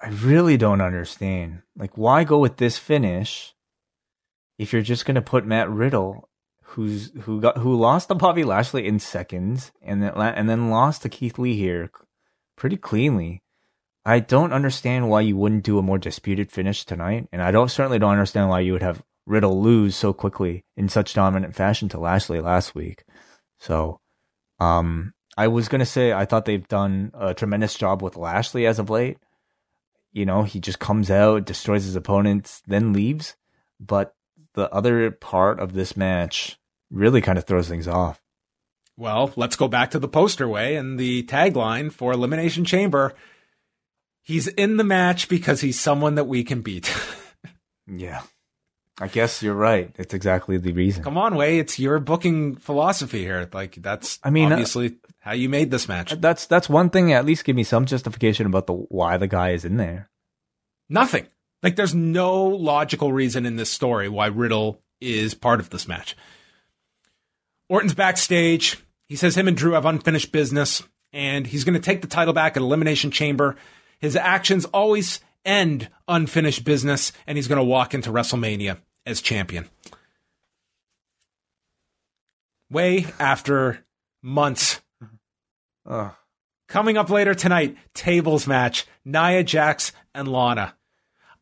I 0.00 0.08
really 0.08 0.56
don't 0.56 0.80
understand. 0.80 1.62
Like, 1.76 1.96
why 1.96 2.24
go 2.24 2.38
with 2.38 2.56
this 2.56 2.76
finish 2.78 3.54
if 4.58 4.72
you're 4.72 4.82
just 4.82 5.04
going 5.06 5.14
to 5.14 5.22
put 5.22 5.46
Matt 5.46 5.70
Riddle, 5.70 6.28
who's 6.64 7.12
who 7.22 7.40
got 7.40 7.58
who 7.58 7.74
lost 7.74 8.08
to 8.08 8.14
Bobby 8.14 8.44
Lashley 8.44 8.86
in 8.86 8.98
seconds, 8.98 9.72
and 9.80 10.02
then 10.02 10.12
and 10.16 10.48
then 10.48 10.70
lost 10.70 11.02
to 11.02 11.08
Keith 11.08 11.38
Lee 11.38 11.56
here 11.56 11.90
pretty 12.56 12.76
cleanly. 12.76 13.41
I 14.04 14.18
don't 14.18 14.52
understand 14.52 15.08
why 15.08 15.20
you 15.20 15.36
wouldn't 15.36 15.64
do 15.64 15.78
a 15.78 15.82
more 15.82 15.98
disputed 15.98 16.50
finish 16.50 16.84
tonight, 16.84 17.28
and 17.32 17.40
I 17.40 17.50
don't 17.52 17.70
certainly 17.70 17.98
don't 17.98 18.12
understand 18.12 18.48
why 18.48 18.60
you 18.60 18.72
would 18.72 18.82
have 18.82 19.02
Riddle 19.26 19.62
lose 19.62 19.94
so 19.94 20.12
quickly 20.12 20.64
in 20.76 20.88
such 20.88 21.14
dominant 21.14 21.54
fashion 21.54 21.88
to 21.90 22.00
Lashley 22.00 22.40
last 22.40 22.74
week. 22.74 23.04
So, 23.58 24.00
um, 24.58 25.14
I 25.36 25.46
was 25.46 25.68
gonna 25.68 25.86
say 25.86 26.12
I 26.12 26.24
thought 26.24 26.44
they've 26.44 26.66
done 26.66 27.12
a 27.14 27.32
tremendous 27.32 27.74
job 27.74 28.02
with 28.02 28.16
Lashley 28.16 28.66
as 28.66 28.80
of 28.80 28.90
late. 28.90 29.18
You 30.12 30.26
know, 30.26 30.42
he 30.42 30.58
just 30.58 30.80
comes 30.80 31.10
out, 31.10 31.44
destroys 31.44 31.84
his 31.84 31.96
opponents, 31.96 32.62
then 32.66 32.92
leaves. 32.92 33.36
But 33.78 34.14
the 34.54 34.72
other 34.72 35.10
part 35.12 35.60
of 35.60 35.72
this 35.72 35.96
match 35.96 36.58
really 36.90 37.20
kind 37.20 37.38
of 37.38 37.44
throws 37.44 37.68
things 37.68 37.88
off. 37.88 38.20
Well, 38.96 39.32
let's 39.36 39.56
go 39.56 39.68
back 39.68 39.90
to 39.92 39.98
the 39.98 40.08
poster 40.08 40.46
Wai 40.46 40.72
and 40.72 40.98
the 40.98 41.22
tagline 41.22 41.90
for 41.90 42.12
Elimination 42.12 42.64
Chamber 42.64 43.14
He's 44.22 44.46
in 44.46 44.76
the 44.76 44.84
match 44.84 45.28
because 45.28 45.60
he's 45.60 45.78
someone 45.78 46.14
that 46.14 46.24
we 46.24 46.44
can 46.44 46.62
beat. 46.62 46.94
yeah. 47.86 48.22
I 49.00 49.08
guess 49.08 49.42
you're 49.42 49.54
right. 49.54 49.90
It's 49.98 50.14
exactly 50.14 50.58
the 50.58 50.72
reason. 50.72 51.02
Come 51.02 51.16
on, 51.16 51.34
Wai. 51.34 51.46
It's 51.46 51.78
your 51.78 51.98
booking 51.98 52.56
philosophy 52.56 53.20
here. 53.20 53.48
Like 53.52 53.76
that's 53.76 54.18
I 54.22 54.30
mean, 54.30 54.52
uh, 54.52 54.56
obviously 54.56 54.88
uh, 54.88 55.10
how 55.20 55.32
you 55.32 55.48
made 55.48 55.70
this 55.70 55.88
match. 55.88 56.12
That's 56.20 56.46
that's 56.46 56.68
one 56.68 56.90
thing. 56.90 57.12
At 57.12 57.24
least 57.24 57.44
give 57.44 57.56
me 57.56 57.64
some 57.64 57.86
justification 57.86 58.46
about 58.46 58.66
the 58.66 58.74
why 58.74 59.16
the 59.16 59.26
guy 59.26 59.50
is 59.50 59.64
in 59.64 59.76
there. 59.76 60.10
Nothing. 60.88 61.26
Like 61.62 61.76
there's 61.76 61.94
no 61.94 62.44
logical 62.44 63.12
reason 63.12 63.46
in 63.46 63.56
this 63.56 63.70
story 63.70 64.08
why 64.08 64.26
Riddle 64.26 64.80
is 65.00 65.34
part 65.34 65.58
of 65.58 65.70
this 65.70 65.88
match. 65.88 66.16
Orton's 67.68 67.94
backstage. 67.94 68.78
He 69.08 69.16
says 69.16 69.36
him 69.36 69.48
and 69.48 69.56
Drew 69.56 69.72
have 69.72 69.86
unfinished 69.86 70.32
business, 70.32 70.82
and 71.12 71.46
he's 71.46 71.64
going 71.64 71.74
to 71.74 71.80
take 71.80 72.02
the 72.02 72.08
title 72.08 72.34
back 72.34 72.56
at 72.56 72.62
Elimination 72.62 73.10
Chamber 73.10 73.56
his 74.02 74.16
actions 74.16 74.64
always 74.66 75.20
end 75.44 75.88
unfinished 76.08 76.64
business, 76.64 77.12
and 77.26 77.38
he's 77.38 77.48
going 77.48 77.58
to 77.58 77.64
walk 77.64 77.94
into 77.94 78.10
WrestleMania 78.10 78.78
as 79.06 79.22
champion. 79.22 79.68
Way 82.68 83.06
after 83.18 83.84
months. 84.20 84.80
Uh. 85.86 86.10
Coming 86.68 86.96
up 86.96 87.10
later 87.10 87.34
tonight, 87.34 87.76
tables 87.94 88.46
match 88.46 88.86
Nia 89.04 89.44
Jax 89.44 89.92
and 90.14 90.26
Lana. 90.26 90.74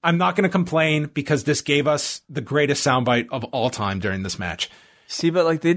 I'm 0.02 0.18
not 0.18 0.36
going 0.36 0.42
to 0.42 0.50
complain 0.50 1.06
because 1.06 1.44
this 1.44 1.62
gave 1.62 1.86
us 1.86 2.20
the 2.28 2.40
greatest 2.40 2.86
soundbite 2.86 3.28
of 3.30 3.44
all 3.44 3.70
time 3.70 4.00
during 4.00 4.22
this 4.22 4.38
match. 4.38 4.70
See, 5.06 5.30
but 5.30 5.44
like 5.44 5.62
they 5.62 5.74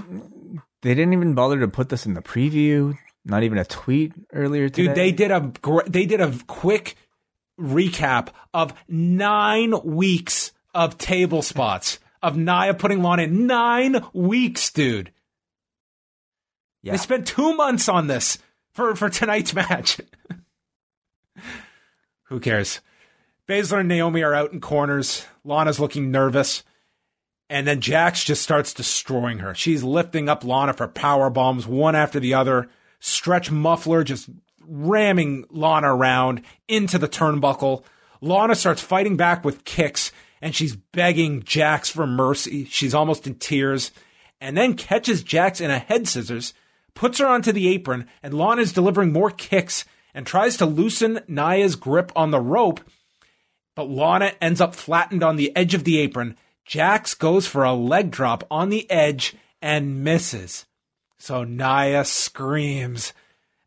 they 0.82 0.96
didn't 0.96 1.14
even 1.14 1.34
bother 1.34 1.60
to 1.60 1.68
put 1.68 1.90
this 1.90 2.06
in 2.06 2.14
the 2.14 2.22
preview. 2.22 2.98
Not 3.26 3.44
even 3.44 3.58
a 3.58 3.66
tweet 3.66 4.14
earlier 4.34 4.70
today. 4.70 4.88
Dude, 4.88 4.96
they 4.96 5.12
did 5.12 5.32
a 5.32 5.52
they 5.88 6.06
did 6.06 6.20
a 6.20 6.34
quick 6.48 6.96
recap 7.60 8.30
of 8.54 8.74
nine 8.88 9.74
weeks 9.84 10.52
of 10.74 10.98
table 10.98 11.42
spots 11.42 12.00
of 12.22 12.38
Nia 12.38 12.74
putting 12.74 13.02
Lana 13.02 13.24
in 13.24 13.48
nine 13.48 14.04
weeks, 14.14 14.72
dude. 14.72 15.12
Yeah. 16.82 16.94
They 16.94 16.98
spent 16.98 17.28
two 17.28 17.56
months 17.56 17.88
on 17.88 18.08
this 18.08 18.40
for, 18.74 18.96
for 18.96 19.10
tonight's 19.10 19.54
match. 19.56 20.00
Who 22.24 22.40
cares? 22.40 22.82
Baszler 23.48 23.80
and 23.80 23.90
Naomi 23.90 24.24
are 24.24 24.34
out 24.34 24.54
in 24.54 24.62
corners. 24.62 25.26
Lana's 25.44 25.80
looking 25.80 26.12
nervous. 26.12 26.64
And 27.50 27.68
then 27.68 27.82
Jax 27.82 28.24
just 28.24 28.42
starts 28.42 28.74
destroying 28.74 29.40
her. 29.40 29.54
She's 29.54 29.84
lifting 29.84 30.30
up 30.30 30.44
Lana 30.44 30.74
for 30.74 30.88
power 30.88 31.30
bombs, 31.30 31.68
one 31.68 31.96
after 31.96 32.20
the 32.20 32.34
other 32.34 32.70
stretch 33.04 33.52
muffler 33.52 34.02
just 34.02 34.30
ramming 34.66 35.44
Lana 35.50 35.94
around 35.94 36.42
into 36.70 36.98
the 36.98 37.10
turnbuckle. 37.10 37.84
Lana 38.22 38.56
starts 38.56 38.82
fighting 38.82 39.18
back 39.18 39.44
with 39.44 39.66
kicks 39.66 40.14
and 40.42 40.56
she's 40.56 40.78
begging 40.78 41.44
Jax 41.44 41.90
for 41.90 42.08
mercy. 42.08 42.64
She's 42.64 42.96
almost 42.96 43.28
in 43.28 43.36
tears 43.36 43.92
and 44.40 44.56
then 44.56 44.76
catches 44.76 45.22
Jax 45.22 45.60
in 45.60 45.70
a 45.70 45.80
head 45.80 46.08
scissors, 46.08 46.54
puts 46.96 47.20
her 47.20 47.26
onto 47.26 47.52
the 47.52 47.68
apron, 47.68 48.08
and 48.22 48.34
Lana's 48.34 48.72
delivering 48.72 49.12
more 49.12 49.32
kicks 49.32 49.84
and 50.14 50.26
tries 50.26 50.56
to 50.58 50.66
loosen 50.66 51.20
Nia's 51.28 51.76
grip 51.76 52.10
on 52.16 52.32
the 52.32 52.40
rope. 52.40 52.80
But 53.76 53.90
Lana 53.90 54.32
ends 54.42 54.62
up 54.62 54.76
flattened 54.76 55.24
on 55.24 55.36
the 55.36 55.54
edge 55.58 55.74
of 55.74 55.84
the 55.84 55.98
apron. 55.98 56.38
Jax 56.64 57.16
goes 57.16 57.48
for 57.48 57.66
a 57.66 57.74
leg 57.74 58.12
drop 58.12 58.46
on 58.50 58.70
the 58.70 58.90
edge 58.90 59.36
and 59.62 60.06
misses. 60.06 60.66
So 61.24 61.46
Nia 61.46 62.04
screams, 62.04 63.14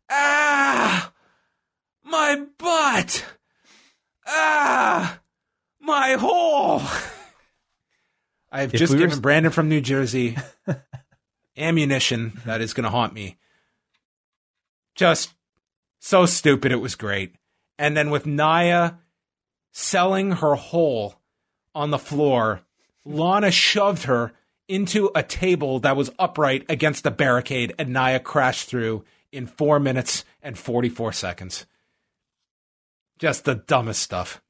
Ah! 0.07 1.11
My 2.03 2.43
butt! 2.59 3.25
Ah! 4.27 5.19
My 5.79 6.17
hole! 6.19 6.83
I've 8.51 8.75
If 8.75 8.79
just 8.79 8.93
we 8.93 8.99
given 8.99 9.13
s- 9.13 9.19
Brandon 9.19 9.51
from 9.51 9.69
New 9.69 9.81
Jersey 9.81 10.37
ammunition 11.57 12.39
that 12.45 12.61
is 12.61 12.75
going 12.75 12.83
to 12.83 12.91
haunt 12.91 13.15
me. 13.15 13.37
Just 14.93 15.33
so 15.99 16.27
stupid, 16.27 16.71
it 16.71 16.75
was 16.75 16.93
great. 16.93 17.33
And 17.79 17.97
then 17.97 18.11
with 18.11 18.27
Nia 18.27 18.99
selling 19.71 20.33
her 20.33 20.53
hole 20.53 21.15
on 21.73 21.89
the 21.89 21.97
floor, 21.97 22.61
Lana 23.03 23.49
shoved 23.49 24.03
her 24.03 24.33
into 24.67 25.09
a 25.15 25.23
table 25.23 25.79
that 25.79 25.95
was 25.95 26.11
upright 26.19 26.65
against 26.69 27.05
a 27.05 27.11
barricade, 27.11 27.73
and 27.79 27.89
Nia 27.93 28.19
crashed 28.19 28.67
through 28.69 29.03
in 29.31 29.47
four 29.47 29.79
minutes 29.79 30.25
and 30.41 30.57
44 30.57 31.13
seconds. 31.13 31.65
Just 33.19 33.45
the 33.45 33.55
dumbest 33.55 34.01
stuff. 34.01 34.41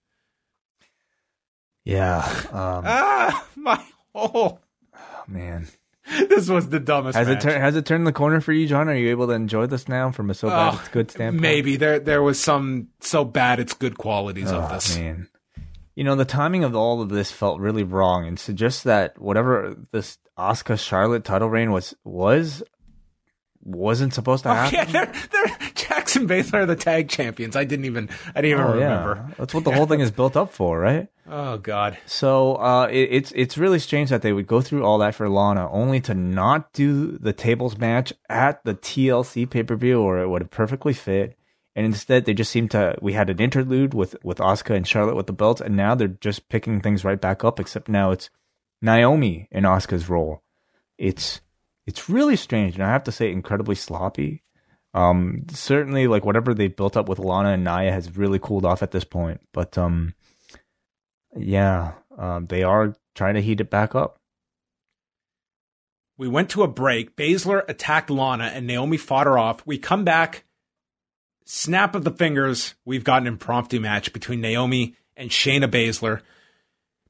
Yeah. 1.86 2.18
Um, 2.52 2.84
Ah, 2.86 3.48
my 3.56 3.82
hole. 4.14 4.60
oh, 4.96 5.00
man. 5.28 5.68
This 6.30 6.50
was 6.50 6.70
the 6.70 6.80
dumbest. 6.80 7.18
Has 7.18 7.28
it 7.28 7.34
match. 7.34 7.44
turned? 7.44 7.62
Has 7.62 7.76
it 7.76 7.86
turned 7.86 8.08
the 8.08 8.14
corner 8.14 8.40
for 8.40 8.54
you, 8.54 8.66
John? 8.66 8.88
Are 8.88 8.96
you 8.96 9.10
able 9.10 9.28
to 9.28 9.34
enjoy 9.34 9.66
this 9.68 9.90
now 9.90 10.10
from 10.12 10.30
a 10.30 10.34
so 10.34 10.48
bad 10.50 10.74
Oh, 10.74 10.80
it's 10.80 10.88
good 10.90 11.12
standpoint? 11.12 11.42
Maybe 11.42 11.76
there 11.76 12.00
there 12.00 12.24
was 12.24 12.40
some 12.40 12.88
so 13.02 13.26
bad 13.26 13.60
it's 13.60 13.74
good 13.74 13.98
qualities 13.98 14.50
of 14.50 14.64
Oh, 14.72 14.74
this. 14.74 14.98
man. 14.98 15.28
You 15.98 16.04
know, 16.04 16.16
the 16.16 16.26
timing 16.26 16.64
of 16.64 16.76
all 16.76 17.02
of 17.02 17.10
this 17.10 17.32
felt 17.32 17.60
really 17.60 17.84
wrong 17.84 18.28
and 18.28 18.38
suggests 18.40 18.84
that 18.84 19.20
whatever 19.20 19.76
this 19.92 20.20
Asuka 20.38 20.78
Charlotte 20.78 21.24
title 21.24 21.50
reign 21.50 21.72
was 21.72 21.96
was 22.04 22.62
wasn't 23.64 24.14
supposed 24.14 24.44
to 24.44 24.52
Oh, 24.52 24.54
happen. 24.54 24.78
yeah, 24.78 24.86
they're, 24.86 25.14
they're 25.32 25.58
Jax 25.74 26.16
and 26.16 26.30
Baszler 26.30 26.54
are 26.54 26.66
the 26.68 26.76
tag 26.76 27.10
champions. 27.10 27.56
I 27.56 27.64
didn't 27.64 27.86
even 27.86 28.10
I 28.36 28.42
didn't 28.42 28.60
even 28.60 28.64
Oh, 28.72 28.74
remember. 28.76 29.34
That's 29.38 29.54
what 29.54 29.64
the 29.64 29.72
whole 29.72 29.88
thing 29.88 30.00
is 30.00 30.12
built 30.12 30.38
up 30.38 30.52
for, 30.54 30.80
right? 30.80 31.08
Oh 31.30 31.58
God. 31.58 31.98
So 32.06 32.56
uh, 32.56 32.88
it, 32.90 33.10
it's 33.12 33.34
it's 33.36 33.58
really 33.58 33.80
strange 33.80 34.10
that 34.12 34.22
they 34.22 34.32
would 34.32 34.48
go 34.48 34.62
through 34.62 34.86
all 34.86 34.98
that 35.00 35.14
for 35.14 35.28
Lana, 35.28 35.70
only 35.72 36.00
to 36.02 36.14
not 36.14 36.72
do 36.72 37.18
the 37.18 37.34
tables 37.34 37.78
match 37.78 38.14
at 38.30 38.64
the 38.64 38.74
TLC 38.76 39.50
pay 39.50 39.64
per 39.64 39.76
view, 39.76 40.00
or 40.00 40.20
it 40.20 40.30
would 40.30 40.44
have 40.44 40.52
perfectly 40.52 40.94
fit. 40.94 41.38
And 41.78 41.86
instead, 41.86 42.26
they 42.26 42.34
just 42.34 42.50
seem 42.50 42.68
to. 42.70 42.98
We 43.04 43.14
had 43.14 43.30
an 43.30 43.40
interlude 43.40 43.94
with 43.94 44.16
with 44.24 44.40
Asuka 44.40 44.76
and 44.76 44.88
Charlotte 44.88 45.16
with 45.16 45.28
the 45.28 45.32
belts, 45.32 45.62
and 45.62 45.78
now 45.78 45.94
they're 45.94 46.08
just 46.08 46.50
picking 46.50 46.82
things 46.82 47.06
right 47.06 47.22
back 47.22 47.44
up. 47.44 47.60
Except 47.60 47.88
now 47.88 48.10
it's 48.10 48.32
Naomi 48.82 49.48
in 49.52 49.64
Asuka's 49.64 50.10
role. 50.10 50.42
It's 50.98 51.42
it's 51.86 52.10
really 52.10 52.36
strange, 52.36 52.74
and 52.74 52.84
I 52.84 52.90
have 52.90 53.04
to 53.04 53.12
say, 53.12 53.32
incredibly 53.32 53.76
sloppy. 53.76 54.42
Um, 54.96 55.46
certainly, 55.52 56.08
like 56.08 56.26
whatever 56.26 56.56
they 56.56 56.68
built 56.68 56.98
up 56.98 57.08
with 57.08 57.20
Lana 57.20 57.50
and 57.50 57.64
Nia 57.64 57.92
has 57.92 58.18
really 58.18 58.40
cooled 58.40 58.66
off 58.66 58.82
at 58.82 58.90
this 58.90 59.04
point. 59.04 59.40
But 59.54 59.78
um, 59.78 60.16
yeah, 61.36 61.92
um, 62.18 62.48
they 62.48 62.64
are 62.64 62.96
trying 63.14 63.36
to 63.36 63.42
heat 63.44 63.62
it 63.62 63.70
back 63.70 63.94
up. 63.94 64.18
We 66.18 66.28
went 66.28 66.50
to 66.50 66.64
a 66.64 66.68
break. 66.68 67.16
Baszler 67.16 67.62
attacked 67.70 68.10
Lana 68.10 68.46
and 68.46 68.66
Naomi 68.66 68.98
fought 68.98 69.28
her 69.28 69.38
off. 69.38 69.64
We 69.64 69.78
come 69.78 70.04
back. 70.04 70.44
Snap 71.50 71.96
of 71.96 72.04
the 72.04 72.12
fingers. 72.12 72.76
We've 72.84 73.06
got 73.06 73.22
an 73.22 73.28
impromptu 73.28 73.80
match 73.80 74.12
between 74.12 74.42
Naomi 74.42 74.98
and 75.16 75.30
Shayna 75.30 75.72
Baszler. 75.72 76.20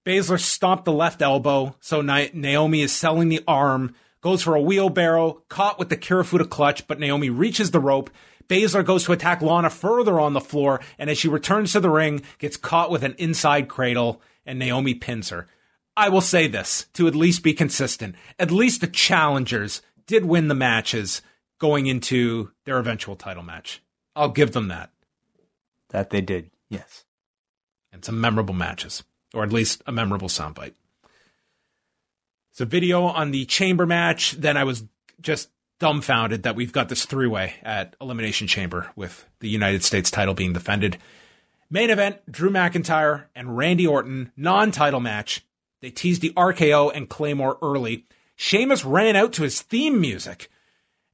Baszler 0.05 0.39
stomped 0.39 0.85
the 0.85 0.91
left 0.91 1.23
elbow, 1.23 1.75
so 1.79 2.01
Naomi 2.01 2.83
is 2.83 2.91
selling 2.91 3.29
the 3.29 3.43
arm. 3.47 3.95
Goes 4.21 4.43
for 4.43 4.53
a 4.53 4.61
wheelbarrow, 4.61 5.41
caught 5.49 5.79
with 5.79 5.89
the 5.89 5.97
Kirifuda 5.97 6.47
clutch, 6.51 6.85
but 6.85 6.99
Naomi 6.99 7.31
reaches 7.31 7.71
the 7.71 7.79
rope. 7.79 8.11
Baszler 8.47 8.85
goes 8.85 9.05
to 9.05 9.11
attack 9.11 9.41
Lana 9.41 9.71
further 9.71 10.19
on 10.19 10.33
the 10.33 10.39
floor, 10.39 10.81
and 10.99 11.09
as 11.09 11.17
she 11.17 11.27
returns 11.27 11.71
to 11.71 11.79
the 11.79 11.89
ring, 11.89 12.21
gets 12.37 12.57
caught 12.57 12.91
with 12.91 13.01
an 13.01 13.15
inside 13.17 13.67
cradle, 13.67 14.21
and 14.45 14.59
Naomi 14.59 14.93
pins 14.93 15.29
her. 15.29 15.47
I 15.95 16.09
will 16.09 16.21
say 16.21 16.45
this 16.45 16.85
to 16.93 17.07
at 17.07 17.15
least 17.15 17.41
be 17.41 17.55
consistent. 17.55 18.15
At 18.37 18.51
least 18.51 18.81
the 18.81 18.87
challengers 18.87 19.81
did 20.05 20.25
win 20.25 20.47
the 20.47 20.53
matches 20.53 21.23
going 21.57 21.87
into 21.87 22.51
their 22.65 22.77
eventual 22.77 23.15
title 23.15 23.41
match. 23.41 23.81
I'll 24.17 24.29
give 24.29 24.51
them 24.51 24.67
that. 24.67 24.91
That 25.89 26.09
they 26.09 26.21
did, 26.21 26.49
yes. 26.69 27.05
And 27.93 28.03
some 28.03 28.19
memorable 28.19 28.55
matches, 28.55 29.03
or 29.33 29.43
at 29.43 29.53
least 29.53 29.81
a 29.85 29.91
memorable 29.91 30.27
soundbite. 30.27 30.73
It's 32.51 32.61
a 32.61 32.65
video 32.65 33.03
on 33.03 33.31
the 33.31 33.45
chamber 33.45 33.85
match. 33.85 34.31
Then 34.31 34.57
I 34.57 34.63
was 34.63 34.83
just 35.21 35.49
dumbfounded 35.79 36.43
that 36.43 36.55
we've 36.55 36.73
got 36.73 36.89
this 36.89 37.05
three 37.05 37.27
way 37.27 37.53
at 37.61 37.95
Elimination 38.01 38.47
Chamber 38.47 38.91
with 38.95 39.27
the 39.39 39.47
United 39.47 39.83
States 39.83 40.09
title 40.09 40.33
being 40.33 40.53
defended. 40.53 40.97
Main 41.69 41.89
event 41.89 42.31
Drew 42.31 42.49
McIntyre 42.49 43.25
and 43.35 43.57
Randy 43.57 43.85
Orton, 43.85 44.31
non 44.35 44.71
title 44.71 44.99
match. 44.99 45.45
They 45.81 45.91
teased 45.91 46.21
the 46.21 46.33
RKO 46.33 46.91
and 46.93 47.07
Claymore 47.07 47.59
early. 47.61 48.07
Sheamus 48.35 48.83
ran 48.83 49.15
out 49.15 49.33
to 49.33 49.43
his 49.43 49.61
theme 49.61 50.01
music, 50.01 50.49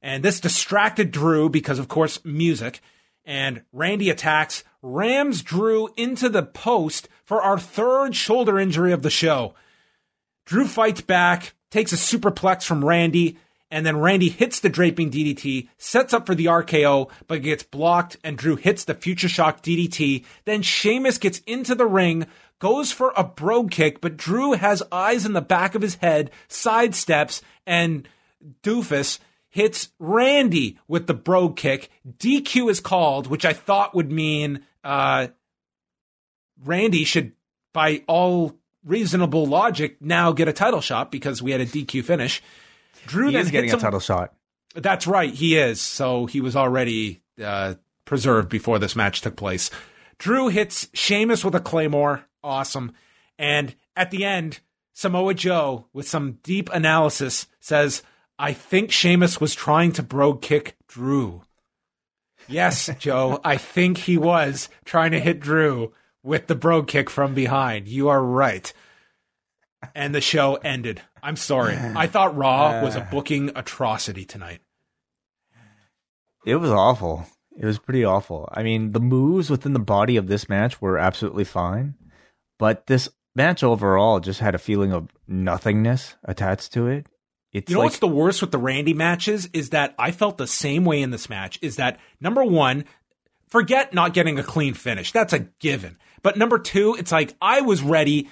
and 0.00 0.22
this 0.22 0.40
distracted 0.40 1.10
Drew 1.10 1.48
because, 1.48 1.78
of 1.78 1.88
course, 1.88 2.24
music. 2.24 2.80
And 3.24 3.62
Randy 3.72 4.10
attacks, 4.10 4.64
rams 4.82 5.42
Drew 5.42 5.88
into 5.96 6.28
the 6.28 6.42
post 6.42 7.08
for 7.24 7.42
our 7.42 7.58
third 7.58 8.14
shoulder 8.14 8.58
injury 8.58 8.92
of 8.92 9.02
the 9.02 9.10
show. 9.10 9.54
Drew 10.44 10.66
fights 10.66 11.00
back, 11.00 11.54
takes 11.70 11.92
a 11.92 11.96
superplex 11.96 12.64
from 12.64 12.84
Randy, 12.84 13.38
and 13.70 13.84
then 13.84 13.96
Randy 13.96 14.28
hits 14.28 14.60
the 14.60 14.68
draping 14.68 15.10
DDT, 15.10 15.68
sets 15.78 16.12
up 16.12 16.26
for 16.26 16.34
the 16.34 16.44
RKO, 16.46 17.10
but 17.26 17.42
gets 17.42 17.62
blocked, 17.62 18.16
and 18.22 18.38
Drew 18.38 18.56
hits 18.56 18.84
the 18.84 18.94
future 18.94 19.28
shock 19.28 19.62
DDT. 19.62 20.24
Then 20.44 20.62
Sheamus 20.62 21.18
gets 21.18 21.40
into 21.40 21.74
the 21.74 21.86
ring, 21.86 22.26
goes 22.58 22.92
for 22.92 23.12
a 23.16 23.24
brogue 23.24 23.70
kick, 23.70 24.00
but 24.00 24.16
Drew 24.16 24.52
has 24.52 24.82
eyes 24.92 25.26
in 25.26 25.32
the 25.32 25.40
back 25.40 25.74
of 25.74 25.82
his 25.82 25.96
head, 25.96 26.30
sidesteps, 26.48 27.42
and 27.66 28.06
Doofus 28.62 29.18
hits 29.54 29.92
Randy 30.00 30.80
with 30.88 31.06
the 31.06 31.14
brogue 31.14 31.56
kick. 31.56 31.88
DQ 32.18 32.68
is 32.70 32.80
called, 32.80 33.28
which 33.28 33.44
I 33.44 33.52
thought 33.52 33.94
would 33.94 34.10
mean 34.10 34.64
uh, 34.82 35.28
Randy 36.64 37.04
should, 37.04 37.32
by 37.72 38.02
all 38.08 38.56
reasonable 38.84 39.46
logic, 39.46 40.02
now 40.02 40.32
get 40.32 40.48
a 40.48 40.52
title 40.52 40.80
shot 40.80 41.12
because 41.12 41.40
we 41.40 41.52
had 41.52 41.60
a 41.60 41.66
DQ 41.66 42.02
finish. 42.04 42.42
Drew 43.06 43.28
He 43.28 43.34
then 43.34 43.42
is 43.42 43.50
getting 43.52 43.70
a 43.70 43.74
him- 43.74 43.80
title 43.80 44.00
shot. 44.00 44.34
That's 44.74 45.06
right, 45.06 45.32
he 45.32 45.56
is. 45.56 45.80
So 45.80 46.26
he 46.26 46.40
was 46.40 46.56
already 46.56 47.22
uh, 47.40 47.74
preserved 48.06 48.48
before 48.48 48.80
this 48.80 48.96
match 48.96 49.20
took 49.20 49.36
place. 49.36 49.70
Drew 50.18 50.48
hits 50.48 50.88
Sheamus 50.94 51.44
with 51.44 51.54
a 51.54 51.60
claymore, 51.60 52.24
awesome, 52.42 52.92
and 53.38 53.76
at 53.94 54.10
the 54.10 54.24
end, 54.24 54.58
Samoa 54.94 55.34
Joe, 55.34 55.86
with 55.92 56.08
some 56.08 56.38
deep 56.42 56.68
analysis, 56.72 57.46
says, 57.60 58.02
"I 58.38 58.52
think 58.52 58.90
Sheamus 58.90 59.40
was 59.40 59.54
trying 59.54 59.92
to 59.92 60.02
brogue 60.02 60.42
kick 60.42 60.76
Drew." 60.88 61.42
Yes, 62.48 62.90
Joe, 62.98 63.40
I 63.44 63.56
think 63.56 63.98
he 63.98 64.18
was 64.18 64.68
trying 64.84 65.12
to 65.12 65.20
hit 65.20 65.40
Drew 65.40 65.92
with 66.22 66.46
the 66.46 66.54
brogue 66.54 66.88
kick 66.88 67.10
from 67.10 67.34
behind. 67.34 67.88
You 67.88 68.08
are 68.08 68.22
right. 68.22 68.72
And 69.94 70.14
the 70.14 70.20
show 70.20 70.54
ended. 70.56 71.02
I'm 71.22 71.36
sorry. 71.36 71.76
I 71.76 72.06
thought 72.06 72.36
Raw 72.36 72.82
was 72.82 72.96
a 72.96 73.00
booking 73.10 73.50
atrocity 73.54 74.24
tonight. 74.24 74.60
It 76.46 76.56
was 76.56 76.70
awful. 76.70 77.26
It 77.56 77.64
was 77.64 77.78
pretty 77.78 78.04
awful. 78.04 78.48
I 78.52 78.62
mean, 78.62 78.92
the 78.92 79.00
moves 79.00 79.48
within 79.48 79.72
the 79.72 79.78
body 79.78 80.16
of 80.16 80.26
this 80.26 80.48
match 80.48 80.80
were 80.80 80.98
absolutely 80.98 81.44
fine, 81.44 81.94
but 82.58 82.86
this 82.86 83.08
match 83.34 83.62
overall 83.62 84.20
just 84.20 84.40
had 84.40 84.54
a 84.54 84.58
feeling 84.58 84.92
of 84.92 85.08
nothingness 85.28 86.16
attached 86.24 86.72
to 86.72 86.86
it. 86.88 87.06
It's 87.54 87.70
You 87.70 87.76
know 87.76 87.80
like 87.80 87.86
what's 87.86 87.98
the 88.00 88.08
worst 88.08 88.42
with 88.42 88.50
the 88.50 88.58
Randy 88.58 88.92
matches 88.92 89.48
is 89.52 89.70
that 89.70 89.94
I 89.98 90.10
felt 90.10 90.36
the 90.36 90.46
same 90.46 90.84
way 90.84 91.00
in 91.00 91.10
this 91.10 91.30
match. 91.30 91.58
Is 91.62 91.76
that 91.76 91.98
number 92.20 92.44
one, 92.44 92.84
forget 93.48 93.94
not 93.94 94.12
getting 94.12 94.38
a 94.38 94.42
clean 94.42 94.74
finish. 94.74 95.12
That's 95.12 95.32
a 95.32 95.38
given. 95.60 95.96
But 96.22 96.36
number 96.36 96.58
two, 96.58 96.96
it's 96.98 97.12
like 97.12 97.34
I 97.40 97.60
was 97.60 97.80
ready, 97.80 98.28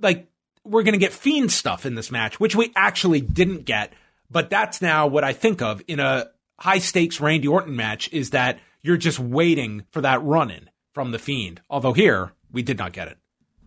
like 0.00 0.26
we're 0.64 0.82
gonna 0.84 0.96
get 0.96 1.12
fiend 1.12 1.52
stuff 1.52 1.84
in 1.84 1.94
this 1.94 2.10
match, 2.10 2.40
which 2.40 2.56
we 2.56 2.72
actually 2.74 3.20
didn't 3.20 3.66
get. 3.66 3.92
But 4.30 4.48
that's 4.48 4.80
now 4.80 5.06
what 5.06 5.22
I 5.24 5.34
think 5.34 5.60
of 5.60 5.82
in 5.86 6.00
a 6.00 6.30
high 6.58 6.78
stakes 6.78 7.20
Randy 7.20 7.48
Orton 7.48 7.76
match 7.76 8.08
is 8.12 8.30
that 8.30 8.58
you're 8.80 8.96
just 8.96 9.18
waiting 9.18 9.84
for 9.90 10.00
that 10.00 10.22
run 10.22 10.50
in 10.50 10.70
from 10.94 11.10
the 11.10 11.18
fiend. 11.18 11.60
Although 11.68 11.92
here 11.92 12.32
we 12.50 12.62
did 12.62 12.78
not 12.78 12.94
get 12.94 13.08
it. 13.08 13.18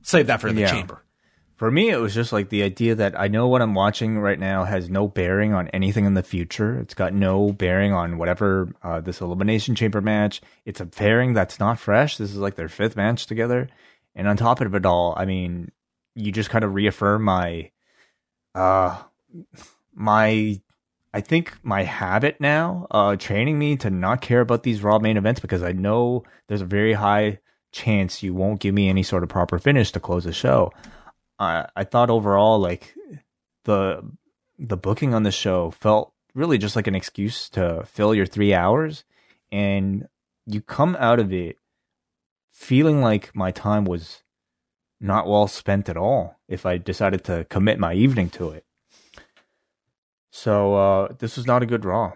Save 0.02 0.28
that 0.28 0.42
for 0.42 0.52
the 0.52 0.62
Yeah. 0.62 0.72
chamber. 0.72 1.04
For 1.56 1.72
me, 1.72 1.90
it 1.90 2.02
was 2.02 2.14
just 2.14 2.34
like 2.34 2.50
the 2.50 2.64
idea 2.64 2.96
that 2.96 3.18
I 3.18 3.30
know 3.30 3.48
what 3.48 3.62
I'm 3.62 3.74
watching 3.74 4.20
right 4.20 4.38
now 4.38 4.66
has 4.66 4.90
no 4.90 5.08
bearing 5.08 5.54
on 5.54 5.70
anything 5.70 6.04
in 6.04 6.14
the 6.14 6.22
future. 6.22 6.78
It's 6.80 6.94
got 6.94 7.14
no 7.14 7.54
bearing 7.54 7.94
on 7.94 8.18
whatever 8.18 8.74
uh, 8.84 9.00
this 9.00 9.22
elimination 9.22 9.74
chamber 9.74 10.02
match. 10.02 10.42
It's 10.66 10.82
a 10.82 10.86
pairing 10.86 11.34
that's 11.34 11.58
not 11.58 11.80
fresh. 11.80 12.18
This 12.18 12.32
is 12.32 12.38
like 12.38 12.56
their 12.56 12.68
fifth 12.68 12.98
match 12.98 13.26
together, 13.26 13.70
and 14.16 14.28
on 14.28 14.36
top 14.36 14.60
of 14.60 14.76
it 14.76 14.86
all, 14.86 15.14
I 15.16 15.24
mean, 15.24 15.72
you 16.14 16.34
just 16.34 16.50
kind 16.50 16.66
of 16.66 16.74
reaffirm 16.74 17.24
my, 17.24 17.72
uh, 18.54 19.02
my, 19.94 20.60
I 21.14 21.22
think 21.22 21.58
my 21.64 21.84
habit 21.84 22.42
now, 22.42 22.88
uh, 22.92 23.16
training 23.16 23.58
me 23.58 23.78
to 23.78 23.90
not 23.90 24.20
care 24.20 24.42
about 24.42 24.64
these 24.64 24.84
Raw 24.84 25.00
main 25.00 25.16
events 25.16 25.40
because 25.40 25.64
I 25.64 25.72
know 25.72 26.24
there's 26.48 26.62
a 26.62 26.66
very 26.66 26.94
high 26.94 27.40
chance 27.72 28.24
you 28.24 28.34
won't 28.34 28.60
give 28.60 28.74
me 28.74 28.90
any 28.90 29.04
sort 29.04 29.24
of 29.24 29.30
proper 29.30 29.58
finish 29.58 29.94
to 29.94 30.02
close 30.02 30.26
the 30.26 30.34
show. 30.34 30.74
I 31.40 31.68
I 31.76 31.84
thought 31.84 32.10
overall 32.10 32.60
like 32.60 32.94
the 33.64 34.02
the 34.58 34.78
booking 34.78 35.14
on 35.14 35.24
the 35.24 35.32
show 35.32 35.72
felt 35.72 36.14
really 36.34 36.58
just 36.58 36.76
like 36.76 36.88
an 36.88 36.96
excuse 36.96 37.50
to 37.50 37.84
fill 37.86 38.14
your 38.14 38.26
three 38.26 38.54
hours, 38.54 39.04
and 39.52 40.08
you 40.46 40.62
come 40.62 40.96
out 41.00 41.20
of 41.20 41.34
it 41.34 41.58
feeling 42.52 43.02
like 43.02 43.36
my 43.36 43.52
time 43.52 43.86
was 43.86 44.24
not 45.02 45.28
well 45.28 45.48
spent 45.48 45.90
at 45.90 45.98
all 45.98 46.40
if 46.48 46.66
I 46.66 46.78
decided 46.78 47.24
to 47.26 47.46
commit 47.46 47.80
my 47.80 47.94
evening 47.94 48.30
to 48.32 48.52
it. 48.52 48.66
So 50.32 50.76
uh, 50.76 51.14
this 51.20 51.38
was 51.38 51.46
not 51.46 51.64
a 51.64 51.66
good 51.66 51.82
draw. 51.82 52.14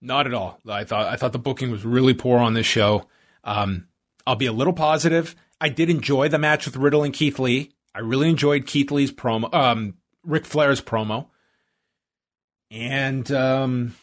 Not 0.00 0.26
at 0.26 0.34
all. 0.34 0.58
I 0.68 0.84
thought 0.84 1.06
I 1.06 1.16
thought 1.16 1.32
the 1.32 1.38
booking 1.38 1.70
was 1.70 1.84
really 1.84 2.14
poor 2.14 2.38
on 2.38 2.54
this 2.54 2.66
show. 2.66 3.06
Um, 3.44 3.86
I'll 4.26 4.36
be 4.36 4.46
a 4.46 4.52
little 4.52 4.72
positive. 4.72 5.36
I 5.60 5.68
did 5.68 5.88
enjoy 5.88 6.28
the 6.28 6.38
match 6.38 6.66
with 6.66 6.76
Riddle 6.76 7.04
and 7.04 7.14
Keith 7.14 7.38
Lee. 7.38 7.70
I 7.94 8.00
really 8.00 8.30
enjoyed 8.30 8.66
Keith 8.66 8.90
Lee's 8.90 9.12
promo, 9.12 9.52
um, 9.54 9.94
Ric 10.24 10.46
Flair's 10.46 10.80
promo, 10.80 11.26
and 12.70 13.30
um, 13.30 13.94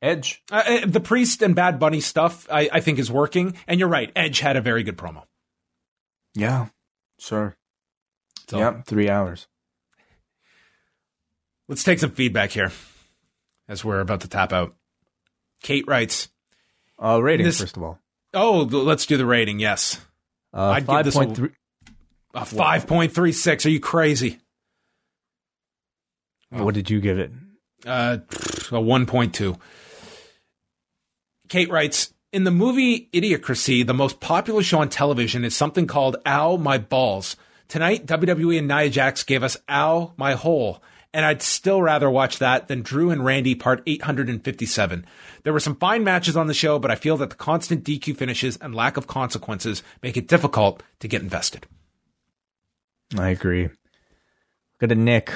Edge. 0.00 0.42
Uh, 0.50 0.62
uh, 0.66 0.86
the 0.86 1.00
Priest 1.00 1.42
and 1.42 1.54
Bad 1.54 1.78
Bunny 1.78 2.00
stuff, 2.00 2.46
I, 2.50 2.68
I 2.72 2.80
think, 2.80 2.98
is 2.98 3.10
working. 3.10 3.56
And 3.66 3.80
you're 3.80 3.88
right, 3.88 4.12
Edge 4.14 4.40
had 4.40 4.56
a 4.56 4.60
very 4.60 4.82
good 4.82 4.96
promo. 4.96 5.24
Yeah, 6.34 6.68
sure. 7.18 7.56
So, 8.48 8.58
yep, 8.58 8.86
three 8.86 9.08
hours. 9.08 9.48
Let's 11.68 11.82
take 11.82 11.98
some 11.98 12.12
feedback 12.12 12.50
here 12.50 12.70
as 13.68 13.84
we're 13.84 13.98
about 13.98 14.20
to 14.20 14.28
tap 14.28 14.52
out. 14.52 14.76
Kate 15.62 15.84
writes, 15.88 16.28
uh, 17.02 17.20
rating 17.20 17.46
this, 17.46 17.58
first 17.58 17.76
of 17.76 17.82
all. 17.82 17.98
Oh, 18.32 18.60
let's 18.62 19.06
do 19.06 19.16
the 19.16 19.26
rating. 19.26 19.58
Yes, 19.58 20.00
uh, 20.54 20.68
I'd 20.68 20.86
five 20.86 21.10
point 21.12 21.34
three. 21.34 21.50
A 22.36 22.44
five 22.44 22.86
point 22.86 23.12
three 23.12 23.32
six. 23.32 23.64
Are 23.64 23.70
you 23.70 23.80
crazy? 23.80 24.38
What 26.50 26.74
did 26.74 26.90
you 26.90 27.00
give 27.00 27.18
it? 27.18 27.32
Uh, 27.84 28.18
a 28.70 28.80
one 28.80 29.06
point 29.06 29.34
two. 29.34 29.56
Kate 31.48 31.70
writes 31.70 32.12
In 32.32 32.44
the 32.44 32.50
movie 32.50 33.08
Idiocracy, 33.14 33.86
the 33.86 33.94
most 33.94 34.20
popular 34.20 34.62
show 34.62 34.80
on 34.80 34.90
television 34.90 35.46
is 35.46 35.56
something 35.56 35.86
called 35.86 36.16
Ow 36.26 36.58
My 36.58 36.76
Balls. 36.76 37.36
Tonight, 37.68 38.06
WWE 38.06 38.58
and 38.58 38.68
Nia 38.68 38.90
Jax 38.90 39.22
gave 39.22 39.42
us 39.42 39.56
Ow 39.70 40.12
My 40.18 40.34
Hole, 40.34 40.82
and 41.14 41.24
I'd 41.24 41.40
still 41.40 41.80
rather 41.80 42.10
watch 42.10 42.38
that 42.38 42.68
than 42.68 42.82
Drew 42.82 43.10
and 43.10 43.24
Randy 43.24 43.54
Part 43.54 43.82
857. 43.86 45.06
There 45.42 45.52
were 45.54 45.60
some 45.60 45.76
fine 45.76 46.04
matches 46.04 46.36
on 46.36 46.48
the 46.48 46.54
show, 46.54 46.78
but 46.78 46.90
I 46.90 46.96
feel 46.96 47.16
that 47.16 47.30
the 47.30 47.36
constant 47.36 47.82
DQ 47.82 48.14
finishes 48.18 48.58
and 48.58 48.74
lack 48.74 48.98
of 48.98 49.06
consequences 49.06 49.82
make 50.02 50.18
it 50.18 50.28
difficult 50.28 50.82
to 51.00 51.08
get 51.08 51.22
invested. 51.22 51.66
I 53.16 53.28
agree. 53.30 53.68
Go 54.78 54.86
to 54.86 54.94
Nick, 54.94 55.32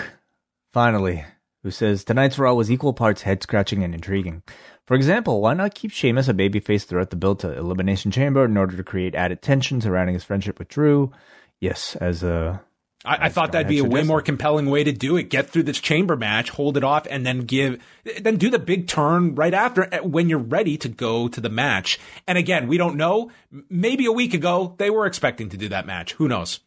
finally, 0.73 1.25
who 1.63 1.71
says 1.71 2.05
tonight's 2.05 2.39
Raw 2.39 2.55
was 2.55 2.71
equal 2.71 2.93
parts 2.93 3.23
head 3.23 3.43
scratching 3.43 3.85
and 3.85 3.95
intriguing. 3.95 4.43
For 4.87 4.95
example, 4.95 5.41
why 5.41 5.55
not 5.55 5.75
keep 5.75 5.93
Sheamus 5.93 6.29
a 6.29 6.35
babyface 6.35 6.85
throughout 6.85 7.11
the 7.11 7.17
build 7.17 7.39
to 7.41 7.57
Elimination 7.57 8.11
Chamber 8.11 8.45
in 8.45 8.57
order 8.57 8.77
to 8.77 8.83
create 8.83 9.15
added 9.15 9.41
tension 9.41 9.81
surrounding 9.81 10.15
his 10.15 10.25
friendship 10.25 10.59
with 10.59 10.69
Drew? 10.69 11.13
Yes, 11.61 11.95
as 11.97 12.23
a. 12.23 12.61
I, 13.05 13.27
I 13.27 13.29
thought 13.29 13.53
that'd 13.53 13.69
be 13.69 13.79
a 13.79 13.85
way 13.85 14.03
more 14.03 14.21
compelling 14.21 14.67
way 14.67 14.85
to 14.85 14.93
do 14.93 15.17
it. 15.17 15.31
Get 15.31 15.49
through 15.49 15.63
this 15.63 15.81
chamber 15.81 16.17
match, 16.17 16.51
hold 16.51 16.77
it 16.77 16.85
off, 16.85 17.07
and 17.09 17.25
then 17.25 17.43
give, 17.43 17.83
then 18.21 18.37
do 18.37 18.51
the 18.51 18.59
big 18.59 18.89
turn 18.89 19.35
right 19.37 19.55
after 19.55 19.89
eh, 19.95 20.01
when 20.01 20.29
you're 20.29 20.39
ready 20.39 20.77
to 20.79 20.89
go 20.89 21.29
to 21.29 21.41
the 21.41 21.49
match. 21.49 21.99
And 22.27 22.37
again, 22.37 22.67
we 22.67 22.77
don't 22.77 22.97
know. 22.97 23.31
Maybe 23.71 24.05
a 24.05 24.13
week 24.13 24.35
ago 24.35 24.75
they 24.77 24.91
were 24.91 25.07
expecting 25.07 25.49
to 25.51 25.57
do 25.57 25.69
that 25.69 25.87
match. 25.87 26.13
Who 26.15 26.29
knows? 26.29 26.61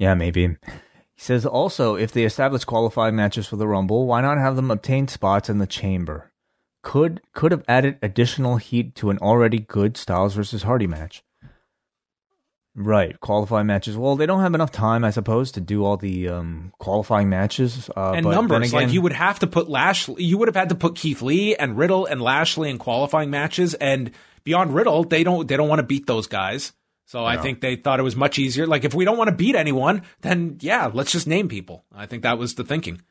Yeah, 0.00 0.14
maybe. 0.14 0.48
He 0.48 0.56
says 1.16 1.46
also, 1.46 1.94
if 1.94 2.10
they 2.10 2.24
establish 2.24 2.64
qualifying 2.64 3.14
matches 3.14 3.46
for 3.46 3.54
the 3.54 3.68
Rumble, 3.68 4.06
why 4.06 4.20
not 4.20 4.38
have 4.38 4.56
them 4.56 4.72
obtain 4.72 5.06
spots 5.06 5.48
in 5.48 5.58
the 5.58 5.66
chamber? 5.66 6.30
could 6.82 7.20
could 7.34 7.52
have 7.52 7.64
added 7.68 7.98
additional 8.02 8.56
heat 8.56 8.94
to 8.96 9.10
an 9.10 9.18
already 9.18 9.58
good 9.58 9.96
Styles 9.96 10.34
versus 10.34 10.62
Hardy 10.62 10.86
match. 10.86 11.22
Right, 12.74 13.18
qualifying 13.18 13.66
matches. 13.66 13.96
Well, 13.96 14.14
they 14.14 14.26
don't 14.26 14.40
have 14.40 14.54
enough 14.54 14.70
time, 14.70 15.04
I 15.04 15.10
suppose, 15.10 15.50
to 15.52 15.60
do 15.60 15.84
all 15.84 15.96
the 15.96 16.28
um, 16.28 16.72
qualifying 16.78 17.28
matches 17.28 17.90
uh, 17.96 18.12
and 18.12 18.24
numbers. 18.24 18.68
Again, 18.68 18.84
like 18.84 18.94
you 18.94 19.02
would 19.02 19.12
have 19.12 19.40
to 19.40 19.48
put 19.48 19.68
Lashley, 19.68 20.22
you 20.22 20.38
would 20.38 20.48
have 20.48 20.54
had 20.54 20.68
to 20.68 20.76
put 20.76 20.94
Keith 20.94 21.20
Lee 21.20 21.56
and 21.56 21.76
Riddle 21.76 22.06
and 22.06 22.22
Lashley 22.22 22.70
in 22.70 22.78
qualifying 22.78 23.28
matches. 23.28 23.74
And 23.74 24.12
beyond 24.44 24.72
Riddle, 24.72 25.04
they 25.04 25.24
don't 25.24 25.48
they 25.48 25.56
don't 25.56 25.68
want 25.68 25.80
to 25.80 25.86
beat 25.86 26.06
those 26.06 26.28
guys. 26.28 26.72
So 27.10 27.24
I 27.24 27.38
think 27.38 27.60
they 27.60 27.74
thought 27.74 27.98
it 27.98 28.04
was 28.04 28.14
much 28.14 28.38
easier. 28.38 28.68
Like 28.68 28.84
if 28.84 28.94
we 28.94 29.04
don't 29.04 29.18
want 29.18 29.30
to 29.30 29.34
beat 29.34 29.56
anyone, 29.56 30.02
then 30.20 30.58
yeah, 30.60 30.88
let's 30.94 31.10
just 31.10 31.26
name 31.26 31.48
people. 31.48 31.84
I 31.92 32.06
think 32.06 32.22
that 32.22 32.38
was 32.38 32.54
the 32.54 32.62
thinking. 32.62 33.02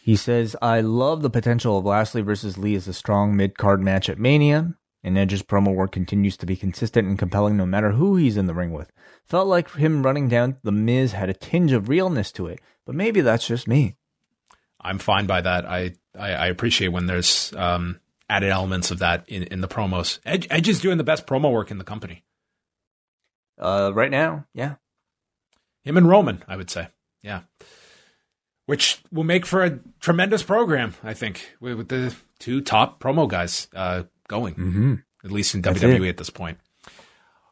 He 0.00 0.16
says, 0.16 0.56
I 0.60 0.80
love 0.80 1.22
the 1.22 1.30
potential 1.30 1.78
of 1.78 1.84
Lashley 1.84 2.20
versus 2.22 2.58
Lee 2.58 2.74
as 2.74 2.88
a 2.88 2.92
strong 2.92 3.36
mid 3.36 3.56
card 3.56 3.80
match 3.80 4.08
at 4.08 4.18
Mania, 4.18 4.74
and 5.04 5.16
Edge's 5.16 5.44
promo 5.44 5.72
work 5.72 5.92
continues 5.92 6.36
to 6.38 6.46
be 6.46 6.56
consistent 6.56 7.06
and 7.06 7.16
compelling 7.16 7.56
no 7.56 7.64
matter 7.64 7.92
who 7.92 8.16
he's 8.16 8.36
in 8.36 8.46
the 8.46 8.54
ring 8.54 8.72
with. 8.72 8.90
Felt 9.24 9.46
like 9.46 9.70
him 9.74 10.02
running 10.02 10.26
down 10.28 10.56
The 10.64 10.72
Miz 10.72 11.12
had 11.12 11.30
a 11.30 11.32
tinge 11.32 11.70
of 11.70 11.88
realness 11.88 12.32
to 12.32 12.48
it, 12.48 12.60
but 12.86 12.96
maybe 12.96 13.20
that's 13.20 13.46
just 13.46 13.68
me. 13.68 13.94
I'm 14.80 14.98
fine 14.98 15.26
by 15.26 15.42
that. 15.42 15.64
I, 15.64 15.92
I, 16.18 16.32
I 16.32 16.46
appreciate 16.48 16.88
when 16.88 17.06
there's 17.06 17.52
um, 17.54 18.00
added 18.28 18.50
elements 18.50 18.90
of 18.90 18.98
that 18.98 19.28
in, 19.28 19.44
in 19.44 19.60
the 19.60 19.68
promos. 19.68 20.18
Edge, 20.26 20.48
Edge 20.50 20.68
is 20.68 20.80
doing 20.80 20.98
the 20.98 21.04
best 21.04 21.24
promo 21.24 21.52
work 21.52 21.70
in 21.70 21.78
the 21.78 21.84
company. 21.84 22.24
Uh, 23.58 23.90
right 23.94 24.10
now, 24.10 24.46
yeah. 24.54 24.74
Him 25.82 25.96
and 25.96 26.08
Roman, 26.08 26.42
I 26.48 26.56
would 26.56 26.70
say. 26.70 26.88
Yeah 27.22 27.42
which 28.66 29.00
will 29.12 29.24
make 29.24 29.46
for 29.46 29.64
a 29.64 29.78
tremendous 30.00 30.42
program, 30.42 30.94
I 31.02 31.14
think, 31.14 31.54
with, 31.60 31.78
with 31.78 31.88
the 31.88 32.14
two 32.38 32.60
top 32.60 33.00
promo 33.00 33.28
guys 33.28 33.68
uh, 33.74 34.04
going, 34.28 34.54
mm-hmm. 34.54 34.94
at 35.24 35.30
least 35.30 35.54
in 35.54 35.62
That's 35.62 35.80
WWE 35.80 36.06
it. 36.06 36.10
at 36.10 36.16
this 36.16 36.30
point. 36.30 36.58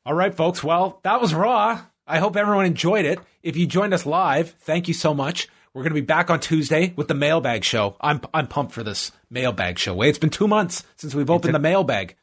All 0.04 0.14
right, 0.14 0.34
folks. 0.34 0.62
Well, 0.62 1.00
that 1.04 1.20
was 1.20 1.32
Raw. 1.32 1.80
I 2.06 2.18
hope 2.18 2.36
everyone 2.36 2.66
enjoyed 2.66 3.06
it. 3.06 3.18
If 3.42 3.56
you 3.56 3.66
joined 3.66 3.94
us 3.94 4.04
live, 4.04 4.50
thank 4.60 4.88
you 4.88 4.94
so 4.94 5.14
much. 5.14 5.48
We're 5.72 5.82
going 5.82 5.94
to 5.94 6.00
be 6.00 6.06
back 6.06 6.30
on 6.30 6.40
Tuesday 6.40 6.92
with 6.94 7.08
the 7.08 7.14
mailbag 7.14 7.64
show. 7.64 7.96
I'm 8.00 8.20
I'm 8.32 8.46
pumped 8.46 8.72
for 8.72 8.84
this 8.84 9.10
mailbag 9.30 9.78
show. 9.78 9.94
Wait, 9.94 10.10
it's 10.10 10.18
been 10.18 10.30
two 10.30 10.46
months 10.46 10.84
since 10.96 11.14
we've 11.14 11.30
opened 11.30 11.50
a, 11.50 11.52
the 11.58 11.62
mailbag. 11.62 12.16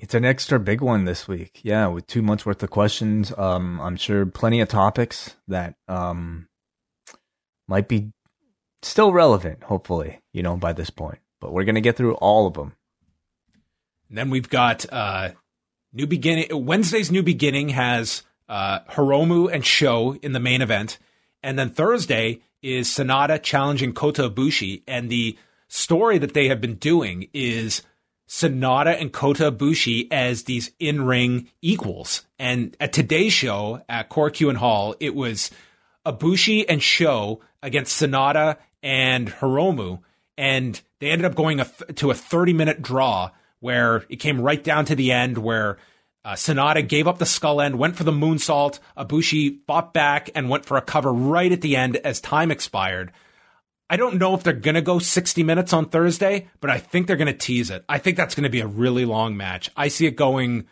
It's 0.00 0.14
an 0.14 0.24
extra 0.24 0.58
big 0.58 0.80
one 0.80 1.04
this 1.04 1.28
week. 1.28 1.60
Yeah, 1.62 1.86
with 1.88 2.06
two 2.06 2.22
months 2.22 2.46
worth 2.46 2.62
of 2.62 2.70
questions. 2.70 3.32
Um, 3.36 3.78
I'm 3.82 3.96
sure 3.96 4.24
plenty 4.24 4.60
of 4.62 4.68
topics 4.68 5.36
that 5.46 5.74
um 5.88 6.48
might 7.68 7.86
be 7.86 8.10
still 8.82 9.12
relevant, 9.12 9.62
hopefully, 9.64 10.20
you 10.32 10.42
know, 10.42 10.56
by 10.56 10.72
this 10.72 10.90
point. 10.90 11.18
But 11.38 11.52
we're 11.52 11.64
going 11.64 11.74
to 11.74 11.80
get 11.82 11.96
through 11.96 12.14
all 12.14 12.46
of 12.46 12.54
them. 12.54 12.74
And 14.08 14.16
then 14.16 14.30
we've 14.30 14.48
got 14.48 14.86
uh, 14.90 15.30
New 15.92 16.06
Beginning. 16.06 16.48
Wednesday's 16.66 17.10
New 17.10 17.22
Beginning 17.22 17.68
has 17.68 18.22
uh, 18.48 18.80
Hiromu 18.90 19.52
and 19.52 19.62
Shingo 19.62 20.22
in 20.24 20.32
the 20.32 20.40
main 20.40 20.62
event. 20.62 20.98
And 21.42 21.58
then 21.58 21.70
Thursday 21.70 22.40
is 22.62 22.88
Sanada 22.88 23.40
challenging 23.40 23.92
Kota 23.92 24.28
Ibushi. 24.28 24.82
And 24.88 25.08
the 25.08 25.38
story 25.68 26.18
that 26.18 26.34
they 26.34 26.48
have 26.48 26.60
been 26.60 26.74
doing 26.74 27.28
is 27.32 27.82
Sanada 28.30 28.98
and 29.00 29.12
Kota 29.12 29.50
Ibushi 29.50 30.06
as 30.12 30.44
these 30.44 30.70
in 30.78 31.02
ring 31.02 31.48
equals. 31.60 32.22
And 32.38 32.76
at 32.78 32.92
today's 32.92 33.32
show 33.32 33.82
at 33.88 34.08
Korakuen 34.08 34.56
Hall, 34.56 34.94
it 35.00 35.16
was 35.16 35.50
Ibushi 36.06 36.64
and 36.68 36.80
Shingo 36.80 37.40
against 37.60 38.00
Sanada 38.00 38.58
and 38.84 39.28
Hiromu, 39.28 39.98
and 40.38 40.80
they 41.00 41.10
ended 41.10 41.24
up 41.24 41.34
going 41.34 41.58
a 41.58 41.64
th- 41.64 41.96
to 41.96 42.12
a 42.12 42.14
30 42.14 42.52
minute 42.52 42.80
draw 42.80 43.32
where 43.58 44.04
it 44.08 44.16
came 44.16 44.40
right 44.40 44.62
down 44.62 44.84
to 44.84 44.94
the 44.94 45.10
end 45.10 45.36
where 45.36 45.78
uh, 46.24 46.34
Sanada 46.34 46.86
gave 46.86 47.08
up 47.08 47.18
the 47.18 47.26
skull 47.26 47.60
end, 47.60 47.80
went 47.80 47.96
for 47.96 48.04
the 48.04 48.12
moonsault. 48.12 48.78
Ibushi 48.96 49.58
fought 49.66 49.92
back 49.92 50.30
and 50.36 50.48
went 50.48 50.64
for 50.64 50.76
a 50.76 50.82
cover 50.82 51.12
right 51.12 51.50
at 51.50 51.62
the 51.62 51.76
end 51.76 51.96
as 51.96 52.20
time 52.20 52.52
expired. 52.52 53.10
I 53.90 53.96
don't 53.96 54.18
know 54.18 54.34
if 54.34 54.44
they're 54.44 54.52
going 54.52 54.76
to 54.76 54.82
go 54.82 55.00
60 55.00 55.42
minutes 55.42 55.72
on 55.72 55.86
Thursday, 55.86 56.46
but 56.60 56.70
I 56.70 56.78
think 56.78 57.08
they're 57.08 57.16
going 57.16 57.26
to 57.26 57.32
tease 57.32 57.70
it. 57.70 57.84
I 57.88 57.98
think 57.98 58.16
that's 58.16 58.36
going 58.36 58.44
to 58.44 58.48
be 58.48 58.60
a 58.60 58.66
really 58.66 59.04
long 59.04 59.36
match. 59.36 59.68
I 59.76 59.88
see 59.88 60.06
it 60.06 60.12
going 60.12 60.68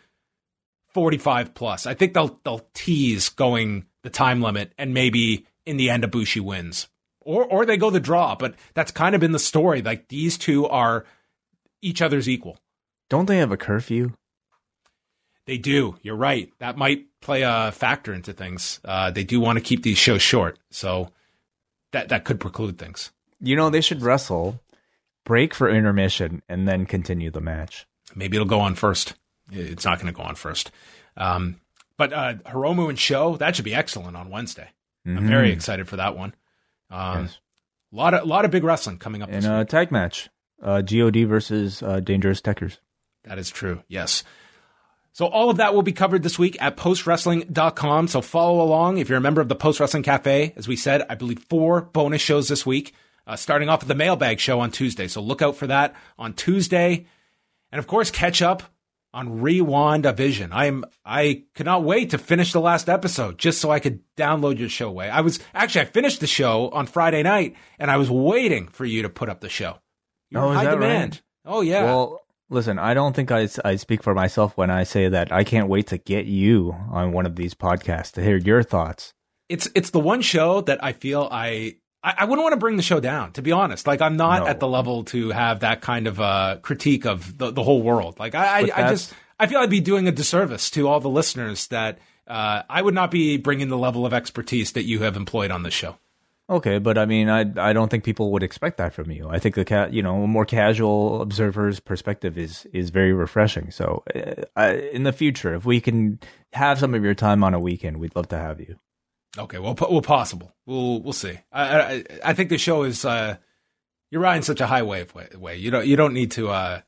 45 0.93 1.53
plus. 1.53 1.85
I 1.85 1.95
think 1.95 2.13
they'll 2.13 2.39
they'll 2.45 2.65
tease 2.73 3.27
going 3.27 3.85
the 4.03 4.09
time 4.09 4.41
limit 4.41 4.71
and 4.77 4.93
maybe 4.93 5.45
in 5.65 5.75
the 5.75 5.89
end 5.89 6.05
Ibushi 6.05 6.39
wins 6.39 6.87
or 7.19 7.43
or 7.43 7.65
they 7.65 7.75
go 7.75 7.89
the 7.89 7.99
draw. 7.99 8.35
But 8.35 8.55
that's 8.73 8.91
kind 8.91 9.13
of 9.13 9.21
been 9.21 9.33
the 9.33 9.37
story. 9.39 9.81
Like 9.81 10.07
these 10.07 10.37
two 10.37 10.65
are 10.67 11.05
each 11.81 12.01
other's 12.01 12.29
equal. 12.29 12.57
Don't 13.09 13.25
they 13.25 13.39
have 13.39 13.51
a 13.51 13.57
curfew? 13.57 14.13
They 15.45 15.57
do. 15.57 15.97
You're 16.03 16.15
right. 16.15 16.53
That 16.59 16.77
might 16.77 17.07
play 17.19 17.41
a 17.41 17.73
factor 17.73 18.13
into 18.13 18.31
things. 18.31 18.79
Uh, 18.85 19.11
they 19.11 19.25
do 19.25 19.41
want 19.41 19.57
to 19.57 19.63
keep 19.63 19.83
these 19.83 19.97
shows 19.97 20.21
short, 20.21 20.57
so 20.69 21.09
that 21.91 22.09
that 22.09 22.23
could 22.25 22.39
preclude 22.39 22.77
things. 22.77 23.11
You 23.39 23.55
know, 23.55 23.69
they 23.69 23.81
should 23.81 24.01
wrestle, 24.01 24.59
break 25.23 25.53
for 25.53 25.69
intermission, 25.69 26.41
and 26.49 26.67
then 26.67 26.85
continue 26.85 27.31
the 27.31 27.41
match. 27.41 27.85
Maybe 28.15 28.37
it'll 28.37 28.47
go 28.47 28.59
on 28.59 28.75
first. 28.75 29.13
It's 29.51 29.85
not 29.85 29.99
going 29.99 30.13
to 30.13 30.17
go 30.17 30.23
on 30.23 30.35
first. 30.35 30.71
Um, 31.17 31.59
but 31.97 32.13
uh, 32.13 32.35
Hiromu 32.45 32.89
and 32.89 32.97
Shingo 32.97 33.37
that 33.39 33.55
should 33.55 33.65
be 33.65 33.75
excellent 33.75 34.15
on 34.15 34.29
Wednesday. 34.29 34.69
Mm-hmm. 35.07 35.17
I'm 35.17 35.27
very 35.27 35.51
excited 35.51 35.87
for 35.87 35.97
that 35.97 36.15
one. 36.17 36.33
Um, 36.89 37.25
yes. 37.25 37.39
A 37.91 37.95
lot 37.95 38.13
of 38.13 38.23
a 38.23 38.25
lot 38.25 38.45
of 38.45 38.51
big 38.51 38.63
wrestling 38.63 38.97
coming 38.97 39.21
up. 39.21 39.29
In 39.29 39.45
a 39.45 39.65
tag 39.65 39.91
match, 39.91 40.29
uh, 40.61 40.81
God 40.81 41.15
versus 41.27 41.81
uh, 41.81 41.99
Dangerous 41.99 42.41
Tekkers. 42.41 42.77
That 43.23 43.37
is 43.37 43.49
true. 43.49 43.83
Yes. 43.87 44.23
So 45.11 45.25
all 45.25 45.49
of 45.49 45.57
that 45.57 45.73
will 45.73 45.81
be 45.81 45.91
covered 45.91 46.23
this 46.23 46.39
week 46.39 46.57
at 46.61 46.77
postwrestling.com. 46.77 48.07
So 48.07 48.21
follow 48.21 48.61
along 48.61 48.97
if 48.97 49.09
you're 49.09 49.17
a 49.17 49.21
member 49.21 49.41
of 49.41 49.49
the 49.49 49.55
Post 49.55 49.79
Wrestling 49.79 50.03
Cafe. 50.03 50.53
As 50.55 50.67
we 50.67 50.75
said, 50.75 51.05
I 51.09 51.15
believe 51.15 51.39
four 51.49 51.81
bonus 51.81 52.21
shows 52.21 52.47
this 52.47 52.65
week, 52.65 52.93
uh, 53.27 53.35
starting 53.35 53.69
off 53.69 53.81
with 53.81 53.87
the 53.87 53.95
mailbag 53.95 54.39
show 54.39 54.59
on 54.59 54.71
Tuesday. 54.71 55.07
So 55.07 55.21
look 55.21 55.41
out 55.41 55.55
for 55.55 55.67
that 55.67 55.95
on 56.17 56.33
Tuesday. 56.33 57.05
And 57.71 57.79
of 57.79 57.87
course, 57.87 58.11
catch 58.11 58.41
up 58.41 58.63
on 59.13 59.41
Rewind 59.41 60.05
a 60.05 60.13
Vision. 60.13 60.51
I'm 60.53 60.85
I 61.03 61.43
could 61.55 61.65
not 61.65 61.83
wait 61.83 62.11
to 62.11 62.17
finish 62.17 62.51
the 62.51 62.61
last 62.61 62.89
episode 62.89 63.37
just 63.37 63.59
so 63.59 63.71
I 63.71 63.79
could 63.79 64.01
download 64.15 64.59
your 64.59 64.69
show 64.69 64.91
Wai. 64.91 65.07
I 65.07 65.21
was 65.21 65.39
actually 65.53 65.81
I 65.81 65.85
finished 65.85 66.19
the 66.19 66.27
show 66.27 66.69
on 66.69 66.85
Friday 66.85 67.23
night 67.23 67.55
and 67.79 67.89
I 67.89 67.97
was 67.97 68.09
waiting 68.09 68.67
for 68.67 68.85
you 68.85 69.01
to 69.03 69.09
put 69.09 69.29
up 69.29 69.41
the 69.41 69.49
show. 69.49 69.79
You're 70.29 70.45
oh, 70.45 70.53
high 70.53 70.69
demand. 70.69 71.21
Right? 71.45 71.53
Oh 71.53 71.61
yeah. 71.61 71.85
Well, 71.85 72.21
Listen, 72.49 72.79
I 72.79 72.93
don't 72.93 73.15
think 73.15 73.31
I, 73.31 73.47
I 73.63 73.75
speak 73.75 74.01
for 74.01 74.15
myself 74.15 74.57
when 74.57 74.71
I 74.71 74.83
say 74.83 75.07
that 75.07 75.31
I 75.31 75.43
can't 75.43 75.69
wait 75.69 75.87
to 75.87 75.97
get 75.97 76.25
you 76.25 76.75
on 76.89 77.11
one 77.11 77.25
of 77.25 77.35
these 77.35 77.53
podcasts 77.53 78.11
to 78.13 78.23
hear 78.23 78.37
your 78.37 78.63
thoughts. 78.63 79.13
It's 79.49 79.67
it's 79.75 79.91
the 79.91 79.99
one 79.99 80.21
show 80.21 80.61
that 80.61 80.83
I 80.83 80.93
feel 80.93 81.27
I 81.31 81.75
I, 82.03 82.15
I 82.19 82.25
wouldn't 82.25 82.43
want 82.43 82.53
to 82.53 82.57
bring 82.59 82.77
the 82.77 82.83
show 82.83 82.99
down, 82.99 83.33
to 83.33 83.41
be 83.41 83.51
honest. 83.51 83.87
Like 83.87 84.01
I'm 84.01 84.17
not 84.17 84.43
no. 84.43 84.47
at 84.47 84.59
the 84.59 84.67
level 84.67 85.03
to 85.05 85.29
have 85.29 85.61
that 85.61 85.81
kind 85.81 86.07
of 86.07 86.19
uh, 86.19 86.57
critique 86.61 87.05
of 87.05 87.37
the, 87.37 87.51
the 87.51 87.63
whole 87.63 87.81
world. 87.81 88.19
Like 88.19 88.35
I, 88.35 88.45
I, 88.45 88.69
I, 88.75 88.89
just 88.89 89.13
I 89.39 89.47
feel 89.47 89.59
I'd 89.59 89.69
be 89.69 89.81
doing 89.81 90.07
a 90.07 90.11
disservice 90.11 90.69
to 90.71 90.87
all 90.87 90.99
the 90.99 91.09
listeners 91.09 91.67
that 91.67 91.99
uh, 92.27 92.63
I 92.69 92.81
would 92.81 92.93
not 92.93 93.11
be 93.11 93.37
bringing 93.37 93.69
the 93.69 93.77
level 93.77 94.05
of 94.05 94.13
expertise 94.13 94.73
that 94.73 94.83
you 94.83 94.99
have 94.99 95.15
employed 95.15 95.51
on 95.51 95.63
this 95.63 95.73
show. 95.73 95.97
Okay, 96.49 96.79
but 96.79 96.97
I 96.97 97.05
mean, 97.05 97.29
I 97.29 97.41
I 97.57 97.73
don't 97.73 97.89
think 97.89 98.03
people 98.03 98.31
would 98.31 98.41
expect 98.41 98.77
that 98.77 98.93
from 98.93 99.11
you. 99.11 99.29
I 99.29 99.37
think 99.37 99.53
the 99.53 99.63
cat, 99.63 99.93
you 99.93 100.01
know, 100.01 100.23
a 100.23 100.27
more 100.27 100.45
casual 100.45 101.21
observer's 101.21 101.79
perspective 101.79 102.39
is 102.39 102.65
is 102.73 102.89
very 102.89 103.13
refreshing. 103.13 103.69
So, 103.69 104.03
uh, 104.57 104.73
in 104.91 105.03
the 105.03 105.13
future, 105.13 105.53
if 105.53 105.63
we 105.63 105.79
can 105.79 106.19
have 106.53 106.79
some 106.79 106.95
of 106.95 107.03
your 107.03 107.13
time 107.13 107.43
on 107.43 107.53
a 107.53 107.59
weekend, 107.59 107.97
we'd 107.97 108.15
love 108.15 108.29
to 108.29 108.37
have 108.37 108.59
you. 108.59 108.79
Okay, 109.37 109.59
well, 109.59 109.75
well, 109.79 110.01
possible. 110.01 110.51
We'll 110.65 111.03
we'll 111.03 111.13
see. 111.13 111.37
I 111.51 111.79
I, 111.79 112.03
I 112.25 112.33
think 112.33 112.49
the 112.49 112.57
show 112.57 112.81
is 112.81 113.05
uh, 113.05 113.37
you're 114.09 114.21
riding 114.21 114.41
such 114.41 114.59
a 114.59 114.65
high 114.65 114.81
wave 114.81 115.13
way. 115.13 115.27
way. 115.37 115.55
You 115.57 115.69
don't 115.69 115.85
you 115.85 115.95
don't 115.95 116.15
need 116.15 116.31
to 116.31 116.49
uh, 116.49 116.81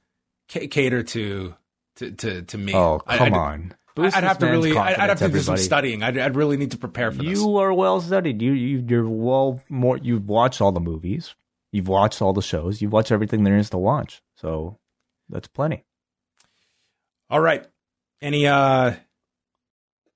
c- 0.49 0.67
cater 0.69 1.03
to 1.03 1.53
to 1.97 2.11
to, 2.11 2.41
to 2.41 2.57
me. 2.57 2.73
Oh 2.73 2.99
come 3.07 3.33
I, 3.35 3.38
on. 3.38 3.75
Boost 3.95 4.15
I'd 4.15 4.23
have 4.23 4.38
to 4.39 4.45
really, 4.45 4.77
I'd 4.77 5.09
have 5.09 5.19
to 5.19 5.30
do 5.30 5.39
some 5.41 5.57
studying. 5.57 6.01
I'd, 6.01 6.18
I'd 6.18 6.35
really 6.35 6.55
need 6.57 6.72
to 6.72 6.77
prepare 6.77 7.11
for 7.11 7.23
you 7.23 7.30
this. 7.30 7.39
You 7.39 7.57
are 7.57 7.73
well 7.73 7.99
studied. 7.99 8.41
You, 8.41 8.53
you, 8.53 8.85
you're 8.88 9.09
well 9.09 9.61
more. 9.69 9.97
You've 9.97 10.27
watched 10.27 10.61
all 10.61 10.72
the 10.72 10.80
movies. 10.80 11.35
You've 11.72 11.88
watched 11.88 12.22
all 12.22 12.34
the 12.34 12.41
shows. 12.41 12.81
You've 12.81 12.93
watched 12.93 13.11
everything 13.11 13.43
there 13.43 13.57
is 13.57 13.69
to 13.72 13.77
watch. 13.77 14.22
So 14.35 14.77
that's 15.30 15.47
plenty. 15.47 15.84
All 17.30 17.41
right. 17.41 17.65
Any 18.22 18.47
uh, 18.47 18.91
do 18.91 18.97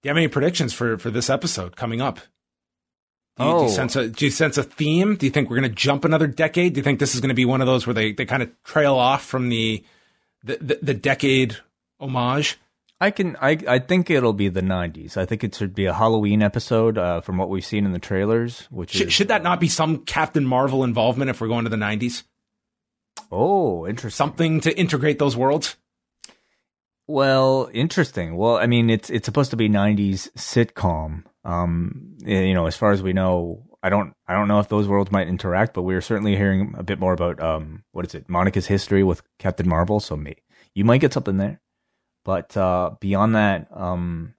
you 0.04 0.10
have 0.10 0.18
any 0.18 0.28
predictions 0.28 0.74
for 0.74 0.98
for 0.98 1.10
this 1.10 1.30
episode 1.30 1.76
coming 1.76 2.02
up? 2.02 2.20
Do 3.38 3.44
you, 3.44 3.50
oh. 3.50 3.60
do 3.60 3.66
you, 3.66 3.72
oh. 3.72 3.74
sense 3.74 3.96
a 3.96 4.08
do 4.08 4.26
you 4.26 4.32
sense 4.32 4.58
a 4.58 4.64
theme? 4.64 5.16
Do 5.16 5.26
you 5.26 5.32
think 5.32 5.50
we're 5.50 5.60
going 5.60 5.70
to 5.70 5.76
jump 5.76 6.06
another 6.06 6.28
decade? 6.28 6.74
Do 6.74 6.80
you 6.80 6.84
think 6.84 7.00
this 7.00 7.16
is 7.16 7.22
going 7.22 7.30
to 7.30 7.36
be 7.36 7.46
one 7.46 7.62
of 7.62 7.68
those 7.68 7.86
where 7.86 7.94
they, 7.94 8.14
they 8.14 8.26
kind 8.26 8.44
of 8.44 8.52
trail 8.64 8.96
off 8.96 9.26
from 9.26 9.50
the 9.50 9.84
the, 10.44 10.58
the, 10.62 10.80
the 10.82 10.94
decade 10.94 11.58
homage? 12.00 12.58
I 13.00 13.12
can. 13.12 13.36
I 13.42 13.58
I 13.68 13.80
think 13.80 14.10
it'll 14.10 14.34
be 14.34 14.48
the 14.48 14.62
'90s. 14.62 15.18
I 15.18 15.26
think 15.26 15.44
it 15.44 15.54
should 15.54 15.76
be 15.76 15.86
a 15.86 15.94
Halloween 15.94 16.42
episode 16.42 16.98
uh, 16.98 17.22
from 17.22 17.38
what 17.38 17.50
we've 17.50 17.66
seen 17.66 17.86
in 17.86 17.92
the 17.92 18.00
trailers. 18.00 18.68
Which 18.72 18.92
should, 18.92 19.08
is, 19.08 19.14
should 19.14 19.28
that 19.28 19.44
not 19.44 19.60
be 19.60 19.68
some 19.68 20.06
Captain 20.06 20.46
Marvel 20.46 20.84
involvement 20.84 21.30
if 21.30 21.42
we're 21.42 21.50
going 21.50 21.66
to 21.66 21.70
the 21.70 21.76
'90s? 21.76 22.24
Oh, 23.32 23.86
interesting. 23.86 24.16
Something 24.16 24.62
to 24.62 24.78
integrate 24.78 25.20
those 25.20 25.36
worlds. 25.36 25.76
Well, 27.08 27.70
interesting. 27.74 28.38
Well, 28.38 28.58
I 28.58 28.66
mean, 28.66 28.90
it's 28.90 29.10
it's 29.10 29.26
supposed 29.26 29.52
to 29.52 29.58
be 29.58 29.68
'90s 29.68 30.32
sitcom. 30.34 31.26
Um, 31.44 32.18
you 32.26 32.54
know, 32.54 32.66
as 32.66 32.78
far 32.78 32.92
as 32.92 33.04
we 33.04 33.12
know, 33.12 33.64
I 33.84 33.90
don't 33.90 34.14
I 34.26 34.34
don't 34.34 34.48
know 34.48 34.60
if 34.60 34.70
those 34.70 34.88
worlds 34.88 35.12
might 35.12 35.28
interact, 35.28 35.74
but 35.74 35.84
we 35.84 35.96
are 35.96 36.02
certainly 36.02 36.38
hearing 36.38 36.74
a 36.78 36.84
bit 36.84 37.00
more 37.00 37.14
about 37.14 37.42
um, 37.44 37.84
what 37.92 38.06
is 38.06 38.16
it, 38.16 38.30
Monica's 38.30 38.68
history 38.68 39.04
with 39.04 39.22
Captain 39.38 39.68
Marvel. 39.68 40.00
So, 40.00 40.16
me, 40.16 40.38
you 40.74 40.86
might 40.86 41.02
get 41.02 41.12
something 41.12 41.38
there. 41.38 41.60
But 42.26 42.58
uh, 42.58 42.96
beyond 43.00 43.36
that, 43.36 43.68
um, 43.72 44.34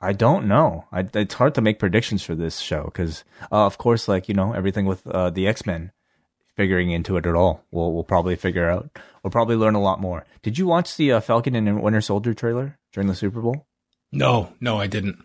I 0.00 0.12
don't 0.12 0.46
know. 0.46 0.86
I, 0.90 1.06
it's 1.12 1.34
hard 1.34 1.54
to 1.56 1.60
make 1.60 1.78
predictions 1.78 2.22
for 2.22 2.34
this 2.34 2.60
show 2.60 2.84
because, 2.84 3.24
uh, 3.50 3.66
of 3.66 3.76
course, 3.76 4.08
like 4.08 4.28
you 4.28 4.34
know, 4.34 4.52
everything 4.52 4.86
with 4.86 5.06
uh, 5.06 5.28
the 5.28 5.46
X 5.46 5.66
Men 5.66 5.92
figuring 6.56 6.90
into 6.90 7.16
it 7.16 7.26
at 7.26 7.34
all, 7.34 7.64
we'll 7.72 7.92
we'll 7.92 8.04
probably 8.04 8.36
figure 8.36 8.70
out. 8.70 8.96
We'll 9.22 9.32
probably 9.32 9.56
learn 9.56 9.74
a 9.74 9.82
lot 9.82 10.00
more. 10.00 10.24
Did 10.42 10.56
you 10.56 10.66
watch 10.66 10.96
the 10.96 11.12
uh, 11.12 11.20
Falcon 11.20 11.56
and 11.56 11.82
Winter 11.82 12.00
Soldier 12.00 12.32
trailer 12.32 12.78
during 12.92 13.08
the 13.08 13.14
Super 13.16 13.40
Bowl? 13.40 13.66
No, 14.12 14.52
no, 14.60 14.78
I 14.78 14.86
didn't. 14.86 15.24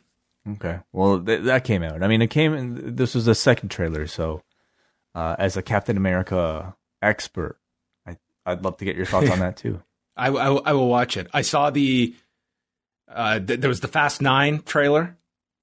Okay, 0.50 0.80
well 0.92 1.20
th- 1.20 1.44
that 1.44 1.66
came 1.66 1.84
out. 1.84 2.02
I 2.02 2.08
mean, 2.08 2.24
it 2.24 2.32
came. 2.32 2.54
In, 2.56 2.96
this 2.96 3.14
was 3.14 3.26
the 3.26 3.36
second 3.36 3.70
trailer, 3.70 4.08
so 4.08 4.42
uh, 5.14 5.36
as 5.38 5.56
a 5.56 5.62
Captain 5.62 5.98
America 5.98 6.76
expert, 7.02 7.60
I 8.08 8.18
I'd 8.44 8.64
love 8.64 8.78
to 8.78 8.86
get 8.86 8.96
your 8.96 9.06
thoughts 9.06 9.30
on 9.30 9.40
that 9.40 9.58
too. 9.58 9.84
I, 10.18 10.30
I, 10.30 10.54
I 10.56 10.74
will 10.74 10.90
watch 10.90 11.16
it. 11.16 11.28
I 11.34 11.42
saw 11.44 11.70
the 11.70 12.16
uh, 13.08 13.40
th- 13.40 13.60
there 13.60 13.70
was 13.70 13.80
the 13.80 13.88
Fast 13.88 14.22
Nine 14.22 14.62
trailer. 14.64 15.16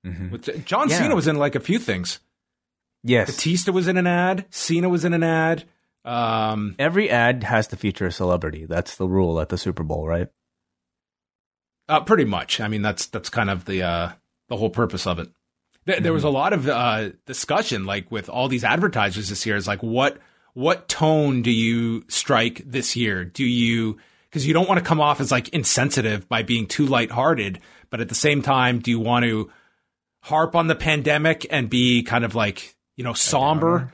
Mm-hmm. 0.06 0.30
With, 0.30 0.64
John 0.64 0.88
yeah. 0.88 0.98
Cena 0.98 1.14
was 1.14 1.26
in 1.26 1.36
like 1.36 1.54
a 1.54 1.60
few 1.60 1.78
things. 1.78 2.20
Yes, 3.02 3.30
Batista 3.30 3.72
was 3.72 3.88
in 3.88 3.96
an 3.96 4.06
ad. 4.06 4.46
Cena 4.50 4.88
was 4.88 5.04
in 5.04 5.12
an 5.12 5.22
ad. 5.22 5.64
Um, 6.04 6.74
Every 6.78 7.10
ad 7.10 7.44
has 7.44 7.68
to 7.68 7.76
feature 7.76 8.06
a 8.06 8.12
celebrity. 8.12 8.66
That's 8.66 8.96
the 8.96 9.08
rule 9.08 9.40
at 9.40 9.48
the 9.48 9.58
Super 9.58 9.82
Bowl, 9.82 10.06
right? 10.06 10.28
Uh, 11.88 12.00
pretty 12.00 12.24
much. 12.24 12.60
I 12.60 12.68
mean, 12.68 12.82
that's 12.82 13.06
that's 13.06 13.28
kind 13.28 13.50
of 13.50 13.64
the 13.64 13.82
uh, 13.82 14.12
the 14.48 14.56
whole 14.56 14.70
purpose 14.70 15.06
of 15.06 15.18
it. 15.18 15.28
Th- 15.86 15.96
mm-hmm. 15.96 16.04
There 16.04 16.12
was 16.12 16.24
a 16.24 16.28
mm-hmm. 16.28 16.36
lot 16.36 16.52
of 16.52 16.68
uh, 16.68 17.10
discussion, 17.26 17.84
like 17.84 18.10
with 18.10 18.28
all 18.28 18.48
these 18.48 18.64
advertisers 18.64 19.28
this 19.28 19.44
year. 19.44 19.56
Is 19.56 19.66
like 19.66 19.82
what 19.82 20.18
what 20.54 20.88
tone 20.88 21.42
do 21.42 21.50
you 21.50 22.04
strike 22.08 22.62
this 22.64 22.96
year? 22.96 23.24
Do 23.24 23.44
you 23.44 23.98
because 24.34 24.48
you 24.48 24.52
don't 24.52 24.68
want 24.68 24.80
to 24.80 24.84
come 24.84 25.00
off 25.00 25.20
as 25.20 25.30
like 25.30 25.48
insensitive 25.50 26.28
by 26.28 26.42
being 26.42 26.66
too 26.66 26.86
lighthearted, 26.86 27.60
but 27.88 28.00
at 28.00 28.08
the 28.08 28.16
same 28.16 28.42
time, 28.42 28.80
do 28.80 28.90
you 28.90 28.98
want 28.98 29.24
to 29.24 29.48
harp 30.22 30.56
on 30.56 30.66
the 30.66 30.74
pandemic 30.74 31.46
and 31.50 31.70
be 31.70 32.02
kind 32.02 32.24
of 32.24 32.34
like 32.34 32.74
you 32.96 33.04
know 33.04 33.12
somber? 33.12 33.92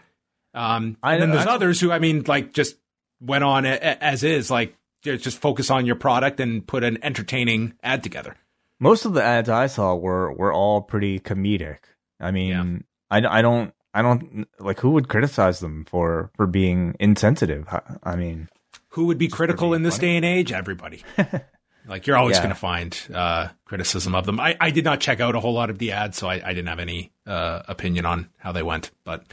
Um, 0.54 0.96
and 1.02 1.20
then 1.20 1.30
there's 1.30 1.46
I, 1.46 1.52
others 1.52 1.78
who 1.78 1.92
I 1.92 1.98
mean, 1.98 2.24
like 2.26 2.54
just 2.54 2.76
went 3.20 3.44
on 3.44 3.66
as 3.66 4.24
is, 4.24 4.50
like 4.50 4.74
just 5.02 5.38
focus 5.38 5.70
on 5.70 5.84
your 5.84 5.96
product 5.96 6.40
and 6.40 6.66
put 6.66 6.84
an 6.84 6.96
entertaining 7.02 7.74
ad 7.82 8.02
together. 8.02 8.34
Most 8.78 9.04
of 9.04 9.12
the 9.12 9.22
ads 9.22 9.50
I 9.50 9.66
saw 9.66 9.94
were 9.94 10.32
were 10.32 10.54
all 10.54 10.80
pretty 10.80 11.20
comedic. 11.20 11.80
I 12.18 12.30
mean, 12.30 12.86
yeah. 13.10 13.28
I, 13.28 13.40
I 13.40 13.42
don't 13.42 13.74
I 13.92 14.00
don't 14.00 14.48
like 14.58 14.80
who 14.80 14.92
would 14.92 15.08
criticize 15.08 15.60
them 15.60 15.84
for 15.84 16.30
for 16.34 16.46
being 16.46 16.96
insensitive. 16.98 17.66
I 18.02 18.16
mean, 18.16 18.48
who 18.90 19.06
would 19.06 19.18
be 19.18 19.28
critical 19.28 19.74
in 19.74 19.82
this 19.82 19.96
funny. 19.96 20.08
day 20.08 20.16
and 20.16 20.24
age? 20.24 20.52
Everybody. 20.52 21.02
like 21.88 22.06
you're 22.06 22.16
always 22.16 22.36
yeah. 22.36 22.42
going 22.42 22.54
to 22.54 22.60
find 22.60 22.98
uh, 23.12 23.48
criticism 23.64 24.14
of 24.14 24.26
them. 24.26 24.38
I, 24.40 24.56
I 24.60 24.70
did 24.70 24.84
not 24.84 25.00
check 25.00 25.20
out 25.20 25.34
a 25.34 25.40
whole 25.40 25.54
lot 25.54 25.70
of 25.70 25.78
the 25.78 25.92
ads, 25.92 26.18
so 26.18 26.28
I, 26.28 26.34
I 26.44 26.52
didn't 26.52 26.68
have 26.68 26.78
any 26.78 27.12
uh, 27.26 27.62
opinion 27.68 28.06
on 28.06 28.28
how 28.38 28.52
they 28.52 28.62
went. 28.62 28.90
But 29.04 29.24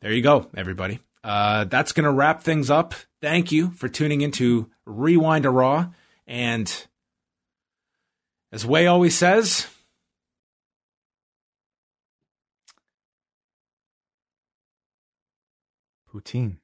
there 0.00 0.12
you 0.12 0.22
go, 0.22 0.48
everybody. 0.56 1.00
Uh, 1.24 1.64
that's 1.64 1.92
going 1.92 2.04
to 2.04 2.10
wrap 2.10 2.42
things 2.42 2.70
up. 2.70 2.94
Thank 3.20 3.52
you 3.52 3.70
for 3.70 3.88
tuning 3.88 4.22
into 4.22 4.70
Rewind 4.84 5.46
a 5.46 5.50
Raw. 5.50 5.90
And 6.26 6.86
as 8.50 8.66
Wai 8.66 8.86
always 8.86 9.16
says, 9.16 9.66
poutine. 16.12 16.61